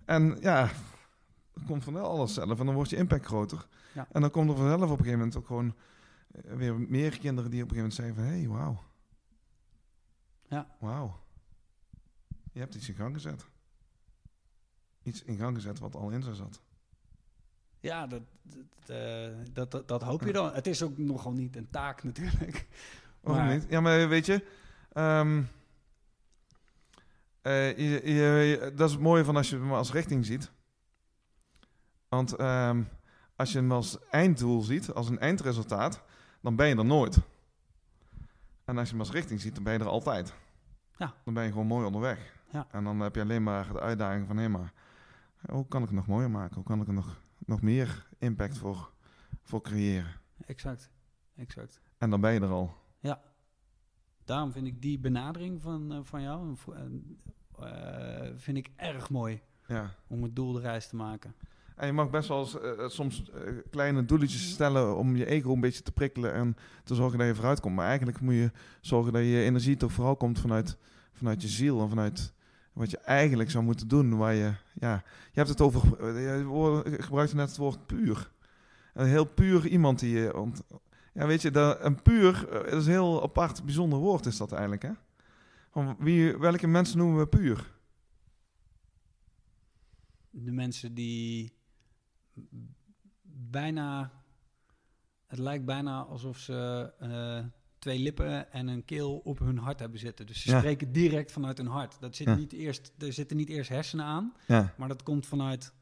En 0.06 0.38
ja, 0.42 0.70
dat 1.54 1.64
komt 1.68 1.84
vanzelf 1.84 2.08
alles 2.08 2.34
zelf 2.34 2.60
en 2.60 2.66
dan 2.66 2.76
wordt 2.76 2.90
je 2.90 2.96
impact 2.96 3.26
groter. 3.26 3.66
Ja. 3.94 4.08
En 4.12 4.22
dan 4.22 4.32
komt 4.32 4.50
er 4.50 4.56
vanzelf 4.56 4.82
op 4.84 4.90
een 4.90 4.98
gegeven 4.98 5.18
moment 5.18 5.36
ook 5.38 5.46
gewoon 5.48 5.76
eh, 6.32 6.54
weer 6.54 6.80
meer 6.80 7.20
kinderen 7.20 7.52
die 7.52 7.64
op 7.64 7.70
een 7.72 7.76
gegeven 7.76 7.78
moment 7.78 7.94
zeggen 7.94 8.16
van... 8.16 8.24
Hé, 8.24 8.38
hey, 8.40 8.48
wauw. 8.48 8.84
Ja. 10.48 10.76
Wauw. 10.80 11.20
Je 12.52 12.60
hebt 12.60 12.76
iets 12.76 12.90
in 12.90 12.96
gang 12.96 13.14
gezet. 13.14 13.46
Iets 15.04 15.24
in 15.24 15.38
gang 15.38 15.56
gezet 15.56 15.80
wat 15.80 15.96
al 15.96 16.10
in 16.10 16.24
ze 16.24 16.36
zat. 16.36 16.62
Ja, 17.80 18.08
dat, 18.08 18.22
dat, 18.44 18.90
eh, 18.98 19.30
dat, 19.54 19.72
dat, 19.72 19.88
dat 19.88 20.02
hoop 20.02 20.22
je 20.24 20.32
dan. 20.34 20.54
Het 20.54 20.68
is 20.68 20.82
ook 20.84 20.98
nogal 20.98 21.32
niet 21.34 21.56
een 21.56 21.70
taak 21.70 22.04
natuurlijk. 22.04 22.68
Maar- 23.22 23.54
niet? 23.54 23.66
Ja, 23.70 23.80
maar 23.82 24.10
weet 24.10 24.26
je... 24.26 24.46
ehm, 24.92 25.44
eh, 27.42 27.78
je, 27.78 28.02
je- 28.14 28.14
je- 28.14 28.72
dat 28.76 28.88
is 28.88 28.94
het 28.94 29.04
mooie 29.04 29.24
van 29.26 29.36
als 29.36 29.50
je 29.50 29.56
hem 29.58 29.74
als 29.74 29.92
richting 29.92 30.26
ziet. 30.26 30.52
Want 32.10 32.36
ehm, 32.36 32.84
als 33.42 33.52
je 33.52 33.58
hem 33.58 33.72
als 33.72 33.98
einddoel 34.10 34.62
ziet, 34.62 34.94
als 34.94 35.10
een 35.10 35.20
eindresultaat, 35.20 36.04
dan 36.42 36.56
ben 36.56 36.68
je 36.68 36.76
er 36.76 36.86
nooit. 36.86 37.20
En 38.66 38.78
als 38.78 38.86
je 38.86 38.92
hem 38.92 39.00
als 39.00 39.12
richting 39.12 39.42
ziet, 39.42 39.56
dan 39.56 39.64
ben 39.64 39.74
je 39.74 39.80
er 39.80 39.88
altijd. 39.88 40.34
Ja. 40.98 41.14
Dan 41.24 41.34
ben 41.34 41.44
je 41.44 41.52
gewoon 41.52 41.68
mooi 41.68 41.86
onderweg. 41.86 42.40
Ja. 42.52 42.68
En 42.72 42.84
dan 42.84 43.00
heb 43.00 43.16
je 43.16 43.22
alleen 43.22 43.44
maar 43.44 43.74
de 43.74 43.80
uitdaging 43.80 44.28
van, 44.28 44.38
hé 44.38 44.50
maar, 44.50 44.74
hoe 45.50 45.68
kan 45.68 45.82
ik 45.82 45.88
het 45.88 45.98
nog 45.98 46.08
mooier 46.08 46.32
maken? 46.32 46.56
Hoe 46.56 46.64
kan 46.64 46.82
ik 46.82 46.88
er 46.88 46.94
nog, 46.94 47.22
nog 47.38 47.62
meer 47.62 48.08
impact 48.18 48.58
voor, 48.58 48.92
voor 49.42 49.62
creëren? 49.62 50.14
Exact, 50.46 50.92
exact. 51.36 51.82
En 51.98 52.10
dan 52.10 52.22
ben 52.22 52.34
je 52.34 52.40
er 52.40 52.50
al. 52.50 52.80
Daarom 54.26 54.52
vind 54.52 54.68
ik 54.68 54.82
die 54.82 55.00
benadering 55.00 55.62
van, 55.62 55.92
eh, 55.92 56.00
van 56.04 56.22
jou 56.22 56.56
eh, 56.76 58.28
eh, 58.28 58.34
vind 58.36 58.58
ik 58.58 58.72
erg 58.76 59.10
mooi 59.10 59.42
Ja. 59.68 59.96
om 60.08 60.24
het 60.24 60.36
doel 60.36 60.52
de 60.52 60.60
reis 60.60 60.88
te 60.88 60.96
maken. 60.96 61.36
En 61.76 61.88
je 61.88 61.94
mag 61.94 62.10
best 62.10 62.28
wel 62.28 62.40
eens, 62.40 62.60
eh, 62.60 62.88
soms 62.88 63.32
eh, 63.32 63.42
kleine 63.70 64.06
doeletjes 64.06 64.50
stellen 64.50 64.98
om 64.98 65.16
je 65.16 65.26
ego 65.26 65.54
een 65.54 65.60
beetje 65.60 65.82
te 65.82 65.92
prikkelen 65.92 66.34
en 66.34 66.56
te 66.84 66.96
zorgen 66.96 67.18
dat 67.18 67.28
je 67.28 67.36
vooruit 67.36 67.60
komt. 67.60 67.76
Maar 67.76 67.88
eigenlijk 67.88 68.22
moet 68.22 68.34
je 68.34 68.52
zorgen 68.82 69.14
dat 69.14 69.22
je 69.22 69.44
energie 69.44 69.78
toch 69.78 69.92
vooral 69.92 70.16
komt 70.16 70.40
vanuit, 70.40 70.78
vanuit 71.14 71.42
je 71.42 71.48
ziel 71.48 71.82
en 71.82 71.90
vanuit 71.90 72.34
wat 72.74 72.92
je 72.92 72.98
eigenlijk 72.98 73.52
zou 73.52 73.64
moeten 73.64 73.88
doen. 73.88 74.18
Waar 74.18 74.34
je, 74.34 74.54
ja, 74.74 75.04
je 75.06 75.40
hebt 75.40 75.50
het 75.50 75.62
over, 75.62 76.00
eh, 76.00 76.38
je 76.38 77.02
gebruikte 77.02 77.36
net 77.36 77.48
het 77.48 77.58
woord 77.58 77.86
puur. 77.86 78.32
Een 78.94 79.08
heel 79.08 79.26
puur 79.26 79.68
iemand 79.68 80.00
die 80.00 80.18
je, 80.18 80.38
ont, 80.38 80.64
ja 81.14 81.28
weet 81.28 81.42
je, 81.42 81.52
dat, 81.52 81.78
een 81.84 82.02
puur, 82.02 82.50
eh, 82.50 82.72
dat 82.72 82.82
is 82.82 82.86
een 82.86 82.92
heel 82.92 83.24
apart, 83.24 83.64
bijzonder 83.64 84.00
woord 84.00 84.26
is 84.26 84.38
dat 84.38 84.52
eigenlijk 84.52 84.82
hè. 84.82 84.92
Van 85.72 85.96
wie, 86.00 86.38
welke 86.38 86.68
mensen 86.68 86.98
noemen 86.98 87.18
we 87.18 87.28
puur? 87.28 87.80
De 90.30 90.52
mensen 90.52 90.94
die 90.94 91.54
bijna, 93.24 94.12
het 95.28 95.40
lijkt 95.40 95.66
bijna 95.66 96.02
alsof 96.04 96.38
ze 96.38 96.92
eh, 97.00 97.46
twee 97.80 98.00
lippen 98.00 98.52
en 98.52 98.68
een 98.68 98.86
keel 98.86 99.18
op 99.18 99.40
hun 99.40 99.58
hart 99.58 99.80
hebben 99.80 100.00
zitten. 100.00 100.26
Dus 100.26 100.42
ze 100.42 100.52
Ja. 100.52 100.58
spreken 100.60 100.92
direct 100.92 101.32
vanuit 101.32 101.58
hun 101.58 101.68
hart. 101.68 101.98
Dat 102.00 102.16
zit 102.16 102.28
Ja. 102.28 102.36
niet 102.36 102.54
eerst, 102.54 102.92
er 102.98 103.14
zitten 103.14 103.38
niet 103.38 103.50
eerst 103.50 103.70
hersenen 103.70 104.06
aan, 104.06 104.34
Ja. 104.48 104.74
maar 104.78 104.88
dat 104.88 105.04
komt 105.04 105.26
vanuit, 105.26 105.74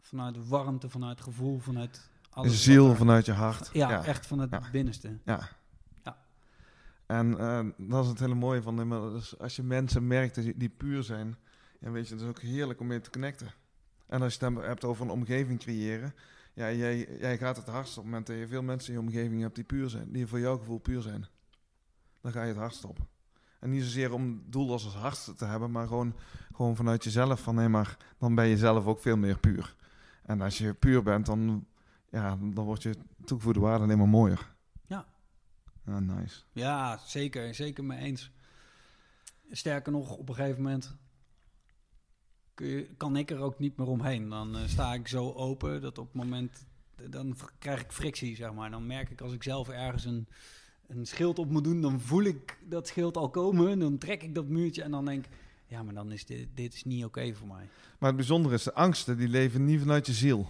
vanuit 0.00 0.48
warmte, 0.48 0.88
vanuit 0.88 1.20
gevoel, 1.20 1.58
vanuit 1.58 2.10
alles. 2.30 2.62
ziel 2.64 2.82
wat 2.82 2.92
er- 2.92 2.98
vanuit 2.98 3.26
je 3.26 3.32
hart. 3.32 3.70
Ja, 3.72 4.04
echt 4.04 4.26
van 4.26 4.38
het 4.38 4.70
binnenste. 4.72 5.18
Ja. 5.24 5.48
En 7.06 7.38
eh, 7.38 7.66
dat 7.76 8.04
is 8.04 8.10
het 8.10 8.18
hele 8.20 8.34
mooie 8.34 8.62
van, 8.62 8.88
dus 9.12 9.38
als 9.38 9.56
je 9.56 9.62
mensen 9.62 10.06
merkt 10.06 10.34
die, 10.34 10.56
die 10.56 10.68
puur 10.68 11.02
zijn, 11.02 11.36
ja, 11.80 11.90
weet 11.90 12.08
je, 12.08 12.12
het 12.14 12.22
is 12.22 12.28
ook 12.28 12.40
heerlijk 12.40 12.80
om 12.80 12.86
mee 12.86 13.00
te 13.00 13.10
connecten. 13.10 13.46
En 14.12 14.22
als 14.22 14.34
je 14.34 14.44
het 14.44 14.56
hebt 14.56 14.84
over 14.84 15.04
een 15.04 15.10
omgeving 15.10 15.58
creëren, 15.58 16.14
ja, 16.54 16.72
jij, 16.72 17.16
jij 17.18 17.38
gaat 17.38 17.56
het 17.56 17.66
hardst 17.66 17.90
op 17.90 17.96
het 17.96 18.04
moment 18.04 18.26
dat 18.26 18.36
je 18.36 18.46
veel 18.46 18.62
mensen 18.62 18.94
in 18.94 19.00
je 19.00 19.06
omgeving 19.06 19.40
hebt 19.40 19.54
die 19.54 19.64
puur 19.64 19.88
zijn, 19.88 20.12
die 20.12 20.26
voor 20.26 20.40
jouw 20.40 20.58
gevoel 20.58 20.78
puur 20.78 21.02
zijn. 21.02 21.26
Dan 22.20 22.32
ga 22.32 22.42
je 22.42 22.48
het 22.48 22.56
hardst 22.56 22.84
op. 22.84 22.98
En 23.60 23.70
niet 23.70 23.82
zozeer 23.82 24.12
om 24.12 24.32
het 24.32 24.52
doel 24.52 24.72
als 24.72 24.82
het 24.82 24.92
hardste 24.92 25.34
te 25.34 25.44
hebben, 25.44 25.70
maar 25.70 25.86
gewoon, 25.86 26.14
gewoon 26.54 26.76
vanuit 26.76 27.04
jezelf 27.04 27.40
van, 27.40 27.54
nee, 27.54 27.68
maar 27.68 27.96
dan 28.18 28.34
ben 28.34 28.46
je 28.46 28.56
zelf 28.56 28.86
ook 28.86 29.00
veel 29.00 29.16
meer 29.16 29.38
puur. 29.38 29.76
En 30.22 30.40
als 30.40 30.58
je 30.58 30.74
puur 30.74 31.02
bent, 31.02 31.26
dan, 31.26 31.66
ja, 32.10 32.38
dan 32.40 32.64
wordt 32.64 32.82
je 32.82 32.96
toegevoegde 33.24 33.60
waarde 33.60 33.84
alleen 33.84 33.98
maar 33.98 34.08
mooier. 34.08 34.54
Ja. 34.86 35.06
Ah, 35.86 35.96
nice. 35.96 36.42
Ja, 36.52 36.98
zeker. 37.04 37.54
Zeker 37.54 37.84
mee 37.84 37.98
eens. 37.98 38.32
Sterker 39.50 39.92
nog, 39.92 40.16
op 40.16 40.28
een 40.28 40.34
gegeven 40.34 40.62
moment 40.62 40.96
kun 42.62 42.70
je, 42.70 42.86
kan 42.96 43.16
ik 43.16 43.30
er 43.30 43.38
ook 43.38 43.58
niet 43.58 43.76
meer 43.76 43.86
omheen. 43.86 44.28
Dan 44.28 44.56
eh, 44.56 44.62
sta 44.66 44.94
ik 44.94 45.08
zo 45.08 45.32
open 45.32 45.80
dat 45.80 45.98
op 45.98 46.04
het 46.04 46.14
moment... 46.14 46.66
Dan 47.08 47.36
krijg 47.58 47.80
ik 47.80 47.92
frictie, 47.92 48.36
zeg 48.36 48.52
maar. 48.52 48.70
Dan 48.70 48.86
merk 48.86 49.10
ik 49.10 49.20
als 49.20 49.32
ik 49.32 49.42
zelf 49.42 49.68
ergens 49.68 50.04
een, 50.04 50.26
een 50.86 51.06
schild 51.06 51.38
op 51.38 51.50
moet 51.50 51.64
doen... 51.64 51.80
dan 51.80 52.00
voel 52.00 52.22
ik 52.22 52.58
dat 52.68 52.88
schild 52.88 53.16
al 53.16 53.30
komen. 53.30 53.78
Dan 53.78 53.98
trek 53.98 54.22
ik 54.22 54.34
dat 54.34 54.48
muurtje 54.48 54.82
en 54.82 54.90
dan 54.90 55.04
denk 55.04 55.24
ik... 55.24 55.32
ja, 55.66 55.82
maar 55.82 55.94
dan 55.94 56.12
is 56.12 56.24
dit, 56.24 56.48
dit 56.54 56.74
is 56.74 56.84
niet 56.84 57.04
oké 57.04 57.34
voor 57.34 57.46
mij. 57.46 57.68
Maar 57.98 58.08
het 58.08 58.16
bijzondere 58.16 58.54
is, 58.54 58.62
de 58.62 58.74
angsten 58.74 59.16
die 59.16 59.28
leven 59.28 59.64
niet 59.64 59.80
vanuit 59.80 60.06
je 60.06 60.12
ziel. 60.12 60.48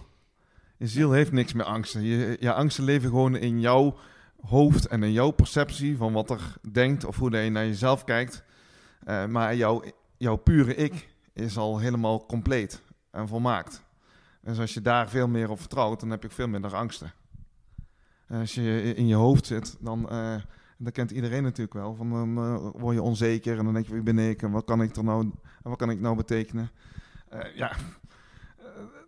Je 0.77 0.87
ziel 0.87 1.11
heeft 1.11 1.31
niks 1.31 1.53
meer 1.53 1.65
angsten. 1.65 2.01
Je, 2.01 2.37
je 2.39 2.53
angsten 2.53 2.83
leven 2.83 3.09
gewoon 3.09 3.35
in 3.35 3.59
jouw 3.59 3.97
hoofd 4.41 4.85
en 4.87 5.03
in 5.03 5.11
jouw 5.11 5.31
perceptie 5.31 5.97
van 5.97 6.13
wat 6.13 6.29
er 6.29 6.55
denkt 6.71 7.05
of 7.05 7.17
hoe 7.17 7.31
je 7.43 7.49
naar 7.49 7.65
jezelf 7.65 8.03
kijkt. 8.03 8.43
Eh, 9.03 9.25
maar 9.25 9.55
jouw, 9.55 9.83
jouw 10.17 10.35
pure 10.35 10.75
ik 10.75 11.11
is 11.33 11.57
al 11.57 11.79
helemaal 11.79 12.25
compleet 12.25 12.81
en 13.11 13.27
volmaakt. 13.27 13.83
Dus 14.41 14.59
als 14.59 14.73
je 14.73 14.81
daar 14.81 15.09
veel 15.09 15.27
meer 15.27 15.49
op 15.49 15.59
vertrouwt, 15.59 15.99
dan 15.99 16.09
heb 16.09 16.21
je 16.21 16.27
ook 16.27 16.33
veel 16.33 16.47
minder 16.47 16.75
angsten. 16.75 17.13
En 18.27 18.39
als 18.39 18.53
je 18.55 18.93
in 18.95 19.07
je 19.07 19.15
hoofd 19.15 19.45
zit, 19.45 19.77
dan, 19.79 20.09
eh, 20.09 20.35
dat 20.77 20.93
kent 20.93 21.11
iedereen 21.11 21.43
natuurlijk 21.43 21.73
wel, 21.73 21.95
van, 21.95 22.09
dan 22.09 22.37
eh, 22.37 22.81
word 22.81 22.95
je 22.95 23.01
onzeker 23.01 23.57
en 23.57 23.63
dan 23.63 23.73
denk 23.73 23.85
je, 23.85 23.93
wie 23.93 24.01
ben 24.03 24.19
ik 24.19 24.41
en 24.41 24.51
wat 24.51 24.65
kan 24.65 24.81
ik 24.81 24.95
er 24.95 25.03
nou, 25.03 25.21
en 25.63 25.69
wat 25.69 25.77
kan 25.77 25.89
ik 25.89 25.99
nou 25.99 26.15
betekenen? 26.15 26.69
Eh, 27.29 27.55
ja, 27.55 27.71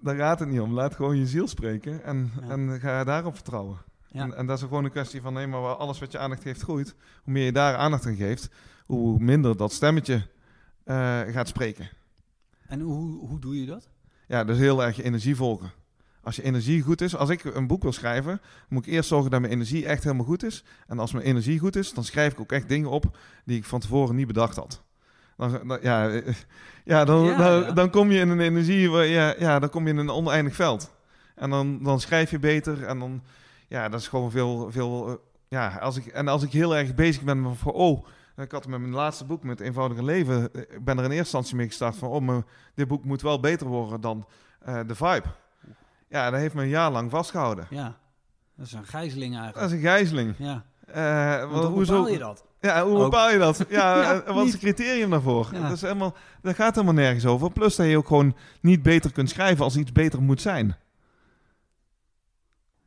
daar 0.01 0.15
gaat 0.15 0.39
het 0.39 0.49
niet 0.49 0.59
om. 0.59 0.73
Laat 0.73 0.95
gewoon 0.95 1.17
je 1.17 1.27
ziel 1.27 1.47
spreken 1.47 2.03
en, 2.03 2.31
Ja. 2.41 2.49
en 2.49 2.79
ga 2.79 3.03
daarop 3.03 3.35
vertrouwen. 3.35 3.77
Ja. 4.07 4.21
En, 4.21 4.37
en 4.37 4.45
dat 4.45 4.57
is 4.57 4.63
gewoon 4.63 4.83
een 4.83 4.91
kwestie 4.91 5.21
van, 5.21 5.33
nee, 5.33 5.47
maar 5.47 5.61
alles 5.61 5.99
wat 5.99 6.11
je 6.11 6.17
aandacht 6.17 6.41
geeft 6.41 6.61
groeit. 6.61 6.95
Hoe 7.23 7.33
meer 7.33 7.45
je 7.45 7.51
daar 7.51 7.75
aandacht 7.75 8.05
aan 8.05 8.15
geeft, 8.15 8.49
hoe 8.85 9.19
minder 9.19 9.57
dat 9.57 9.71
stemmetje 9.71 10.27
gaat 11.31 11.47
spreken. 11.47 11.89
En 12.67 12.79
hoe, 12.79 13.27
hoe 13.27 13.39
doe 13.39 13.59
je 13.59 13.65
dat? 13.65 13.89
Ja, 14.27 14.43
dus 14.43 14.57
heel 14.57 14.83
erg 14.83 14.95
je 14.95 15.03
energie 15.03 15.35
volgen. 15.35 15.71
Als 16.23 16.35
je 16.35 16.43
energie 16.43 16.81
goed 16.81 17.01
is, 17.01 17.15
als 17.15 17.29
ik 17.29 17.43
een 17.43 17.67
boek 17.67 17.81
wil 17.81 17.91
schrijven, 17.93 18.41
moet 18.69 18.85
ik 18.87 18.93
eerst 18.93 19.09
zorgen 19.09 19.31
dat 19.31 19.39
mijn 19.39 19.53
energie 19.53 19.85
echt 19.85 20.03
helemaal 20.03 20.25
goed 20.25 20.43
is. 20.43 20.63
En 20.87 20.99
als 20.99 21.11
mijn 21.11 21.25
energie 21.25 21.59
goed 21.59 21.75
is, 21.75 21.93
dan 21.93 22.03
schrijf 22.03 22.31
ik 22.33 22.39
ook 22.39 22.51
echt 22.51 22.69
dingen 22.69 22.89
op 22.89 23.17
die 23.45 23.57
ik 23.57 23.65
van 23.65 23.79
tevoren 23.79 24.15
niet 24.15 24.27
bedacht 24.27 24.55
had. 24.55 24.83
Dan, 25.37 25.67
dan- 25.67 25.79
ja, 25.81 26.03
ja, 26.85 27.05
dan, 27.05 27.23
Ja, 27.25 27.35
dan, 27.37 27.61
ja. 27.61 27.71
dan 27.71 27.89
kom 27.89 28.11
je 28.11 28.19
in 28.19 28.29
een 28.29 28.39
energie, 28.39 28.89
waar, 28.91 29.05
ja, 29.05 29.35
ja, 29.39 29.59
dan 29.59 29.69
kom 29.69 29.83
je 29.83 29.89
in 29.93 29.97
een 29.97 30.09
oneindig 30.09 30.55
veld. 30.55 30.93
En 31.35 31.49
dan, 31.49 31.83
dan 31.83 31.99
schrijf 31.99 32.31
je 32.31 32.39
beter 32.39 32.83
en 32.83 32.99
dan, 32.99 33.23
ja, 33.67 33.89
dat 33.89 33.99
is 33.99 34.07
gewoon 34.07 34.31
veel, 34.31 34.71
veel, 34.71 35.07
eh, 35.09 35.13
ja, 35.47 35.77
als 35.77 35.97
ik, 35.97 36.05
en 36.05 36.27
als 36.27 36.43
ik 36.43 36.51
heel 36.51 36.75
erg 36.75 36.95
bezig 36.95 37.21
ben 37.23 37.41
met 37.41 37.57
van, 37.57 37.71
oh, 37.71 38.05
ik 38.35 38.51
had 38.51 38.67
met 38.67 38.79
mijn 38.79 38.93
laatste 38.93 39.25
boek, 39.25 39.43
met 39.43 39.59
Eenvoudige 39.59 40.03
Leven, 40.03 40.53
eh, 40.53 40.61
ik 40.61 40.83
ben 40.85 40.97
er 40.97 41.03
in 41.03 41.09
eerste 41.11 41.17
instantie 41.17 41.55
mee 41.55 41.67
gestart 41.67 41.95
van, 41.95 42.09
oh, 42.09 42.21
maar 42.21 42.41
dit 42.75 42.87
boek 42.87 43.03
moet 43.05 43.21
wel 43.21 43.39
beter 43.39 43.67
worden 43.67 44.01
dan 44.01 44.25
eh 44.59 44.79
de 44.87 44.95
Vibe. 44.95 45.23
Ja, 46.07 46.29
dat 46.29 46.39
heeft 46.39 46.53
me 46.53 46.61
een 46.61 46.67
jaar 46.69 46.91
lang 46.91 47.09
vastgehouden. 47.11 47.67
Ja, 47.69 47.95
dat 48.55 48.65
is 48.65 48.73
een 48.73 48.85
gijzeling 48.85 49.33
Dat 49.33 49.43
eigenlijk. 49.43 49.67
is 49.71 49.77
een 49.77 49.87
gijzeling. 49.89 50.35
Ja, 50.37 50.63
Eh, 50.85 51.43
hoe 51.43 51.79
bepaal 51.85 52.07
je 52.09 52.17
dat? 52.17 52.43
Ja, 52.59 52.83
hoe 52.83 52.97
Ook. 52.97 53.03
bepaal 53.03 53.31
je 53.31 53.37
dat? 53.37 53.65
Ja, 53.69 54.21
wat 54.33 54.45
is 54.45 54.51
het 54.51 54.61
criterium 54.61 55.09
daarvoor? 55.09 55.49
Ja. 55.51 55.61
Dat, 55.61 55.71
is 55.71 55.81
helemaal, 55.81 56.13
dat 56.41 56.55
gaat 56.55 56.73
helemaal 56.75 56.93
nergens 56.95 57.25
over. 57.25 57.51
Plus 57.51 57.75
dat 57.75 57.87
je 57.87 57.97
ook 57.97 58.07
gewoon 58.07 58.35
niet 58.61 58.83
beter 58.83 59.11
kunt 59.11 59.29
schrijven 59.29 59.63
als 59.63 59.77
iets 59.77 59.91
beter 59.91 60.21
moet 60.21 60.41
zijn. 60.41 60.75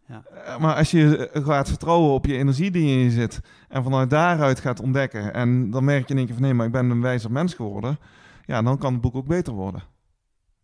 Ja. 0.08 0.22
Eh, 0.44 0.58
Maar 0.58 0.74
als 0.74 0.90
je 0.90 1.28
eh, 1.28 1.44
gaat 1.44 1.68
vertrouwen 1.68 2.10
op 2.12 2.26
je 2.26 2.36
energie 2.36 2.70
die 2.70 2.82
in 2.90 2.98
je 2.98 3.10
zit 3.10 3.40
en 3.68 3.82
vanuit 3.82 4.10
daaruit 4.10 4.60
gaat 4.60 4.80
ontdekken 4.80 5.34
en 5.34 5.70
dan 5.70 5.84
merk 5.84 6.04
je 6.06 6.10
in 6.12 6.16
één 6.16 6.26
keer 6.26 6.34
van 6.34 6.44
nee, 6.44 6.54
maar 6.54 6.66
ik 6.66 6.72
ben 6.72 6.90
een 6.90 7.00
wijzer 7.00 7.32
mens 7.32 7.54
geworden, 7.54 7.98
ja, 8.44 8.62
dan 8.62 8.78
kan 8.78 8.92
het 8.92 9.00
boek 9.00 9.14
ook 9.14 9.26
beter 9.26 9.52
worden. 9.52 9.82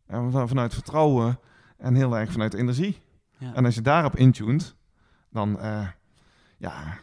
En 0.06 0.30
van- 0.30 0.48
vanuit 0.48 0.74
vertrouwen 0.74 1.38
en 1.78 1.94
heel 1.94 2.18
erg 2.18 2.32
vanuit 2.32 2.54
energie. 2.54 3.02
Ja, 3.38 3.54
En 3.54 3.64
als 3.64 3.74
je 3.74 3.80
daarop 3.82 4.16
intunt, 4.16 4.76
dan, 5.30 5.58
eh, 5.60 5.88
ja, 6.58 6.98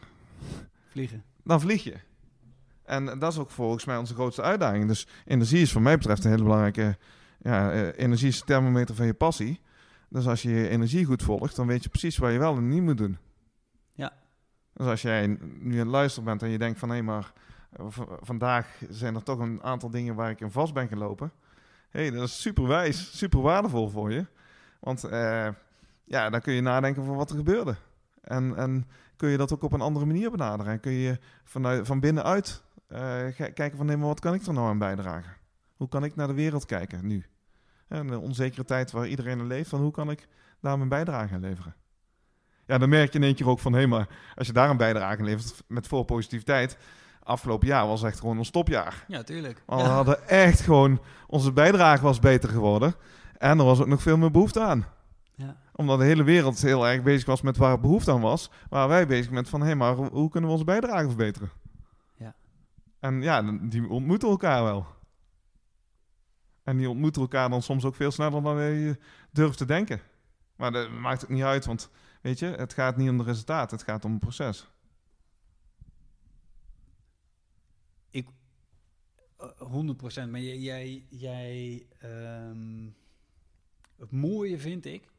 vliegen. 0.91 1.23
dan 1.43 1.61
vlieg 1.61 1.83
je. 1.83 1.95
En 2.85 3.05
dat 3.19 3.31
is 3.31 3.37
ook 3.39 3.49
volgens 3.51 3.85
mij 3.85 3.97
onze 3.97 4.13
grootste 4.13 4.41
uitdaging. 4.41 4.87
Dus 4.87 5.07
energie 5.25 5.61
is 5.61 5.71
voor 5.71 5.81
mij 5.81 5.97
betreft 5.97 6.23
een 6.23 6.31
hele 6.31 6.43
belangrijke... 6.43 6.97
Ja, 7.43 7.71
energie 7.91 8.27
is 8.27 8.39
de 8.39 8.45
thermometer 8.45 8.95
van 8.95 9.05
je 9.05 9.13
passie. 9.13 9.59
Dus 10.11 10.27
als 10.27 10.41
je 10.41 10.49
je 10.49 10.69
energie 10.69 11.05
goed 11.05 11.23
volgt, 11.23 11.55
dan 11.55 11.67
weet 11.67 11.83
je 11.83 11.89
precies 11.89 12.17
waar 12.17 12.31
je 12.31 12.39
wel 12.39 12.55
en 12.55 12.67
niet 12.67 12.81
moet 12.81 12.97
doen. 12.97 13.17
Ja. 13.93 14.13
Dus 14.73 14.87
als 14.87 15.01
jij 15.01 15.27
nu 15.59 15.71
aan 15.71 15.77
het 15.79 15.87
luisteren 15.87 16.25
bent 16.25 16.43
en 16.43 16.49
je 16.49 16.57
denkt 16.57 16.79
van... 16.79 16.89
hé, 16.89 17.01
maar 17.01 17.33
eh, 17.71 17.85
vandaag 18.21 18.81
zijn 18.89 19.15
er 19.15 19.23
toch 19.23 19.39
een 19.39 19.63
aantal 19.63 19.89
dingen 19.89 20.15
waar 20.15 20.29
ik 20.29 20.39
in 20.39 20.51
vast 20.51 20.73
ben 20.73 20.87
gelopen. 20.87 21.31
Hé, 21.89 22.01
hey, 22.01 22.11
dat 22.11 22.27
is 22.27 22.41
super 22.41 22.67
wijs, 22.67 23.17
super 23.17 23.41
waardevol 23.41 23.89
voor 23.89 24.11
je. 24.11 24.25
Want 24.79 25.03
eh, 25.03 25.47
ja, 26.03 26.29
dan 26.29 26.41
kun 26.41 26.53
je 26.53 26.61
nadenken 26.61 27.05
van 27.05 27.15
wat 27.15 27.29
er 27.29 27.35
gebeurde. 27.35 27.75
En, 28.21 28.55
en 28.55 28.87
kun 29.15 29.29
je 29.29 29.37
dat 29.37 29.53
ook 29.53 29.63
op 29.63 29.73
een 29.73 29.81
andere 29.81 30.05
manier 30.05 30.31
benaderen. 30.31 30.71
En 30.71 30.79
kun 30.79 30.91
je 30.91 31.19
vanuit, 31.43 31.87
van 31.87 31.99
binnenuit 31.99 32.63
k- 32.87 33.53
kijken 33.53 33.77
van... 33.77 33.85
nee, 33.85 33.97
maar 33.97 34.07
wat 34.07 34.19
kan 34.19 34.33
ik 34.33 34.45
er 34.45 34.53
nou 34.53 34.67
aan 34.67 34.77
bijdragen? 34.77 35.33
Hoe 35.75 35.89
kan 35.89 36.03
ik 36.03 36.15
naar 36.15 36.27
de 36.27 36.33
wereld 36.33 36.65
kijken 36.65 37.07
nu? 37.07 37.25
En 37.91 38.07
de 38.07 38.19
onzekere 38.19 38.65
tijd 38.65 38.91
waar 38.91 39.07
iedereen 39.07 39.39
in 39.39 39.47
leeft... 39.47 39.69
van 39.69 39.81
hoe 39.81 39.91
kan 39.91 40.09
ik 40.11 40.27
daar 40.59 40.77
mijn 40.77 40.89
bijdrage 40.89 41.33
aan 41.33 41.39
leveren? 41.39 41.75
Ja, 42.65 42.77
dan 42.77 42.89
merk 42.89 43.11
je 43.13 43.19
in 43.19 43.23
één 43.25 43.35
keer 43.35 43.47
ook 43.49 43.59
van... 43.59 43.73
hé, 43.73 43.87
maar 43.87 44.07
als 44.35 44.47
je 44.47 44.53
daar 44.53 44.69
een 44.69 44.77
bijdrage 44.77 45.17
aan 45.19 45.25
levert 45.25 45.63
met 45.67 45.87
vol 45.87 46.03
positiviteit... 46.03 46.77
afgelopen 47.23 47.67
jaar 47.67 47.87
was 47.87 48.03
echt 48.03 48.19
gewoon 48.19 48.37
een 48.37 48.45
stopjaar. 48.45 49.03
Ja, 49.07 49.23
tuurlijk. 49.23 49.63
Want 49.65 49.81
we 49.81 49.87
Ja. 49.87 49.93
hadden 49.93 50.27
echt 50.27 50.59
gewoon... 50.61 51.01
onze 51.27 51.51
bijdrage 51.53 52.03
was 52.03 52.19
beter 52.19 52.49
geworden... 52.49 52.95
en 53.37 53.59
er 53.59 53.65
was 53.65 53.79
ook 53.79 53.87
nog 53.87 54.01
veel 54.01 54.17
meer 54.17 54.31
behoefte 54.31 54.61
aan 54.61 54.85
Ja. 55.35 55.57
omdat 55.75 55.99
de 55.99 56.05
hele 56.05 56.23
wereld 56.23 56.61
heel 56.61 56.87
erg 56.87 57.03
bezig 57.03 57.25
was 57.25 57.41
met 57.41 57.57
waar 57.57 57.79
behoefte 57.79 58.11
aan 58.11 58.21
was, 58.21 58.51
waren 58.69 58.89
wij 58.89 59.07
bezig 59.07 59.31
met 59.31 59.49
van, 59.49 59.61
hé, 59.61 59.75
maar 59.75 59.93
hoe, 59.95 60.29
kunnen 60.29 60.49
we 60.49 60.55
onze 60.55 60.65
bijdrage 60.65 61.07
verbeteren? 61.07 61.51
Ja. 62.17 62.33
En 62.99 63.21
ja, 63.21 63.41
die 63.61 63.89
ontmoeten 63.89 64.29
elkaar 64.29 64.63
wel. 64.63 64.85
En 66.63 66.77
die 66.77 66.89
ontmoeten 66.89 67.21
elkaar 67.21 67.49
dan 67.49 67.61
soms 67.61 67.85
ook 67.85 67.95
veel 67.95 68.11
sneller 68.11 68.43
dan 68.43 68.57
je 68.57 68.97
durft 69.31 69.57
te 69.57 69.65
denken. 69.65 70.01
Maar 70.55 70.71
dat 70.71 70.91
maakt 70.91 71.21
het 71.21 71.29
niet 71.29 71.43
uit, 71.43 71.65
want 71.65 71.89
weet 72.21 72.39
je, 72.39 72.45
het 72.45 72.73
gaat 72.73 72.97
niet 72.97 73.09
om 73.09 73.17
de 73.17 73.23
resultaat, 73.23 73.71
het 73.71 73.83
gaat 73.83 74.05
om 74.05 74.11
het 74.11 74.19
proces. 74.19 74.67
Ik, 78.09 78.27
eh, 79.37 79.47
100%. 79.57 80.31
Maar 80.31 80.39
jij, 80.39 81.05
jij, 81.09 81.85
ehm, 81.99 82.89
het 83.97 84.11
mooie 84.11 84.59
vind 84.59 84.85
ik, 84.85 85.11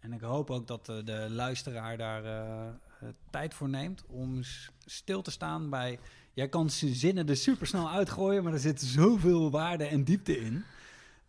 en 0.00 0.12
ik 0.12 0.20
hoop 0.20 0.50
ook 0.50 0.66
dat 0.66 0.88
eh, 0.88 0.96
de 1.04 1.26
luisteraar 1.30 1.96
daar 1.96 2.24
eh, 2.24 2.68
eh, 2.68 3.08
tijd 3.30 3.54
voor 3.54 3.68
neemt 3.68 4.04
om 4.06 4.40
stil 4.84 5.22
te 5.22 5.30
staan 5.30 5.70
bij. 5.70 5.98
Jij 6.38 6.48
kan 6.48 6.70
zijn 6.70 6.94
zinnen 6.94 7.28
er 7.28 7.36
super 7.36 7.66
snel 7.66 7.90
uitgooien, 7.90 8.42
maar 8.42 8.52
er 8.52 8.58
zit 8.58 8.80
zoveel 8.80 9.50
waarde 9.50 9.84
en 9.84 10.04
diepte 10.04 10.40
in. 10.40 10.64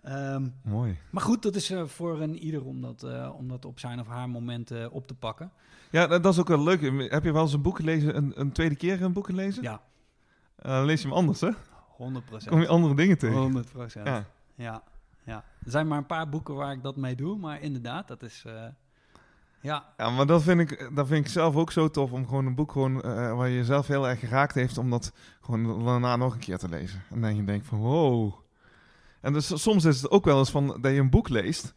Ehm, 0.01 0.47
Mooi. 0.61 0.97
maar 1.09 1.23
goed, 1.23 1.41
dat 1.41 1.55
is 1.55 1.69
eh, 1.69 1.85
voor 1.85 2.21
een 2.21 2.37
ieder 2.37 2.65
om 2.65 2.81
dat, 2.81 3.03
eh, 3.03 3.33
om 3.37 3.47
dat 3.47 3.65
op 3.65 3.79
zijn 3.79 3.99
of 3.99 4.07
haar 4.07 4.29
moment 4.29 4.71
eh, 4.71 4.85
op 4.91 5.07
te 5.07 5.13
pakken. 5.13 5.51
Ja, 5.89 6.07
dat, 6.07 6.23
dat 6.23 6.33
is 6.33 6.39
ook 6.39 6.47
wel 6.47 6.63
leuk. 6.63 7.09
Heb 7.11 7.23
je 7.23 7.31
wel 7.31 7.41
eens 7.41 7.53
een 7.53 7.61
boek 7.61 7.75
gelezen, 7.75 8.17
een, 8.17 8.39
een 8.39 8.51
tweede 8.51 8.75
keer 8.75 9.01
een 9.01 9.13
boek 9.13 9.25
gelezen? 9.25 9.63
Ja, 9.63 9.81
dan 10.55 10.85
lees 10.85 11.01
je 11.01 11.07
hem 11.07 11.17
anders, 11.17 11.41
hè? 11.41 11.51
100% 11.51 12.47
Kom 12.47 12.61
je 12.61 12.67
andere 12.67 12.95
dingen 12.95 13.17
tegen. 13.17 13.37
100 13.37 13.71
procent. 13.71 14.07
Ja. 14.07 14.25
Ja, 14.55 14.83
ja. 15.23 15.43
Er 15.63 15.71
zijn 15.71 15.87
maar 15.87 15.97
een 15.97 16.05
paar 16.05 16.29
boeken 16.29 16.55
waar 16.55 16.71
ik 16.71 16.83
dat 16.83 16.95
mee 16.95 17.15
doe, 17.15 17.37
maar 17.37 17.61
inderdaad, 17.61 18.07
dat 18.07 18.23
is... 18.23 18.45
ja, 19.61 19.93
Ja, 19.97 20.09
maar 20.09 20.25
dat 20.25 20.43
vind, 20.43 20.59
ik, 20.59 20.89
dat 20.95 21.07
vind 21.07 21.25
ik 21.25 21.31
zelf 21.31 21.55
ook 21.55 21.71
zo 21.71 21.89
tof 21.89 22.11
om 22.11 22.27
gewoon 22.27 22.45
een 22.45 22.55
boek 22.55 22.71
gewoon, 22.71 23.01
eh, 23.01 23.35
waar 23.35 23.49
je 23.49 23.55
jezelf 23.55 23.87
heel 23.87 24.07
erg 24.07 24.19
geraakt 24.19 24.53
heeft, 24.53 24.77
om 24.77 24.89
dat 24.89 25.11
gewoon 25.41 25.85
daarna 25.85 26.15
nog 26.15 26.33
een 26.33 26.39
keer 26.39 26.57
te 26.57 26.69
lezen. 26.69 27.03
En 27.09 27.21
dan 27.21 27.35
je 27.35 27.43
denkt 27.43 27.65
van 27.65 27.77
wow. 27.77 28.33
En 29.21 29.33
dus 29.33 29.61
soms 29.61 29.85
is 29.85 30.01
het 30.01 30.11
ook 30.11 30.25
wel 30.25 30.39
eens 30.39 30.51
van 30.51 30.67
dat 30.67 30.91
je 30.91 30.99
een 30.99 31.09
boek 31.09 31.29
leest 31.29 31.73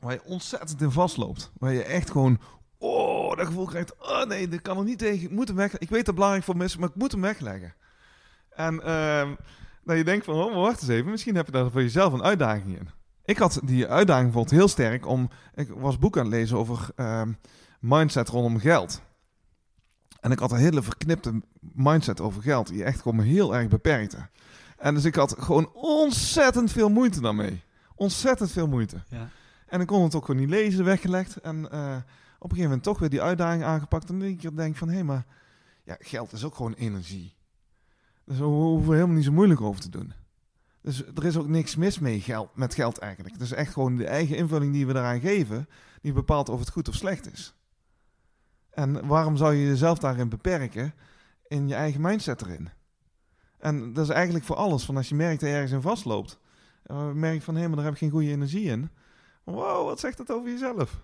waar 0.00 0.12
je 0.12 0.24
ontzettend 0.24 0.80
in 0.80 0.90
vastloopt. 0.90 1.52
Waar 1.58 1.72
je 1.72 1.82
echt 1.82 2.10
gewoon, 2.10 2.40
oh, 2.78 3.36
dat 3.36 3.46
gevoel 3.46 3.66
krijgt, 3.66 3.96
oh 3.98 4.24
nee, 4.24 4.48
dat 4.48 4.62
kan 4.62 4.78
er 4.78 4.84
niet 4.84 4.98
tegen, 4.98 5.22
ik 5.22 5.30
moet 5.30 5.48
hem 5.48 5.56
weg. 5.56 5.78
Ik 5.78 5.88
weet 5.88 5.90
dat 5.90 6.06
het 6.06 6.14
belangrijk 6.14 6.44
voor 6.44 6.56
me 6.56 6.64
is, 6.64 6.76
maar 6.76 6.88
ik 6.88 6.94
moet 6.94 7.12
hem 7.12 7.20
wegleggen. 7.20 7.74
En 8.50 8.82
ehm 8.82 9.34
dat 9.86 9.96
je 9.96 10.04
denkt 10.04 10.24
van, 10.24 10.34
oh, 10.34 10.52
maar 10.52 10.60
wacht 10.60 10.80
eens 10.80 10.90
even, 10.90 11.10
misschien 11.10 11.34
heb 11.34 11.46
je 11.46 11.52
daar 11.52 11.70
voor 11.70 11.82
jezelf 11.82 12.12
een 12.12 12.22
uitdaging 12.22 12.78
in. 12.78 12.88
Ik 13.26 13.38
had 13.38 13.60
die 13.64 13.86
uitdaging 13.86 14.24
bijvoorbeeld 14.24 14.58
heel 14.58 14.68
sterk 14.68 15.06
om, 15.06 15.30
ik 15.54 15.68
was 15.68 15.98
boek 15.98 16.16
aan 16.16 16.24
het 16.24 16.32
lezen 16.32 16.56
over 16.56 16.88
ehm, 16.94 17.32
mindset 17.80 18.28
rondom 18.28 18.58
geld. 18.58 19.02
En 20.20 20.30
ik 20.30 20.38
had 20.38 20.52
een 20.52 20.58
hele 20.58 20.82
verknipte 20.82 21.42
mindset 21.60 22.20
over 22.20 22.42
geld, 22.42 22.68
die 22.68 22.84
echt 22.84 23.00
gewoon 23.00 23.16
me 23.16 23.22
heel 23.24 23.56
erg 23.56 23.68
beperkte. 23.68 24.28
En 24.76 24.94
dus 24.94 25.04
ik 25.04 25.14
had 25.14 25.34
gewoon 25.38 25.70
ontzettend 25.74 26.72
veel 26.72 26.88
moeite 26.88 27.20
daarmee. 27.20 27.62
Ontzettend 27.94 28.50
veel 28.52 28.68
moeite. 28.68 29.02
ja, 29.08 29.28
En 29.66 29.80
ik 29.80 29.86
kon 29.86 30.02
het 30.02 30.14
ook 30.14 30.24
gewoon 30.24 30.40
niet 30.40 30.50
lezen, 30.50 30.84
weggelegd. 30.84 31.36
En 31.36 31.70
eh, 31.70 31.96
op 32.38 32.50
een 32.50 32.56
gegeven 32.56 32.62
moment 32.62 32.82
toch 32.82 32.98
weer 32.98 33.08
die 33.08 33.22
uitdaging 33.22 33.64
aangepakt. 33.64 34.10
En 34.10 34.22
ik 34.22 34.56
denk 34.56 34.76
van, 34.76 34.88
hé, 34.88 35.02
maar 35.02 35.26
ja, 35.84 35.96
geld 35.98 36.32
is 36.32 36.44
ook 36.44 36.54
gewoon 36.54 36.72
energie. 36.72 37.36
Dus 38.24 38.38
we 38.38 38.44
hoeven 38.44 38.88
er 38.88 38.94
helemaal 38.94 39.16
niet 39.16 39.24
zo 39.24 39.32
moeilijk 39.32 39.60
over 39.60 39.80
te 39.80 39.90
doen. 39.90 40.12
Dus 40.86 41.04
er 41.04 41.24
is 41.24 41.36
ook 41.36 41.48
niks 41.48 41.76
mis 41.76 41.98
mee 41.98 42.20
geld, 42.20 42.56
met 42.56 42.74
geld 42.74 42.98
eigenlijk. 42.98 43.34
Het 43.34 43.42
is 43.42 43.52
echt 43.52 43.72
gewoon 43.72 43.96
de 43.96 44.06
eigen 44.06 44.36
invulling 44.36 44.72
die 44.72 44.86
we 44.86 44.92
daaraan 44.92 45.20
geven, 45.20 45.68
die 46.00 46.12
bepaalt 46.12 46.48
of 46.48 46.58
het 46.58 46.70
goed 46.70 46.88
of 46.88 46.94
slecht 46.94 47.32
is. 47.32 47.54
En 48.70 49.06
waarom 49.06 49.36
zou 49.36 49.54
je 49.54 49.66
jezelf 49.66 49.98
daarin 49.98 50.28
beperken 50.28 50.94
in 51.48 51.68
je 51.68 51.74
eigen 51.74 52.00
mindset 52.00 52.42
erin? 52.42 52.68
En 53.58 53.92
dat 53.92 54.04
is 54.04 54.10
eigenlijk 54.10 54.44
voor 54.44 54.56
alles. 54.56 54.84
Van 54.84 54.96
als 54.96 55.08
je 55.08 55.14
merkt 55.14 55.40
dat 55.40 55.48
je 55.48 55.54
ergens 55.54 55.72
in 55.72 55.80
vastloopt, 55.80 56.38
merk 57.14 57.34
je 57.34 57.42
van 57.42 57.56
hé, 57.56 57.66
maar 57.66 57.76
daar 57.76 57.84
heb 57.84 57.94
ik 57.94 58.00
geen 58.00 58.10
goede 58.10 58.30
energie 58.30 58.64
in. 58.64 58.90
Wow, 59.44 59.86
wat 59.86 60.00
zegt 60.00 60.16
dat 60.16 60.30
over 60.30 60.50
jezelf? 60.50 61.00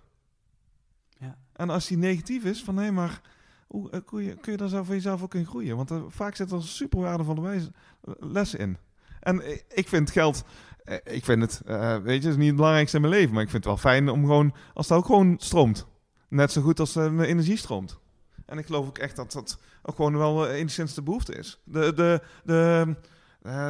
Ja. 1.19 1.39
En 1.53 1.71
als 1.71 1.87
die 1.87 1.97
negatief 1.97 2.45
is, 2.45 2.65
van 2.65 2.77
hé, 2.77 2.91
maar 2.91 3.21
hoe 3.67 3.91
eh, 3.91 4.01
kun 4.05 4.23
je, 4.23 4.35
kun 4.37 4.53
je 4.53 4.59
daar 4.59 4.69
zo 4.69 4.83
voor 4.83 4.95
jezelf 4.95 5.23
ook 5.23 5.35
in 5.35 5.47
groeien? 5.47 5.77
Want 5.77 5.91
er, 5.91 6.11
vaak 6.11 6.37
zitten 6.37 6.57
er 6.57 6.65
super 6.65 7.01
waardevolle 7.01 7.41
wijze, 7.41 7.73
lessen 8.19 8.59
in. 8.59 8.77
En 9.23 9.41
eh, 9.43 9.59
ik 9.69 9.89
vind 9.89 10.11
geld, 10.11 10.45
eh, 10.85 10.97
ik 11.05 11.25
vind 11.25 11.43
het, 11.43 11.63
uh, 11.67 11.97
weet 11.97 12.23
je, 12.23 12.29
het 12.29 12.31
is 12.31 12.37
niet 12.37 12.47
het 12.47 12.57
belangrijkste 12.57 12.97
in 12.97 13.03
mijn 13.03 13.15
leven, 13.15 13.35
maar 13.35 13.43
ik 13.43 13.51
vind 13.51 13.65
het 13.65 13.73
wel 13.73 13.83
fijn 13.93 14.09
om 14.09 14.21
gewoon, 14.21 14.55
als 14.75 14.89
het 14.89 14.99
ook 14.99 15.07
gewoon 15.07 15.35
stroomt. 15.39 15.87
Net 16.29 16.53
zo 16.53 16.63
goed 16.63 16.81
als 16.81 16.97
uh, 16.97 17.11
mijn 17.11 17.29
energie 17.29 17.57
stroomt. 17.57 18.01
En 18.47 18.59
ik 18.59 18.67
geloof 18.67 18.87
ook 18.87 18.99
echt 18.99 19.17
dat 19.17 19.33
dat 19.33 19.59
ook 19.83 19.97
gewoon 19.97 20.17
wel 20.17 20.49
uh, 20.49 20.55
enigszins 20.55 20.95
de 20.95 21.03
behoefte 21.03 21.35
is. 21.35 21.61
De, 21.65 21.93
de, 21.95 22.23
de, 22.45 22.95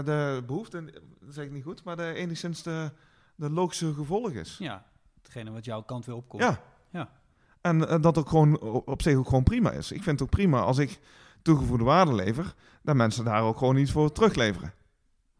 de 0.04 0.42
behoefte, 0.46 0.84
dat 1.20 1.34
zeg 1.34 1.44
ik 1.44 1.50
niet 1.50 1.64
goed, 1.64 1.84
maar 1.84 1.96
de 1.96 2.12
enigszins 2.12 2.62
de, 2.62 2.90
de 3.34 3.50
logische 3.50 3.94
gevolg 3.94 4.30
is. 4.30 4.56
ja, 4.58 4.86
hetgene 5.22 5.50
wat 5.50 5.64
jouw 5.64 5.82
kant 5.82 6.06
weer 6.06 6.14
opkomt. 6.14 6.42
Ja. 6.42 6.60
Ja. 6.90 7.10
En 7.60 8.00
dat 8.00 8.18
ook 8.18 8.28
gewoon 8.28 8.60
op 8.60 9.02
zich 9.02 9.16
ook 9.16 9.28
gewoon 9.28 9.42
prima 9.42 9.70
is. 9.70 9.92
Ik 9.92 10.02
vind 10.02 10.18
het 10.18 10.28
ook 10.28 10.34
prima 10.34 10.60
als 10.60 10.78
ik 10.78 11.00
toegevoegde 11.42 11.84
waarde 11.84 12.14
lever, 12.14 12.54
dat 12.82 12.96
mensen 12.96 13.24
daar 13.24 13.42
ook 13.42 13.58
gewoon 13.58 13.76
iets 13.76 13.92
voor 13.92 14.12
terugleveren. 14.12 14.72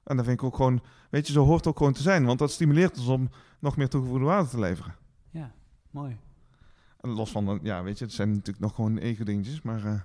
En 0.05 0.16
dat 0.16 0.24
vind 0.24 0.38
ik 0.38 0.44
ook 0.46 0.57
gewoon, 0.57 0.82
weet 1.11 1.26
je, 1.26 1.32
zo 1.32 1.44
hoort 1.44 1.59
het 1.59 1.66
ook 1.66 1.76
gewoon 1.76 1.92
te 1.92 2.03
zijn. 2.03 2.24
Want 2.24 2.38
dat 2.38 2.50
stimuleert 2.50 2.98
ons 2.98 3.09
om 3.09 3.30
nog 3.59 3.76
meer 3.76 3.88
toegevoegde 3.88 4.24
waarde 4.24 4.48
te 4.48 4.59
leveren. 4.59 4.94
Ja, 5.30 5.53
mooi. 5.90 6.18
En 7.00 7.11
los 7.11 7.30
van, 7.30 7.61
ja, 7.62 7.82
weet 7.82 7.98
je, 7.98 8.05
het 8.05 8.14
zijn 8.14 8.28
natuurlijk 8.28 8.59
nog 8.59 8.74
gewoon 8.74 8.98
ego-dingetjes, 8.98 9.62
maar... 9.62 9.84
Uh... 9.84 10.00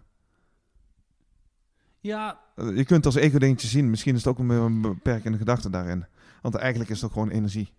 Ja, 1.99 2.39
Eh, 2.55 2.67
je 2.67 2.85
kunt 2.85 3.05
het 3.05 3.05
als 3.05 3.15
ego-dingetje 3.15 3.67
zien. 3.67 3.89
Misschien 3.89 4.15
is 4.15 4.23
het 4.23 4.37
ook 4.37 4.49
een, 4.49 4.81
beperkende 4.81 5.37
gedachte 5.37 5.69
daarin. 5.69 6.05
Want 6.41 6.55
eigenlijk 6.55 6.89
is 6.89 6.95
het 6.95 7.05
ook 7.05 7.13
gewoon 7.13 7.29
energie. 7.29 7.73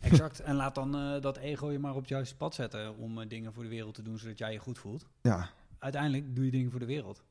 exact. 0.00 0.40
en 0.40 0.54
laat 0.54 0.74
dan 0.74 0.96
eh, 0.96 1.20
dat 1.20 1.36
ego 1.36 1.70
je 1.70 1.78
maar 1.78 1.94
op 1.94 2.00
het 2.00 2.08
juiste 2.08 2.36
pad 2.36 2.54
zetten 2.54 2.96
om 2.96 3.20
eh, 3.20 3.28
dingen 3.28 3.52
voor 3.52 3.62
de 3.62 3.68
wereld 3.68 3.94
te 3.94 4.02
doen 4.02 4.18
zodat 4.18 4.38
jij 4.38 4.52
je 4.52 4.58
goed 4.58 4.78
voelt. 4.78 5.06
Ja, 5.20 5.50
Uiteindelijk 5.78 6.36
doe 6.36 6.44
je 6.44 6.50
dingen 6.50 6.70
voor 6.70 6.80
de 6.80 6.86
wereld. 6.86 7.22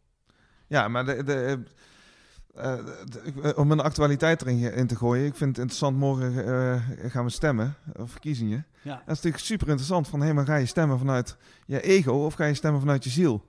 ja 0.67 0.87
maar 0.87 1.05
de, 1.05 1.23
de, 1.23 1.33
eh, 1.33 1.51
eh, 1.51 1.59
om 3.55 3.71
een 3.71 3.79
actualiteit 3.79 4.41
erin 4.41 4.73
in 4.73 4.87
te 4.87 4.95
gooien. 4.95 5.25
Ik 5.25 5.35
vind 5.35 5.49
het 5.49 5.57
interessant. 5.57 5.97
Morgen 5.97 6.45
eh, 6.45 6.81
gaan 7.11 7.23
we 7.23 7.29
stemmen. 7.29 7.75
Of 7.95 8.11
verkiezingen. 8.11 8.65
Ja, 8.81 8.91
Dat 8.91 9.01
is 9.01 9.05
natuurlijk 9.05 9.43
super 9.43 9.67
interessant. 9.67 10.07
Van, 10.07 10.21
hé, 10.21 10.33
maar 10.33 10.45
ga 10.45 10.55
je 10.55 10.65
stemmen 10.65 10.97
vanuit 10.97 11.37
je 11.65 11.81
ego 11.81 12.11
of 12.11 12.33
ga 12.33 12.45
je 12.45 12.53
stemmen 12.53 12.81
vanuit 12.81 13.03
je 13.03 13.09
ziel? 13.09 13.45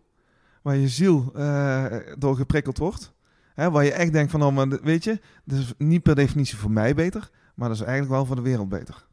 Waar 0.62 0.76
je 0.76 0.88
ziel 0.88 1.32
eh, 1.34 1.96
door 2.18 2.36
geprikkeld 2.36 2.78
wordt. 2.78 3.12
Hè, 3.54 3.70
waar 3.70 3.84
je 3.84 3.92
echt 3.92 4.12
denkt 4.12 4.30
van, 4.30 4.42
oh, 4.42 4.54
maar 4.54 4.68
weet 4.68 5.04
je, 5.04 5.20
dat 5.44 5.58
is 5.58 5.74
niet 5.78 6.02
per 6.02 6.14
definitie 6.14 6.56
voor 6.56 6.70
mij 6.70 6.94
beter, 6.94 7.30
maar 7.54 7.68
dat 7.68 7.76
is 7.76 7.82
eigenlijk 7.82 8.14
wel 8.14 8.26
voor 8.26 8.36
de 8.36 8.42
wereld 8.42 8.68
beter. 8.68 9.06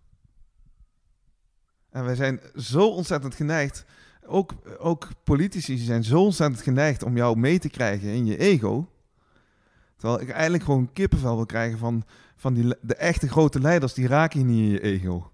En 1.90 2.06
wij 2.06 2.16
zijn 2.16 2.40
zo 2.56 2.88
ontzettend 2.88 3.36
geneigd, 3.36 3.86
ook, 4.26 4.54
ook 4.78 5.08
politici 5.24 5.78
zijn 5.78 6.04
zo 6.04 6.22
ontzettend 6.22 6.62
geneigd 6.62 7.04
om 7.04 7.16
jou 7.16 7.38
mee 7.38 7.60
te 7.60 7.70
krijgen 7.70 8.10
in 8.10 8.26
je 8.26 8.38
ego. 8.38 8.90
Terwijl 9.98 10.22
ik 10.22 10.30
eigenlijk 10.30 10.64
gewoon 10.64 10.90
kippenvel 10.94 11.36
wil 11.36 11.46
krijgen 11.46 11.78
van, 11.78 12.04
van 12.36 12.54
die, 12.54 12.76
de 12.82 12.96
echte 12.96 13.28
grote 13.30 13.60
leiders, 13.60 13.94
die 13.94 14.08
raken 14.08 14.40
je 14.40 14.46
niet 14.46 14.60
in 14.60 14.70
je 14.70 14.82
ego. 14.82 15.32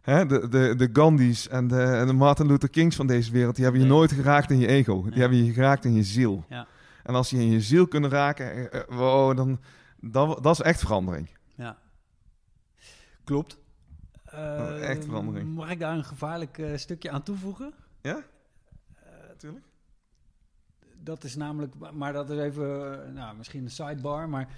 Hè, 0.00 0.26
de, 0.26 0.48
de, 0.48 0.74
de 0.76 0.88
Gandhi's 0.92 1.48
en 1.48 1.68
de, 1.68 1.82
en 1.82 2.06
de 2.06 2.12
Martin 2.12 2.46
Luther 2.46 2.70
Kings 2.70 2.96
van 2.96 3.06
deze 3.06 3.32
wereld, 3.32 3.54
die 3.54 3.64
hebben 3.64 3.82
je 3.82 3.88
Nee. 3.88 3.96
nooit 3.96 4.12
geraakt 4.12 4.50
in 4.50 4.58
je 4.58 4.66
ego. 4.66 5.00
Die 5.02 5.10
Nee. 5.10 5.18
hebben 5.20 5.44
je 5.44 5.52
geraakt 5.52 5.84
in 5.84 5.94
je 5.94 6.02
ziel. 6.02 6.44
ja, 6.48 6.66
En 7.02 7.14
als 7.14 7.30
je 7.30 7.36
in 7.36 7.50
je 7.50 7.60
ziel 7.60 7.86
kunt 7.88 8.06
raken, 8.06 8.70
eh, 8.72 8.80
eh, 8.80 8.88
wow, 8.88 9.36
dan 9.36 9.60
dat, 10.00 10.42
dat 10.42 10.52
is 10.52 10.60
echt 10.60 10.80
verandering. 10.80 11.28
ja. 11.54 11.76
Klopt. 13.24 13.58
Eh, 14.24 14.88
echt 14.88 15.04
verandering. 15.04 15.54
Mag 15.54 15.70
ik 15.70 15.78
daar 15.78 15.96
een 15.96 16.04
gevaarlijk 16.04 16.58
eh, 16.58 16.76
stukje 16.76 17.10
aan 17.10 17.22
toevoegen? 17.22 17.72
Ja? 18.02 18.22
Natuurlijk. 19.28 19.64
Dat 21.02 21.24
is 21.24 21.36
namelijk, 21.36 21.74
maar 21.92 22.12
dat 22.12 22.30
is 22.30 22.38
even, 22.38 23.04
eh, 23.06 23.12
nou, 23.12 23.36
misschien 23.36 23.62
een 23.64 23.70
sidebar, 23.70 24.28
maar 24.28 24.48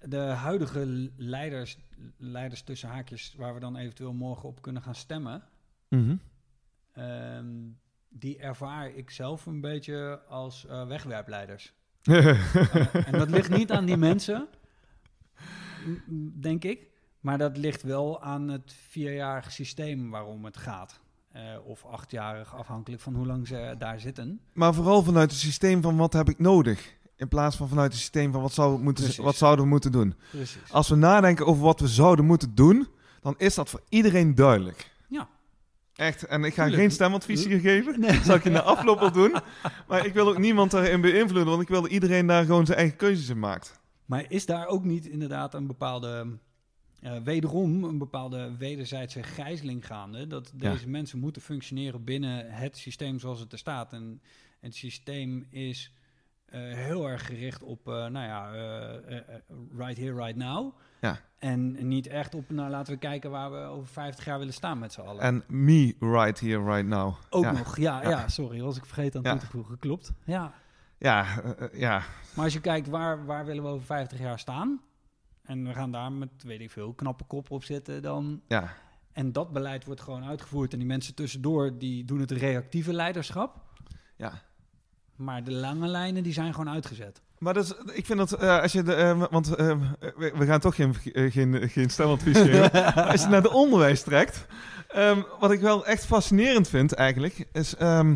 de 0.00 0.18
huidige 0.18 1.10
leiders, 1.16 1.78
leiders 2.16 2.62
tussen 2.62 2.88
haakjes, 2.88 3.34
waar 3.36 3.54
we 3.54 3.60
dan 3.60 3.76
eventueel 3.76 4.12
morgen 4.12 4.48
op 4.48 4.62
kunnen 4.62 4.82
gaan 4.82 4.94
stemmen, 4.94 5.42
Mhm. 5.88 6.16
ehm, 6.92 7.46
die 8.08 8.38
ervaar 8.38 8.90
ik 8.90 9.10
zelf 9.10 9.46
een 9.46 9.60
beetje 9.60 10.20
als 10.28 10.66
eh, 10.66 10.86
wegwerpleiders. 10.86 11.72
en 13.06 13.12
dat 13.12 13.30
ligt 13.30 13.50
niet 13.50 13.70
aan 13.72 13.84
die 13.84 13.96
mensen, 13.96 14.48
denk 16.40 16.64
ik, 16.64 16.86
maar 17.20 17.38
dat 17.38 17.56
ligt 17.56 17.82
wel 17.82 18.22
aan 18.22 18.48
het 18.48 18.72
vierjarige 18.72 19.50
systeem 19.50 20.10
waarom 20.10 20.44
het 20.44 20.56
gaat. 20.56 21.00
Eh, 21.32 21.42
of 21.64 21.84
achtjarig, 21.84 22.56
afhankelijk 22.56 23.02
van 23.02 23.14
hoe 23.14 23.26
lang 23.26 23.46
ze 23.46 23.74
daar 23.78 24.00
zitten. 24.00 24.40
maar 24.52 24.74
vooral 24.74 25.02
vanuit 25.02 25.30
het 25.30 25.40
systeem 25.40 25.82
van 25.82 25.96
wat 25.96 26.12
heb 26.12 26.28
ik 26.28 26.38
nodig. 26.38 26.96
In 27.16 27.28
plaats 27.28 27.56
van 27.56 27.68
vanuit 27.68 27.90
het 27.92 28.00
systeem 28.00 28.32
van 28.32 28.42
wat, 28.42 28.52
zou 28.52 28.82
moeten, 28.82 29.22
wat 29.22 29.36
zouden 29.36 29.64
we 29.64 29.70
moeten 29.70 29.92
doen. 29.92 30.14
Precies. 30.30 30.72
Als 30.72 30.88
we 30.88 30.94
nadenken 30.96 31.46
over 31.46 31.62
wat 31.62 31.80
we 31.80 31.88
zouden 31.88 32.24
moeten 32.24 32.54
doen, 32.54 32.88
dan 33.20 33.34
is 33.38 33.54
dat 33.54 33.68
voor 33.68 33.80
iedereen 33.88 34.34
duidelijk. 34.34 34.90
Ja. 35.08 35.28
Echt. 35.94 36.22
En 36.22 36.44
ik 36.44 36.54
ga 36.54 36.62
Tuurlijk. 36.62 36.82
geen 36.82 36.90
stemadvies 36.92 37.44
hier 37.44 37.60
geven. 37.60 38.00
Nee. 38.00 38.12
Dat 38.12 38.24
zal 38.24 38.34
ik 38.36 38.42
je 38.44 38.50
na 38.50 38.62
afloop 38.62 38.98
wel 39.00 39.12
doen. 39.12 39.34
Maar 39.88 40.06
ik 40.06 40.14
wil 40.14 40.28
ook 40.28 40.38
niemand 40.38 40.70
daarin 40.70 41.00
beïnvloeden, 41.00 41.50
want 41.50 41.62
ik 41.62 41.68
wil 41.68 41.82
dat 41.82 41.90
iedereen 41.90 42.26
daar 42.26 42.44
gewoon 42.44 42.66
zijn 42.66 42.78
eigen 42.78 42.96
keuzes 42.96 43.28
in 43.28 43.38
maakt. 43.38 43.80
Maar 44.04 44.24
is 44.28 44.46
daar 44.46 44.66
ook 44.66 44.84
niet 44.84 45.06
inderdaad 45.06 45.54
een 45.54 45.66
bepaalde, 45.66 46.38
eh, 47.02 47.16
wederom 47.24 47.84
een 47.84 47.98
bepaalde 47.98 48.56
wederzijdse 48.56 49.22
gijzeling 49.22 49.86
gaande? 49.86 50.26
Dat 50.26 50.52
Ja. 50.58 50.70
deze 50.70 50.88
mensen 50.88 51.18
moeten 51.18 51.42
functioneren 51.42 52.04
binnen 52.04 52.50
het 52.52 52.76
systeem 52.76 53.18
zoals 53.18 53.40
het 53.40 53.52
er 53.52 53.58
staat. 53.58 53.92
En 53.92 54.20
het 54.60 54.74
systeem 54.74 55.46
is 55.50 55.92
eh, 56.46 56.60
heel 56.60 57.08
erg 57.08 57.26
gericht 57.26 57.62
op, 57.62 57.88
eh, 57.88 57.92
nou 57.94 58.26
ja, 58.26 58.50
right 59.76 59.96
here, 59.98 60.14
right 60.24 60.36
now. 60.36 60.76
Ja. 61.00 61.20
En 61.38 61.88
niet 61.88 62.06
echt 62.06 62.34
op, 62.34 62.50
nou 62.50 62.70
laten 62.70 62.92
we 62.92 62.98
kijken 62.98 63.30
waar 63.30 63.50
we 63.52 63.58
over 63.58 63.88
50 63.92 64.24
jaar 64.24 64.38
willen 64.38 64.54
staan 64.54 64.78
met 64.78 64.92
z'n 64.92 65.00
allen. 65.00 65.22
En 65.22 65.44
me 65.48 65.94
right 65.98 66.40
here, 66.40 66.64
right 66.64 66.86
now. 66.88 67.14
ook 67.30 67.44
ja. 67.44 67.52
nog, 67.52 67.76
ja, 67.76 68.02
Ja. 68.02 68.08
ja. 68.10 68.28
sorry, 68.28 68.60
was 68.60 68.76
ik 68.76 68.84
vergeten 68.84 69.26
aan 69.26 69.30
toe 69.38 69.40
te 69.48 69.52
voegen. 69.52 69.78
Klopt, 69.78 70.12
ja. 70.24 70.52
Ja, 70.98 71.26
ja. 71.72 72.02
Maar 72.34 72.44
als 72.44 72.52
je 72.52 72.60
kijkt 72.60 72.88
waar, 72.88 73.24
waar 73.24 73.44
willen 73.44 73.62
we 73.62 73.68
over 73.68 73.86
50 73.86 74.18
jaar 74.18 74.38
staan, 74.38 74.80
en 75.42 75.66
we 75.66 75.74
gaan 75.74 75.90
daar 75.90 76.12
met, 76.12 76.30
weet 76.42 76.60
ik 76.60 76.70
veel, 76.70 76.92
knappe 76.92 77.24
kop 77.24 77.50
op 77.50 77.64
zitten, 77.64 78.02
dan... 78.02 78.42
ja. 78.48 78.74
En 79.12 79.32
dat 79.32 79.52
beleid 79.52 79.84
wordt 79.84 80.00
gewoon 80.00 80.24
uitgevoerd 80.24 80.72
en 80.72 80.78
die 80.78 80.88
mensen 80.88 81.14
tussendoor, 81.14 81.78
die 81.78 82.04
doen 82.04 82.20
het 82.20 82.30
reactieve 82.30 82.92
leiderschap. 82.92 83.60
ja. 84.16 84.42
Maar 85.16 85.44
de 85.44 85.52
lange 85.52 85.86
lijnen, 85.86 86.22
die 86.22 86.32
zijn 86.32 86.54
gewoon 86.54 86.74
uitgezet. 86.74 87.22
Maar 87.38 87.54
dat 87.54 87.64
is, 87.64 87.94
ik 87.94 88.06
vind 88.06 88.18
dat 88.18 88.32
eh, 88.32 88.60
als 88.60 88.72
je 88.72 88.82
de, 88.82 88.94
eh, 88.94 89.24
want 89.30 89.54
eh, 89.54 89.76
we, 90.16 90.32
we 90.36 90.46
gaan 90.46 90.60
toch 90.60 90.74
geen, 90.74 90.94
geen, 91.30 91.70
geen 91.70 91.90
stemadvies 91.90 92.38
geven. 92.38 92.94
als 93.10 93.22
je 93.22 93.28
naar 93.28 93.42
de 93.42 93.50
onderwijs 93.50 94.02
trekt, 94.02 94.46
ehm, 94.88 95.22
wat 95.40 95.50
ik 95.50 95.60
wel 95.60 95.86
echt 95.86 96.06
fascinerend 96.06 96.68
vind 96.68 96.92
eigenlijk, 96.92 97.46
is, 97.52 97.76
ehm, 97.76 98.14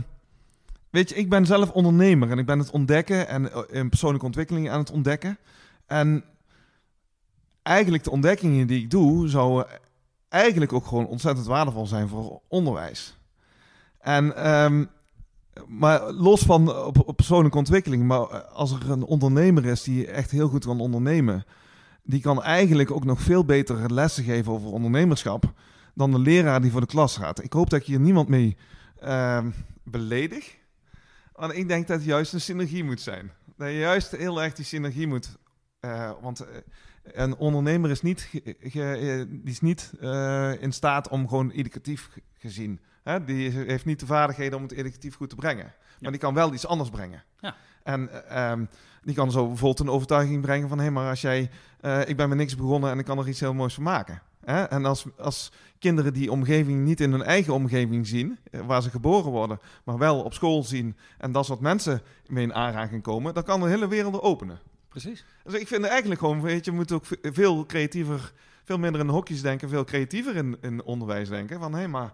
weet 0.90 1.08
je, 1.08 1.14
ik 1.14 1.28
ben 1.28 1.46
zelf 1.46 1.70
ondernemer 1.70 2.30
en 2.30 2.38
ik 2.38 2.46
ben 2.46 2.58
het 2.58 2.70
ontdekken 2.70 3.28
en 3.28 3.50
in 3.70 3.88
persoonlijke 3.88 4.26
ontwikkeling 4.26 4.70
aan 4.70 4.78
het 4.78 4.90
ontdekken. 4.90 5.38
En 5.86 6.24
eigenlijk 7.66 8.04
de 8.04 8.10
ontdekkingen 8.10 8.66
die 8.66 8.82
ik 8.82 8.90
doe, 8.90 9.28
zouden 9.28 9.66
eigenlijk 10.28 10.72
ook 10.72 10.86
gewoon 10.86 11.06
ontzettend 11.06 11.46
waardevol 11.46 11.86
zijn 11.86 12.08
voor 12.08 12.40
onderwijs. 12.48 13.16
En 13.98 14.36
ehm, 14.36 14.84
maar 15.66 16.12
los 16.12 16.42
van 16.42 16.68
eh, 16.68 16.86
op, 16.86 17.12
persoonlijke 17.16 17.58
ontwikkeling, 17.58 18.04
maar 18.04 18.20
eh, 18.20 18.52
als 18.52 18.72
er 18.72 18.90
een 18.90 19.04
ondernemer 19.04 19.64
is 19.64 19.82
die 19.82 20.06
echt 20.06 20.30
heel 20.30 20.48
goed 20.48 20.64
kan 20.64 20.80
ondernemen, 20.80 21.44
die 22.02 22.20
kan 22.20 22.42
eigenlijk 22.42 22.90
ook 22.90 23.04
nog 23.04 23.20
veel 23.20 23.44
beter 23.44 23.92
lessen 23.92 24.24
geven 24.24 24.52
over 24.52 24.72
ondernemerschap 24.72 25.52
dan 25.94 26.10
de 26.10 26.18
leraar 26.18 26.60
die 26.60 26.70
voor 26.70 26.80
de 26.80 26.86
klas 26.86 27.16
gaat. 27.16 27.42
Ik 27.42 27.52
hoop 27.52 27.70
dat 27.70 27.80
ik 27.80 27.86
hier 27.86 28.00
niemand 28.00 28.28
mee 28.28 28.56
ehm, 29.00 29.50
beledig, 29.82 30.56
want 31.32 31.56
ik 31.56 31.68
denk 31.68 31.86
dat 31.86 32.04
juist 32.04 32.32
een 32.32 32.40
synergie 32.40 32.84
moet 32.84 33.00
zijn. 33.00 33.30
Dat 33.56 33.70
juist 33.70 34.10
heel 34.10 34.42
erg 34.42 34.54
die 34.54 34.64
synergie 34.64 35.06
moet, 35.06 35.36
eh, 35.80 36.10
want 36.20 36.46
een 37.12 37.36
ondernemer 37.36 37.90
is 37.90 38.02
niet, 38.02 38.20
ge- 38.20 38.56
ge- 38.60 39.26
die 39.28 39.52
is 39.52 39.60
niet 39.60 39.92
eh, 40.00 40.62
in 40.62 40.72
staat 40.72 41.08
om 41.08 41.28
gewoon 41.28 41.50
educatief 41.50 42.08
ge- 42.12 42.22
gezien 42.38 42.80
Hè, 43.02 43.24
die 43.24 43.46
is- 43.48 43.54
heeft 43.54 43.84
niet 43.84 44.00
de 44.00 44.06
vaardigheden 44.06 44.56
om 44.56 44.62
het 44.62 44.72
educatief 44.72 45.14
goed 45.16 45.28
te 45.28 45.34
brengen. 45.36 45.64
Maar 45.64 45.74
Ja. 45.98 46.10
die 46.10 46.18
kan 46.18 46.34
wel 46.34 46.52
iets 46.52 46.66
anders 46.66 46.90
brengen. 46.90 47.22
Ja. 47.40 47.54
En 47.82 48.28
eh, 48.28 48.50
ehm, 48.50 48.64
die 49.02 49.14
kan 49.14 49.30
zo 49.30 49.46
bijvoorbeeld 49.46 49.80
een 49.88 49.94
overtuiging 49.94 50.40
brengen 50.42 50.68
van... 50.68 50.78
hé, 50.78 50.90
maar 50.90 51.08
als 51.08 51.20
jij... 51.20 51.50
eh, 51.80 52.08
ik 52.08 52.16
ben 52.16 52.28
met 52.28 52.38
niks 52.38 52.56
begonnen 52.56 52.90
en 52.90 52.98
ik 52.98 53.04
kan 53.04 53.18
er 53.18 53.28
iets 53.28 53.40
heel 53.40 53.54
moois 53.54 53.74
van 53.74 53.82
maken. 53.82 54.22
Hè? 54.44 54.62
En 54.62 54.84
als, 54.84 55.04
als 55.18 55.52
kinderen 55.78 56.12
die 56.12 56.30
omgeving 56.30 56.84
niet 56.84 57.00
in 57.00 57.10
hun 57.12 57.22
eigen 57.22 57.54
omgeving 57.54 58.06
zien... 58.06 58.38
eh, 58.50 58.60
waar 58.66 58.82
ze 58.82 58.90
geboren 58.90 59.30
worden, 59.30 59.58
maar 59.84 59.98
wel 59.98 60.22
op 60.22 60.34
school 60.34 60.62
zien... 60.62 60.96
en 61.18 61.32
dat 61.32 61.46
soort 61.46 61.60
mensen 61.60 62.00
mee 62.26 62.42
in 62.44 62.54
aanraking 62.54 63.02
komen... 63.02 63.34
dan 63.34 63.42
kan 63.42 63.60
de 63.60 63.68
hele 63.68 63.88
wereld 63.88 64.20
openen. 64.22 64.58
Precies. 65.00 65.24
Dus 65.44 65.54
ik 65.60 65.66
vind 65.66 65.84
eigenlijk 65.84 66.20
gewoon, 66.20 66.40
weet 66.40 66.64
je, 66.64 66.70
je 66.70 66.76
moet 66.76 66.92
ook 66.92 67.04
ve- 67.06 67.18
veel 67.22 67.66
creatiever, 67.66 68.32
veel 68.64 68.78
minder 68.78 69.00
in 69.00 69.08
hokjes 69.08 69.42
denken, 69.42 69.68
veel 69.68 69.84
creatiever 69.84 70.36
in, 70.36 70.56
in 70.60 70.82
onderwijs 70.84 71.28
denken. 71.28 71.60
Van 71.60 71.74
hé, 71.74 71.86
maar 71.88 72.12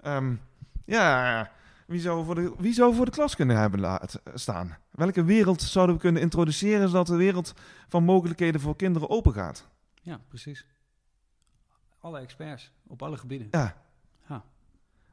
ehm, 0.00 0.34
ja, 0.84 1.50
wie 1.86 2.00
zou, 2.00 2.24
voor 2.24 2.34
de, 2.34 2.54
wie 2.58 2.72
zou 2.72 2.94
voor 2.94 3.04
de 3.04 3.10
klas 3.10 3.34
kunnen 3.36 3.56
hebben 3.56 3.80
laten 3.80 4.20
staan? 4.34 4.76
Welke 4.90 5.24
wereld 5.24 5.62
zouden 5.62 5.94
we 5.94 6.00
kunnen 6.00 6.22
introduceren 6.22 6.88
zodat 6.88 7.06
de 7.06 7.16
wereld 7.16 7.54
van 7.88 8.04
mogelijkheden 8.04 8.60
voor 8.60 8.76
kinderen 8.76 9.10
open 9.10 9.32
gaat? 9.32 9.68
Ja, 10.02 10.20
precies. 10.28 10.66
Alle 12.00 12.20
experts 12.20 12.72
op 12.86 13.02
alle 13.02 13.16
gebieden. 13.16 13.48
Ja. 13.50 13.76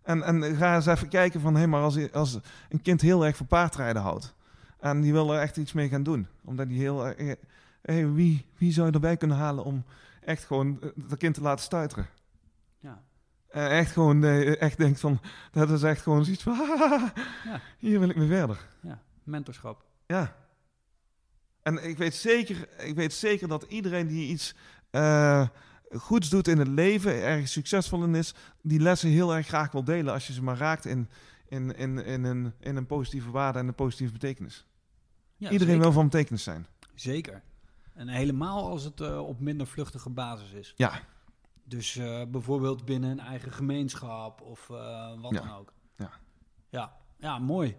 En, 0.02 0.24
en 0.24 0.56
ga 0.56 0.76
eens 0.76 0.86
even 0.86 1.08
kijken 1.10 1.42
van, 1.42 1.56
hé, 1.56 1.68
maar 1.68 1.82
als, 1.82 2.12
als 2.12 2.40
een 2.70 2.82
kind 2.82 3.02
heel 3.02 3.26
erg 3.26 3.36
van 3.38 3.48
paardrijden 3.48 4.02
houdt 4.02 4.34
en 4.82 5.02
die 5.02 5.12
wil 5.12 5.34
er 5.34 5.40
echt 5.42 5.58
iets 5.58 5.74
mee 5.74 5.90
gaan 5.90 6.04
doen, 6.04 6.28
omdat 6.44 6.68
die 6.68 6.80
heel 6.80 7.08
erg, 7.08 7.36
hé, 7.82 8.12
wie, 8.12 8.46
wie 8.58 8.72
zou 8.74 8.88
je 8.88 8.94
erbij 8.94 9.18
kunnen 9.18 9.38
halen 9.38 9.64
om 9.64 9.84
echt 10.22 10.44
gewoon 10.44 10.82
eh, 10.82 10.90
dat 10.96 11.18
kind 11.18 11.34
te 11.36 11.42
laten 11.42 11.64
stuiteren? 11.64 12.08
Ja. 12.80 13.02
Eh, 13.48 13.78
echt 13.80 13.92
gewoon, 13.92 14.24
eh, 14.24 14.62
echt 14.62 14.78
denkt 14.78 15.00
van, 15.00 15.20
dat 15.52 15.70
is 15.70 15.84
echt 15.84 16.02
gewoon 16.02 16.24
zoiets 16.26 16.44
van, 16.44 16.56
Ja. 17.44 17.62
hier 17.78 18.00
wil 18.00 18.10
ik 18.10 18.16
mee 18.16 18.28
verder. 18.28 18.68
ja. 18.82 19.02
Mentorschap. 19.24 19.86
Ja. 20.08 20.36
En 21.64 21.88
ik 21.90 21.98
weet 21.98 22.16
zeker, 22.16 22.68
ik 22.78 22.96
weet 22.96 23.14
zeker 23.14 23.48
dat 23.48 23.64
iedereen 23.64 24.08
die 24.08 24.28
iets 24.28 24.56
eh, 24.90 25.48
goeds 25.92 26.30
doet 26.30 26.48
in 26.48 26.58
het 26.58 26.68
leven, 26.68 27.22
ergens 27.24 27.52
succesvol 27.52 28.04
in 28.04 28.16
is, 28.16 28.34
die 28.62 28.80
lessen 28.80 29.10
heel 29.10 29.36
erg 29.36 29.48
graag 29.48 29.72
wil 29.72 29.84
delen 29.84 30.14
als 30.14 30.28
je 30.28 30.34
ze 30.34 30.44
maar 30.44 30.58
raakt 30.58 30.86
in, 30.86 31.10
in, 31.48 31.76
in, 31.76 32.06
in, 32.06 32.24
een, 32.24 32.54
in 32.60 32.76
een 32.76 32.86
positieve 32.86 33.32
waarde 33.32 33.60
en 33.60 33.68
een 33.68 33.76
positieve 33.76 34.14
betekenis. 34.14 34.66
Ja, 35.42 35.50
Iedereen 35.50 35.74
zeker. 35.74 35.82
wil 35.82 35.92
van 35.92 36.04
betekenis 36.10 36.44
zijn. 36.44 36.66
Zeker. 36.96 37.44
En 37.94 38.08
helemaal 38.08 38.70
als 38.70 38.84
het 38.84 39.02
eh, 39.02 39.28
op 39.28 39.40
minder 39.40 39.68
vluchtige 39.68 40.10
basis 40.10 40.52
is. 40.52 40.74
Ja, 40.76 41.02
Dus 41.64 41.96
eh, 41.96 42.26
bijvoorbeeld 42.28 42.86
binnen 42.86 43.10
een 43.12 43.20
eigen 43.20 43.52
gemeenschap 43.52 44.42
of 44.42 44.70
eh, 44.70 45.22
wat 45.22 45.32
Ja. 45.34 45.40
dan 45.42 45.52
ook. 45.52 45.74
Ja. 45.96 46.12
Ja, 46.70 46.98
ja 47.20 47.40
mooi. 47.40 47.76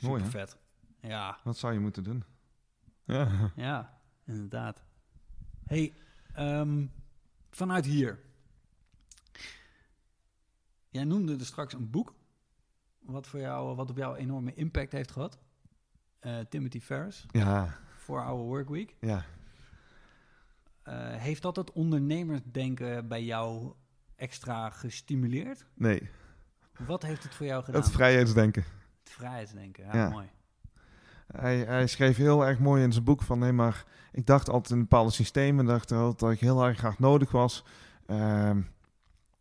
Mooi, 0.00 0.22
Super 0.22 0.40
hè? 0.40 0.46
vet. 0.46 0.58
Ja, 1.00 1.38
wat 1.44 1.56
zou 1.56 1.72
je 1.72 1.78
moeten 1.78 2.02
doen? 2.04 2.24
Ja, 3.04 3.28
ja, 3.56 3.98
inderdaad. 4.24 4.82
hey, 5.66 5.94
ehm, 6.34 6.86
vanuit 7.50 7.84
hier. 7.84 8.20
Jij 10.88 11.04
noemde 11.04 11.36
er 11.36 11.46
straks 11.46 11.72
een 11.72 11.90
boek. 11.90 12.14
Wat, 12.98 13.26
voor 13.26 13.40
jou, 13.40 13.76
wat 13.76 13.90
op 13.90 13.96
jou 13.96 14.16
enorme 14.16 14.54
impact 14.54 14.92
heeft 14.92 15.10
gehad. 15.10 15.38
Eh, 16.26 16.38
Timothy 16.48 16.80
Ferris, 16.80 17.26
ja, 17.30 17.68
4-Hour 17.96 18.44
Workweek. 18.44 18.96
ja. 19.00 19.24
Eh, 20.82 20.94
heeft 21.14 21.42
dat 21.42 21.56
het 21.56 21.72
ondernemersdenken 21.72 23.08
bij 23.08 23.24
jou 23.24 23.72
extra 24.16 24.70
gestimuleerd? 24.70 25.66
Nee, 25.74 26.08
Wat 26.86 27.02
heeft 27.02 27.22
het 27.22 27.34
voor 27.34 27.46
jou 27.46 27.64
gedaan? 27.64 27.80
het 27.82 27.90
vrijheidsdenken. 27.90 28.64
Het 29.02 29.12
vrijheidsdenken, 29.12 29.84
ja, 29.84 29.96
Ja. 29.96 30.08
mooi. 30.08 30.30
Hij, 31.32 31.58
hij 31.58 31.86
schreef 31.86 32.16
heel 32.16 32.46
erg 32.46 32.58
mooi 32.58 32.82
in 32.82 32.92
zijn 32.92 33.04
boek 33.04 33.22
van 33.22 33.38
nee, 33.38 33.52
maar 33.52 33.84
ik 34.12 34.26
dacht 34.26 34.48
altijd 34.48 34.72
in 34.74 34.80
bepaalde 34.80 35.10
systemen, 35.10 35.64
dacht 35.64 35.92
altijd 35.92 36.18
dat 36.18 36.30
ik 36.30 36.40
heel 36.40 36.64
erg 36.66 36.78
graag 36.78 36.98
nodig 36.98 37.30
was. 37.30 37.64
Ehm, 38.06 38.60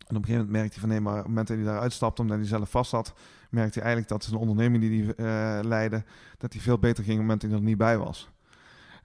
en 0.07 0.15
op 0.15 0.21
een 0.21 0.25
gegeven 0.25 0.45
moment 0.45 0.51
merkte 0.51 0.79
hij 0.79 0.79
van 0.79 0.89
nee, 0.89 0.99
maar 0.99 1.11
op 1.11 1.19
het 1.19 1.27
moment 1.27 1.47
dat 1.47 1.57
hij 1.57 1.65
daaruit 1.65 1.93
stapte, 1.93 2.21
omdat 2.21 2.37
hij 2.37 2.47
zelf 2.47 2.69
vast 2.69 2.89
zat, 2.89 3.13
merkte 3.49 3.79
hij 3.79 3.87
eigenlijk 3.87 4.07
dat 4.07 4.23
zijn 4.23 4.39
onderneming 4.39 4.83
die 4.83 5.03
hij 5.03 5.15
eh, 5.15 5.63
leidde, 5.63 6.03
dat 6.37 6.53
hij 6.53 6.61
veel 6.61 6.79
beter 6.79 7.03
ging 7.03 7.19
op 7.19 7.27
het 7.27 7.27
moment 7.27 7.41
dat 7.41 7.49
hij 7.49 7.59
er 7.59 7.65
niet 7.65 7.77
bij 7.77 7.97
was. 7.97 8.29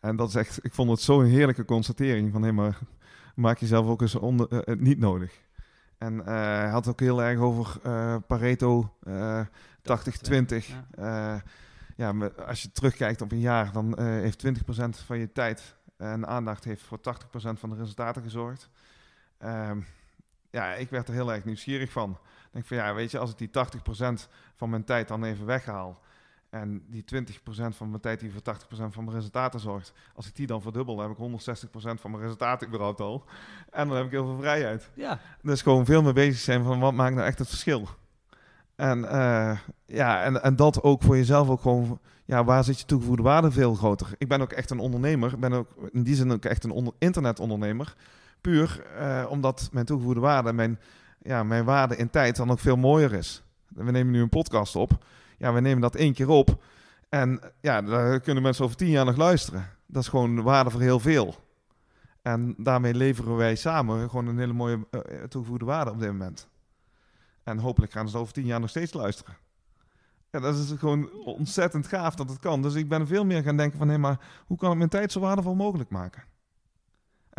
En 0.01 0.17
dat 0.17 0.29
is 0.29 0.35
echt, 0.35 0.65
ik 0.65 0.75
vond 0.75 0.91
het 0.91 1.01
zo'n 1.01 1.25
heerlijke 1.25 1.65
constatering 1.65 2.33
van 2.33 2.41
nee, 2.41 2.53
maar 2.53 2.79
maak 3.35 3.59
jezelf 3.59 3.87
ook 3.87 4.01
eens 4.01 4.15
onder, 4.15 4.63
eh, 4.63 4.77
niet 4.77 4.99
nodig. 4.99 5.41
En 5.99 6.21
eh, 6.21 6.35
hij 6.35 6.69
had 6.69 6.89
ook 6.89 7.01
heel 7.01 7.23
erg 7.23 7.39
over 7.39 7.79
eh, 7.83 8.17
Pareto, 8.27 8.95
eh 9.03 9.41
80-20. 9.83 10.67
Ja. 10.67 10.85
Eh, 10.91 11.41
ja, 11.97 12.31
als 12.47 12.63
je 12.63 12.73
terugkijkt 12.73 13.21
op 13.21 13.33
een 13.33 13.41
jaar, 13.41 13.73
dan 13.73 13.97
eh, 13.97 14.05
heeft 14.05 14.39
20% 14.39 15.05
van 15.05 15.19
je 15.19 15.33
tijd 15.33 15.77
en 15.97 16.27
aandacht 16.27 16.65
heeft 16.65 16.83
voor 16.83 16.99
80% 16.99 17.59
van 17.59 17.71
de 17.71 17.77
resultaten 17.77 18.23
gezorgd. 18.23 18.71
Ehm, 19.39 19.81
ja, 20.51 20.75
ik 20.75 20.91
werd 20.91 21.09
er 21.09 21.15
heel 21.15 21.33
erg 21.33 21.45
nieuwsgierig 21.45 21.91
van. 21.91 22.11
Ik 22.11 22.49
denk 22.51 22.67
van 22.67 22.77
ja, 22.77 22.95
weet 22.95 23.11
je, 23.11 23.19
als 23.19 23.31
ik 23.31 23.39
die 23.39 23.51
80% 24.23 24.29
van 24.57 24.71
mijn 24.71 24.85
tijd 24.85 25.09
dan 25.09 25.25
even 25.25 25.47
weghaal 25.47 26.01
en 26.51 26.83
die 26.87 27.05
20% 27.15 27.77
van 27.77 27.89
mijn 27.91 28.01
tijd 28.01 28.21
die 28.21 28.33
voor 28.33 28.41
80% 28.41 28.67
van 28.69 29.05
mijn 29.05 29.17
resultaten 29.17 29.61
zorgt, 29.61 29.93
als 30.15 30.27
ik 30.27 30.37
die 30.37 30.47
dan 30.47 30.63
verdubbel, 30.63 30.97
dan 30.97 31.09
heb 31.09 31.19
ik 31.19 31.41
160% 31.41 32.01
van 32.01 32.11
mijn 32.11 32.23
resultaten 32.23 32.69
überhaupt 32.69 33.01
al. 33.01 33.25
En 33.71 33.89
dan 33.89 33.97
heb 33.97 34.07
ik 34.07 34.11
heel 34.11 34.27
veel 34.27 34.39
vrijheid. 34.39 34.91
ja, 34.95 35.21
Dus 35.43 35.63
gewoon 35.63 35.85
veel 35.85 36.03
meer 36.03 36.13
bezig 36.13 36.41
zijn 36.41 36.65
van 36.65 36.81
wat 36.81 36.93
maakt 36.93 37.15
nou 37.15 37.27
echt 37.27 37.39
het 37.39 37.49
verschil. 37.49 37.89
En, 38.75 39.05
eh, 39.05 39.59
ja, 39.87 40.23
en, 40.23 40.43
en 40.43 40.57
dat 40.57 40.83
ook 40.83 41.03
voor 41.03 41.17
jezelf 41.17 41.49
ook 41.49 41.61
gewoon, 41.61 42.01
ja, 42.25 42.45
waar 42.45 42.65
zit 42.65 42.79
je 42.79 42.87
toegevoegde 42.87 43.23
waarde 43.23 43.51
veel 43.51 43.75
groter. 43.75 44.09
Ik 44.19 44.29
ben 44.29 44.41
ook 44.41 44.53
echt 44.53 44.71
een 44.71 44.79
ondernemer, 44.79 45.33
ik 45.33 45.41
ben 45.41 45.53
ook 45.53 45.69
in 45.93 46.03
die 46.03 46.15
zin 46.15 46.33
ook 46.33 46.45
echt 46.45 46.65
een 46.65 46.71
onder, 46.71 46.93
internetondernemer. 46.99 47.95
Puur 48.41 48.85
eh, 48.99 49.27
omdat 49.29 49.69
mijn 49.73 49.87
toegevoegde 49.87 50.21
waarde, 50.21 50.53
mijn, 50.53 50.79
ja, 51.23 51.43
mijn 51.43 51.65
waarde 51.65 51.97
in 51.97 52.11
tijd 52.11 52.37
dan 52.37 52.51
ook 52.51 52.59
veel 52.59 52.77
mooier 52.77 53.13
is. 53.13 53.43
We 53.69 53.91
nemen 53.91 54.13
nu 54.13 54.21
een 54.21 54.29
podcast 54.29 54.77
op. 54.77 55.05
Ja, 55.39 55.53
we 55.53 55.61
nemen 55.61 55.81
dat 55.81 55.95
één 55.95 56.15
keer 56.15 56.29
op. 56.29 56.63
En 57.09 57.41
ja, 57.61 57.83
daar 57.83 58.21
kunnen 58.21 58.43
mensen 58.43 58.65
over 58.65 58.77
tien 58.77 58.91
jaar 58.91 59.05
nog 59.05 59.17
luisteren. 59.17 59.69
Dat 59.87 60.03
is 60.03 60.09
gewoon 60.09 60.43
waarde 60.43 60.71
voor 60.71 60.81
heel 60.81 61.01
veel. 61.01 61.35
En 62.23 62.55
daarmee 62.59 62.95
leveren 62.95 63.37
wij 63.37 63.55
samen 63.55 64.09
gewoon 64.09 64.27
een 64.27 64.39
hele 64.39 64.53
mooie 64.53 64.87
eh, 64.91 65.23
toegevoegde 65.23 65.65
waarde 65.65 65.91
op 65.91 65.99
dit 65.99 66.09
moment. 66.09 66.49
En 67.43 67.59
hopelijk 67.59 67.93
gaan 67.93 68.09
ze 68.09 68.19
over 68.19 68.33
tien 68.33 68.47
jaar 68.47 68.61
nog 68.61 68.71
steeds 68.71 68.93
luisteren. 68.93 69.37
En 70.31 70.41
dat 70.41 70.57
is 70.57 70.73
gewoon 70.79 71.13
ontzettend 71.13 71.87
gaaf 71.87 72.15
dat 72.15 72.29
het 72.29 72.39
kan. 72.39 72.63
Dus 72.63 72.75
ik 72.75 72.89
ben 72.89 73.07
veel 73.07 73.25
meer 73.25 73.43
gaan 73.43 73.57
denken 73.57 73.79
van... 73.79 73.89
hé, 73.89 73.99
maar 73.99 74.19
hoe 74.47 74.57
kan 74.57 74.71
ik 74.71 74.77
mijn 74.77 74.91
tijd 74.91 75.13
zo 75.13 75.21
waardevol 75.21 75.55
mogelijk 75.55 75.91
maken? 75.91 76.23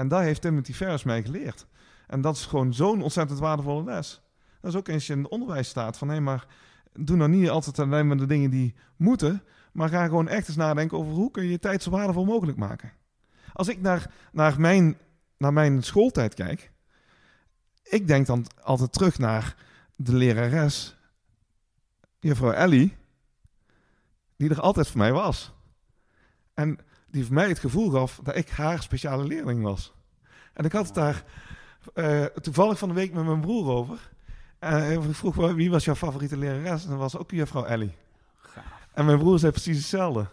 En 0.01 0.07
daar 0.07 0.23
heeft 0.23 0.41
Timothy 0.41 0.73
Ferris 0.73 1.03
mij 1.03 1.23
geleerd. 1.23 1.65
En 2.07 2.21
dat 2.21 2.35
is 2.35 2.45
gewoon 2.45 2.73
zo'n 2.73 3.01
ontzettend 3.01 3.39
waardevolle 3.39 3.83
les. 3.83 4.21
Dat 4.61 4.71
is 4.71 4.77
ook 4.77 4.89
als 4.89 5.07
je 5.07 5.13
in 5.13 5.19
het 5.19 5.31
onderwijs 5.31 5.67
staat 5.67 5.97
van... 5.97 6.09
hé, 6.09 6.19
maar 6.19 6.45
doe 6.93 7.17
nou 7.17 7.29
niet 7.29 7.49
altijd 7.49 7.79
alleen 7.79 8.07
maar 8.07 8.17
de 8.17 8.25
dingen 8.25 8.49
die 8.49 8.75
moeten... 8.95 9.43
maar 9.73 9.89
ga 9.89 10.05
gewoon 10.05 10.27
echt 10.27 10.47
eens 10.47 10.57
nadenken 10.57 10.97
over... 10.97 11.13
hoe 11.13 11.31
kun 11.31 11.43
je 11.43 11.49
je 11.49 11.59
tijd 11.59 11.83
zo 11.83 11.89
waardevol 11.89 12.25
mogelijk 12.25 12.57
maken? 12.57 12.91
Als 13.53 13.67
ik 13.67 13.81
naar, 13.81 14.11
naar, 14.31 14.59
mijn, 14.59 14.97
naar 15.37 15.53
mijn 15.53 15.83
schooltijd 15.83 16.33
kijk... 16.33 16.71
ik 17.83 18.07
denk 18.07 18.25
dan 18.25 18.45
altijd 18.61 18.93
terug 18.93 19.17
naar 19.17 19.55
de 19.95 20.15
lerares... 20.15 20.97
juffrouw 22.19 22.51
Ellie... 22.51 22.95
die 24.37 24.49
er 24.49 24.61
altijd 24.61 24.87
voor 24.87 24.97
mij 24.97 25.11
was. 25.11 25.53
En 26.53 26.79
die 27.11 27.25
voor 27.25 27.33
mij 27.33 27.47
het 27.47 27.59
gevoel 27.59 27.89
gaf 27.89 28.19
dat 28.23 28.35
ik 28.35 28.49
haar 28.49 28.81
speciale 28.81 29.23
leerling 29.23 29.63
was. 29.63 29.93
En 30.53 30.65
ik 30.65 30.71
had 30.71 30.85
het 30.85 30.95
daar 30.95 31.23
eh, 31.93 32.25
toevallig 32.25 32.77
van 32.77 32.89
de 32.89 32.95
week 32.95 33.13
met 33.13 33.25
mijn 33.25 33.41
broer 33.41 33.69
over. 33.69 34.09
En 34.59 34.91
ik 34.91 35.15
vroeg 35.15 35.35
wie 35.35 35.71
was 35.71 35.85
jouw 35.85 35.95
favoriete 35.95 36.37
lerares? 36.37 36.83
En 36.83 36.89
dat 36.89 36.99
was 36.99 37.17
ook 37.17 37.31
juffrouw 37.31 37.65
Ellie. 37.65 37.95
gaaf. 38.37 38.87
En 38.93 39.05
mijn 39.05 39.17
broer 39.17 39.39
zei 39.39 39.51
precies 39.51 39.77
hetzelfde. 39.77 40.27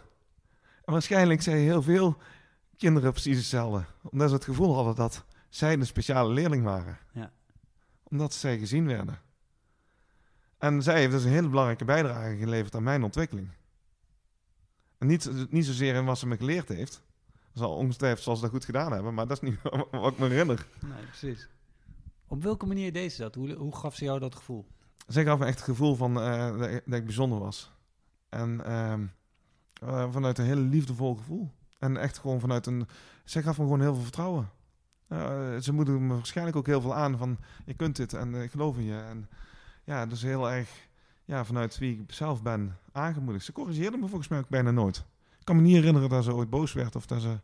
En 0.85 0.93
waarschijnlijk 0.93 1.41
zeiden 1.41 1.65
heel 1.65 1.81
veel 1.81 2.17
kinderen 2.77 3.11
precies 3.11 3.37
hetzelfde. 3.37 3.85
Omdat 4.01 4.29
ze 4.29 4.35
het 4.35 4.43
gevoel 4.43 4.75
hadden 4.75 4.95
dat 4.95 5.23
zij 5.49 5.73
een 5.73 5.85
speciale 5.85 6.33
leerling 6.33 6.63
waren. 6.63 6.97
Ja. 7.11 7.31
Omdat 8.03 8.33
zij 8.33 8.57
gezien 8.57 8.87
werden. 8.87 9.19
En 10.57 10.83
zij 10.83 10.99
heeft 10.99 11.11
dus 11.11 11.23
een 11.23 11.31
hele 11.31 11.49
belangrijke 11.49 11.85
bijdrage 11.85 12.37
geleverd 12.37 12.75
aan 12.75 12.83
mijn 12.83 13.03
ontwikkeling. 13.03 13.49
En 14.99 15.07
niet, 15.07 15.51
niet 15.51 15.65
zozeer 15.65 15.95
in 15.95 16.05
wat 16.05 16.17
ze 16.17 16.27
me 16.27 16.37
geleerd 16.37 16.67
heeft. 16.67 17.03
Zal 17.53 17.75
ongetwijfeld 17.75 18.23
zal 18.23 18.35
ze 18.35 18.41
dat 18.41 18.51
goed 18.51 18.65
gedaan 18.65 18.91
hebben, 18.91 19.13
maar 19.13 19.27
dat 19.27 19.41
is 19.41 19.49
niet 19.49 19.61
wat 19.91 20.11
ik 20.11 20.19
me 20.19 20.27
herinner. 20.27 20.67
Nee, 20.79 21.05
precies. 21.05 21.49
Op 22.27 22.43
welke 22.43 22.65
manier 22.65 22.93
deed 22.93 23.13
ze 23.13 23.21
dat? 23.21 23.35
Hoe, 23.35 23.53
hoe 23.53 23.75
gaf 23.75 23.95
ze 23.95 24.03
jou 24.03 24.19
dat 24.19 24.35
gevoel? 24.35 24.67
Zij 25.07 25.23
gaf 25.23 25.39
me 25.39 25.45
echt 25.45 25.55
het 25.55 25.63
gevoel 25.63 25.95
van 25.95 26.21
eh, 26.21 26.57
dat, 26.57 26.69
ik, 26.69 26.81
dat 26.85 26.99
ik 26.99 27.05
bijzonder 27.05 27.39
was. 27.39 27.71
En 28.29 28.65
ehm, 28.65 29.05
eh, 29.73 30.11
vanuit 30.11 30.37
een 30.37 30.45
hele 30.45 30.61
liefdevol 30.61 31.15
gevoel. 31.15 31.51
En 31.79 31.97
echt 31.97 32.17
gewoon 32.17 32.39
vanuit 32.39 32.65
een... 32.65 32.87
Zij 33.23 33.41
gaf 33.41 33.57
me 33.57 33.63
gewoon 33.63 33.81
heel 33.81 33.93
veel 33.93 34.03
vertrouwen. 34.03 34.49
Eh, 35.07 35.57
ze 35.57 35.73
moedigde 35.73 35.99
me 35.99 36.13
waarschijnlijk 36.13 36.57
ook 36.57 36.65
heel 36.65 36.81
veel 36.81 36.95
aan 36.95 37.17
van... 37.17 37.37
Je 37.65 37.73
kunt 37.73 37.95
dit 37.95 38.13
en 38.13 38.35
ik 38.35 38.51
geloof 38.51 38.77
in 38.77 38.83
je. 38.83 38.99
En 38.99 39.29
ja, 39.83 40.05
dus 40.05 40.21
heel 40.21 40.51
erg 40.51 40.88
ja, 41.29 41.45
vanuit 41.45 41.77
wie 41.77 41.99
ik 41.99 42.11
zelf 42.13 42.41
ben 42.41 42.77
aangemoedigd. 42.91 43.45
Ze 43.45 43.51
corrigeerde 43.51 43.97
me 43.97 44.07
volgens 44.07 44.27
mij 44.27 44.39
ook 44.39 44.49
bijna 44.49 44.71
nooit. 44.71 44.97
Ik 45.39 45.45
kan 45.45 45.55
me 45.55 45.61
niet 45.61 45.75
herinneren 45.75 46.09
dat 46.09 46.23
ze 46.23 46.33
ooit 46.33 46.49
boos 46.49 46.73
werd 46.73 46.95
of 46.95 47.05
dat 47.05 47.21
ze... 47.21 47.39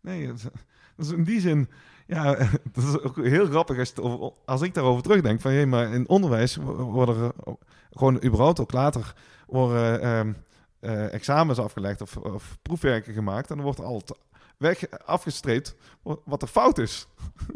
Nee, 0.00 0.26
het- 0.26 0.50
dus 0.96 1.10
in 1.10 1.24
die 1.24 1.40
zin... 1.40 1.68
Ja, 2.06 2.34
dat 2.72 2.84
is 2.84 3.00
ook 3.00 3.16
heel 3.16 3.46
grappig 3.46 3.78
als, 3.78 3.88
het 3.88 4.00
als 4.44 4.62
ik 4.62 4.74
daarover 4.74 5.02
terugdenk. 5.02 5.40
Van, 5.40 5.50
hé, 5.50 5.66
maar 5.66 5.92
in 5.92 6.08
onderwijs 6.08 6.56
wo- 6.56 6.74
worden 6.74 7.16
er 7.24 7.54
gewoon 7.90 8.24
überhaupt 8.24 8.60
ook 8.60 8.72
later 8.72 9.14
worden, 9.46 10.00
ehm, 10.00 10.32
eh, 10.80 11.12
examens 11.14 11.58
afgelegd 11.58 12.00
of, 12.00 12.16
of 12.16 12.58
proefwerken 12.62 13.12
gemaakt. 13.14 13.50
En 13.50 13.56
dan 13.56 13.64
wordt 13.64 13.80
altijd 13.80 14.18
weg 14.56 14.90
afgestreept 14.90 15.74
wa- 16.02 16.16
wat 16.24 16.42
er 16.42 16.48
fout 16.48 16.78
is. 16.78 17.06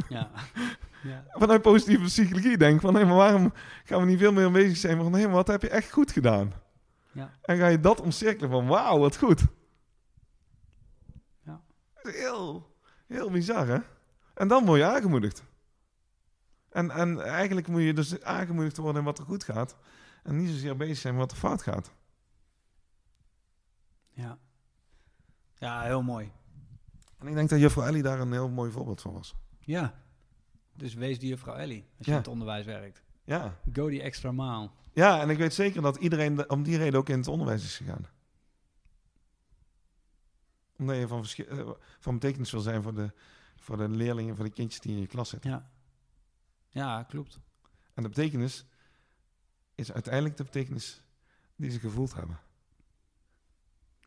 Ja. 0.09 0.31
ja. 1.03 1.25
Vanuit 1.29 1.63
positieve 1.63 2.05
psychologie 2.05 2.57
denk 2.57 2.81
van, 2.81 2.95
hé, 2.95 3.05
maar 3.05 3.17
waarom 3.17 3.53
gaan 3.85 4.01
we 4.01 4.07
niet 4.07 4.19
veel 4.19 4.33
meer 4.33 4.51
bezig 4.51 4.77
zijn 4.77 4.97
van, 4.97 5.13
hé, 5.13 5.25
maar 5.25 5.35
wat 5.35 5.47
heb 5.47 5.63
je 5.63 5.69
echt 5.69 5.91
goed 5.91 6.13
gedaan? 6.13 6.53
Ja. 7.13 7.31
En 7.43 7.59
ga 7.59 7.67
je 7.67 7.81
dat 7.81 8.01
omcirkelen 8.01 8.51
van, 8.51 8.67
wauw, 8.67 8.99
wat 8.99 9.17
goed. 9.17 9.43
Ja. 11.45 11.61
Heel, 11.95 12.75
heel 13.07 13.31
bizar, 13.31 13.67
hè? 13.67 13.79
En 14.35 14.49
dan 14.49 14.65
word 14.65 14.79
je 14.79 14.87
aangemoedigd. 14.87 15.45
En, 16.71 16.91
en 16.91 17.21
eigenlijk 17.21 17.69
moet 17.69 17.83
je 17.83 17.93
dus 17.93 18.23
aangemoedigd 18.23 18.77
worden 18.77 18.99
in 18.99 19.05
wat 19.05 19.19
er 19.19 19.25
goed 19.25 19.45
gaat. 19.45 19.77
En 20.23 20.37
niet 20.37 20.49
zozeer 20.49 20.77
bezig 20.77 20.97
zijn 20.97 21.15
met 21.15 21.23
wat 21.23 21.33
er 21.33 21.37
fout 21.37 21.63
gaat. 21.63 21.93
Ja. 24.11 24.39
Ja, 25.55 25.83
heel 25.83 26.03
mooi. 26.03 26.33
En 27.19 27.27
ik 27.27 27.35
denk 27.35 27.49
dat 27.49 27.61
juffrouw 27.61 27.87
Ellie 27.87 28.03
daar 28.03 28.21
een 28.21 28.33
heel 28.33 28.49
mooi 28.49 28.71
voorbeeld 28.71 29.01
van 29.01 29.13
was. 29.13 29.35
Ja. 29.59 29.95
Dus 30.75 30.95
wees 30.95 31.19
die 31.19 31.29
juffrouw 31.29 31.55
Ellie 31.55 31.87
als 31.99 32.07
je 32.07 32.13
in 32.13 32.19
het 32.19 32.29
onderwijs 32.29 32.65
werkt. 32.67 33.03
Ja. 33.25 33.59
Go 33.73 33.89
die 33.89 34.03
extra 34.03 34.33
maal. 34.33 34.73
Ja, 34.93 35.21
en 35.21 35.31
ik 35.31 35.39
weet 35.39 35.55
zeker 35.55 35.83
dat 35.83 35.97
iedereen 35.97 36.35
de- 36.35 36.47
om 36.47 36.63
die 36.63 36.77
reden 36.77 36.99
ook 36.99 37.09
in 37.09 37.19
het 37.19 37.29
onderwijs 37.29 37.65
is 37.65 37.77
gegaan. 37.77 38.07
Omdat 40.79 40.97
je 40.97 41.09
van, 41.09 41.25
eh, 41.47 41.71
van 41.99 42.15
betekenis 42.15 42.51
wil 42.51 42.61
zijn 42.61 42.83
voor 42.83 42.95
de, 42.95 43.13
voor 43.57 43.77
de 43.77 43.89
leerlingen, 43.89 44.37
voor 44.37 44.45
de 44.45 44.51
kindjes 44.51 44.81
die 44.81 44.93
in 44.95 45.01
je 45.01 45.07
klas 45.07 45.29
zitten. 45.29 45.51
Ja. 45.51 45.71
Ja, 46.69 47.03
klopt. 47.03 47.41
En 47.95 48.03
de 48.03 48.09
betekenis 48.09 48.65
is 49.75 49.93
uiteindelijk 49.93 50.37
de 50.37 50.45
betekenis 50.45 51.03
die 51.57 51.71
ze 51.71 51.79
gevoeld 51.79 52.15
hebben. 52.15 52.39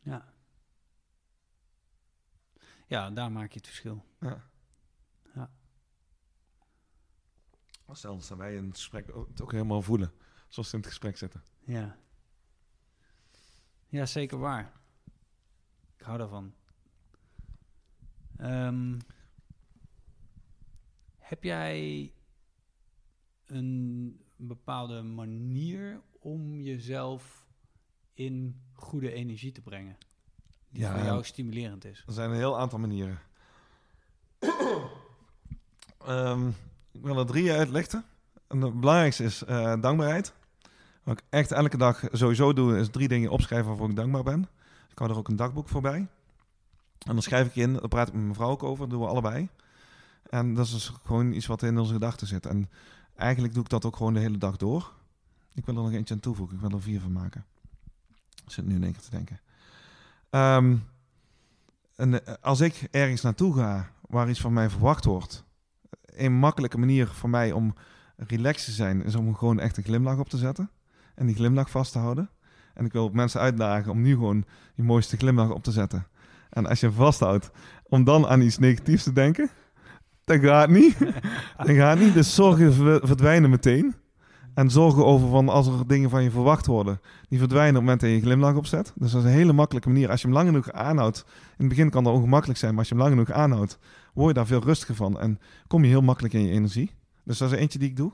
Ja. 0.02 0.34
Ja, 2.86 3.10
daar 3.10 3.32
maak 3.32 3.52
je 3.52 3.58
het 3.58 3.66
verschil. 3.66 4.04
Ja. 4.20 4.44
Stel, 7.92 8.20
staan 8.20 8.38
wij 8.38 8.56
in 8.56 8.64
het 8.64 8.76
gesprek 8.76 9.06
het 9.06 9.40
ook 9.42 9.52
helemaal 9.52 9.82
voelen, 9.82 10.12
zoals 10.48 10.68
ze 10.68 10.74
in 10.74 10.80
het 10.80 10.90
gesprek 10.90 11.16
zitten. 11.16 11.42
Ja. 11.64 11.98
Ja, 13.86 14.06
zeker 14.06 14.38
waar. 14.38 14.72
Ik 15.96 16.04
hou 16.04 16.18
daarvan. 16.18 16.54
Ehm, 18.36 18.98
heb 21.18 21.42
jij 21.42 22.12
een 23.46 24.20
bepaalde 24.36 25.02
manier 25.02 26.00
om 26.18 26.60
jezelf 26.60 27.46
in 28.14 28.62
goede 28.72 29.12
energie 29.12 29.52
te 29.52 29.62
brengen? 29.62 29.96
Die 30.68 30.82
Ja, 30.82 30.94
voor 30.94 31.04
jou 31.04 31.24
stimulerend 31.24 31.84
is. 31.84 32.02
Er 32.06 32.12
zijn 32.12 32.30
een 32.30 32.36
heel 32.36 32.58
aantal 32.58 32.78
manieren. 32.78 33.18
Ehm, 35.98 36.50
ik 36.96 37.02
wil 37.02 37.18
er 37.18 37.26
drie 37.26 37.52
uitlichten. 37.52 38.04
En 38.46 38.60
het 38.60 38.80
belangrijkste 38.80 39.24
is 39.24 39.44
eh, 39.44 39.80
dankbaarheid. 39.80 40.32
Wat 41.02 41.18
ik 41.18 41.24
echt 41.28 41.52
elke 41.52 41.76
dag 41.76 42.02
sowieso 42.12 42.52
doe, 42.52 42.78
is 42.78 42.88
drie 42.90 43.08
dingen 43.08 43.30
opschrijven 43.30 43.68
waarvoor 43.68 43.88
ik 43.88 43.96
dankbaar 43.96 44.22
ben. 44.22 44.48
Ik 44.90 44.98
hou 44.98 45.10
er 45.10 45.16
ook 45.16 45.28
een 45.28 45.36
dagboek 45.36 45.68
voor 45.68 45.80
bij. 45.80 46.08
En 46.98 47.12
dan 47.12 47.22
schrijf 47.22 47.46
ik 47.46 47.56
in, 47.56 47.72
daar 47.72 47.88
praat 47.88 48.08
ik 48.08 48.14
met 48.14 48.22
mijn 48.22 48.34
vrouw 48.34 48.50
ook 48.50 48.62
over, 48.62 48.78
dat 48.78 48.90
doen 48.90 49.00
we 49.00 49.06
allebei. 49.06 49.48
En 50.30 50.54
dat 50.54 50.66
is 50.66 50.92
gewoon 51.04 51.32
iets 51.32 51.46
wat 51.46 51.62
in 51.62 51.78
onze 51.78 51.92
gedachten 51.92 52.26
zit. 52.26 52.46
En 52.46 52.70
eigenlijk 53.14 53.54
doe 53.54 53.62
ik 53.62 53.68
dat 53.68 53.84
ook 53.84 53.96
gewoon 53.96 54.14
de 54.14 54.20
hele 54.20 54.38
dag 54.38 54.56
door. 54.56 54.92
Ik 55.54 55.66
wil 55.66 55.76
er 55.76 55.82
nog 55.82 55.92
eentje 55.92 56.14
aan 56.14 56.20
toevoegen, 56.20 56.56
ik 56.56 56.62
wil 56.62 56.70
er 56.70 56.82
vier 56.82 57.00
van 57.00 57.12
maken. 57.12 57.44
Ik 58.44 58.52
zit 58.52 58.66
nu 58.66 58.74
in 58.74 58.82
één 58.82 58.92
keer 58.92 59.02
te 59.02 59.10
denken. 59.10 59.40
Ehm, 60.30 60.76
en, 61.96 62.26
eh, 62.26 62.34
als 62.40 62.60
ik 62.60 62.88
ergens 62.90 63.22
naartoe 63.22 63.54
ga 63.54 63.90
waar 64.08 64.28
iets 64.28 64.40
van 64.40 64.52
mij 64.52 64.70
verwacht 64.70 65.04
wordt, 65.04 65.44
een 66.16 66.32
makkelijke 66.32 66.78
manier 66.78 67.06
voor 67.06 67.30
mij 67.30 67.52
om 67.52 67.74
relaxed 68.16 68.64
te 68.64 68.70
zijn, 68.70 69.04
is 69.04 69.14
om 69.14 69.34
gewoon 69.34 69.60
echt 69.60 69.76
een 69.76 69.84
glimlach 69.84 70.18
op 70.18 70.28
te 70.28 70.36
zetten. 70.36 70.70
En 71.14 71.26
die 71.26 71.34
glimlach 71.34 71.70
vast 71.70 71.92
te 71.92 71.98
houden. 71.98 72.30
En 72.74 72.84
ik 72.84 72.92
wil 72.92 73.10
mensen 73.12 73.40
uitdagen 73.40 73.92
om 73.92 74.02
nu 74.02 74.12
gewoon 74.12 74.44
je 74.74 74.82
mooiste 74.82 75.16
glimlach 75.16 75.50
op 75.50 75.62
te 75.62 75.72
zetten. 75.72 76.06
En 76.50 76.66
als 76.66 76.80
je 76.80 76.86
hem 76.86 76.94
vasthoudt, 76.94 77.50
om 77.82 78.04
dan 78.04 78.26
aan 78.26 78.40
iets 78.40 78.58
negatiefs 78.58 79.02
te 79.02 79.12
denken, 79.12 79.50
dat 80.24 80.40
gaat 80.40 80.68
niet. 80.68 80.98
dat 81.56 81.70
gaat 81.70 81.98
niet. 81.98 82.14
Dus 82.14 82.34
zorgen 82.34 82.72
ver- 82.72 83.06
verdwijnen 83.06 83.50
meteen. 83.50 83.94
En 84.54 84.70
zorgen 84.70 85.04
over 85.04 85.28
van 85.28 85.48
als 85.48 85.66
er 85.66 85.86
dingen 85.86 86.10
van 86.10 86.22
je 86.22 86.30
verwacht 86.30 86.66
worden, 86.66 87.00
die 87.28 87.38
verdwijnen 87.38 87.70
op 87.70 87.74
het 87.74 87.82
moment 87.82 88.00
dat 88.00 88.10
je 88.10 88.16
je 88.16 88.22
glimlach 88.22 88.54
opzet. 88.54 88.92
Dus 88.94 89.10
dat 89.12 89.20
is 89.20 89.26
een 89.26 89.36
hele 89.36 89.52
makkelijke 89.52 89.88
manier. 89.88 90.10
Als 90.10 90.20
je 90.20 90.26
hem 90.26 90.36
lang 90.36 90.48
genoeg 90.48 90.72
aanhoudt, 90.72 91.24
in 91.26 91.54
het 91.56 91.68
begin 91.68 91.90
kan 91.90 92.04
dat 92.04 92.12
ongemakkelijk 92.12 92.58
zijn, 92.58 92.70
maar 92.70 92.80
als 92.80 92.88
je 92.88 92.94
hem 92.94 93.02
lang 93.02 93.14
genoeg 93.16 93.36
aanhoudt, 93.38 93.78
word 94.16 94.28
je 94.28 94.34
daar 94.34 94.46
veel 94.46 94.62
rustiger 94.62 94.94
van 94.94 95.20
en 95.20 95.38
kom 95.66 95.82
je 95.82 95.88
heel 95.88 96.02
makkelijk 96.02 96.34
in 96.34 96.42
je 96.42 96.52
energie. 96.52 96.90
Dus 97.24 97.38
dat 97.38 97.52
is 97.52 97.58
eentje 97.58 97.78
die 97.78 97.88
ik 97.88 97.96
doe. 97.96 98.12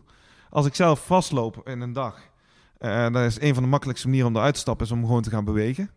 Als 0.51 0.67
ik 0.67 0.75
zelf 0.75 1.07
vastloop 1.07 1.69
in 1.69 1.81
een 1.81 1.93
dag, 1.93 2.21
eh 2.79 3.11
dat 3.13 3.25
is 3.25 3.41
een 3.41 3.55
van 3.55 3.63
de 3.63 3.69
makkelijkste 3.69 4.07
manieren 4.07 4.31
om 4.31 4.37
eruit 4.37 4.55
te 4.55 4.61
stappen, 4.61 4.87
is 4.87 4.93
om 4.93 5.05
gewoon 5.05 5.23
te 5.23 5.31
gaan 5.31 5.45
bewegen. 5.45 5.91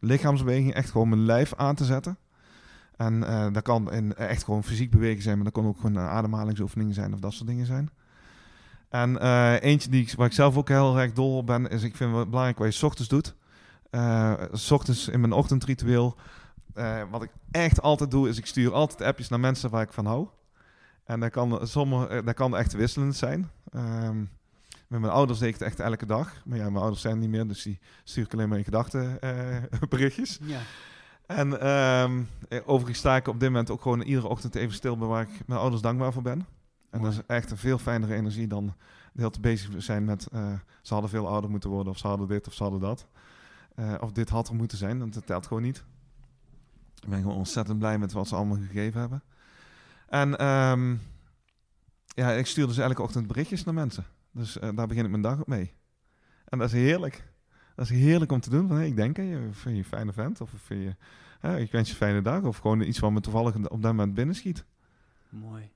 Lichaamsbeweging, 0.00 0.74
echt 0.74 0.90
gewoon 0.90 1.08
mijn 1.08 1.24
lijf 1.24 1.54
aan 1.54 1.74
te 1.74 1.84
zetten. 1.84 2.18
En 2.96 3.24
eh, 3.24 3.52
dat 3.52 3.62
kan 3.62 3.90
echt 4.14 4.44
gewoon 4.44 4.64
fysiek 4.64 4.90
bewegen 4.90 5.22
zijn, 5.22 5.34
maar 5.34 5.44
dat 5.44 5.54
kan 5.54 5.66
ook 5.66 5.80
gewoon 5.80 5.98
ademhalingsoefeningen 5.98 6.94
zijn 6.94 7.14
of 7.14 7.20
dat 7.20 7.32
soort 7.32 7.48
dingen 7.48 7.66
zijn. 7.66 7.90
En 8.88 9.20
eh, 9.20 9.62
eentje 9.62 9.90
die 9.90 10.02
ik, 10.02 10.12
waar 10.16 10.26
ik 10.26 10.32
zelf 10.32 10.56
ook 10.56 10.68
heel 10.68 10.98
erg 10.98 11.12
dol 11.12 11.36
op 11.36 11.46
ben, 11.46 11.68
is 11.68 11.82
ik 11.82 11.96
vind 11.96 12.14
het 12.14 12.28
belangrijk 12.28 12.58
wat 12.58 12.66
je 12.66 12.72
's 12.72 12.82
ochtends 12.82 13.08
doet. 13.08 13.34
Eh, 13.90 14.32
s 14.52 14.70
ochtends 14.70 15.08
in 15.08 15.20
mijn 15.20 15.32
ochtendritueel. 15.32 16.16
Eh, 16.74 17.02
wat 17.10 17.22
ik 17.22 17.30
echt 17.50 17.82
altijd 17.82 18.10
doe, 18.10 18.28
is 18.28 18.38
ik 18.38 18.46
stuur 18.46 18.72
altijd 18.72 19.02
appjes 19.02 19.28
naar 19.28 19.40
mensen 19.40 19.70
waar 19.70 19.82
ik 19.82 19.92
van 19.92 20.06
hou. 20.06 20.28
En 21.04 21.20
dat 21.20 21.30
kan, 21.30 21.66
sommige, 21.66 22.06
eh, 22.06 22.24
dat 22.24 22.34
kan 22.34 22.56
echt 22.56 22.72
wisselend 22.72 23.16
zijn. 23.16 23.50
Ehm, 23.70 24.24
met 24.88 25.00
mijn 25.00 25.12
ouders 25.12 25.38
deed 25.38 25.48
ik 25.48 25.54
het 25.54 25.62
echt 25.62 25.80
elke 25.80 26.06
dag. 26.06 26.42
Maar 26.44 26.58
ja, 26.58 26.64
mijn 26.64 26.76
ouders 26.76 27.00
zijn 27.00 27.18
niet 27.18 27.28
meer, 27.28 27.48
dus 27.48 27.62
die 27.62 27.78
stuur 28.04 28.24
ik 28.24 28.32
alleen 28.32 28.48
maar 28.48 28.58
in 28.58 28.64
gedachten 28.64 29.20
eh, 29.20 29.62
berichtjes. 29.88 30.38
Ja. 30.42 30.60
En 31.26 31.60
ehm, 31.60 32.22
eh, 32.48 32.60
overigens 32.64 32.98
sta 32.98 33.16
ik 33.16 33.28
op 33.28 33.40
dit 33.40 33.48
moment 33.48 33.70
ook 33.70 33.82
gewoon 33.82 34.00
iedere 34.00 34.28
ochtend 34.28 34.54
even 34.54 34.74
stil 34.74 34.96
bij 34.96 35.08
waar 35.08 35.22
ik 35.22 35.46
mijn 35.46 35.60
ouders 35.60 35.82
dankbaar 35.82 36.12
voor 36.12 36.22
ben. 36.22 36.46
En 36.90 37.02
dat 37.02 37.12
is 37.12 37.20
echt 37.26 37.50
een 37.50 37.56
veel 37.56 37.78
fijnere 37.78 38.14
energie 38.14 38.46
dan 38.46 38.66
de 38.66 38.72
hele 39.12 39.30
tijd 39.30 39.40
bezig 39.42 39.82
zijn 39.82 40.04
met 40.04 40.26
eh, 40.32 40.52
ze 40.82 40.92
hadden 40.92 41.10
veel 41.10 41.28
ouder 41.28 41.50
moeten 41.50 41.70
worden 41.70 41.92
of 41.92 41.98
ze 41.98 42.06
hadden 42.06 42.28
dit 42.28 42.46
of 42.46 42.54
ze 42.54 42.62
hadden 42.62 42.80
dat. 42.80 43.06
Of 44.00 44.12
dit 44.12 44.28
had 44.28 44.48
er 44.48 44.54
moeten 44.54 44.78
zijn, 44.78 44.98
want 44.98 45.14
dat 45.14 45.26
telt 45.26 45.46
gewoon 45.46 45.62
niet. 45.62 45.84
Ik 47.02 47.08
ben 47.08 47.20
gewoon 47.20 47.36
ontzettend 47.36 47.78
blij 47.78 47.98
met 47.98 48.12
wat 48.12 48.28
ze 48.28 48.34
allemaal 48.34 48.56
gegeven 48.56 49.00
hebben. 49.00 49.22
En 50.08 50.38
ehm, 50.38 50.94
ja, 52.04 52.30
ik 52.30 52.46
stuur 52.46 52.66
dus 52.66 52.78
elke 52.78 53.02
ochtend 53.02 53.26
berichtjes 53.26 53.64
naar 53.64 53.74
mensen. 53.74 54.04
Dus 54.30 54.58
eh, 54.58 54.68
daar 54.74 54.86
begin 54.86 55.04
ik 55.04 55.10
mijn 55.10 55.22
dag 55.22 55.40
op 55.40 55.46
mee. 55.46 55.72
En 56.44 56.58
dat 56.58 56.66
is 56.66 56.74
heerlijk. 56.74 57.24
Dat 57.74 57.90
is 57.90 57.98
heerlijk 57.98 58.32
om 58.32 58.40
te 58.40 58.50
doen. 58.50 58.68
Van, 58.68 58.76
hey, 58.76 58.86
ik 58.86 58.96
denk 58.96 59.18
aan 59.18 59.24
je, 59.24 59.48
vind 59.50 59.74
je 59.74 59.82
een 59.82 59.88
fijne 59.88 60.12
vent? 60.12 60.40
Of 60.40 60.50
vind 60.56 60.82
je, 60.82 60.96
hè, 61.40 61.58
ik 61.58 61.72
wens 61.72 61.86
je 61.86 61.92
een 61.92 62.00
fijne 62.00 62.22
dag. 62.22 62.42
Of 62.42 62.58
gewoon 62.58 62.80
iets 62.80 62.98
wat 62.98 63.10
me 63.10 63.20
toevallig 63.20 63.54
op 63.54 63.82
dat 63.82 63.92
moment 63.92 64.14
binnenschiet. 64.14 64.64
Mooi. 65.28 65.70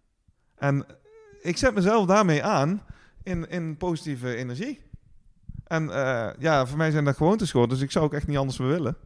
En 0.54 0.86
ik 1.42 1.56
zet 1.56 1.74
mezelf 1.74 2.06
daarmee 2.06 2.44
aan 2.44 2.82
in, 3.22 3.48
in 3.48 3.76
positieve 3.76 4.36
energie. 4.36 4.82
En 5.64 5.90
eh, 5.90 6.30
ja, 6.38 6.66
voor 6.66 6.78
mij 6.78 6.90
zijn 6.90 7.04
dat 7.04 7.16
gewoontes 7.16 7.50
geworden, 7.50 7.76
dus 7.76 7.84
ik 7.84 7.92
zou 7.92 8.04
ook 8.04 8.14
echt 8.14 8.26
niet 8.26 8.36
anders 8.36 8.58
meer 8.58 8.68
willen. 8.68 8.96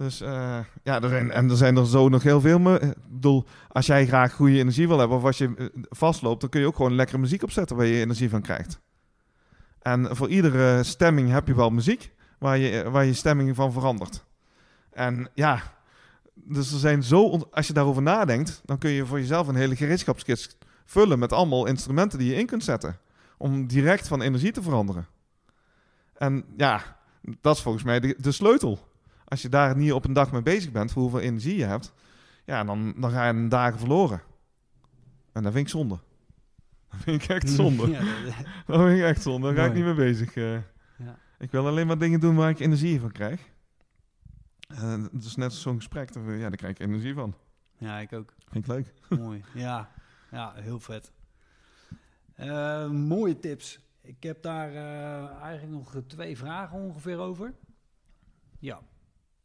Dus 0.00 0.20
eh, 0.20 0.58
ja, 0.82 1.02
er 1.02 1.08
zijn, 1.08 1.30
en 1.30 1.50
er 1.50 1.56
zijn 1.56 1.76
er 1.76 1.86
zo 1.86 2.08
nog 2.08 2.22
heel 2.22 2.40
veel. 2.40 2.58
Me 2.58 2.80
ik 2.80 2.94
bedoel, 3.08 3.44
als 3.68 3.86
jij 3.86 4.06
graag 4.06 4.32
goede 4.32 4.58
energie 4.58 4.88
wil 4.88 4.98
hebben 4.98 5.16
of 5.16 5.24
als 5.24 5.38
je 5.38 5.54
eh, 5.56 5.66
vastloopt, 5.88 6.40
dan 6.40 6.50
kun 6.50 6.60
je 6.60 6.66
ook 6.66 6.76
gewoon 6.76 6.94
lekkere 6.94 7.18
muziek 7.18 7.42
opzetten 7.42 7.76
waar 7.76 7.86
je 7.86 8.00
energie 8.00 8.30
van 8.30 8.42
krijgt. 8.42 8.80
En 9.82 10.16
voor 10.16 10.28
iedere 10.28 10.82
stemming 10.82 11.30
heb 11.30 11.46
je 11.46 11.54
wel 11.54 11.70
muziek 11.70 12.12
waar 12.38 12.58
je, 12.58 12.90
waar 12.90 13.04
je 13.04 13.12
stemming 13.12 13.56
van 13.56 13.72
verandert. 13.72 14.24
En 14.90 15.28
ja, 15.34 15.62
dus 16.34 16.72
er 16.72 16.78
zijn 16.78 17.02
zo, 17.02 17.48
als 17.50 17.66
je 17.66 17.72
daarover 17.72 18.02
nadenkt, 18.02 18.62
dan 18.64 18.78
kun 18.78 18.90
je 18.90 19.06
voor 19.06 19.18
jezelf 19.20 19.48
een 19.48 19.54
hele 19.54 19.76
gereedschapskist 19.76 20.56
vullen 20.84 21.18
met 21.18 21.32
allemaal 21.32 21.66
instrumenten 21.66 22.18
die 22.18 22.28
je 22.28 22.38
in 22.38 22.46
kunt 22.46 22.64
zetten. 22.64 22.98
Om 23.38 23.66
direct 23.66 24.08
van 24.08 24.22
energie 24.22 24.52
te 24.52 24.62
veranderen. 24.62 25.06
En 26.14 26.44
ja, 26.56 26.96
dat 27.40 27.56
is 27.56 27.62
volgens 27.62 27.84
mij 27.84 28.00
de, 28.00 28.14
de 28.18 28.32
sleutel. 28.32 28.88
Als 29.30 29.42
je 29.42 29.48
daar 29.48 29.76
niet 29.76 29.92
op 29.92 30.04
een 30.04 30.12
dag 30.12 30.32
mee 30.32 30.42
bezig 30.42 30.72
bent, 30.72 30.92
voor 30.92 31.02
hoeveel 31.02 31.20
energie 31.20 31.56
je 31.56 31.64
hebt, 31.64 31.92
ja, 32.44 32.64
dan, 32.64 32.94
dan 32.96 33.10
ga 33.10 33.24
je 33.28 33.32
een 33.32 33.48
dagen 33.48 33.78
verloren. 33.78 34.22
En 35.32 35.42
dat 35.42 35.52
vind 35.52 35.64
ik 35.66 35.72
zonde. 35.72 35.98
Dat 36.90 37.00
vind 37.00 37.22
ik 37.22 37.28
echt 37.28 37.48
zonde. 37.60 37.88
Ja, 37.90 38.00
dat- 38.00 38.34
Dat 38.66 38.80
vind 38.80 38.98
ik 38.98 39.04
echt 39.04 39.22
zonde. 39.22 39.46
Daar 39.46 39.56
ga 39.56 39.64
ik 39.64 39.74
niet 39.74 39.84
mee 39.84 39.94
bezig. 39.94 40.34
eh. 40.36 40.52
Ja. 40.96 41.18
Ik 41.38 41.50
wil 41.50 41.66
alleen 41.66 41.86
maar 41.86 41.98
dingen 41.98 42.20
doen 42.20 42.34
waar 42.36 42.50
ik 42.50 42.58
energie 42.60 43.00
van 43.00 43.12
krijg. 43.12 43.40
Het 45.12 45.24
is 45.24 45.36
net 45.36 45.52
zo'n 45.52 45.76
gesprek, 45.76 46.12
daar, 46.12 46.32
ja, 46.36 46.48
daar 46.48 46.56
krijg 46.56 46.72
ik 46.72 46.78
energie 46.80 47.14
van. 47.14 47.34
ja, 47.78 47.98
ik 47.98 48.12
ook. 48.12 48.34
Vind 48.50 48.64
ik 48.64 48.70
leuk. 48.70 48.92
Mooi. 49.20 49.44
Ja, 49.54 49.90
ja 50.30 50.52
heel 50.56 50.80
vet. 50.80 51.12
Eh, 52.34 52.88
mooie 52.90 53.38
tips. 53.38 53.80
Ik 54.02 54.22
heb 54.22 54.42
daar 54.42 54.72
eigenlijk 55.42 55.72
nog 55.72 55.94
twee 56.06 56.36
vragen 56.38 56.78
ongeveer 56.78 57.18
over. 57.18 57.54
Ja. 58.58 58.80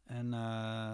En 0.06 0.34
eh, 0.34 0.92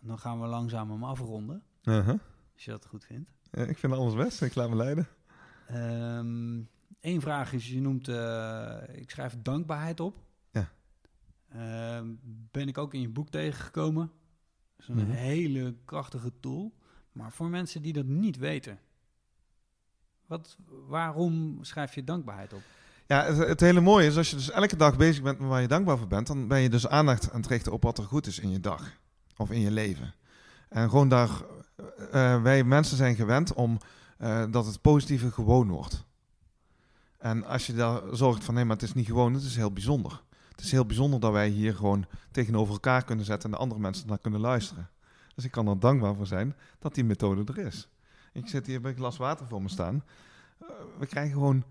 dan 0.00 0.18
gaan 0.18 0.40
we 0.40 0.46
langzaam 0.46 0.90
hem 0.90 1.04
afronden, 1.04 1.62
Uh-huh. 1.84 2.18
als 2.54 2.64
je 2.64 2.70
dat 2.70 2.86
goed 2.86 3.04
vindt. 3.04 3.30
Ja, 3.50 3.62
ik 3.62 3.78
vind 3.78 3.92
alles 3.92 4.14
best. 4.14 4.42
Ik 4.42 4.54
laat 4.54 4.68
me 4.70 4.76
leiden. 4.76 5.06
Eén 7.00 7.20
vraag 7.20 7.52
is, 7.52 7.68
je 7.68 7.80
noemt, 7.80 8.08
eh, 8.08 8.78
ik 9.00 9.10
schrijf 9.10 9.36
dankbaarheid 9.42 10.00
op. 10.00 10.16
Ja. 10.50 10.68
Ehm, 11.48 12.06
ben 12.50 12.68
ik 12.68 12.78
ook 12.78 12.94
in 12.94 13.00
je 13.00 13.08
boek 13.08 13.28
tegengekomen. 13.28 14.10
Dat 14.76 14.80
is 14.80 14.88
een 14.88 14.96
Mhm. 15.08 15.10
hele 15.10 15.74
krachtige 15.84 16.32
tool. 16.40 16.72
Maar 17.12 17.32
voor 17.32 17.48
mensen 17.48 17.82
die 17.82 17.92
dat 17.92 18.04
niet 18.06 18.36
weten, 18.36 18.78
wat, 20.26 20.58
waarom 20.86 21.58
schrijf 21.64 21.94
je 21.94 22.04
dankbaarheid 22.04 22.52
op? 22.52 22.62
Ja, 23.06 23.34
het, 23.34 23.60
hele 23.60 23.80
mooie 23.80 24.06
is 24.06 24.16
als 24.16 24.30
je 24.30 24.36
dus 24.36 24.50
elke 24.50 24.76
dag 24.76 24.96
bezig 24.96 25.22
bent 25.22 25.38
met 25.38 25.48
waar 25.48 25.60
je 25.60 25.68
dankbaar 25.68 25.98
voor 25.98 26.06
bent, 26.06 26.26
dan 26.26 26.48
ben 26.48 26.60
je 26.60 26.68
dus 26.68 26.88
aandacht 26.88 27.30
aan 27.30 27.40
het 27.40 27.50
richten 27.50 27.72
op 27.72 27.82
wat 27.82 27.98
er 27.98 28.04
goed 28.04 28.26
is 28.26 28.38
in 28.38 28.50
je 28.50 28.60
dag 28.60 28.98
of 29.36 29.50
in 29.50 29.60
je 29.60 29.70
leven. 29.70 30.14
En 30.68 30.88
gewoon 30.90 31.08
daar, 31.08 31.30
eh, 32.10 32.42
wij 32.42 32.64
mensen 32.64 32.96
zijn 32.96 33.14
gewend 33.14 33.54
om 33.54 33.78
eh, 34.18 34.44
dat 34.50 34.66
het 34.66 34.80
positieve 34.80 35.30
gewoon 35.30 35.68
wordt. 35.68 36.04
En 37.18 37.44
als 37.44 37.66
je 37.66 37.72
daar 37.72 38.00
zorgt 38.12 38.44
van 38.44 38.54
nee, 38.54 38.64
maar 38.64 38.76
het 38.76 38.84
is 38.84 38.94
niet 38.94 39.06
gewoon, 39.06 39.34
het 39.34 39.42
is 39.42 39.56
heel 39.56 39.72
bijzonder. 39.72 40.22
Het 40.50 40.60
is 40.60 40.70
heel 40.70 40.86
bijzonder 40.86 41.20
dat 41.20 41.32
wij 41.32 41.48
hier 41.48 41.74
gewoon 41.74 42.06
tegenover 42.30 42.72
elkaar 42.72 43.04
kunnen 43.04 43.24
zetten 43.24 43.50
en 43.50 43.56
de 43.56 43.62
andere 43.62 43.80
mensen 43.80 44.08
naar 44.08 44.18
kunnen 44.18 44.40
luisteren. 44.40 44.90
Dus 45.34 45.44
ik 45.44 45.50
kan 45.50 45.68
er 45.68 45.78
dankbaar 45.78 46.14
voor 46.14 46.26
zijn 46.26 46.56
dat 46.78 46.94
die 46.94 47.04
methode 47.04 47.52
er 47.52 47.66
is. 47.66 47.88
Ik 48.32 48.48
zit 48.48 48.66
hier 48.66 48.80
met 48.80 48.90
een 48.90 48.98
glas 48.98 49.16
water 49.16 49.46
voor 49.46 49.62
me 49.62 49.68
staan. 49.68 50.04
Eh, 50.58 50.68
we 50.98 51.06
krijgen 51.06 51.32
gewoon 51.32 51.64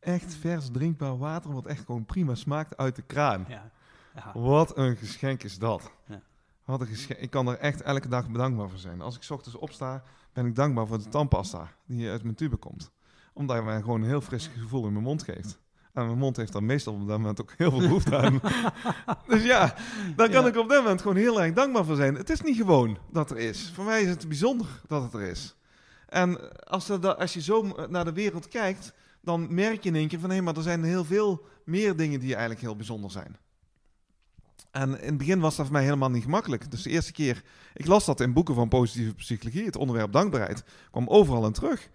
echt 0.00 0.34
vers 0.34 0.68
drinkbaar 0.72 1.18
water, 1.18 1.52
wat 1.52 1.66
echt 1.66 1.84
gewoon 1.84 2.04
prima 2.04 2.34
smaakt 2.34 2.76
uit 2.76 2.96
de 2.96 3.02
kraan. 3.02 3.44
Ja. 3.48 3.70
Ja. 4.14 4.40
Wat 4.40 4.76
een 4.76 4.96
geschenk 4.96 5.42
is 5.42 5.58
dat. 5.58 5.90
Ja. 6.06 6.20
Wat 6.64 6.80
een 6.80 6.86
geschenk. 6.86 7.20
Ik 7.20 7.30
kan 7.30 7.48
er 7.48 7.58
echt 7.58 7.82
elke 7.82 8.08
dag 8.08 8.30
bedankbaar 8.30 8.68
voor 8.68 8.78
zijn. 8.78 9.00
Als 9.00 9.16
ik 9.16 9.22
's 9.22 9.30
ochtends 9.30 9.58
opsta, 9.58 10.02
ben 10.32 10.46
ik 10.46 10.54
dankbaar 10.54 10.86
voor 10.86 10.98
de 10.98 11.08
tandpasta 11.08 11.68
die 11.86 12.10
uit 12.10 12.22
mijn 12.22 12.34
tube 12.34 12.56
komt. 12.56 12.90
Omdat 13.32 13.56
hij 13.56 13.64
mij 13.64 13.80
gewoon 13.80 14.00
een 14.02 14.08
heel 14.08 14.20
fris 14.20 14.50
gevoel 14.58 14.86
in 14.86 14.92
mijn 14.92 15.04
mond 15.04 15.22
geeft. 15.22 15.58
En 15.92 16.06
mijn 16.06 16.18
mond 16.18 16.36
heeft 16.36 16.52
dan 16.52 16.66
meestal 16.66 16.92
op 16.94 17.08
dat 17.08 17.18
moment 17.18 17.40
ook 17.40 17.52
heel 17.56 17.70
veel 17.70 17.80
behoefte 17.80 18.16
aan. 18.16 18.40
dus 19.28 19.42
ja, 19.42 19.74
daar 20.16 20.30
kan 20.30 20.42
Ja. 20.42 20.48
ik 20.48 20.56
op 20.56 20.68
dat 20.68 20.78
moment 20.82 21.00
gewoon 21.02 21.16
heel 21.16 21.42
erg 21.42 21.54
dankbaar 21.54 21.84
voor 21.84 21.96
zijn. 21.96 22.14
Het 22.14 22.30
is 22.30 22.40
niet 22.40 22.56
gewoon 22.56 22.98
dat 23.12 23.30
er 23.30 23.38
is. 23.38 23.70
Voor 23.74 23.84
mij 23.84 24.02
is 24.02 24.08
het 24.08 24.28
bijzonder 24.28 24.66
dat 24.86 25.02
het 25.02 25.14
er 25.14 25.22
is. 25.22 25.54
En 26.08 26.54
als, 26.64 26.88
er 26.88 27.14
als 27.14 27.34
je 27.34 27.40
zo 27.40 27.86
naar 27.88 28.04
de 28.04 28.12
wereld 28.12 28.48
kijkt, 28.48 28.92
dan 29.22 29.54
merk 29.54 29.82
je 29.82 29.88
in 29.88 29.94
één 29.94 30.08
keer 30.08 30.20
van 30.20 30.30
hé, 30.30 30.40
maar 30.40 30.56
er 30.56 30.62
zijn 30.62 30.84
heel 30.84 31.04
veel 31.04 31.44
meer 31.64 31.96
dingen 31.96 32.20
die 32.20 32.30
eigenlijk 32.30 32.60
heel 32.60 32.76
bijzonder 32.76 33.10
zijn. 33.10 33.36
En 34.70 35.00
in 35.00 35.08
het 35.08 35.18
begin 35.18 35.40
was 35.40 35.56
dat 35.56 35.66
voor 35.66 35.74
mij 35.74 35.84
helemaal 35.84 36.10
niet 36.10 36.22
gemakkelijk. 36.22 36.70
Dus 36.70 36.82
de 36.82 36.90
eerste 36.90 37.12
keer, 37.12 37.42
ik 37.74 37.86
las 37.86 38.04
dat 38.04 38.20
in 38.20 38.32
boeken 38.32 38.54
van 38.54 38.68
positieve 38.68 39.14
psychologie, 39.14 39.64
het 39.64 39.76
onderwerp 39.76 40.12
dankbaarheid, 40.12 40.64
kwam 40.90 41.08
overal 41.08 41.46
in 41.46 41.52
terug. 41.52 41.88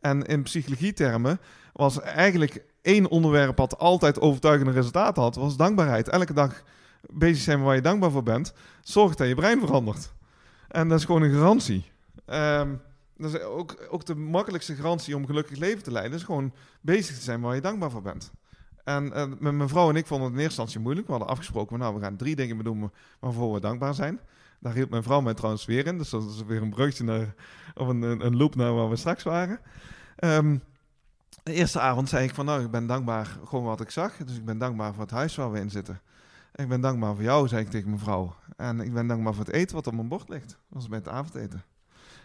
En 0.00 0.22
in 0.22 0.42
psychologietermen 0.42 1.40
was 1.72 2.00
eigenlijk 2.00 2.64
één 2.82 3.10
onderwerp 3.10 3.56
wat 3.56 3.78
altijd 3.78 4.20
overtuigende 4.20 4.72
resultaten 4.72 5.22
had, 5.22 5.34
was 5.34 5.56
dankbaarheid. 5.56 6.08
Elke 6.08 6.32
dag 6.32 6.62
bezig 7.00 7.42
zijn 7.42 7.62
waar 7.62 7.74
je 7.74 7.80
dankbaar 7.80 8.10
voor 8.10 8.22
bent, 8.22 8.52
zorgt 8.82 9.18
dat 9.18 9.28
je 9.28 9.34
brein 9.34 9.60
verandert. 9.60 10.12
En 10.68 10.88
dat 10.88 10.98
is 10.98 11.04
gewoon 11.04 11.22
een 11.22 11.32
garantie. 11.32 11.90
Ehm, 12.24 12.74
dat 13.16 13.34
is 13.34 13.40
ook, 13.40 13.86
ook 13.90 14.04
de 14.04 14.14
makkelijkste 14.14 14.74
garantie 14.74 15.16
om 15.16 15.26
gelukkig 15.26 15.58
leven 15.58 15.82
te 15.82 15.92
leiden, 15.92 16.18
is 16.18 16.24
gewoon 16.24 16.52
bezig 16.80 17.16
te 17.16 17.22
zijn 17.22 17.40
waar 17.40 17.54
je 17.54 17.60
dankbaar 17.60 17.90
voor 17.90 18.02
bent. 18.02 18.32
En 18.84 19.08
met 19.40 19.54
mijn 19.54 19.68
vrouw 19.68 19.88
en 19.88 19.96
ik 19.96 20.06
vonden 20.06 20.26
het 20.26 20.36
in 20.36 20.42
eerste 20.42 20.60
instantie 20.60 20.80
moeilijk. 20.80 21.06
We 21.06 21.12
hadden 21.12 21.30
afgesproken, 21.30 21.78
nou, 21.78 21.94
we 21.94 22.00
gaan 22.00 22.16
drie 22.16 22.36
dingen 22.36 22.56
bedoelen 22.56 22.92
waarvoor 23.20 23.52
we 23.52 23.60
dankbaar 23.60 23.94
zijn. 23.94 24.20
Daar 24.60 24.74
hield 24.74 24.90
mijn 24.90 25.02
vrouw 25.02 25.20
mij 25.20 25.34
trouwens 25.34 25.64
weer 25.64 25.86
in. 25.86 25.98
Dus 25.98 26.10
dat 26.10 26.30
is 26.30 26.42
weer 26.46 26.62
een 26.62 26.70
brugje 26.70 27.04
naar, 27.04 27.34
of 27.74 27.88
een, 27.88 28.02
een, 28.02 28.26
een 28.26 28.36
loop 28.36 28.54
naar 28.54 28.74
waar 28.74 28.90
we 28.90 28.96
straks 28.96 29.22
waren. 29.22 29.60
Ehm, 30.16 30.56
de 31.42 31.52
eerste 31.52 31.80
avond 31.80 32.08
zei 32.08 32.24
ik 32.24 32.34
van, 32.34 32.44
nou, 32.44 32.64
ik 32.64 32.70
ben 32.70 32.86
dankbaar 32.86 33.38
gewoon 33.44 33.64
wat 33.64 33.80
ik 33.80 33.90
zag. 33.90 34.16
Dus 34.16 34.36
ik 34.36 34.44
ben 34.44 34.58
dankbaar 34.58 34.92
voor 34.92 35.02
het 35.02 35.10
huis 35.10 35.36
waar 35.36 35.50
we 35.50 35.58
in 35.58 35.70
zitten. 35.70 36.00
Ik 36.54 36.68
ben 36.68 36.80
dankbaar 36.80 37.14
voor 37.14 37.24
jou, 37.24 37.48
zei 37.48 37.62
ik 37.62 37.70
tegen 37.70 37.88
mijn 37.88 38.00
vrouw. 38.00 38.34
En 38.56 38.80
ik 38.80 38.92
ben 38.92 39.06
dankbaar 39.06 39.34
voor 39.34 39.44
het 39.44 39.54
eten 39.54 39.74
wat 39.74 39.86
op 39.86 39.94
mijn 39.94 40.08
bord 40.08 40.28
ligt. 40.28 40.48
Dat 40.48 40.58
was 40.68 40.88
bij 40.88 40.98
het 40.98 41.08
avondeten. 41.08 41.62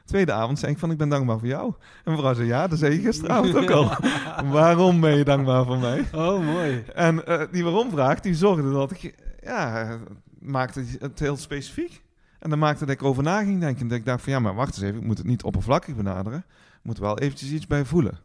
Tweede 0.08 0.32
avond 0.32 0.60
zei 0.60 0.72
ik 0.72 0.78
van, 0.78 0.92
ik 0.92 0.98
ben 0.98 1.10
dankbaar 1.10 1.40
voor 1.40 1.48
jou. 1.48 1.68
En 1.68 2.02
mijn 2.04 2.18
vrouw 2.18 2.34
zei, 2.34 2.48
ja, 2.48 2.68
dat 2.68 2.80
zei 2.80 2.94
je 2.94 3.02
gisteravond 3.02 3.56
ook 3.56 3.70
al. 3.80 3.92
Waarom 4.52 5.00
ben 5.02 5.18
je 5.18 5.24
dankbaar 5.24 5.66
voor 5.66 5.78
mij? 5.78 6.08
Oh, 6.14 6.46
mooi. 6.46 6.84
En 6.96 7.26
eh, 7.26 7.42
die 7.52 7.64
waarom-vraag, 7.64 8.20
die 8.20 8.36
zorgde 8.36 8.72
dat 8.72 8.92
ik, 8.92 9.16
ja, 9.44 9.98
maakte 10.40 10.86
het 11.00 11.20
heel 11.20 11.38
specifiek. 11.38 12.04
En 12.40 12.50
dan 12.50 12.60
maakte 12.60 12.86
dat 12.86 12.96
ik 12.96 13.04
over 13.04 13.24
na 13.24 13.44
ging 13.44 13.60
denken. 13.60 13.88
Dat 13.88 13.98
ik 13.98 14.06
dacht 14.06 14.24
van, 14.24 14.34
ja, 14.34 14.40
maar 14.40 14.56
wacht 14.56 14.76
eens 14.76 14.86
even, 14.86 15.00
ik 15.00 15.06
moet 15.06 15.18
het 15.18 15.28
niet 15.28 15.44
oppervlakkig 15.44 15.96
benaderen. 15.96 16.40
Ik 16.50 16.84
moet 16.84 16.98
er 16.98 17.04
wel 17.04 17.20
eventjes 17.20 17.50
iets 17.50 17.68
bij 17.68 17.86
voelen. 17.86 18.20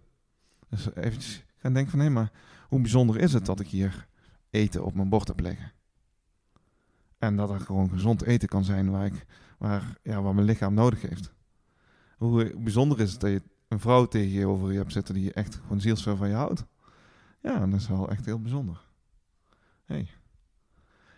Dus 0.69 0.95
eventjes 0.95 1.45
gaan 1.57 1.73
denken 1.73 1.91
van, 1.91 2.01
hé, 2.01 2.11
maar 2.11 2.31
hoe 2.69 2.81
bijzonder 2.81 3.21
is 3.21 3.33
het 3.33 3.47
dat 3.47 3.61
ik 3.61 3.69
hier 3.69 4.07
eten 4.51 4.85
op 4.85 4.95
mijn 4.95 5.09
bord 5.09 5.29
heb 5.29 5.41
liggen? 5.41 5.73
En 7.19 7.37
dat 7.37 7.51
er 7.51 7.61
gewoon 7.61 7.91
gezond 7.91 8.23
eten 8.23 8.49
kan 8.49 8.65
zijn 8.65 8.91
waar, 8.91 9.07
ik, 9.07 9.27
waar, 9.59 9.97
ja, 10.03 10.23
waar 10.23 10.35
mijn 10.35 10.47
lichaam 10.47 10.75
nodig 10.75 11.03
heeft. 11.03 11.33
Hoe 12.23 12.53
bijzonder 12.57 13.01
is 13.01 13.13
het 13.13 13.21
dat 13.21 13.31
je 13.31 13.43
een 13.69 13.81
vrouw 13.81 14.07
tegenover 14.07 14.73
je 14.73 14.79
hebt 14.79 14.93
zitten 14.93 15.15
die 15.15 15.33
echt 15.33 15.55
gewoon 15.63 15.81
zielsver 15.81 16.17
van 16.17 16.29
je 16.29 16.35
houdt? 16.35 16.65
Ja, 17.41 17.67
dat 17.67 17.81
is 17.81 17.89
wel 17.89 18.11
echt 18.11 18.25
heel 18.25 18.41
bijzonder. 18.41 18.81
Hey. 19.85 20.09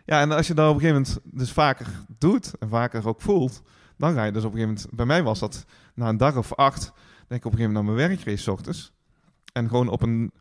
Ja, 0.05 0.21
en 0.21 0.31
als 0.31 0.47
je 0.47 0.55
dat 0.55 0.69
op 0.69 0.75
een 0.75 0.81
gegeven 0.81 1.03
moment 1.03 1.21
dus 1.25 1.53
vaker 1.53 1.87
doet 2.19 2.59
en 2.59 2.69
vaker 2.69 3.09
ook 3.09 3.21
voelt, 3.21 3.63
dan 3.97 4.15
ga 4.15 4.25
je 4.25 4.33
dus 4.33 4.45
op 4.45 4.53
een 4.53 4.59
gegeven 4.59 4.75
moment... 4.75 4.97
Bij 4.97 5.07
mij 5.07 5.23
was 5.23 5.39
dat 5.39 5.65
na 5.95 6.09
een 6.09 6.17
dag 6.17 6.37
of 6.37 6.55
acht, 6.55 6.93
dat 7.27 7.39
ik 7.39 7.45
op 7.45 7.53
een 7.53 7.59
gegeven 7.59 7.73
moment 7.73 7.75
naar 7.75 7.95
mijn 7.95 8.09
werk 8.09 8.21
reed 8.21 8.49
ochtends. 8.49 8.93
En 9.53 9.69
gewoon 9.69 9.89
op 9.89 10.03
een 10.03 10.33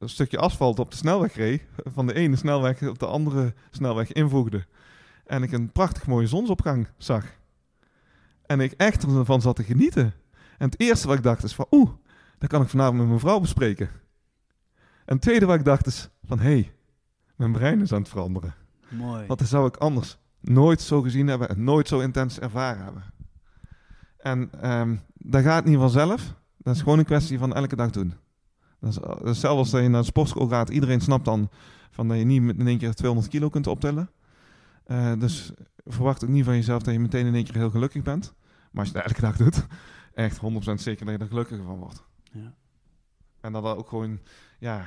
stukje 0.00 0.38
asfalt 0.38 0.78
op 0.78 0.90
de 0.90 0.96
snelweg 0.96 1.34
reed, 1.34 1.62
van 1.84 2.06
de 2.06 2.14
ene 2.14 2.36
snelweg 2.36 2.82
op 2.82 2.98
de 2.98 3.06
andere 3.06 3.54
snelweg 3.70 4.12
invoegde. 4.12 4.66
En 5.24 5.42
ik 5.42 5.52
een 5.52 5.72
prachtig 5.72 6.06
mooie 6.06 6.26
zonsopgang 6.26 6.88
zag. 6.96 7.38
En 8.50 8.60
ik 8.60 8.72
echt 8.72 9.02
ervan 9.02 9.40
zat 9.40 9.56
te 9.56 9.62
genieten. 9.62 10.12
En 10.58 10.70
het 10.70 10.80
eerste 10.80 11.06
wat 11.06 11.16
ik 11.16 11.22
dacht 11.22 11.42
is 11.42 11.54
van, 11.54 11.66
oeh, 11.70 11.90
dat 12.38 12.48
kan 12.48 12.62
ik 12.62 12.68
vanavond 12.68 12.98
met 12.98 13.06
mijn 13.06 13.20
vrouw 13.20 13.40
bespreken. 13.40 13.88
En 15.04 15.14
het 15.14 15.20
tweede 15.20 15.46
wat 15.46 15.58
ik 15.58 15.64
dacht 15.64 15.86
is 15.86 16.08
van, 16.24 16.38
hé, 16.38 16.50
hey, 16.50 16.72
mijn 17.36 17.52
brein 17.52 17.80
is 17.80 17.92
aan 17.92 18.00
het 18.00 18.08
veranderen. 18.08 18.54
Mooi. 18.88 19.26
Want 19.26 19.40
zou 19.40 19.66
ik 19.66 19.76
anders 19.76 20.18
nooit 20.40 20.80
zo 20.80 21.02
gezien 21.02 21.26
hebben 21.26 21.48
en 21.48 21.64
nooit 21.64 21.88
zo 21.88 22.00
intens 22.00 22.38
ervaren 22.38 22.84
hebben. 22.84 23.02
En 24.18 24.50
ehm, 24.60 24.96
dat 25.14 25.42
gaat 25.42 25.64
niet 25.64 25.78
vanzelf. 25.78 26.34
Dat 26.56 26.74
is 26.74 26.82
gewoon 26.82 26.98
een 26.98 27.04
kwestie 27.04 27.38
van 27.38 27.54
elke 27.54 27.76
dag 27.76 27.90
doen. 27.90 28.14
Dat 28.80 28.90
is, 28.90 28.96
dat 28.96 29.22
is 29.22 29.28
hetzelfde 29.28 29.76
als 29.76 29.84
je 29.84 29.88
naar 29.88 30.00
de 30.00 30.06
sportschool 30.06 30.48
gaat. 30.48 30.68
Iedereen 30.68 31.00
snapt 31.00 31.24
dan 31.24 31.50
van 31.90 32.08
dat 32.08 32.18
je 32.18 32.24
niet 32.24 32.42
met 32.42 32.58
in 32.58 32.66
één 32.66 32.78
keer 32.78 32.94
200 32.94 33.30
kilo 33.30 33.48
kunt 33.48 33.66
optillen. 33.66 34.10
Eh, 34.84 35.12
dus 35.18 35.52
verwacht 35.86 36.24
ook 36.24 36.30
niet 36.30 36.44
van 36.44 36.54
jezelf 36.54 36.82
dat 36.82 36.94
je 36.94 37.00
meteen 37.00 37.26
in 37.26 37.34
één 37.34 37.44
keer 37.44 37.54
heel 37.54 37.70
gelukkig 37.70 38.02
bent. 38.02 38.34
Maar 38.70 38.84
als 38.84 38.88
je 38.88 38.94
dat 38.94 39.04
elke 39.04 39.20
dag 39.20 39.36
doet, 39.36 39.66
echt 40.14 40.36
100% 40.36 40.40
zeker 40.74 41.06
dat 41.06 41.14
je 41.14 41.20
er 41.20 41.26
gelukkiger 41.26 41.64
van 41.64 41.78
wordt. 41.78 42.04
Ja. 42.32 42.54
En 43.40 43.52
dat 43.52 43.62
dat 43.62 43.76
ook 43.76 43.88
gewoon, 43.88 44.20
ja, 44.58 44.84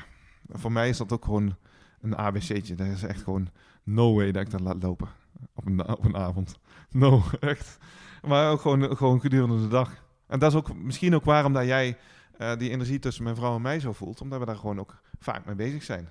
voor 0.50 0.72
mij 0.72 0.90
is 0.90 0.98
dat 0.98 1.12
ook 1.12 1.26
gewoon 1.26 1.56
een 2.02 2.16
ABC'tje. 2.16 2.76
Dat 2.76 2.88
is 2.88 3.04
echt 3.04 3.24
gewoon 3.24 3.50
no 3.84 4.14
way 4.14 4.32
dat 4.32 4.42
ik 4.42 4.52
dat 4.52 4.60
laat 4.60 4.84
lopen 4.84 5.10
op 5.54 5.66
een, 5.66 5.88
op 5.88 6.06
een 6.06 6.16
avond. 6.16 6.58
No, 6.92 7.24
echt. 7.40 7.78
Maar 8.22 8.52
ook 8.52 8.62
gewoon, 8.62 8.98
gewoon 8.98 9.22
gedurende 9.22 9.62
de 9.62 9.68
dag. 9.68 10.04
En 10.28 10.40
dat 10.40 10.52
is 10.52 10.58
ook 10.58 10.76
misschien 10.76 11.16
ook 11.16 11.24
waarom 11.24 11.54
dat 11.54 11.66
jij 11.66 11.98
eh, 12.38 12.58
die 12.58 12.70
energie 12.70 13.00
tussen 13.00 13.24
mijn 13.24 13.36
vrouw 13.36 13.56
en 13.56 13.62
mij 13.62 13.80
zo 13.80 13.94
voelt. 13.94 14.22
Omdat 14.22 14.40
we 14.40 14.46
daar 14.46 14.56
gewoon 14.56 14.80
ook 14.80 15.02
vaak 15.20 15.46
mee 15.46 15.56
bezig 15.56 15.84
zijn. 15.84 16.10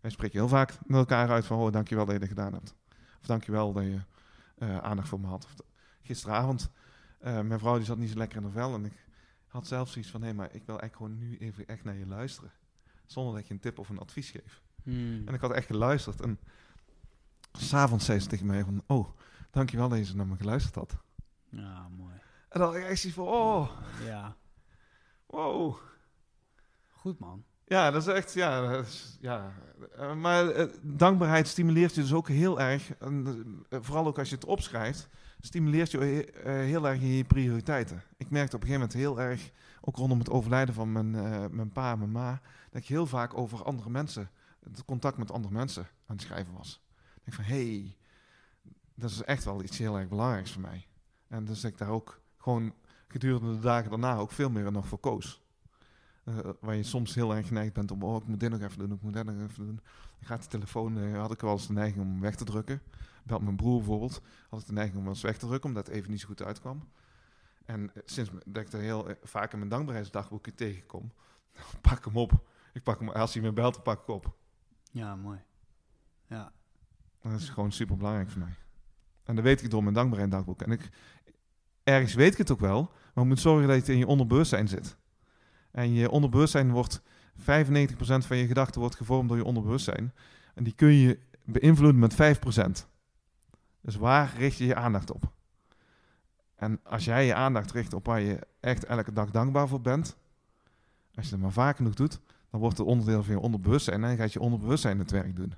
Wij 0.00 0.10
spreken 0.10 0.38
heel 0.38 0.48
vaak 0.48 0.78
met 0.86 0.98
elkaar 0.98 1.30
uit 1.30 1.46
van, 1.46 1.58
oh, 1.58 1.72
dankjewel 1.72 2.04
dat 2.04 2.14
je 2.14 2.20
dat 2.20 2.28
gedaan 2.28 2.52
hebt. 2.52 2.74
Of 3.20 3.26
dankjewel 3.26 3.72
dat 3.72 3.82
je 3.82 4.00
eh, 4.58 4.78
aandacht 4.78 5.08
voor 5.08 5.20
me 5.20 5.26
had. 5.26 5.44
Of 5.44 5.54
gisteravond, 6.02 6.70
eh, 7.18 7.40
mijn 7.40 7.58
vrouw 7.60 7.76
die 7.76 7.84
zat 7.84 7.98
niet 7.98 8.10
zo 8.10 8.16
lekker 8.18 8.36
in 8.38 8.42
haar 8.42 8.52
vel. 8.52 8.74
En 8.74 8.84
ik 8.84 9.06
had 9.46 9.66
zelfs 9.66 9.92
zoiets 9.92 10.10
van, 10.10 10.22
hé, 10.22 10.32
maar 10.32 10.54
ik 10.54 10.62
wil 10.66 10.80
eigenlijk 10.80 10.96
gewoon 10.96 11.18
nu 11.18 11.36
even 11.38 11.66
echt 11.66 11.84
naar 11.84 11.94
je 11.96 12.06
luisteren. 12.06 12.50
Zonder 13.06 13.34
dat 13.34 13.46
je 13.48 13.54
een 13.54 13.60
tip 13.60 13.78
of 13.78 13.88
een 13.88 13.98
advies 13.98 14.30
geeft. 14.30 14.62
Hmm. 14.82 15.22
En 15.26 15.34
ik 15.34 15.40
had 15.40 15.52
echt 15.52 15.66
geluisterd. 15.66 16.20
En 16.20 16.38
s'avonds 17.52 18.04
zei 18.04 18.18
ze 18.20 18.28
tegen 18.28 18.46
mij 18.46 18.64
van... 18.64 18.82
Oh, 18.86 19.08
dankjewel 19.50 19.88
dat 19.88 20.08
je 20.08 20.14
naar 20.14 20.26
me 20.26 20.36
geluisterd 20.36 20.74
had. 20.74 20.96
Ja, 21.48 21.88
mooi. 21.88 22.14
En 22.48 22.60
dan 22.60 22.62
had 22.62 22.74
ik 22.76 22.84
echt 22.84 23.00
zoiets 23.00 23.18
van... 23.18 23.26
Oh, 23.28 23.70
Ja, 24.04 24.36
wow. 25.26 25.76
goed 26.88 27.18
man. 27.18 27.44
Ja, 27.64 27.90
dat 27.90 28.02
is 28.06 28.14
echt... 28.14 28.34
Ja, 28.34 28.70
dat 28.70 28.86
is- 28.86 29.18
ja. 29.20 29.52
Eh, 29.96 30.14
maar 30.14 30.48
eh, 30.48 30.66
dankbaarheid 30.82 31.48
stimuleert 31.48 31.94
je 31.94 32.00
dus 32.00 32.12
ook 32.12 32.28
heel 32.28 32.60
erg. 32.60 32.94
En, 32.94 33.66
vooral 33.70 34.06
ook 34.06 34.18
als 34.18 34.28
je 34.28 34.34
het 34.34 34.44
opschrijft. 34.44 35.08
Stimuleert 35.40 35.90
je 35.90 36.24
eh, 36.24 36.52
heel 36.52 36.88
erg 36.88 37.00
je 37.00 37.24
prioriteiten. 37.24 38.02
Ik 38.16 38.30
merkte 38.30 38.56
op 38.56 38.62
een 38.62 38.68
gegeven 38.68 38.88
moment 38.88 38.92
heel 38.92 39.20
erg... 39.20 39.50
Ook 39.80 39.96
rondom 39.96 40.18
het 40.18 40.30
overlijden 40.30 40.74
van 40.74 40.92
mijn, 40.92 41.14
eh, 41.14 41.46
mijn 41.50 41.72
pa 41.72 41.92
en 41.92 41.98
mijn 41.98 42.10
ma... 42.10 42.40
Dat 42.70 42.82
ik 42.82 42.88
heel 42.88 43.06
vaak 43.06 43.38
over 43.38 43.64
andere 43.64 43.90
mensen... 43.90 44.30
Het 44.62 44.84
contact 44.84 45.18
met 45.18 45.30
andere 45.30 45.54
mensen 45.54 45.82
aan 45.82 46.16
het 46.16 46.22
schrijven 46.22 46.52
was. 46.52 46.82
Ik 47.16 47.20
denk 47.24 47.36
van... 47.36 47.44
Hey, 47.44 47.96
dat 48.94 49.10
is 49.10 49.22
echt 49.22 49.44
wel 49.44 49.62
iets 49.62 49.78
heel 49.78 49.98
erg 49.98 50.08
belangrijks 50.08 50.52
voor 50.52 50.62
mij. 50.62 50.86
En 51.28 51.44
dus 51.44 51.64
ik 51.64 51.78
daar 51.78 51.88
ook 51.88 52.20
gewoon 52.36 52.74
gedurende 53.08 53.52
de 53.52 53.60
dagen 53.60 53.90
daarna 53.90 54.16
ook 54.16 54.32
veel 54.32 54.50
meer 54.50 54.72
nog 54.72 54.86
voor 54.86 54.98
koos. 54.98 55.42
Eh, 56.24 56.34
waar 56.60 56.74
je 56.74 56.82
soms 56.82 57.14
heel 57.14 57.34
erg 57.34 57.46
geneigd 57.46 57.72
bent 57.72 57.90
om, 57.90 58.02
oh, 58.02 58.16
ik 58.22 58.28
moet 58.28 58.40
dit 58.40 58.50
nog 58.50 58.60
even 58.60 58.78
doen, 58.78 58.92
ik 58.92 59.02
moet 59.02 59.12
dat 59.12 59.24
nog 59.24 59.40
even 59.48 59.66
doen. 59.66 59.80
Gaat 60.20 60.42
de 60.42 60.48
telefoon, 60.48 61.14
had 61.14 61.32
ik 61.32 61.40
wel 61.40 61.52
eens 61.52 61.66
de 61.66 61.72
neiging 61.72 62.04
om 62.04 62.20
weg 62.20 62.34
te 62.34 62.44
drukken. 62.44 62.82
Belt 63.28 63.42
mijn 63.42 63.56
broer 63.56 63.76
bijvoorbeeld, 63.76 64.22
had 64.48 64.60
ik 64.60 64.66
de 64.66 64.72
neiging 64.72 64.98
om 64.98 65.08
eens 65.08 65.22
weg 65.22 65.38
te 65.38 65.46
drukken, 65.46 65.68
omdat 65.68 65.86
het 65.86 65.96
even 65.96 66.10
niet 66.10 66.20
zo 66.20 66.26
goed 66.26 66.42
uitkwam. 66.42 66.88
En 67.64 67.90
eh, 67.94 68.02
sinds 68.04 68.30
dat 68.46 68.62
ik 68.62 68.72
er 68.72 68.80
heel 68.80 69.08
eh, 69.08 69.14
vaak 69.22 69.52
in 69.52 69.58
mijn 69.58 69.70
dankbaarheidsdagboekje 69.70 70.54
tegenkom, 70.54 71.12
pak 71.88 72.04
hem 72.04 72.16
op. 72.16 72.46
Ik 72.72 72.82
pak 72.82 72.98
hem, 72.98 73.08
als 73.08 73.34
hij 73.34 73.42
me 73.42 73.52
belt, 73.52 73.82
pak 73.82 74.00
ik 74.00 74.08
op. 74.08 74.36
Ja, 74.90 75.16
mooi. 75.16 75.38
Ja. 76.26 76.52
Dat 77.22 77.40
is 77.40 77.48
gewoon 77.48 77.72
super 77.72 77.96
belangrijk 77.96 78.30
voor 78.30 78.40
mij. 78.40 78.54
En 79.24 79.34
dat 79.34 79.44
weet 79.44 79.62
ik 79.62 79.70
door 79.70 79.82
mijn 79.82 79.94
dankbaarheidsdagboek. 79.94 80.62
En 80.62 80.70
ik, 80.70 80.88
ergens 81.82 82.14
weet 82.14 82.32
ik 82.32 82.38
het 82.38 82.50
ook 82.50 82.60
wel, 82.60 82.82
maar 82.82 83.24
je 83.24 83.30
moet 83.30 83.40
zorgen 83.40 83.68
dat 83.68 83.76
het 83.76 83.88
in 83.88 83.98
je 83.98 84.06
onderbewustzijn 84.06 84.68
zit. 84.68 84.96
En 85.70 85.92
je 85.92 86.10
onderbewustzijn 86.10 86.70
wordt, 86.70 87.02
95% 87.38 87.42
van 88.00 88.36
je 88.36 88.46
gedachten 88.46 88.80
wordt 88.80 88.96
gevormd 88.96 89.28
door 89.28 89.36
je 89.38 89.44
onderbewustzijn. 89.44 90.14
En 90.54 90.64
die 90.64 90.72
kun 90.72 90.92
je 90.92 91.18
beïnvloeden 91.44 92.00
met 92.00 92.14
5%. 92.14 92.86
Dus 93.80 93.96
waar 93.96 94.34
richt 94.36 94.58
je 94.58 94.66
je 94.66 94.74
aandacht 94.74 95.12
op? 95.12 95.32
En 96.54 96.80
als 96.82 97.04
jij 97.04 97.26
je 97.26 97.34
aandacht 97.34 97.72
richt 97.72 97.92
op 97.92 98.06
waar 98.06 98.20
je 98.20 98.46
echt 98.60 98.84
elke 98.84 99.12
dag 99.12 99.30
dankbaar 99.30 99.68
voor 99.68 99.80
bent, 99.80 100.16
als 101.14 101.24
je 101.24 101.30
dat 101.30 101.40
maar 101.40 101.52
vaak 101.52 101.76
genoeg 101.76 101.94
doet, 101.94 102.20
dan 102.50 102.60
wordt 102.60 102.78
het 102.78 102.86
onderdeel 102.86 103.22
van 103.22 103.34
je 103.34 103.40
onderbewustzijn 103.40 104.02
en 104.02 104.08
dan 104.08 104.18
gaat 104.18 104.32
je 104.32 104.40
onderbewustzijn 104.40 104.98
het 104.98 105.10
werk 105.10 105.36
doen. 105.36 105.54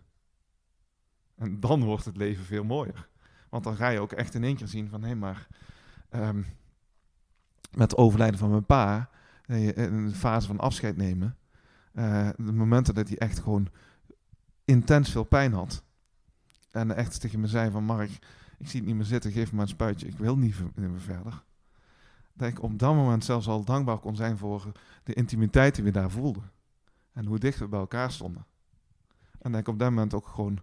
En 1.36 1.60
dan 1.60 1.84
wordt 1.84 2.04
het 2.04 2.16
leven 2.16 2.44
veel 2.44 2.64
mooier. 2.64 3.08
Want 3.48 3.64
dan 3.64 3.76
ga 3.76 3.88
je 3.88 4.00
ook 4.00 4.12
echt 4.12 4.34
in 4.34 4.44
één 4.44 4.56
keer 4.56 4.68
zien 4.68 4.88
van, 4.88 5.02
hé, 5.02 5.14
maar 5.14 5.48
ehm, 6.08 6.36
met 7.70 7.90
het 7.90 7.96
overlijden 7.96 8.38
van 8.38 8.50
mijn 8.50 8.66
pa, 8.66 9.10
in 9.46 9.74
een 9.76 10.14
fase 10.14 10.46
van 10.46 10.58
afscheid 10.58 10.96
nemen, 10.96 11.36
uh, 11.94 12.28
de 12.36 12.52
momenten 12.52 12.94
dat 12.94 13.08
hij 13.08 13.18
echt 13.18 13.38
gewoon 13.38 13.68
intens 14.64 15.10
veel 15.10 15.24
pijn 15.24 15.52
had. 15.52 15.82
En 16.70 16.96
echt 16.96 17.20
tegen 17.20 17.40
me 17.40 17.46
zei 17.46 17.70
van, 17.70 17.84
Mark, 17.84 18.10
ik 18.58 18.68
zie 18.68 18.80
het 18.80 18.88
niet 18.88 18.96
meer 18.96 19.04
zitten, 19.04 19.32
geef 19.32 19.50
me 19.50 19.56
maar 19.56 19.64
een 19.64 19.70
spuitje, 19.70 20.06
ik 20.06 20.18
wil 20.18 20.36
niet 20.36 20.54
meer 20.74 21.00
verder. 21.00 21.42
Dat 22.32 22.48
ik 22.48 22.62
op 22.62 22.78
dat 22.78 22.94
moment 22.94 23.24
zelfs 23.24 23.48
al 23.48 23.64
dankbaar 23.64 23.98
kon 23.98 24.16
zijn 24.16 24.38
voor 24.38 24.72
de 25.04 25.14
intimiteit 25.14 25.74
die 25.74 25.84
we 25.84 25.90
daar 25.90 26.10
voelden. 26.10 26.50
En 27.12 27.26
hoe 27.26 27.38
dicht 27.38 27.58
we 27.58 27.68
bij 27.68 27.80
elkaar 27.80 28.12
stonden. 28.12 28.46
En 29.38 29.52
dat 29.52 29.60
ik 29.60 29.68
op 29.68 29.78
dat 29.78 29.88
moment 29.88 30.14
ook 30.14 30.26
gewoon, 30.26 30.58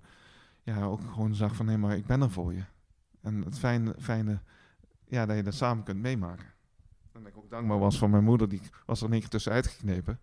ja, 0.63 0.83
ook 0.83 1.01
gewoon 1.01 1.35
zag 1.35 1.55
van, 1.55 1.67
hé, 1.67 1.77
maar 1.77 1.97
ik 1.97 2.05
ben 2.05 2.21
er 2.21 2.31
voor 2.31 2.53
je. 2.53 2.63
En 3.21 3.41
het 3.41 3.59
fijne, 3.59 3.95
fijne 3.99 4.41
ja, 5.07 5.25
dat 5.25 5.35
je 5.35 5.43
dat 5.43 5.53
samen 5.53 5.83
kunt 5.83 6.01
meemaken. 6.01 6.45
En 7.11 7.23
dat 7.23 7.31
ik 7.31 7.37
ook 7.37 7.49
dankbaar 7.49 7.79
was 7.79 7.97
voor 7.97 8.09
mijn 8.09 8.23
moeder, 8.23 8.49
die 8.49 8.61
was 8.85 8.99
er 8.99 9.05
in 9.05 9.11
één 9.11 9.21
keer 9.21 9.29
tussenuit 9.29 9.67
geknepen. 9.67 10.19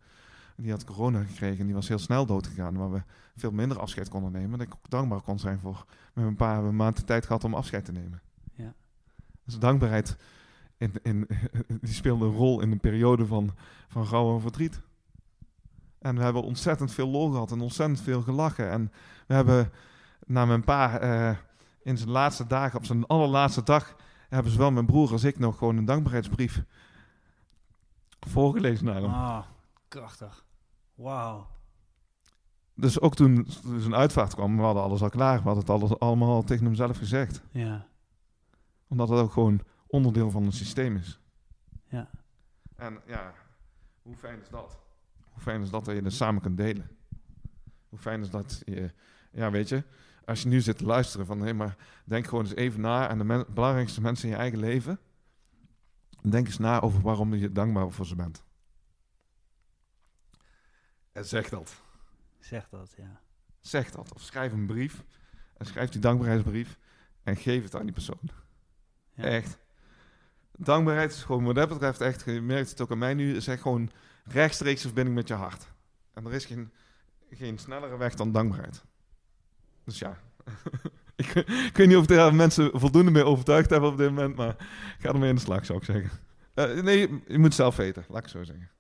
Die 0.56 0.70
had 0.70 0.84
corona 0.84 1.22
gekregen 1.22 1.58
en 1.58 1.66
die 1.66 1.74
was 1.74 1.88
heel 1.88 1.98
snel 1.98 2.26
doodgegaan, 2.26 2.76
waar 2.76 2.92
we 2.92 3.02
veel 3.36 3.50
minder 3.50 3.78
afscheid 3.78 4.08
konden 4.08 4.32
nemen. 4.32 4.58
Dat 4.58 4.66
ik 4.66 4.74
ook 4.74 4.90
dankbaar 4.90 5.20
kon 5.20 5.38
zijn 5.38 5.58
voor 5.58 5.84
met 6.14 6.38
hebben 6.38 6.64
een 6.64 6.76
maand 6.76 6.96
de 6.96 7.04
tijd 7.04 7.26
gehad 7.26 7.44
om 7.44 7.54
afscheid 7.54 7.84
te 7.84 7.92
nemen. 7.92 8.20
Ja. 8.54 8.74
Dus 9.44 9.58
dankbaarheid 9.58 10.16
in, 10.76 10.92
in, 11.02 11.28
die 11.80 11.94
speelde 11.94 12.24
een 12.24 12.32
rol 12.32 12.60
in 12.60 12.70
een 12.70 12.80
periode 12.80 13.26
van, 13.26 13.54
van 13.88 14.04
rouw 14.04 14.34
en 14.34 14.40
verdriet. 14.40 14.80
En 15.98 16.16
we 16.16 16.22
hebben 16.22 16.42
ontzettend 16.42 16.92
veel 16.92 17.08
lol 17.08 17.30
gehad 17.30 17.52
en 17.52 17.60
ontzettend 17.60 18.00
veel 18.00 18.22
gelachen. 18.22 18.70
En 18.70 18.92
we 19.26 19.34
hebben 19.34 19.72
naar 20.26 20.46
mijn 20.46 20.64
pa 20.64 21.02
uh, 21.02 21.36
in 21.82 21.98
zijn 21.98 22.10
laatste 22.10 22.46
dagen, 22.46 22.78
op 22.78 22.84
zijn 22.84 23.06
allerlaatste 23.06 23.62
dag, 23.62 23.96
hebben 24.28 24.52
zowel 24.52 24.70
mijn 24.70 24.86
broer 24.86 25.12
als 25.12 25.24
ik 25.24 25.38
nog 25.38 25.58
gewoon 25.58 25.76
een 25.76 25.84
dankbaarheidsbrief 25.84 26.62
voorgelezen 28.20 28.84
naar 28.84 28.94
hem. 28.94 29.04
Ah, 29.04 29.44
krachtig. 29.88 30.43
Wauw. 30.94 31.46
Dus 32.74 33.00
ook 33.00 33.14
toen, 33.14 33.46
zijn 33.78 33.94
uitvaart 33.94 34.34
kwam, 34.34 34.56
we 34.56 34.62
hadden 34.62 34.82
alles 34.82 35.02
al 35.02 35.08
klaar. 35.08 35.36
We 35.36 35.44
hadden 35.44 35.64
het 35.64 35.70
alles, 35.70 35.98
allemaal 35.98 36.42
tegen 36.42 36.64
hem 36.64 36.74
zelf 36.74 36.96
gezegd. 36.96 37.42
Ja. 37.50 37.86
Omdat 38.88 39.08
het 39.08 39.18
ook 39.18 39.32
gewoon 39.32 39.60
onderdeel 39.86 40.30
van 40.30 40.44
het 40.44 40.54
systeem 40.54 40.96
is. 40.96 41.20
Ja. 41.88 42.10
En 42.76 43.00
ja, 43.06 43.32
hoe 44.02 44.16
fijn 44.16 44.40
is 44.40 44.48
dat? 44.48 44.78
Hoe 45.32 45.42
fijn 45.42 45.62
is 45.62 45.70
dat 45.70 45.84
dat 45.84 45.94
je 45.94 46.02
het 46.02 46.12
samen 46.12 46.42
kunt 46.42 46.56
delen? 46.56 46.90
Hoe 47.88 47.98
fijn 47.98 48.20
is 48.20 48.30
dat 48.30 48.62
je, 48.64 48.92
ja 49.32 49.50
weet 49.50 49.68
je, 49.68 49.84
als 50.24 50.42
je 50.42 50.48
nu 50.48 50.60
zit 50.60 50.78
te 50.78 50.84
luisteren 50.84 51.26
van 51.26 51.40
hé, 51.40 51.52
maar 51.52 51.76
denk 52.04 52.26
gewoon 52.26 52.44
eens 52.44 52.54
even 52.54 52.80
na 52.80 53.08
aan 53.08 53.18
de 53.18 53.46
belangrijkste 53.54 54.00
mensen 54.00 54.28
in 54.28 54.34
je 54.34 54.40
eigen 54.40 54.58
leven. 54.58 54.98
Denk 56.22 56.46
eens 56.46 56.58
na 56.58 56.80
over 56.80 57.00
waarom 57.00 57.34
je 57.34 57.52
dankbaar 57.52 57.90
voor 57.90 58.06
ze 58.06 58.16
bent. 58.16 58.42
En 61.14 61.24
zeg 61.24 61.48
dat. 61.48 61.82
Zeg 62.38 62.68
dat, 62.68 62.94
ja. 62.96 63.20
Zeg 63.60 63.90
dat. 63.90 64.14
Of 64.14 64.20
schrijf 64.20 64.52
een 64.52 64.66
brief. 64.66 65.04
En 65.56 65.66
schrijf 65.66 65.90
die 65.90 66.00
dankbaarheidsbrief. 66.00 66.78
En 67.22 67.36
geef 67.36 67.62
het 67.62 67.74
aan 67.74 67.84
die 67.84 67.92
persoon. 67.92 68.30
Ja. 69.12 69.24
Echt. 69.24 69.58
Dankbaarheid 70.56 71.12
is 71.12 71.22
gewoon, 71.22 71.44
wat 71.44 71.54
dat 71.54 71.68
betreft, 71.68 72.00
echt, 72.00 72.24
je 72.24 72.40
merkt 72.40 72.70
het 72.70 72.80
ook 72.80 72.90
aan 72.90 72.98
mij 72.98 73.14
nu, 73.14 73.36
is 73.36 73.46
echt 73.46 73.62
gewoon 73.62 73.90
rechtstreeks 74.24 74.82
verbinding 74.82 75.16
met 75.16 75.28
je 75.28 75.34
hart. 75.34 75.66
En 76.12 76.26
er 76.26 76.32
is 76.32 76.44
geen, 76.44 76.72
geen 77.30 77.58
snellere 77.58 77.96
weg 77.96 78.14
dan 78.14 78.32
dankbaarheid. 78.32 78.84
Dus 79.84 79.98
ja, 79.98 80.18
ik, 81.16 81.34
ik, 81.34 81.76
weet 81.76 81.86
niet 81.86 81.96
of 81.96 82.10
er 82.10 82.34
mensen 82.34 82.70
voldoende 82.80 83.10
mee 83.10 83.24
overtuigd 83.24 83.70
hebben 83.70 83.90
op 83.90 83.96
dit 83.96 84.08
moment, 84.08 84.36
maar 84.36 84.56
ga 84.98 85.08
ermee 85.08 85.28
in 85.28 85.34
de 85.34 85.40
slag, 85.40 85.64
zou 85.64 85.78
ik 85.78 85.84
zeggen. 85.84 86.10
Uh, 86.54 86.82
nee, 86.82 87.22
je 87.26 87.38
moet 87.38 87.54
zelf 87.54 87.76
weten, 87.76 88.04
laat 88.08 88.22
ik 88.22 88.28
zo 88.28 88.44
zeggen. 88.44 88.70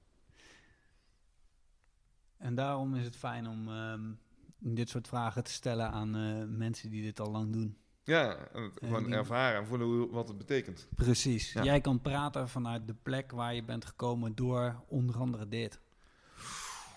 En 2.44 2.54
daarom 2.54 2.94
is 2.94 3.04
het 3.04 3.16
fijn 3.16 3.46
om 3.46 3.68
um, 3.68 4.18
dit 4.58 4.88
soort 4.88 5.08
vragen 5.08 5.44
te 5.44 5.50
stellen 5.50 5.90
aan 5.90 6.16
uh, 6.16 6.44
mensen 6.48 6.90
die 6.90 7.02
dit 7.02 7.20
al 7.20 7.30
lang 7.30 7.52
doen. 7.52 7.76
Ja, 8.02 8.48
gewoon 8.74 9.12
ervaren 9.12 9.60
en 9.60 9.66
voelen 9.66 9.86
hoe, 9.86 10.10
wat 10.10 10.28
het 10.28 10.38
betekent. 10.38 10.88
Precies. 10.96 11.52
Jij 11.52 11.80
kan 11.80 12.00
praten 12.00 12.48
vanuit 12.48 12.86
de 12.86 12.94
plek 12.94 13.30
waar 13.30 13.54
je 13.54 13.64
bent 13.64 13.84
gekomen 13.84 14.34
door 14.34 14.84
onder 14.86 15.18
andere 15.18 15.48
dit. 15.48 15.80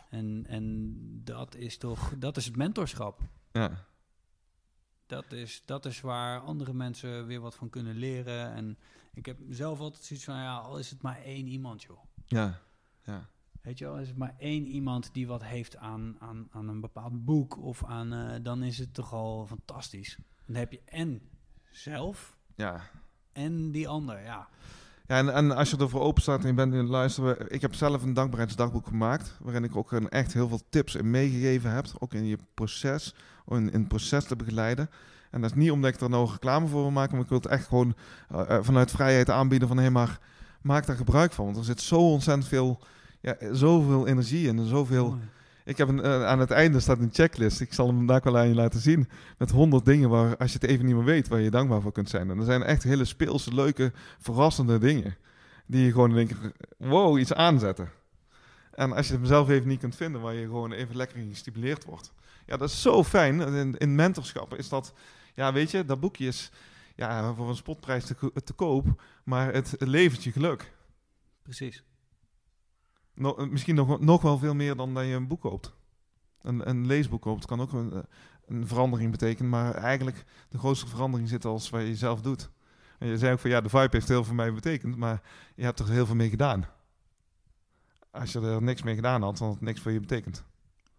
En, 0.09 0.45
en 0.47 0.93
dat 1.23 1.55
is 1.55 1.77
toch, 1.77 2.13
dat 2.17 2.37
is 2.37 2.45
het 2.45 2.55
mentorschap. 2.55 3.21
Ja. 3.51 3.85
Dat 5.05 5.31
is, 5.31 5.61
dat 5.65 5.85
is 5.85 6.01
waar 6.01 6.39
andere 6.39 6.73
mensen 6.73 7.25
weer 7.25 7.39
wat 7.39 7.55
van 7.55 7.69
kunnen 7.69 7.95
leren. 7.95 8.53
En 8.53 8.77
ik 9.13 9.25
heb 9.25 9.37
zelf 9.49 9.79
altijd 9.79 10.03
zoiets 10.03 10.25
van, 10.25 10.35
ja, 10.35 10.57
al 10.57 10.79
is 10.79 10.89
het 10.89 11.01
maar 11.01 11.21
één 11.21 11.47
iemand, 11.47 11.83
joh. 11.83 11.99
Ja, 12.25 12.61
ja. 13.03 13.29
Weet 13.67 13.77
je 13.77 13.85
wel, 13.85 13.97
is 13.97 14.13
maar 14.13 14.35
één 14.37 14.65
iemand 14.65 15.09
die 15.13 15.27
wat 15.27 15.43
heeft 15.43 15.77
aan, 15.77 16.15
aan, 16.19 16.47
aan 16.51 16.67
een 16.67 16.81
bepaald 16.81 17.25
boek 17.25 17.63
of 17.63 17.83
aan, 17.83 18.13
uh, 18.13 18.31
dan 18.41 18.63
is 18.63 18.77
het 18.77 18.93
toch 18.93 19.13
al 19.13 19.45
fantastisch. 19.47 20.17
Dan 20.45 20.55
heb 20.55 20.71
je 20.71 20.81
en 20.85 21.21
zelf 21.69 22.37
ja. 22.55 22.81
en 23.31 23.71
die 23.71 23.87
ander, 23.87 24.23
ja. 24.23 24.47
Ja, 25.07 25.17
en, 25.17 25.33
en 25.33 25.51
als 25.51 25.69
je 25.69 25.77
ervoor 25.77 26.01
open 26.01 26.21
staat 26.21 26.41
en 26.41 26.47
je 26.47 26.53
bent 26.53 26.73
in 26.73 26.79
het 26.79 26.87
luisteren... 26.87 27.51
Ik 27.53 27.61
heb 27.61 27.73
zelf 27.73 28.03
een 28.03 28.13
dankbaarheidsdagboek 28.13 28.87
gemaakt... 28.87 29.37
waarin 29.41 29.63
ik 29.63 29.75
ook 29.75 29.91
een, 29.91 30.09
echt 30.09 30.33
heel 30.33 30.47
veel 30.47 30.61
tips 30.69 30.95
in 30.95 31.11
meegegeven 31.11 31.71
heb. 31.71 31.85
Ook 31.99 32.13
in 32.13 32.25
je 32.25 32.37
proces, 32.53 33.15
in, 33.47 33.71
in 33.71 33.79
het 33.79 33.87
proces 33.87 34.25
te 34.25 34.35
begeleiden. 34.35 34.89
En 35.31 35.41
dat 35.41 35.49
is 35.49 35.55
niet 35.55 35.71
omdat 35.71 35.93
ik 35.93 36.01
er 36.01 36.09
nou 36.09 36.31
reclame 36.31 36.67
voor 36.67 36.81
wil 36.81 36.91
maken... 36.91 37.13
maar 37.13 37.23
ik 37.23 37.29
wil 37.29 37.39
het 37.39 37.47
echt 37.47 37.67
gewoon 37.67 37.95
uh, 38.31 38.57
vanuit 38.61 38.91
vrijheid 38.91 39.29
aanbieden 39.29 39.67
van... 39.67 39.77
hé, 39.77 39.83
hey, 39.83 39.91
maar 39.91 40.19
maak 40.61 40.85
daar 40.85 40.95
gebruik 40.95 41.31
van. 41.31 41.45
Want 41.45 41.57
er 41.57 41.63
zit 41.63 41.81
zo 41.81 42.11
ontzettend 42.11 42.47
veel... 42.47 42.81
Ja, 43.19 43.37
zoveel 43.51 44.07
energie 44.07 44.49
en 44.49 44.67
zoveel... 44.67 45.17
Ik 45.67 45.77
heb 45.77 45.87
een, 45.87 45.97
uh, 45.97 46.25
aan 46.25 46.39
het 46.39 46.51
einde 46.51 46.79
staat 46.79 46.99
een 46.99 47.09
checklist. 47.13 47.61
Ik 47.61 47.73
zal 47.73 47.87
hem 47.87 48.05
daar 48.05 48.21
wel 48.23 48.37
aan 48.37 48.47
je 48.47 48.55
laten 48.55 48.79
zien. 48.79 49.09
Met 49.37 49.51
honderd 49.51 49.85
dingen 49.85 50.09
waar, 50.09 50.37
als 50.37 50.51
je 50.53 50.57
het 50.61 50.69
even 50.69 50.85
niet 50.85 50.95
meer 50.95 51.03
weet, 51.03 51.27
waar 51.27 51.39
je 51.39 51.49
dankbaar 51.49 51.81
voor 51.81 51.91
kunt 51.91 52.09
zijn. 52.09 52.29
En 52.29 52.37
er 52.37 52.45
zijn 52.45 52.63
echt 52.63 52.83
hele 52.83 53.05
speelse, 53.05 53.53
leuke, 53.53 53.91
verrassende 54.19 54.77
dingen. 54.77 55.17
Die 55.65 55.85
je 55.85 55.91
gewoon 55.91 56.13
denk 56.13 56.31
wow, 56.77 57.19
iets 57.19 57.33
aanzetten. 57.33 57.89
En 58.71 58.91
als 58.91 59.07
je 59.07 59.17
het 59.17 59.27
zelf 59.27 59.49
even 59.49 59.67
niet 59.67 59.79
kunt 59.79 59.95
vinden, 59.95 60.21
waar 60.21 60.33
je 60.33 60.45
gewoon 60.45 60.71
even 60.71 60.95
lekker 60.95 61.17
in 61.17 61.29
gestimuleerd 61.29 61.85
wordt. 61.85 62.13
Ja, 62.45 62.57
dat 62.57 62.69
is 62.69 62.81
zo 62.81 63.03
fijn. 63.03 63.39
In, 63.41 63.77
in 63.77 63.95
mentorschap 63.95 64.55
is 64.55 64.69
dat, 64.69 64.93
ja, 65.33 65.53
weet 65.53 65.71
je, 65.71 65.85
dat 65.85 65.99
boekje 65.99 66.27
is 66.27 66.51
ja, 66.95 67.33
voor 67.33 67.49
een 67.49 67.55
spotprijs 67.55 68.05
te, 68.05 68.31
te 68.43 68.53
koop, 68.53 69.01
maar 69.23 69.53
het 69.53 69.75
levert 69.79 70.23
je 70.23 70.31
geluk. 70.31 70.73
Precies. 71.43 71.83
No, 73.17 73.47
misschien 73.49 73.75
nog, 73.75 73.99
nog 73.99 74.21
wel 74.21 74.37
veel 74.37 74.55
meer 74.55 74.75
dan 74.75 74.93
dat 74.93 75.05
je 75.05 75.13
een 75.13 75.27
boek 75.27 75.41
koopt. 75.41 75.73
Een, 76.41 76.69
een 76.69 76.85
leesboek 76.85 77.21
koopt 77.21 77.45
kan 77.45 77.61
ook 77.61 77.71
een, 77.71 78.05
een, 78.45 78.67
verandering 78.67 79.11
betekenen, 79.11 79.49
maar 79.49 79.73
eigenlijk 79.75 80.25
de 80.49 80.57
grootste 80.57 80.87
verandering 80.87 81.29
zit 81.29 81.45
als 81.45 81.69
wat 81.69 81.81
je 81.81 81.95
zelf 81.95 82.21
doet. 82.21 82.49
En 82.99 83.07
je 83.07 83.17
zei 83.17 83.33
ook 83.33 83.39
van 83.39 83.49
ja, 83.49 83.61
de 83.61 83.69
vibe 83.69 83.87
heeft 83.91 84.07
heel 84.07 84.17
veel 84.17 84.23
voor 84.23 84.35
mij 84.35 84.53
betekend, 84.53 84.95
maar 84.95 85.21
je 85.55 85.63
hebt 85.63 85.79
er 85.79 85.89
heel 85.89 86.05
veel 86.05 86.15
mee 86.15 86.29
gedaan. 86.29 86.65
Als 88.11 88.31
je 88.31 88.41
er 88.41 88.61
niks 88.61 88.83
mee 88.83 88.95
gedaan 88.95 89.21
had, 89.21 89.37
dan 89.37 89.47
had 89.47 89.55
het 89.55 89.65
niks 89.65 89.81
voor 89.81 89.91
je 89.91 89.99
betekend. 89.99 90.43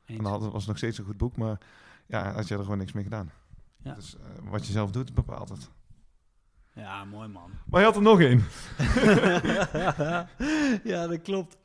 En 0.04 0.22
dan 0.22 0.40
was 0.40 0.52
het 0.52 0.66
nog 0.66 0.76
steeds 0.76 0.98
een 0.98 1.04
goed 1.04 1.16
boek, 1.16 1.36
maar 1.36 1.58
ja, 2.06 2.32
als 2.32 2.48
je 2.48 2.54
er 2.54 2.62
gewoon 2.62 2.78
niks 2.78 2.92
mee 2.92 3.04
gedaan. 3.04 3.30
Ja. 3.82 3.94
Dus 3.94 4.14
uh, 4.14 4.50
wat 4.50 4.66
je 4.66 4.72
zelf 4.72 4.90
doet, 4.90 5.14
bepaalt 5.14 5.48
het. 5.48 5.70
Ja, 6.74 7.04
mooi 7.04 7.28
man. 7.28 7.50
Maar 7.66 7.80
je 7.80 7.86
had 7.86 7.96
er 7.96 8.02
nog 8.02 8.20
één. 8.20 8.38
ja, 10.92 11.06
dat 11.06 11.22
klopt. 11.22 11.58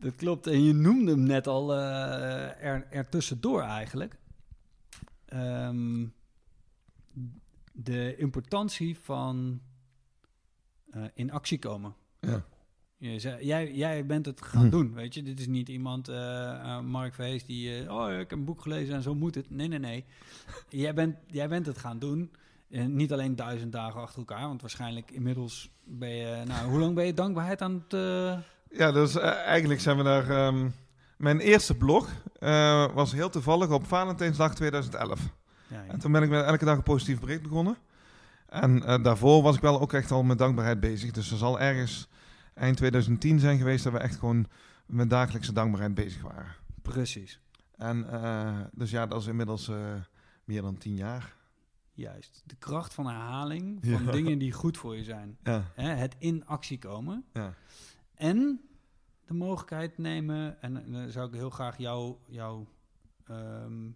Dat 0.00 0.16
klopt. 0.16 0.46
En 0.46 0.62
je 0.62 0.72
noemde 0.72 1.10
hem 1.10 1.22
net 1.22 1.46
al 1.46 1.74
uh, 1.74 2.64
er, 2.64 2.86
er 2.90 3.08
tussendoor 3.08 3.62
eigenlijk. 3.62 4.16
Um, 5.34 6.14
de 7.72 8.16
importantie 8.16 8.98
van 8.98 9.60
uh, 10.96 11.04
in 11.14 11.30
actie 11.30 11.58
komen. 11.58 11.94
Ja. 12.20 12.44
Je 12.96 13.18
zei, 13.18 13.44
jij, 13.44 13.74
jij 13.74 14.06
bent 14.06 14.26
het 14.26 14.42
gaan 14.42 14.64
hm. 14.64 14.70
doen, 14.70 14.94
weet 14.94 15.14
je. 15.14 15.22
Dit 15.22 15.40
is 15.40 15.46
niet 15.46 15.68
iemand, 15.68 16.08
uh, 16.08 16.80
Mark 16.80 17.14
Vees, 17.14 17.44
die... 17.44 17.92
oh, 17.92 18.12
ik 18.12 18.18
heb 18.18 18.32
een 18.32 18.44
boek 18.44 18.60
gelezen 18.60 18.94
en 18.94 19.02
zo 19.02 19.14
moet 19.14 19.34
het. 19.34 19.50
Nee, 19.50 19.68
nee, 19.68 19.78
nee. 19.78 20.04
jij, 20.68 20.94
bent, 20.94 21.16
jij 21.26 21.48
bent 21.48 21.66
het 21.66 21.78
gaan 21.78 21.98
doen. 21.98 22.32
En 22.70 22.96
niet 22.96 23.12
alleen 23.12 23.36
duizend 23.36 23.72
dagen 23.72 24.00
achter 24.00 24.18
elkaar, 24.18 24.46
want 24.46 24.60
waarschijnlijk 24.60 25.10
inmiddels 25.10 25.70
ben 25.84 26.14
je... 26.14 26.42
Nou, 26.46 26.68
hoe 26.68 26.78
lang 26.78 26.94
ben 26.94 27.06
je 27.06 27.14
dankbaarheid 27.14 27.62
aan 27.62 27.84
het... 27.88 27.94
Ja, 28.70 28.92
dus 28.92 29.16
uh, 29.16 29.24
eigenlijk 29.24 29.80
zijn 29.80 29.96
we 29.96 30.02
daar... 30.02 30.46
Um, 30.46 30.74
mijn 31.16 31.38
eerste 31.40 31.74
blog 31.74 32.08
uh, 32.40 32.94
was 32.94 33.12
heel 33.12 33.30
toevallig 33.30 33.68
op 33.70 33.86
Valentijnsdag 33.86 34.54
2011. 34.54 35.20
Ja, 35.66 35.82
ja. 35.82 35.92
En 35.92 35.98
toen 35.98 36.12
ben 36.12 36.22
ik 36.22 36.28
met 36.30 36.44
elke 36.44 36.64
dag 36.64 36.76
een 36.76 36.82
positief 36.82 37.20
bericht 37.20 37.42
begonnen. 37.42 37.76
En 38.48 38.76
uh, 38.76 39.02
daarvoor 39.02 39.42
was 39.42 39.54
ik 39.56 39.60
wel 39.62 39.80
ook 39.80 39.92
echt 39.92 40.10
al 40.10 40.22
met 40.22 40.38
dankbaarheid 40.38 40.80
bezig. 40.80 41.10
Dus 41.10 41.30
er 41.30 41.36
zal 41.36 41.60
ergens 41.60 42.08
eind 42.54 42.76
2010 42.76 43.38
zijn 43.38 43.58
geweest 43.58 43.84
dat 43.84 43.92
we 43.92 43.98
echt 43.98 44.16
gewoon 44.18 44.46
met 44.86 45.10
dagelijkse 45.10 45.52
dankbaarheid 45.52 45.94
bezig 45.94 46.22
waren. 46.22 46.54
Precies. 46.82 47.40
En 47.76 48.10
eh, 48.22 48.56
dus 48.72 48.90
ja, 48.90 49.06
dat 49.06 49.20
is 49.20 49.26
inmiddels 49.26 49.68
eh, 49.68 49.76
meer 50.44 50.62
dan 50.62 50.78
tien 50.78 50.94
jaar. 50.94 51.34
Juist. 51.92 52.42
De 52.46 52.56
kracht 52.58 52.94
van 52.94 53.06
herhaling 53.06 53.78
van 53.82 54.04
Ja. 54.04 54.10
dingen 54.12 54.38
die 54.38 54.52
goed 54.52 54.76
voor 54.78 54.96
je 54.96 55.04
zijn. 55.04 55.36
Ja, 55.42 55.62
Hè, 55.74 55.88
het 55.88 56.14
in 56.18 56.46
actie 56.46 56.78
komen. 56.78 57.24
ja. 57.32 57.54
En 58.18 58.60
de 59.26 59.34
mogelijkheid 59.34 59.98
nemen, 59.98 60.62
en 60.62 60.92
dan 60.92 61.10
zou 61.10 61.28
ik 61.28 61.34
heel 61.34 61.50
graag 61.50 61.78
jou, 61.78 62.16
jouw, 62.26 62.66
ehm, 63.24 63.90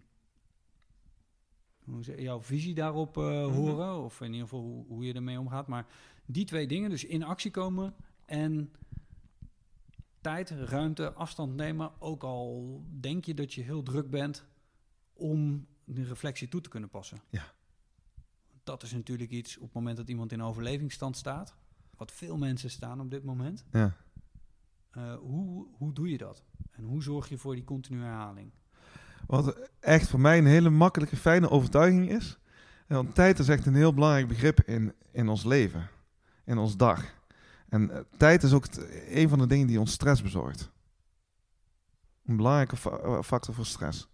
hoe 1.83 2.03
zeg, 2.03 2.19
jouw 2.19 2.41
visie 2.41 2.73
daarop 2.73 3.17
eh, 3.17 3.23
Mhm. 3.23 3.53
horen, 3.55 4.03
of 4.03 4.21
in 4.21 4.25
ieder 4.33 4.47
geval 4.47 4.61
hoe, 4.61 4.85
hoe 4.87 5.05
je 5.05 5.13
ermee 5.13 5.39
omgaat. 5.39 5.67
Maar 5.67 5.85
die 6.25 6.45
twee 6.45 6.67
dingen, 6.67 6.89
dus 6.89 7.05
in 7.05 7.23
actie 7.23 7.51
komen 7.51 7.95
en 8.25 8.71
tijd, 10.21 10.49
ruimte, 10.49 11.13
afstand 11.13 11.55
nemen, 11.55 11.91
ook 12.01 12.23
al 12.23 12.81
denk 12.99 13.25
je 13.25 13.33
dat 13.33 13.53
je 13.53 13.61
heel 13.61 13.83
druk 13.83 14.09
bent 14.09 14.45
om 15.13 15.67
de 15.83 16.03
reflectie 16.03 16.47
toe 16.47 16.61
te 16.61 16.69
kunnen 16.69 16.89
passen. 16.89 17.21
Ja. 17.29 17.43
Dat 18.63 18.83
is 18.83 18.91
natuurlijk 18.93 19.31
iets 19.31 19.57
op 19.57 19.63
het 19.63 19.73
moment 19.73 19.97
dat 19.97 20.09
iemand 20.09 20.31
in 20.31 20.41
overlevingsstand 20.41 21.17
staat, 21.17 21.55
wat 21.97 22.11
veel 22.11 22.37
mensen 22.37 22.69
staan 22.69 22.99
op 23.01 23.11
dit 23.11 23.23
moment. 23.23 23.65
ja. 23.71 23.95
Uh, 24.97 25.15
hoe, 25.15 25.67
hoe 25.77 25.93
doe 25.93 26.09
je 26.09 26.17
dat? 26.17 26.43
En 26.71 26.83
hoe 26.83 27.03
zorg 27.03 27.29
je 27.29 27.37
voor 27.37 27.55
die 27.55 27.63
continue 27.63 28.03
herhaling? 28.03 28.51
Wat 29.27 29.69
echt 29.79 30.09
voor 30.09 30.19
mij 30.19 30.37
een 30.37 30.45
hele 30.45 30.69
makkelijke, 30.69 31.15
fijne 31.17 31.49
overtuiging 31.49 32.09
is. 32.09 32.37
Want 32.87 33.15
tijd 33.15 33.39
is 33.39 33.49
echt 33.49 33.65
een 33.65 33.75
heel 33.75 33.93
belangrijk 33.93 34.27
begrip 34.27 34.61
in, 34.61 34.93
in 35.11 35.29
ons 35.29 35.43
leven, 35.43 35.89
in 36.45 36.57
ons 36.57 36.77
dag. 36.77 37.03
En 37.69 37.89
eh, 37.91 37.99
tijd 38.17 38.43
is 38.43 38.53
ook 38.53 38.65
een 39.09 39.29
van 39.29 39.39
de 39.39 39.47
dingen 39.47 39.67
die 39.67 39.79
ons 39.79 39.91
stress 39.91 40.21
bezorgt. 40.21 40.71
Een 42.25 42.35
belangrijke 42.35 42.77
fa- 42.77 42.97
eh, 42.97 43.21
factor 43.21 43.53
voor 43.53 43.65
stress. 43.65 44.07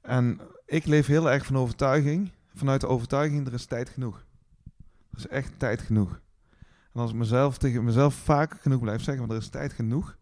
En 0.00 0.40
ik 0.66 0.84
leef 0.86 1.06
heel 1.06 1.30
erg 1.30 1.46
van 1.46 1.56
overtuiging, 1.56 2.30
vanuit 2.54 2.80
de 2.80 2.86
overtuiging, 2.86 3.46
er 3.46 3.52
is 3.52 3.66
tijd 3.66 3.88
genoeg. 3.88 4.24
Er 5.10 5.18
is 5.18 5.26
echt 5.26 5.58
tijd 5.58 5.80
genoeg. 5.80 6.20
En 6.98 7.04
als 7.04 7.12
ik 7.12 7.18
mezelf 7.18 7.58
tegen 7.58 7.84
mezelf 7.84 8.14
vaak 8.14 8.60
genoeg 8.60 8.80
blijf 8.80 9.02
zeggen, 9.02 9.26
want 9.26 9.32
er 9.32 9.44
is 9.44 9.48
tijd 9.48 9.72
genoeg. 9.72 10.16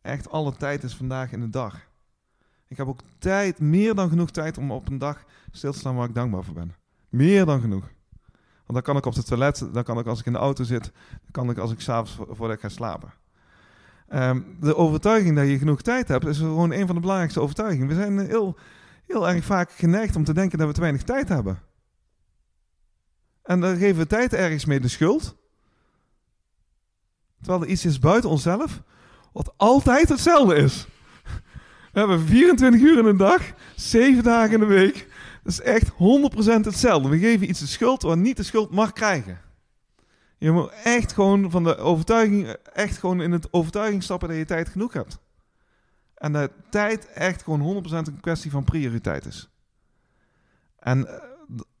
Echt 0.00 0.30
alle 0.30 0.56
tijd 0.56 0.82
is 0.82 0.96
vandaag 0.96 1.32
in 1.32 1.40
de 1.40 1.48
dag. 1.48 1.78
Ik 2.68 2.76
heb 2.76 2.86
ook 2.86 3.00
tijd, 3.18 3.60
meer 3.60 3.94
dan 3.94 4.08
genoeg 4.08 4.30
tijd 4.30 4.58
om 4.58 4.70
op 4.70 4.88
een 4.88 4.98
dag 4.98 5.24
stil 5.50 5.72
te 5.72 5.78
staan 5.78 5.96
waar 5.96 6.08
ik 6.08 6.14
dankbaar 6.14 6.44
voor 6.44 6.54
ben. 6.54 6.74
Meer 7.08 7.44
dan 7.44 7.60
genoeg. 7.60 7.90
Want 8.66 8.72
dan 8.72 8.82
kan 8.82 8.96
ik 8.96 9.06
op 9.06 9.14
het 9.14 9.26
toilet, 9.26 9.68
dan 9.72 9.82
kan 9.84 9.98
ik 9.98 10.06
als 10.06 10.20
ik 10.20 10.26
in 10.26 10.32
de 10.32 10.38
auto 10.38 10.64
zit, 10.64 10.92
dan 11.10 11.30
kan 11.30 11.50
ik 11.50 11.58
als 11.58 11.72
ik 11.72 11.80
s'avonds 11.80 12.14
vo- 12.14 12.34
voordat 12.34 12.56
ik 12.56 12.62
ga 12.62 12.68
slapen. 12.68 13.12
Ehm, 14.08 14.40
de 14.60 14.76
overtuiging 14.76 15.36
dat 15.36 15.48
je 15.48 15.58
genoeg 15.58 15.82
tijd 15.82 16.08
hebt, 16.08 16.26
is 16.26 16.38
gewoon 16.38 16.72
een 16.72 16.86
van 16.86 16.94
de 16.94 17.00
belangrijkste 17.00 17.40
overtuigingen. 17.40 17.88
We 17.88 17.94
zijn 17.94 18.18
heel, 18.18 18.58
heel 19.06 19.28
erg 19.28 19.44
vaak 19.44 19.70
geneigd 19.70 20.16
om 20.16 20.24
te 20.24 20.34
denken 20.34 20.58
dat 20.58 20.66
we 20.66 20.74
te 20.74 20.80
weinig 20.80 21.02
tijd 21.02 21.28
hebben. 21.28 21.58
En 23.42 23.60
dan 23.60 23.76
geven 23.76 23.96
we 23.96 24.06
tijd 24.06 24.32
ergens 24.32 24.64
mee 24.64 24.80
de 24.80 24.88
schuld. 24.88 25.40
Terwijl 27.42 27.62
er 27.62 27.68
iets 27.68 27.84
is 27.84 27.98
buiten 27.98 28.30
onszelf, 28.30 28.82
wat 29.32 29.54
altijd 29.56 30.08
hetzelfde 30.08 30.54
is. 30.54 30.86
We 31.92 31.98
hebben 31.98 32.26
24 32.26 32.80
uur 32.80 32.98
in 32.98 33.04
een 33.04 33.16
dag, 33.16 33.42
7 33.76 34.22
dagen 34.22 34.52
in 34.52 34.60
de 34.60 34.66
week. 34.66 35.08
Dat 35.42 35.52
is 35.52 35.60
echt 35.60 35.90
100% 35.90 35.94
hetzelfde. 36.64 37.08
We 37.08 37.18
geven 37.18 37.48
iets 37.48 37.60
de 37.60 37.66
schuld 37.66 38.02
waar 38.02 38.16
niet 38.16 38.36
de 38.36 38.42
schuld 38.42 38.70
mag 38.70 38.92
krijgen. 38.92 39.40
Je 40.38 40.50
moet 40.50 40.72
echt 40.84 41.12
gewoon 41.12 41.50
van 41.50 41.64
de 41.64 41.76
overtuiging, 41.76 42.56
echt 42.72 42.98
gewoon 42.98 43.20
in 43.20 43.32
het 43.32 43.52
overtuiging 43.52 44.02
stappen 44.02 44.28
dat 44.28 44.36
je 44.36 44.44
tijd 44.44 44.68
genoeg 44.68 44.92
hebt. 44.92 45.18
En 46.14 46.32
dat 46.32 46.50
tijd 46.70 47.12
echt 47.12 47.42
gewoon 47.42 47.84
100% 47.84 47.90
een 47.90 48.20
kwestie 48.20 48.50
van 48.50 48.64
prioriteit 48.64 49.26
is. 49.26 49.48
En 50.78 51.06
eh, 51.06 51.22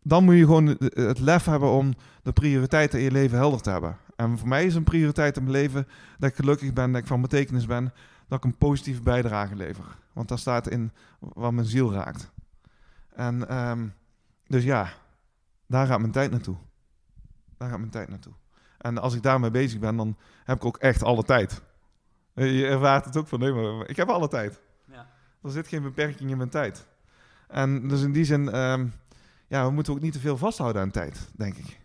dan 0.02 0.24
moet 0.24 0.36
je 0.36 0.44
gewoon 0.44 0.66
het 0.78 1.18
lef 1.18 1.44
hebben 1.44 1.70
om 1.70 1.94
de 2.22 2.32
prioriteiten 2.32 2.98
in 2.98 3.04
je 3.04 3.10
leven 3.10 3.38
helder 3.38 3.60
te 3.60 3.70
hebben. 3.70 3.96
En 4.22 4.38
voor 4.38 4.48
mij 4.48 4.64
is 4.64 4.74
een 4.74 4.84
prioriteit 4.84 5.36
in 5.36 5.42
mijn 5.42 5.54
leven 5.56 5.88
dat 6.18 6.30
ik 6.30 6.36
gelukkig 6.36 6.72
ben, 6.72 6.92
dat 6.92 7.00
ik 7.00 7.06
van 7.06 7.20
betekenis 7.20 7.66
ben, 7.66 7.92
dat 8.28 8.38
ik 8.38 8.44
een 8.44 8.58
positieve 8.58 9.02
bijdrage 9.02 9.56
lever. 9.56 9.84
Want 10.12 10.28
daar 10.28 10.38
staat 10.38 10.68
in 10.68 10.92
wat 11.18 11.52
mijn 11.52 11.66
ziel 11.66 11.92
raakt. 11.92 12.32
En 13.14 13.48
ehm, 13.48 13.88
dus 14.46 14.64
ja, 14.64 14.88
daar 15.66 15.86
gaat 15.86 16.00
mijn 16.00 16.12
tijd 16.12 16.30
naartoe. 16.30 16.56
Daar 17.56 17.68
gaat 17.68 17.78
mijn 17.78 17.90
tijd 17.90 18.08
naartoe. 18.08 18.32
En 18.78 18.98
als 18.98 19.14
ik 19.14 19.22
daarmee 19.22 19.50
bezig 19.50 19.80
ben, 19.80 19.96
dan 19.96 20.16
heb 20.44 20.56
ik 20.56 20.64
ook 20.64 20.76
echt 20.76 21.02
alle 21.02 21.22
tijd. 21.22 21.62
Je 22.34 22.66
ervaart 22.66 23.04
het 23.04 23.16
ook 23.16 23.28
van, 23.28 23.38
nee, 23.38 23.52
maar 23.52 23.88
ik 23.88 23.96
heb 23.96 24.08
alle 24.08 24.28
tijd. 24.28 24.60
Ja. 24.84 25.06
Er 25.42 25.50
zit 25.50 25.68
geen 25.68 25.82
beperking 25.82 26.30
in 26.30 26.36
mijn 26.36 26.48
tijd. 26.48 26.86
En 27.48 27.88
dus 27.88 28.02
in 28.02 28.12
die 28.12 28.24
zin, 28.24 28.50
ehm, 28.50 28.86
ja, 29.46 29.66
we 29.66 29.72
moeten 29.72 29.92
ook 29.92 30.00
niet 30.00 30.12
te 30.12 30.20
veel 30.20 30.36
vasthouden 30.36 30.82
aan 30.82 30.90
tijd, 30.90 31.30
denk 31.36 31.56
ik. 31.56 31.80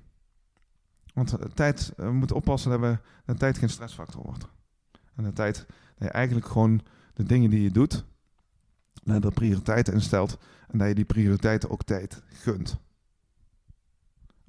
Want 1.17 1.55
tijd, 1.55 1.93
eh, 1.97 2.05
we 2.05 2.11
moeten 2.11 2.35
oppassen 2.35 2.71
dat, 2.71 2.79
we, 2.79 2.99
dat 3.25 3.39
tijd 3.39 3.57
geen 3.57 3.69
stressfactor 3.69 4.21
wordt. 4.21 4.47
En 5.15 5.23
de 5.23 5.33
tijd, 5.33 5.65
dat 5.67 6.07
je 6.07 6.09
eigenlijk 6.09 6.47
gewoon 6.47 6.81
de 7.13 7.23
dingen 7.23 7.49
die 7.49 7.61
je 7.61 7.71
doet, 7.71 8.05
dat 9.03 9.21
je 9.21 9.27
er 9.27 9.33
prioriteiten 9.33 9.93
in 9.93 10.01
stelt 10.01 10.37
en 10.67 10.77
dat 10.77 10.87
je 10.87 10.95
die 10.95 11.05
prioriteiten 11.05 11.69
ook 11.69 11.83
tijd 11.83 12.21
gunt. 12.33 12.77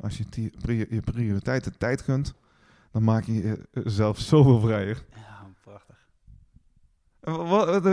Als 0.00 0.18
je 0.18 0.24
die 0.30 0.52
je 0.90 1.00
prioriteiten 1.00 1.78
tijd 1.78 2.02
gunt, 2.02 2.34
dan 2.92 3.04
maak 3.04 3.24
je 3.24 3.66
jezelf 3.72 4.18
zoveel 4.30 4.60
vrijer. 4.60 5.04
Ja, 5.14 5.46
prachtig. 5.60 5.96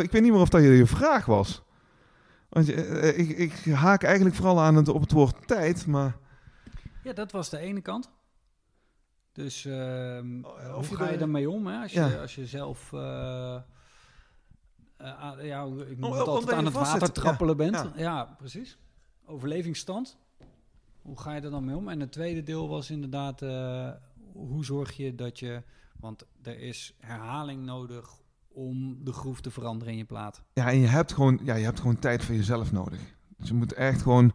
Ik 0.04 0.12
weet 0.12 0.22
niet 0.22 0.32
meer 0.32 0.42
of 0.42 0.50
dat 0.50 0.62
je 0.62 0.70
je 0.70 0.86
vraag 0.88 1.26
was. 1.26 1.64
Want 2.50 2.70
eh, 2.70 3.18
ik, 3.18 3.30
ik 3.30 3.74
haak 3.74 4.04
eigenlijk 4.04 4.36
vooral 4.36 4.62
aan 4.62 4.76
het, 4.76 4.88
op 4.88 5.02
het 5.02 5.12
woord 5.12 5.48
tijd, 5.48 5.86
maar... 5.86 6.18
Ja, 7.04 7.14
dat 7.14 7.32
was 7.32 7.50
de 7.50 7.58
ene 7.58 7.82
kant. 7.82 8.14
Dus 9.36 9.66
ehm, 9.66 10.44
Oh, 10.44 10.78
of 10.78 10.90
hoe 10.90 10.98
je 10.98 11.04
ga 11.04 11.12
je 11.12 11.18
ermee 11.18 11.50
om 11.50 11.68
hè? 11.68 11.82
Als, 11.82 11.92
je, 11.92 12.00
Ja. 12.00 12.22
als 12.22 12.36
je 12.36 12.46
zelf 12.46 12.94
aan- 14.98 15.46
ja, 15.46 15.64
ik 15.64 15.70
noem 15.70 15.86
het 15.88 15.98
omdat 16.02 16.28
altijd 16.28 16.52
aan 16.58 16.66
het 16.66 16.74
water 16.74 17.12
trappelen 17.12 17.58
bent. 17.58 17.76
Ja. 17.76 17.92
Ja. 17.96 18.24
precies. 18.38 18.78
Overlevingsstand. 19.26 20.18
Hoe 21.02 21.20
ga 21.20 21.34
je 21.36 21.42
er 21.42 21.50
dan 21.52 21.66
mee 21.66 21.76
om? 21.76 21.88
En 21.90 22.00
het 22.00 22.12
tweede 22.12 22.44
deel 22.44 22.70
was 22.70 22.90
inderdaad, 22.90 23.42
eh, 23.42 23.90
hoe 24.34 24.66
zorg 24.66 24.98
je 24.98 25.16
dat 25.16 25.40
je... 25.40 25.64
Want 26.00 26.26
er 26.42 26.60
is 26.60 26.96
herhaling 27.00 27.64
nodig 27.66 28.10
om 28.48 28.98
de 29.04 29.12
groef 29.14 29.42
te 29.42 29.52
veranderen 29.52 29.94
in 29.94 30.00
je 30.00 30.06
plaat. 30.06 30.42
Ja, 30.54 30.70
en 30.70 30.80
je 30.80 30.88
hebt 30.88 31.14
gewoon, 31.14 31.40
ja, 31.44 31.56
je 31.56 31.64
hebt 31.66 31.80
gewoon 31.80 32.00
tijd 32.00 32.24
voor 32.24 32.36
jezelf 32.36 32.72
nodig. 32.72 33.00
Dus 33.38 33.48
je 33.48 33.54
moet 33.54 33.74
echt 33.74 34.02
gewoon... 34.02 34.34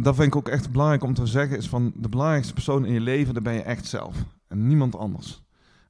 Dat 0.00 0.14
vind 0.14 0.26
ik 0.26 0.36
ook 0.36 0.48
echt 0.48 0.70
belangrijk 0.70 1.02
om 1.02 1.14
te 1.14 1.26
zeggen, 1.26 1.56
is 1.56 1.68
van 1.68 1.92
de 1.94 2.08
belangrijkste 2.08 2.52
persoon 2.52 2.84
in 2.84 2.92
je 2.92 3.00
leven, 3.00 3.34
dat 3.34 3.42
ben 3.42 3.54
je 3.54 3.62
echt 3.62 3.86
zelf. 3.86 4.16
En 4.48 4.66
niemand 4.66 4.96
anders. 4.96 5.42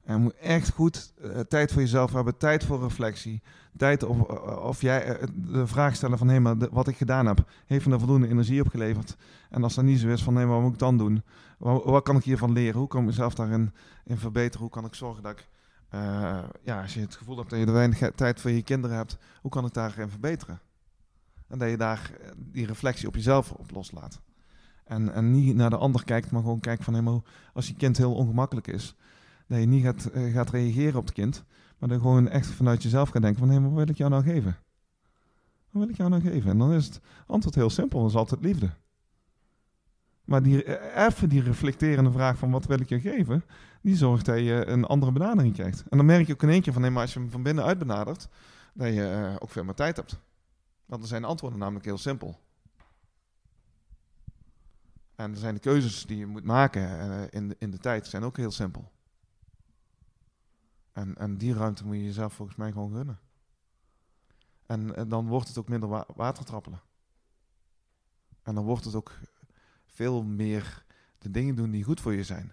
En 0.03 0.21
moet 0.21 0.35
echt 0.35 0.69
goed 0.69 1.13
eh, 1.21 1.39
tijd 1.39 1.71
voor 1.71 1.81
jezelf 1.81 2.13
hebben, 2.13 2.37
tijd 2.37 2.63
voor 2.63 2.81
reflectie. 2.81 3.41
Tijd 3.77 4.03
of, 4.03 4.17
of 4.57 4.81
jij 4.81 5.05
eh, 5.05 5.27
de 5.33 5.67
vraag 5.67 5.95
stellen 5.95 6.17
van, 6.17 6.27
hé, 6.27 6.39
maar 6.39 6.55
wat 6.71 6.87
ik 6.87 6.97
gedaan 6.97 7.25
heb, 7.25 7.49
heeft 7.65 7.85
me 7.85 7.91
daar 7.91 7.99
voldoende 7.99 8.27
energie 8.27 8.61
opgeleverd? 8.61 9.17
En 9.49 9.63
als 9.63 9.75
dat 9.75 9.83
niet 9.83 9.99
zo 9.99 10.07
is, 10.07 10.23
van, 10.23 10.33
nee, 10.33 10.45
maar 10.45 10.53
wat 10.53 10.63
moet 10.63 10.73
ik 10.73 10.79
dan 10.79 10.97
doen? 10.97 11.23
Wat, 11.57 11.83
wat 11.83 12.03
kan 12.03 12.15
ik 12.15 12.23
hiervan 12.23 12.51
leren? 12.51 12.79
Hoe 12.79 12.87
kan 12.87 12.99
ik 12.99 13.05
mezelf 13.05 13.33
daarin 13.33 13.73
in 14.05 14.17
verbeteren? 14.17 14.61
Hoe 14.61 14.69
kan 14.69 14.85
ik 14.85 14.95
zorgen 14.95 15.23
dat 15.23 15.31
ik, 15.31 15.47
eh, 15.89 16.43
ja, 16.63 16.81
als 16.81 16.93
je 16.93 16.99
het 16.99 17.15
gevoel 17.15 17.37
hebt 17.37 17.49
dat 17.49 17.59
je 17.59 17.65
er 17.65 17.73
weinig 17.73 18.11
tijd 18.15 18.41
voor 18.41 18.51
je 18.51 18.63
kinderen 18.63 18.97
hebt, 18.97 19.17
hoe 19.41 19.51
kan 19.51 19.65
ik 19.65 19.73
daarin 19.73 20.09
verbeteren? 20.09 20.61
En 21.53 21.59
dat 21.59 21.69
je 21.69 21.77
daar 21.77 22.11
eh, 22.21 22.29
die 22.37 22.65
reflectie 22.65 23.07
op 23.07 23.15
jezelf 23.15 23.51
op 23.51 23.71
loslaat. 23.71 24.21
En, 24.83 25.13
en 25.13 25.31
niet 25.31 25.55
naar 25.55 25.69
de 25.69 25.77
ander 25.77 26.03
kijkt, 26.03 26.31
maar 26.31 26.41
gewoon 26.41 26.59
kijkt 26.59 26.83
van, 26.83 26.93
hé, 26.93 27.01
maar 27.01 27.19
als 27.53 27.67
je 27.67 27.73
kind 27.73 27.97
heel 27.97 28.13
ongemakkelijk 28.13 28.67
is, 28.67 28.95
dat 29.47 29.59
je 29.59 29.65
niet 29.65 29.83
gaat, 29.83 30.05
eh, 30.05 30.33
gaat 30.33 30.49
reageren 30.49 30.99
op 30.99 31.05
het 31.05 31.13
kind, 31.13 31.43
maar 31.77 31.89
dan 31.89 31.99
gewoon 31.99 32.29
echt 32.29 32.47
vanuit 32.47 32.83
jezelf 32.83 33.09
gaat 33.09 33.21
denken 33.21 33.39
van, 33.39 33.49
hé, 33.49 33.61
wat 33.61 33.71
wil 33.71 33.89
ik 33.89 33.97
jou 33.97 34.09
nou 34.09 34.23
geven? 34.23 34.57
Wat 35.69 35.81
wil 35.81 35.89
ik 35.89 35.97
jou 35.97 36.09
nou 36.09 36.21
geven? 36.21 36.51
En 36.51 36.57
dan 36.57 36.71
is 36.71 36.85
het 36.85 37.01
antwoord 37.27 37.55
heel 37.55 37.69
simpel, 37.69 37.99
dat 38.01 38.09
is 38.09 38.15
altijd 38.15 38.43
liefde. 38.43 38.69
Maar 40.23 40.43
die, 40.43 40.63
eh, 40.63 41.05
even 41.05 41.29
die 41.29 41.41
reflecterende 41.41 42.11
vraag 42.11 42.37
van 42.37 42.51
wat 42.51 42.65
wil 42.65 42.79
ik 42.79 42.89
je 42.89 42.99
geven, 42.99 43.43
die 43.81 43.95
zorgt 43.95 44.25
dat 44.25 44.39
je 44.39 44.65
een 44.65 44.85
andere 44.85 45.11
benadering 45.11 45.53
krijgt. 45.53 45.83
En 45.89 45.97
dan 45.97 46.05
merk 46.05 46.27
je 46.27 46.33
ook 46.33 46.43
in 46.43 46.49
één 46.49 46.61
keer 46.61 46.73
van, 46.73 46.81
nee, 46.81 46.91
maar 46.91 47.01
als 47.01 47.13
je 47.13 47.19
hem 47.19 47.31
van 47.31 47.43
binnenuit 47.43 47.77
benadert, 47.77 48.27
dat 48.73 48.93
je 48.93 49.35
ook 49.39 49.49
veel 49.49 49.63
meer 49.63 49.73
tijd 49.73 49.95
hebt. 49.95 50.21
Want 50.93 51.05
dan 51.05 51.13
zijn 51.13 51.23
de 51.23 51.31
antwoorden 51.33 51.59
namelijk 51.59 51.85
heel 51.85 51.97
simpel. 51.97 52.39
En 55.15 55.31
dan 55.31 55.39
zijn 55.39 55.53
de 55.53 55.59
keuzes 55.59 56.05
die 56.05 56.17
je 56.17 56.25
moet 56.25 56.43
maken 56.43 56.99
eh, 56.99 57.27
in, 57.29 57.47
de, 57.47 57.55
in 57.59 57.71
de 57.71 57.77
tijd 57.77 58.07
zijn 58.07 58.23
ook 58.23 58.37
heel 58.37 58.51
simpel. 58.51 58.91
En, 60.91 61.17
en 61.17 61.37
die 61.37 61.53
ruimte 61.53 61.85
moet 61.85 61.95
je 61.95 62.03
jezelf 62.03 62.33
volgens 62.33 62.57
mij 62.57 62.71
gewoon 62.71 62.93
gunnen. 62.93 63.19
En, 64.65 65.09
dan 65.09 65.27
wordt 65.27 65.47
het 65.47 65.57
ook 65.57 65.67
minder 65.67 65.89
wa 65.89 66.05
watertrappelen. 66.15 66.81
En 68.43 68.55
dan 68.55 68.63
wordt 68.63 68.85
het 68.85 68.95
ook 68.95 69.19
veel 69.85 70.23
meer 70.23 70.85
de 71.17 71.31
dingen 71.31 71.55
doen 71.55 71.71
die 71.71 71.83
goed 71.83 72.01
voor 72.01 72.13
je 72.13 72.23
zijn. 72.23 72.51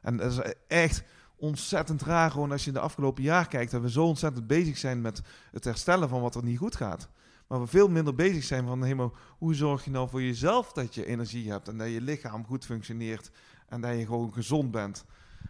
En 0.00 0.16
dat 0.16 0.32
is 0.32 0.54
echt 0.66 1.02
ontzettend 1.36 2.02
raar 2.02 2.30
gewoon 2.30 2.52
als 2.52 2.64
je 2.64 2.72
de 2.72 2.80
afgelopen 2.80 3.22
jaar 3.22 3.48
kijkt. 3.48 3.70
Dat 3.70 3.82
we 3.82 3.90
zo 3.90 4.06
ontzettend 4.06 4.46
bezig 4.46 4.78
zijn 4.78 5.00
met 5.00 5.20
het 5.50 5.64
herstellen 5.64 6.08
van 6.08 6.20
wat 6.20 6.34
er 6.34 6.44
niet 6.44 6.58
goed 6.58 6.76
gaat. 6.76 7.08
Maar 7.46 7.60
we 7.60 7.66
veel 7.66 7.88
minder 7.88 8.14
bezig 8.14 8.44
zijn 8.44 8.66
van 8.66 8.82
helemaal, 8.82 9.12
hoe 9.38 9.54
zorg 9.54 9.84
je 9.84 9.90
nou 9.90 10.08
voor 10.08 10.22
jezelf 10.22 10.72
dat 10.72 10.94
je 10.94 11.06
energie 11.06 11.50
hebt 11.50 11.68
en 11.68 11.78
dat 11.78 11.88
je 11.88 12.00
lichaam 12.00 12.44
goed 12.44 12.64
functioneert 12.64 13.30
en 13.68 13.80
dat 13.80 13.98
je 13.98 14.06
gewoon 14.06 14.32
gezond 14.32 14.70
bent. 14.70 15.04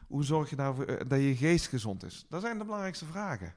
Hoe 0.06 0.24
zorg 0.24 0.50
je 0.50 0.56
nou 0.56 1.06
dat 1.06 1.20
je 1.20 1.36
geest 1.36 1.66
gezond 1.66 2.04
is? 2.04 2.26
Dat 2.28 2.40
zijn 2.40 2.58
de 2.58 2.64
belangrijkste 2.64 3.04
vragen. 3.04 3.54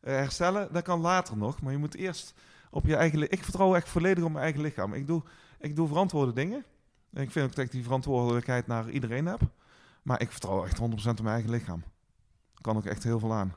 Eh, 0.00 0.14
herstellen, 0.14 0.72
dat 0.72 0.82
kan 0.82 1.00
later 1.00 1.36
nog, 1.36 1.62
maar 1.62 1.72
je 1.72 1.78
moet 1.78 1.94
eerst 1.94 2.34
op 2.70 2.86
je 2.86 2.96
eigen... 2.96 3.30
Ik 3.30 3.42
vertrouw 3.42 3.74
echt 3.74 3.88
volledig 3.88 4.24
op 4.24 4.30
mijn 4.30 4.44
eigen 4.44 4.62
lichaam. 4.62 4.92
Ik 4.94 5.06
doe, 5.06 5.22
ik 5.58 5.76
doe 5.76 5.88
verantwoorde 5.88 6.32
dingen. 6.32 6.64
En 7.12 7.22
ik 7.22 7.30
vind 7.30 7.46
ook 7.46 7.54
dat 7.54 7.64
ik 7.64 7.70
die 7.70 7.82
verantwoordelijkheid 7.82 8.66
naar 8.66 8.90
iedereen 8.90 9.26
heb. 9.26 9.40
Maar 10.02 10.20
ik 10.20 10.30
vertrouw 10.30 10.64
echt 10.64 10.80
100% 10.80 10.82
op 10.82 10.94
mijn 11.22 11.26
eigen 11.26 11.50
lichaam. 11.50 11.84
Kan 12.60 12.76
ook 12.76 12.86
echt 12.86 13.02
heel 13.02 13.18
veel 13.18 13.32
aan. 13.32 13.54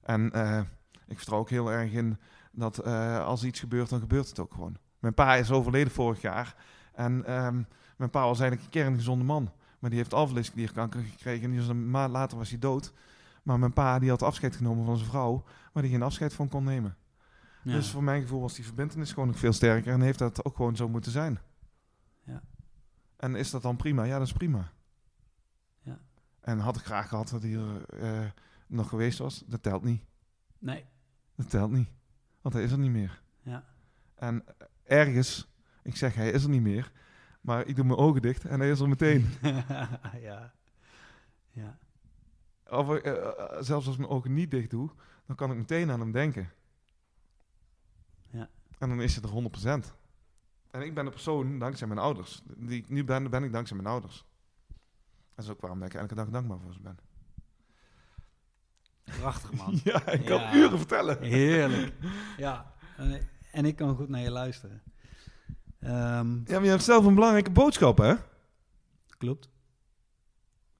En 0.00 0.32
eh, 0.32 0.60
ik 1.06 1.16
vertrouw 1.16 1.38
ook 1.38 1.50
heel 1.50 1.70
erg 1.70 1.92
in 1.92 2.18
dat 2.52 2.78
eh, 2.78 3.24
als 3.24 3.44
iets 3.44 3.60
gebeurt, 3.60 3.88
dan 3.88 4.00
gebeurt 4.00 4.28
het 4.28 4.38
ook 4.38 4.52
gewoon. 4.52 4.76
Mijn 4.98 5.14
pa 5.14 5.34
is 5.34 5.50
overleden 5.50 5.92
vorig 5.92 6.20
jaar. 6.20 6.56
En 6.94 7.24
ehm, 7.24 7.62
mijn 7.96 8.10
pa 8.10 8.26
was 8.26 8.40
eigenlijk 8.40 8.62
een 8.62 8.82
kerngezonde 8.82 9.24
man. 9.24 9.50
Maar 9.78 9.90
die 9.90 9.98
heeft 9.98 10.14
alvleesklierkanker 10.14 11.00
gekregen. 11.00 11.44
En 11.44 11.50
die 11.50 11.58
was 11.58 11.68
een 11.68 11.90
maand 11.90 12.12
later 12.12 12.38
was 12.38 12.50
hij 12.50 12.58
dood. 12.58 12.92
Maar 13.42 13.58
mijn 13.58 13.72
pa 13.72 13.98
die 13.98 14.10
had 14.10 14.22
afscheid 14.22 14.56
genomen 14.56 14.84
van 14.84 14.96
zijn 14.96 15.08
vrouw. 15.08 15.44
Maar 15.72 15.82
die 15.82 15.92
geen 15.92 16.02
afscheid 16.02 16.34
van 16.34 16.48
kon 16.48 16.64
nemen. 16.64 16.96
Ja. 17.62 17.72
Dus 17.72 17.90
voor 17.90 18.02
mijn 18.02 18.22
gevoel 18.22 18.40
was 18.40 18.54
die 18.54 18.64
verbindenis 18.64 19.12
gewoon 19.12 19.28
nog 19.28 19.38
veel 19.38 19.52
sterker. 19.52 19.92
En 19.92 20.00
heeft 20.00 20.18
dat 20.18 20.44
ook 20.44 20.56
gewoon 20.56 20.76
zo 20.76 20.88
moeten 20.88 21.12
zijn. 21.12 21.40
Ja. 22.24 22.42
En 23.16 23.34
is 23.34 23.50
dat 23.50 23.62
dan 23.62 23.76
prima? 23.76 24.02
Ja, 24.02 24.18
dat 24.18 24.26
is 24.26 24.32
prima. 24.32 24.72
Ja. 25.80 25.98
En 26.40 26.58
had 26.58 26.76
ik 26.76 26.84
graag 26.84 27.08
gehad 27.08 27.28
dat 27.28 27.42
hij 27.42 27.54
er 27.54 27.84
eh, 27.84 28.30
nog 28.66 28.88
geweest 28.88 29.18
was. 29.18 29.44
Dat 29.46 29.62
telt 29.62 29.82
niet. 29.82 30.04
Nee. 30.58 30.84
Dat 31.36 31.50
telt 31.50 31.70
niet. 31.70 31.88
Want 32.42 32.54
hij 32.54 32.64
is 32.64 32.72
er 32.72 32.78
niet 32.78 32.90
meer. 32.90 33.22
Ja. 33.42 33.64
En 34.14 34.44
ergens, 34.84 35.48
ik 35.82 35.96
zeg 35.96 36.14
hij 36.14 36.30
is 36.30 36.42
er 36.42 36.50
niet 36.50 36.62
meer. 36.62 36.92
Maar 37.40 37.66
ik 37.66 37.76
doe 37.76 37.84
mijn 37.84 37.98
ogen 37.98 38.22
dicht 38.22 38.44
en 38.44 38.60
hij 38.60 38.70
is 38.70 38.80
er 38.80 38.88
meteen. 38.88 39.26
ja. 40.20 40.52
Ja. 41.50 41.78
Of, 42.68 42.96
eh, 42.96 43.12
eh, 43.12 43.62
zelfs 43.62 43.86
als 43.86 43.94
ik 43.94 43.98
mijn 43.98 44.12
ogen 44.12 44.34
niet 44.34 44.50
dicht 44.50 44.70
doe, 44.70 44.90
dan 45.26 45.36
kan 45.36 45.50
ik 45.50 45.56
meteen 45.56 45.90
aan 45.90 46.00
hem 46.00 46.12
denken. 46.12 46.50
Ja. 48.30 48.48
En 48.78 48.88
dan 48.88 49.00
is 49.00 49.14
het 49.14 49.24
er 49.24 49.30
100%. 49.30 49.96
En 50.70 50.82
ik 50.82 50.94
ben 50.94 51.04
de 51.04 51.10
persoon 51.10 51.58
dankzij 51.58 51.86
mijn 51.86 51.98
ouders. 51.98 52.42
Die 52.56 52.78
ik 52.78 52.88
nu 52.88 53.04
ben, 53.04 53.30
ben 53.30 53.44
ik 53.44 53.52
dankzij 53.52 53.76
mijn 53.76 53.88
ouders. 53.88 54.24
Dat 55.34 55.44
is 55.44 55.50
ook 55.50 55.60
waarom 55.60 55.82
ik 55.82 55.94
elke 55.94 56.14
dag 56.14 56.28
dankbaar 56.28 56.58
voor 56.58 56.72
ze 56.72 56.80
ben. 56.80 56.98
Prachtig, 59.20 59.52
man. 59.52 59.80
Ja, 59.84 60.06
ik 60.08 60.24
kan 60.24 60.40
Ja. 60.40 60.54
uren 60.54 60.78
vertellen. 60.78 61.22
Heerlijk. 61.22 61.92
Ja. 62.36 62.72
En, 63.52 63.64
ik 63.64 63.76
kan 63.76 63.96
goed 63.96 64.08
naar 64.08 64.20
je 64.20 64.30
luisteren. 64.30 64.82
Ehm, 65.80 66.34
Ja, 66.34 66.42
maar 66.54 66.62
je 66.64 66.68
hebt 66.70 66.82
zelf 66.82 67.04
een 67.04 67.14
belangrijke 67.14 67.50
boodschap, 67.50 67.98
hè? 67.98 68.14
klopt. 69.18 69.50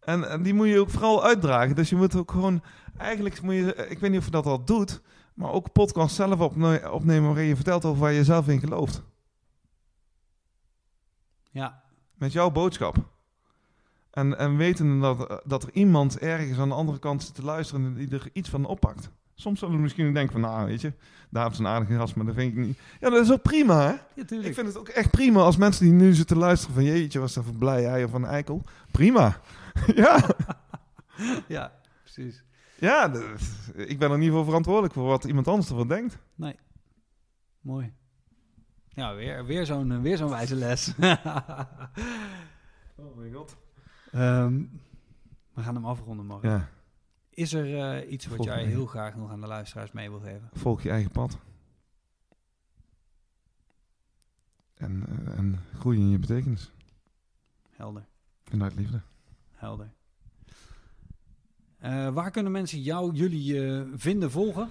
En, 0.00 0.28
en 0.30 0.42
die 0.42 0.54
moet 0.54 0.68
je 0.68 0.80
ook 0.80 0.90
vooral 0.90 1.24
uitdragen. 1.24 1.74
Dus 1.74 1.88
je 1.90 1.96
moet 1.96 2.16
ook 2.16 2.30
gewoon... 2.30 2.62
Eigenlijk 2.96 3.42
moet 3.42 3.54
je... 3.54 3.74
Ik 3.88 3.98
weet 3.98 4.10
niet 4.10 4.18
of 4.18 4.24
je 4.24 4.30
dat 4.30 4.46
al 4.46 4.64
doet... 4.64 5.02
Maar 5.34 5.50
ook 5.50 5.72
podcast 5.72 6.14
zelf 6.14 6.40
opne- 6.40 6.90
opnemen 6.92 7.28
waarin 7.28 7.46
je 7.46 7.54
vertelt 7.56 7.84
over 7.84 8.00
waar 8.00 8.12
je 8.12 8.24
zelf 8.24 8.48
in 8.48 8.60
gelooft. 8.60 9.02
Ja. 11.50 11.82
Met 12.14 12.32
jouw 12.32 12.50
boodschap. 12.50 12.96
En, 14.12 14.38
en 14.38 14.56
weten 14.56 14.98
dat, 14.98 15.42
dat 15.44 15.62
er 15.62 15.72
iemand 15.72 16.18
ergens 16.18 16.58
aan 16.58 16.68
de 16.68 16.74
andere 16.74 16.98
kant 16.98 17.22
zit 17.22 17.34
te 17.34 17.44
luisteren 17.44 17.84
en 17.84 17.94
die 17.94 18.10
er 18.10 18.30
iets 18.32 18.48
van 18.48 18.64
oppakt. 18.64 19.10
Soms 19.34 19.58
zullen 19.58 19.74
we 19.74 19.80
misschien 19.80 20.14
denken 20.14 20.32
van, 20.32 20.40
nou 20.40 20.66
weet 20.66 20.80
je, 20.80 20.92
daar 21.30 21.50
is 21.50 21.58
een 21.58 21.66
aardige 21.66 21.96
gast, 21.96 22.14
maar 22.16 22.26
dat 22.26 22.34
vind 22.34 22.52
ik 22.52 22.58
niet. 22.58 22.78
Ja, 23.00 23.10
dat 23.10 23.24
is 23.24 23.32
ook 23.32 23.42
prima 23.42 23.80
hè. 23.80 23.92
Ja. 24.14 24.40
Ik 24.40 24.54
vind 24.54 24.66
het 24.66 24.78
ook 24.78 24.88
echt 24.88 25.10
prima 25.10 25.40
als 25.40 25.56
mensen 25.56 25.84
die 25.84 25.92
nu 25.94 26.12
zitten 26.12 26.36
luisteren 26.36 26.74
van, 26.74 26.84
jeetje, 26.84 27.18
was 27.20 27.34
dat 27.34 27.44
voor 27.44 27.54
blij 27.54 27.82
hij 27.82 28.04
of 28.04 28.12
een 28.12 28.24
eikel. 28.24 28.62
Prima. 28.90 29.40
ja, 29.94 30.26
Ja, 31.48 31.72
precies. 32.02 32.42
ja 32.78 33.12
ik 33.74 33.98
ben 33.98 34.10
er 34.10 34.18
niet 34.18 34.30
voor 34.30 34.44
verantwoordelijk 34.44 34.94
voor 34.94 35.06
wat 35.06 35.24
iemand 35.24 35.48
anders 35.48 35.68
ervan 35.68 35.88
denkt. 35.88 36.18
Nee. 36.34 36.56
Mooi. 37.60 37.92
Ja, 38.88 39.14
weer, 39.14 39.44
weer 39.44 39.66
zo'n 39.66 40.02
weer 40.02 40.16
zo'n 40.16 40.30
wijze 40.30 40.54
les. 40.54 40.92
Oh 42.96 43.16
mijn 43.16 43.32
god. 43.32 43.56
Ehm, 44.12 44.62
we 45.54 45.62
gaan 45.62 45.74
hem 45.74 45.84
afronden, 45.84 46.26
Mark. 46.26 46.42
Ja, 46.42 46.68
Is 47.30 47.52
er 47.52 47.78
eh, 48.00 48.12
iets 48.12 48.26
wat 48.26 48.44
jij 48.44 48.64
heel 48.64 48.86
graag 48.86 49.16
nog 49.16 49.30
aan 49.30 49.40
de 49.40 49.46
luisteraars 49.46 49.92
mee 49.92 50.10
wil 50.10 50.20
geven? 50.20 50.48
volg 50.52 50.82
je 50.82 50.90
eigen 50.90 51.10
pad. 51.10 51.38
En, 54.74 55.04
eh, 55.08 55.38
en 55.38 55.60
groei 55.78 55.98
in 55.98 56.08
je 56.10 56.18
betekenis. 56.18 56.72
Helder, 57.70 58.06
En 58.50 58.62
uit 58.62 58.74
liefde. 58.74 59.00
helder. 59.50 59.90
Eh, 61.78 62.08
waar 62.08 62.30
kunnen 62.30 62.52
mensen 62.52 62.80
jou, 62.80 63.12
jullie 63.14 63.60
vinden, 63.96 64.30
volgen? 64.30 64.68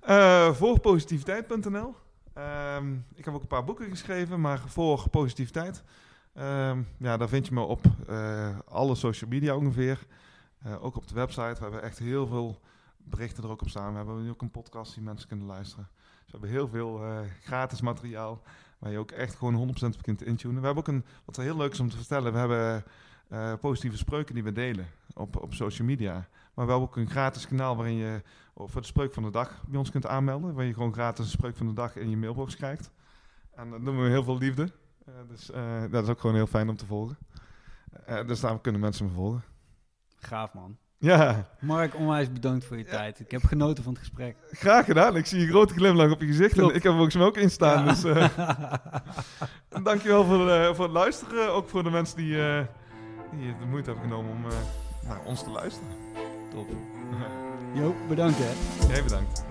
Eh 0.00 0.52
voor 0.54 0.80
positiviteit.nl. 0.80 1.94
Ehm, 2.32 2.94
ik 3.14 3.24
heb 3.24 3.34
ook 3.34 3.42
een 3.42 3.46
paar 3.46 3.64
boeken 3.64 3.88
geschreven, 3.90 4.40
maar 4.40 4.58
voor 4.68 5.08
positiviteit. 5.10 5.82
Ehm, 6.40 6.82
ja, 6.96 7.16
daar 7.16 7.28
vind 7.28 7.46
je 7.46 7.54
me 7.54 7.60
op 7.60 7.84
eh, 8.08 8.58
alle 8.68 8.94
social 8.94 9.30
media 9.30 9.56
ongeveer. 9.56 10.06
Eh, 10.58 10.84
ook 10.84 10.96
op 10.96 11.08
de 11.08 11.14
website. 11.14 11.54
We 11.54 11.62
hebben 11.62 11.82
echt 11.82 11.98
heel 11.98 12.26
veel 12.26 12.60
berichten 12.96 13.44
er 13.44 13.50
ook 13.50 13.62
op 13.62 13.68
staan. 13.68 13.90
We 13.90 13.96
hebben 13.96 14.22
nu 14.22 14.30
ook 14.30 14.42
een 14.42 14.50
podcast 14.50 14.94
die 14.94 15.02
mensen 15.02 15.28
kunnen 15.28 15.46
luisteren. 15.46 15.88
Dus 15.94 16.24
we 16.24 16.30
hebben 16.30 16.50
heel 16.50 16.68
veel 16.68 17.04
eh, 17.04 17.18
gratis 17.42 17.80
materiaal 17.80 18.42
waar 18.78 18.90
je 18.90 18.98
ook 18.98 19.10
echt 19.10 19.34
gewoon 19.34 19.54
100% 19.54 19.94
op 19.94 20.02
kunt 20.02 20.22
intunen. 20.22 20.60
We 20.60 20.66
hebben 20.66 20.84
ook 20.84 20.88
een, 20.88 21.04
wat 21.24 21.36
heel 21.36 21.56
leuk 21.56 21.72
is 21.72 21.80
om 21.80 21.90
te 21.90 21.96
vertellen, 21.96 22.32
we 22.32 22.38
hebben 22.38 22.84
positieve 23.60 23.96
spreuken 23.96 24.34
die 24.34 24.44
we 24.44 24.52
delen 24.52 24.86
op, 25.14 25.42
op 25.42 25.54
social 25.54 25.86
media. 25.86 26.12
Maar 26.54 26.66
we 26.66 26.72
hebben 26.72 26.88
ook 26.88 26.96
een 26.96 27.10
gratis 27.10 27.46
kanaal 27.46 27.76
waarin 27.76 27.94
je 27.94 28.22
of 28.54 28.70
voor 28.70 28.80
de 28.80 28.86
spreuk 28.86 29.12
van 29.12 29.22
de 29.22 29.30
dag 29.30 29.64
bij 29.66 29.78
ons 29.78 29.90
kunt 29.90 30.06
aanmelden. 30.06 30.54
Waar 30.54 30.64
je 30.64 30.72
gewoon 30.72 30.92
gratis 30.92 31.24
een 31.24 31.30
spreuk 31.30 31.56
van 31.56 31.66
de 31.66 31.72
dag 31.72 31.96
in 31.96 32.10
je 32.10 32.16
mailbox 32.16 32.56
krijgt. 32.56 32.90
En 33.54 33.70
dat 33.70 33.84
doen 33.84 34.02
we 34.02 34.08
heel 34.08 34.24
veel 34.24 34.38
liefde. 34.38 34.72
Eh, 35.16 35.28
dus 35.28 35.50
eh, 35.50 35.82
dat 35.90 36.02
is 36.04 36.08
ook 36.08 36.20
gewoon 36.20 36.36
heel 36.36 36.46
fijn 36.46 36.68
om 36.68 36.76
te 36.76 36.86
volgen. 36.86 37.18
Eh, 38.06 38.26
dus 38.26 38.40
daarom 38.40 38.60
kunnen 38.60 38.80
mensen 38.80 39.06
me 39.06 39.12
volgen. 39.12 39.42
Gaaf, 40.18 40.54
man. 40.54 40.76
Ja, 40.98 41.48
Mark, 41.60 41.94
onwijs 41.94 42.32
bedankt 42.32 42.64
voor 42.64 42.76
je 42.78 42.84
Ja. 42.84 42.90
tijd. 42.90 43.20
Ik 43.20 43.30
heb 43.30 43.44
genoten 43.44 43.82
van 43.84 43.92
het 43.92 44.00
gesprek. 44.02 44.36
graag 44.50 44.84
gedaan. 44.84 45.16
Ik 45.16 45.26
zie 45.26 45.40
een 45.42 45.48
grote 45.48 45.74
glimlach 45.74 46.10
op 46.12 46.20
je 46.20 46.26
gezicht. 46.26 46.52
Klopt. 46.52 46.70
En 46.70 46.76
ik 46.76 46.82
heb 46.82 46.92
er 46.92 46.96
volgens 46.98 47.16
mij 47.16 47.26
ook 47.26 47.36
in 47.36 47.50
staan. 47.50 47.84
Ja. 47.84 47.90
Dus 47.92 48.04
eh, 48.04 48.28
dankjewel 49.82 50.24
voor, 50.24 50.74
voor 50.74 50.84
het 50.84 50.94
luisteren. 50.94 51.52
Ook 51.52 51.68
voor 51.68 51.82
de 51.82 51.90
mensen 51.90 52.16
die, 52.16 52.32
die 53.32 53.56
de 53.58 53.66
moeite 53.68 53.90
hebben 53.90 54.08
genomen 54.08 54.30
om 54.30 54.42
naar 55.08 55.20
ons 55.24 55.42
te 55.42 55.50
luisteren. 55.50 55.88
Top. 56.50 56.68
Jo, 57.74 57.94
bedankt 58.08 58.38
hè. 58.38 58.86
Jij 58.92 59.02
bedankt. 59.02 59.44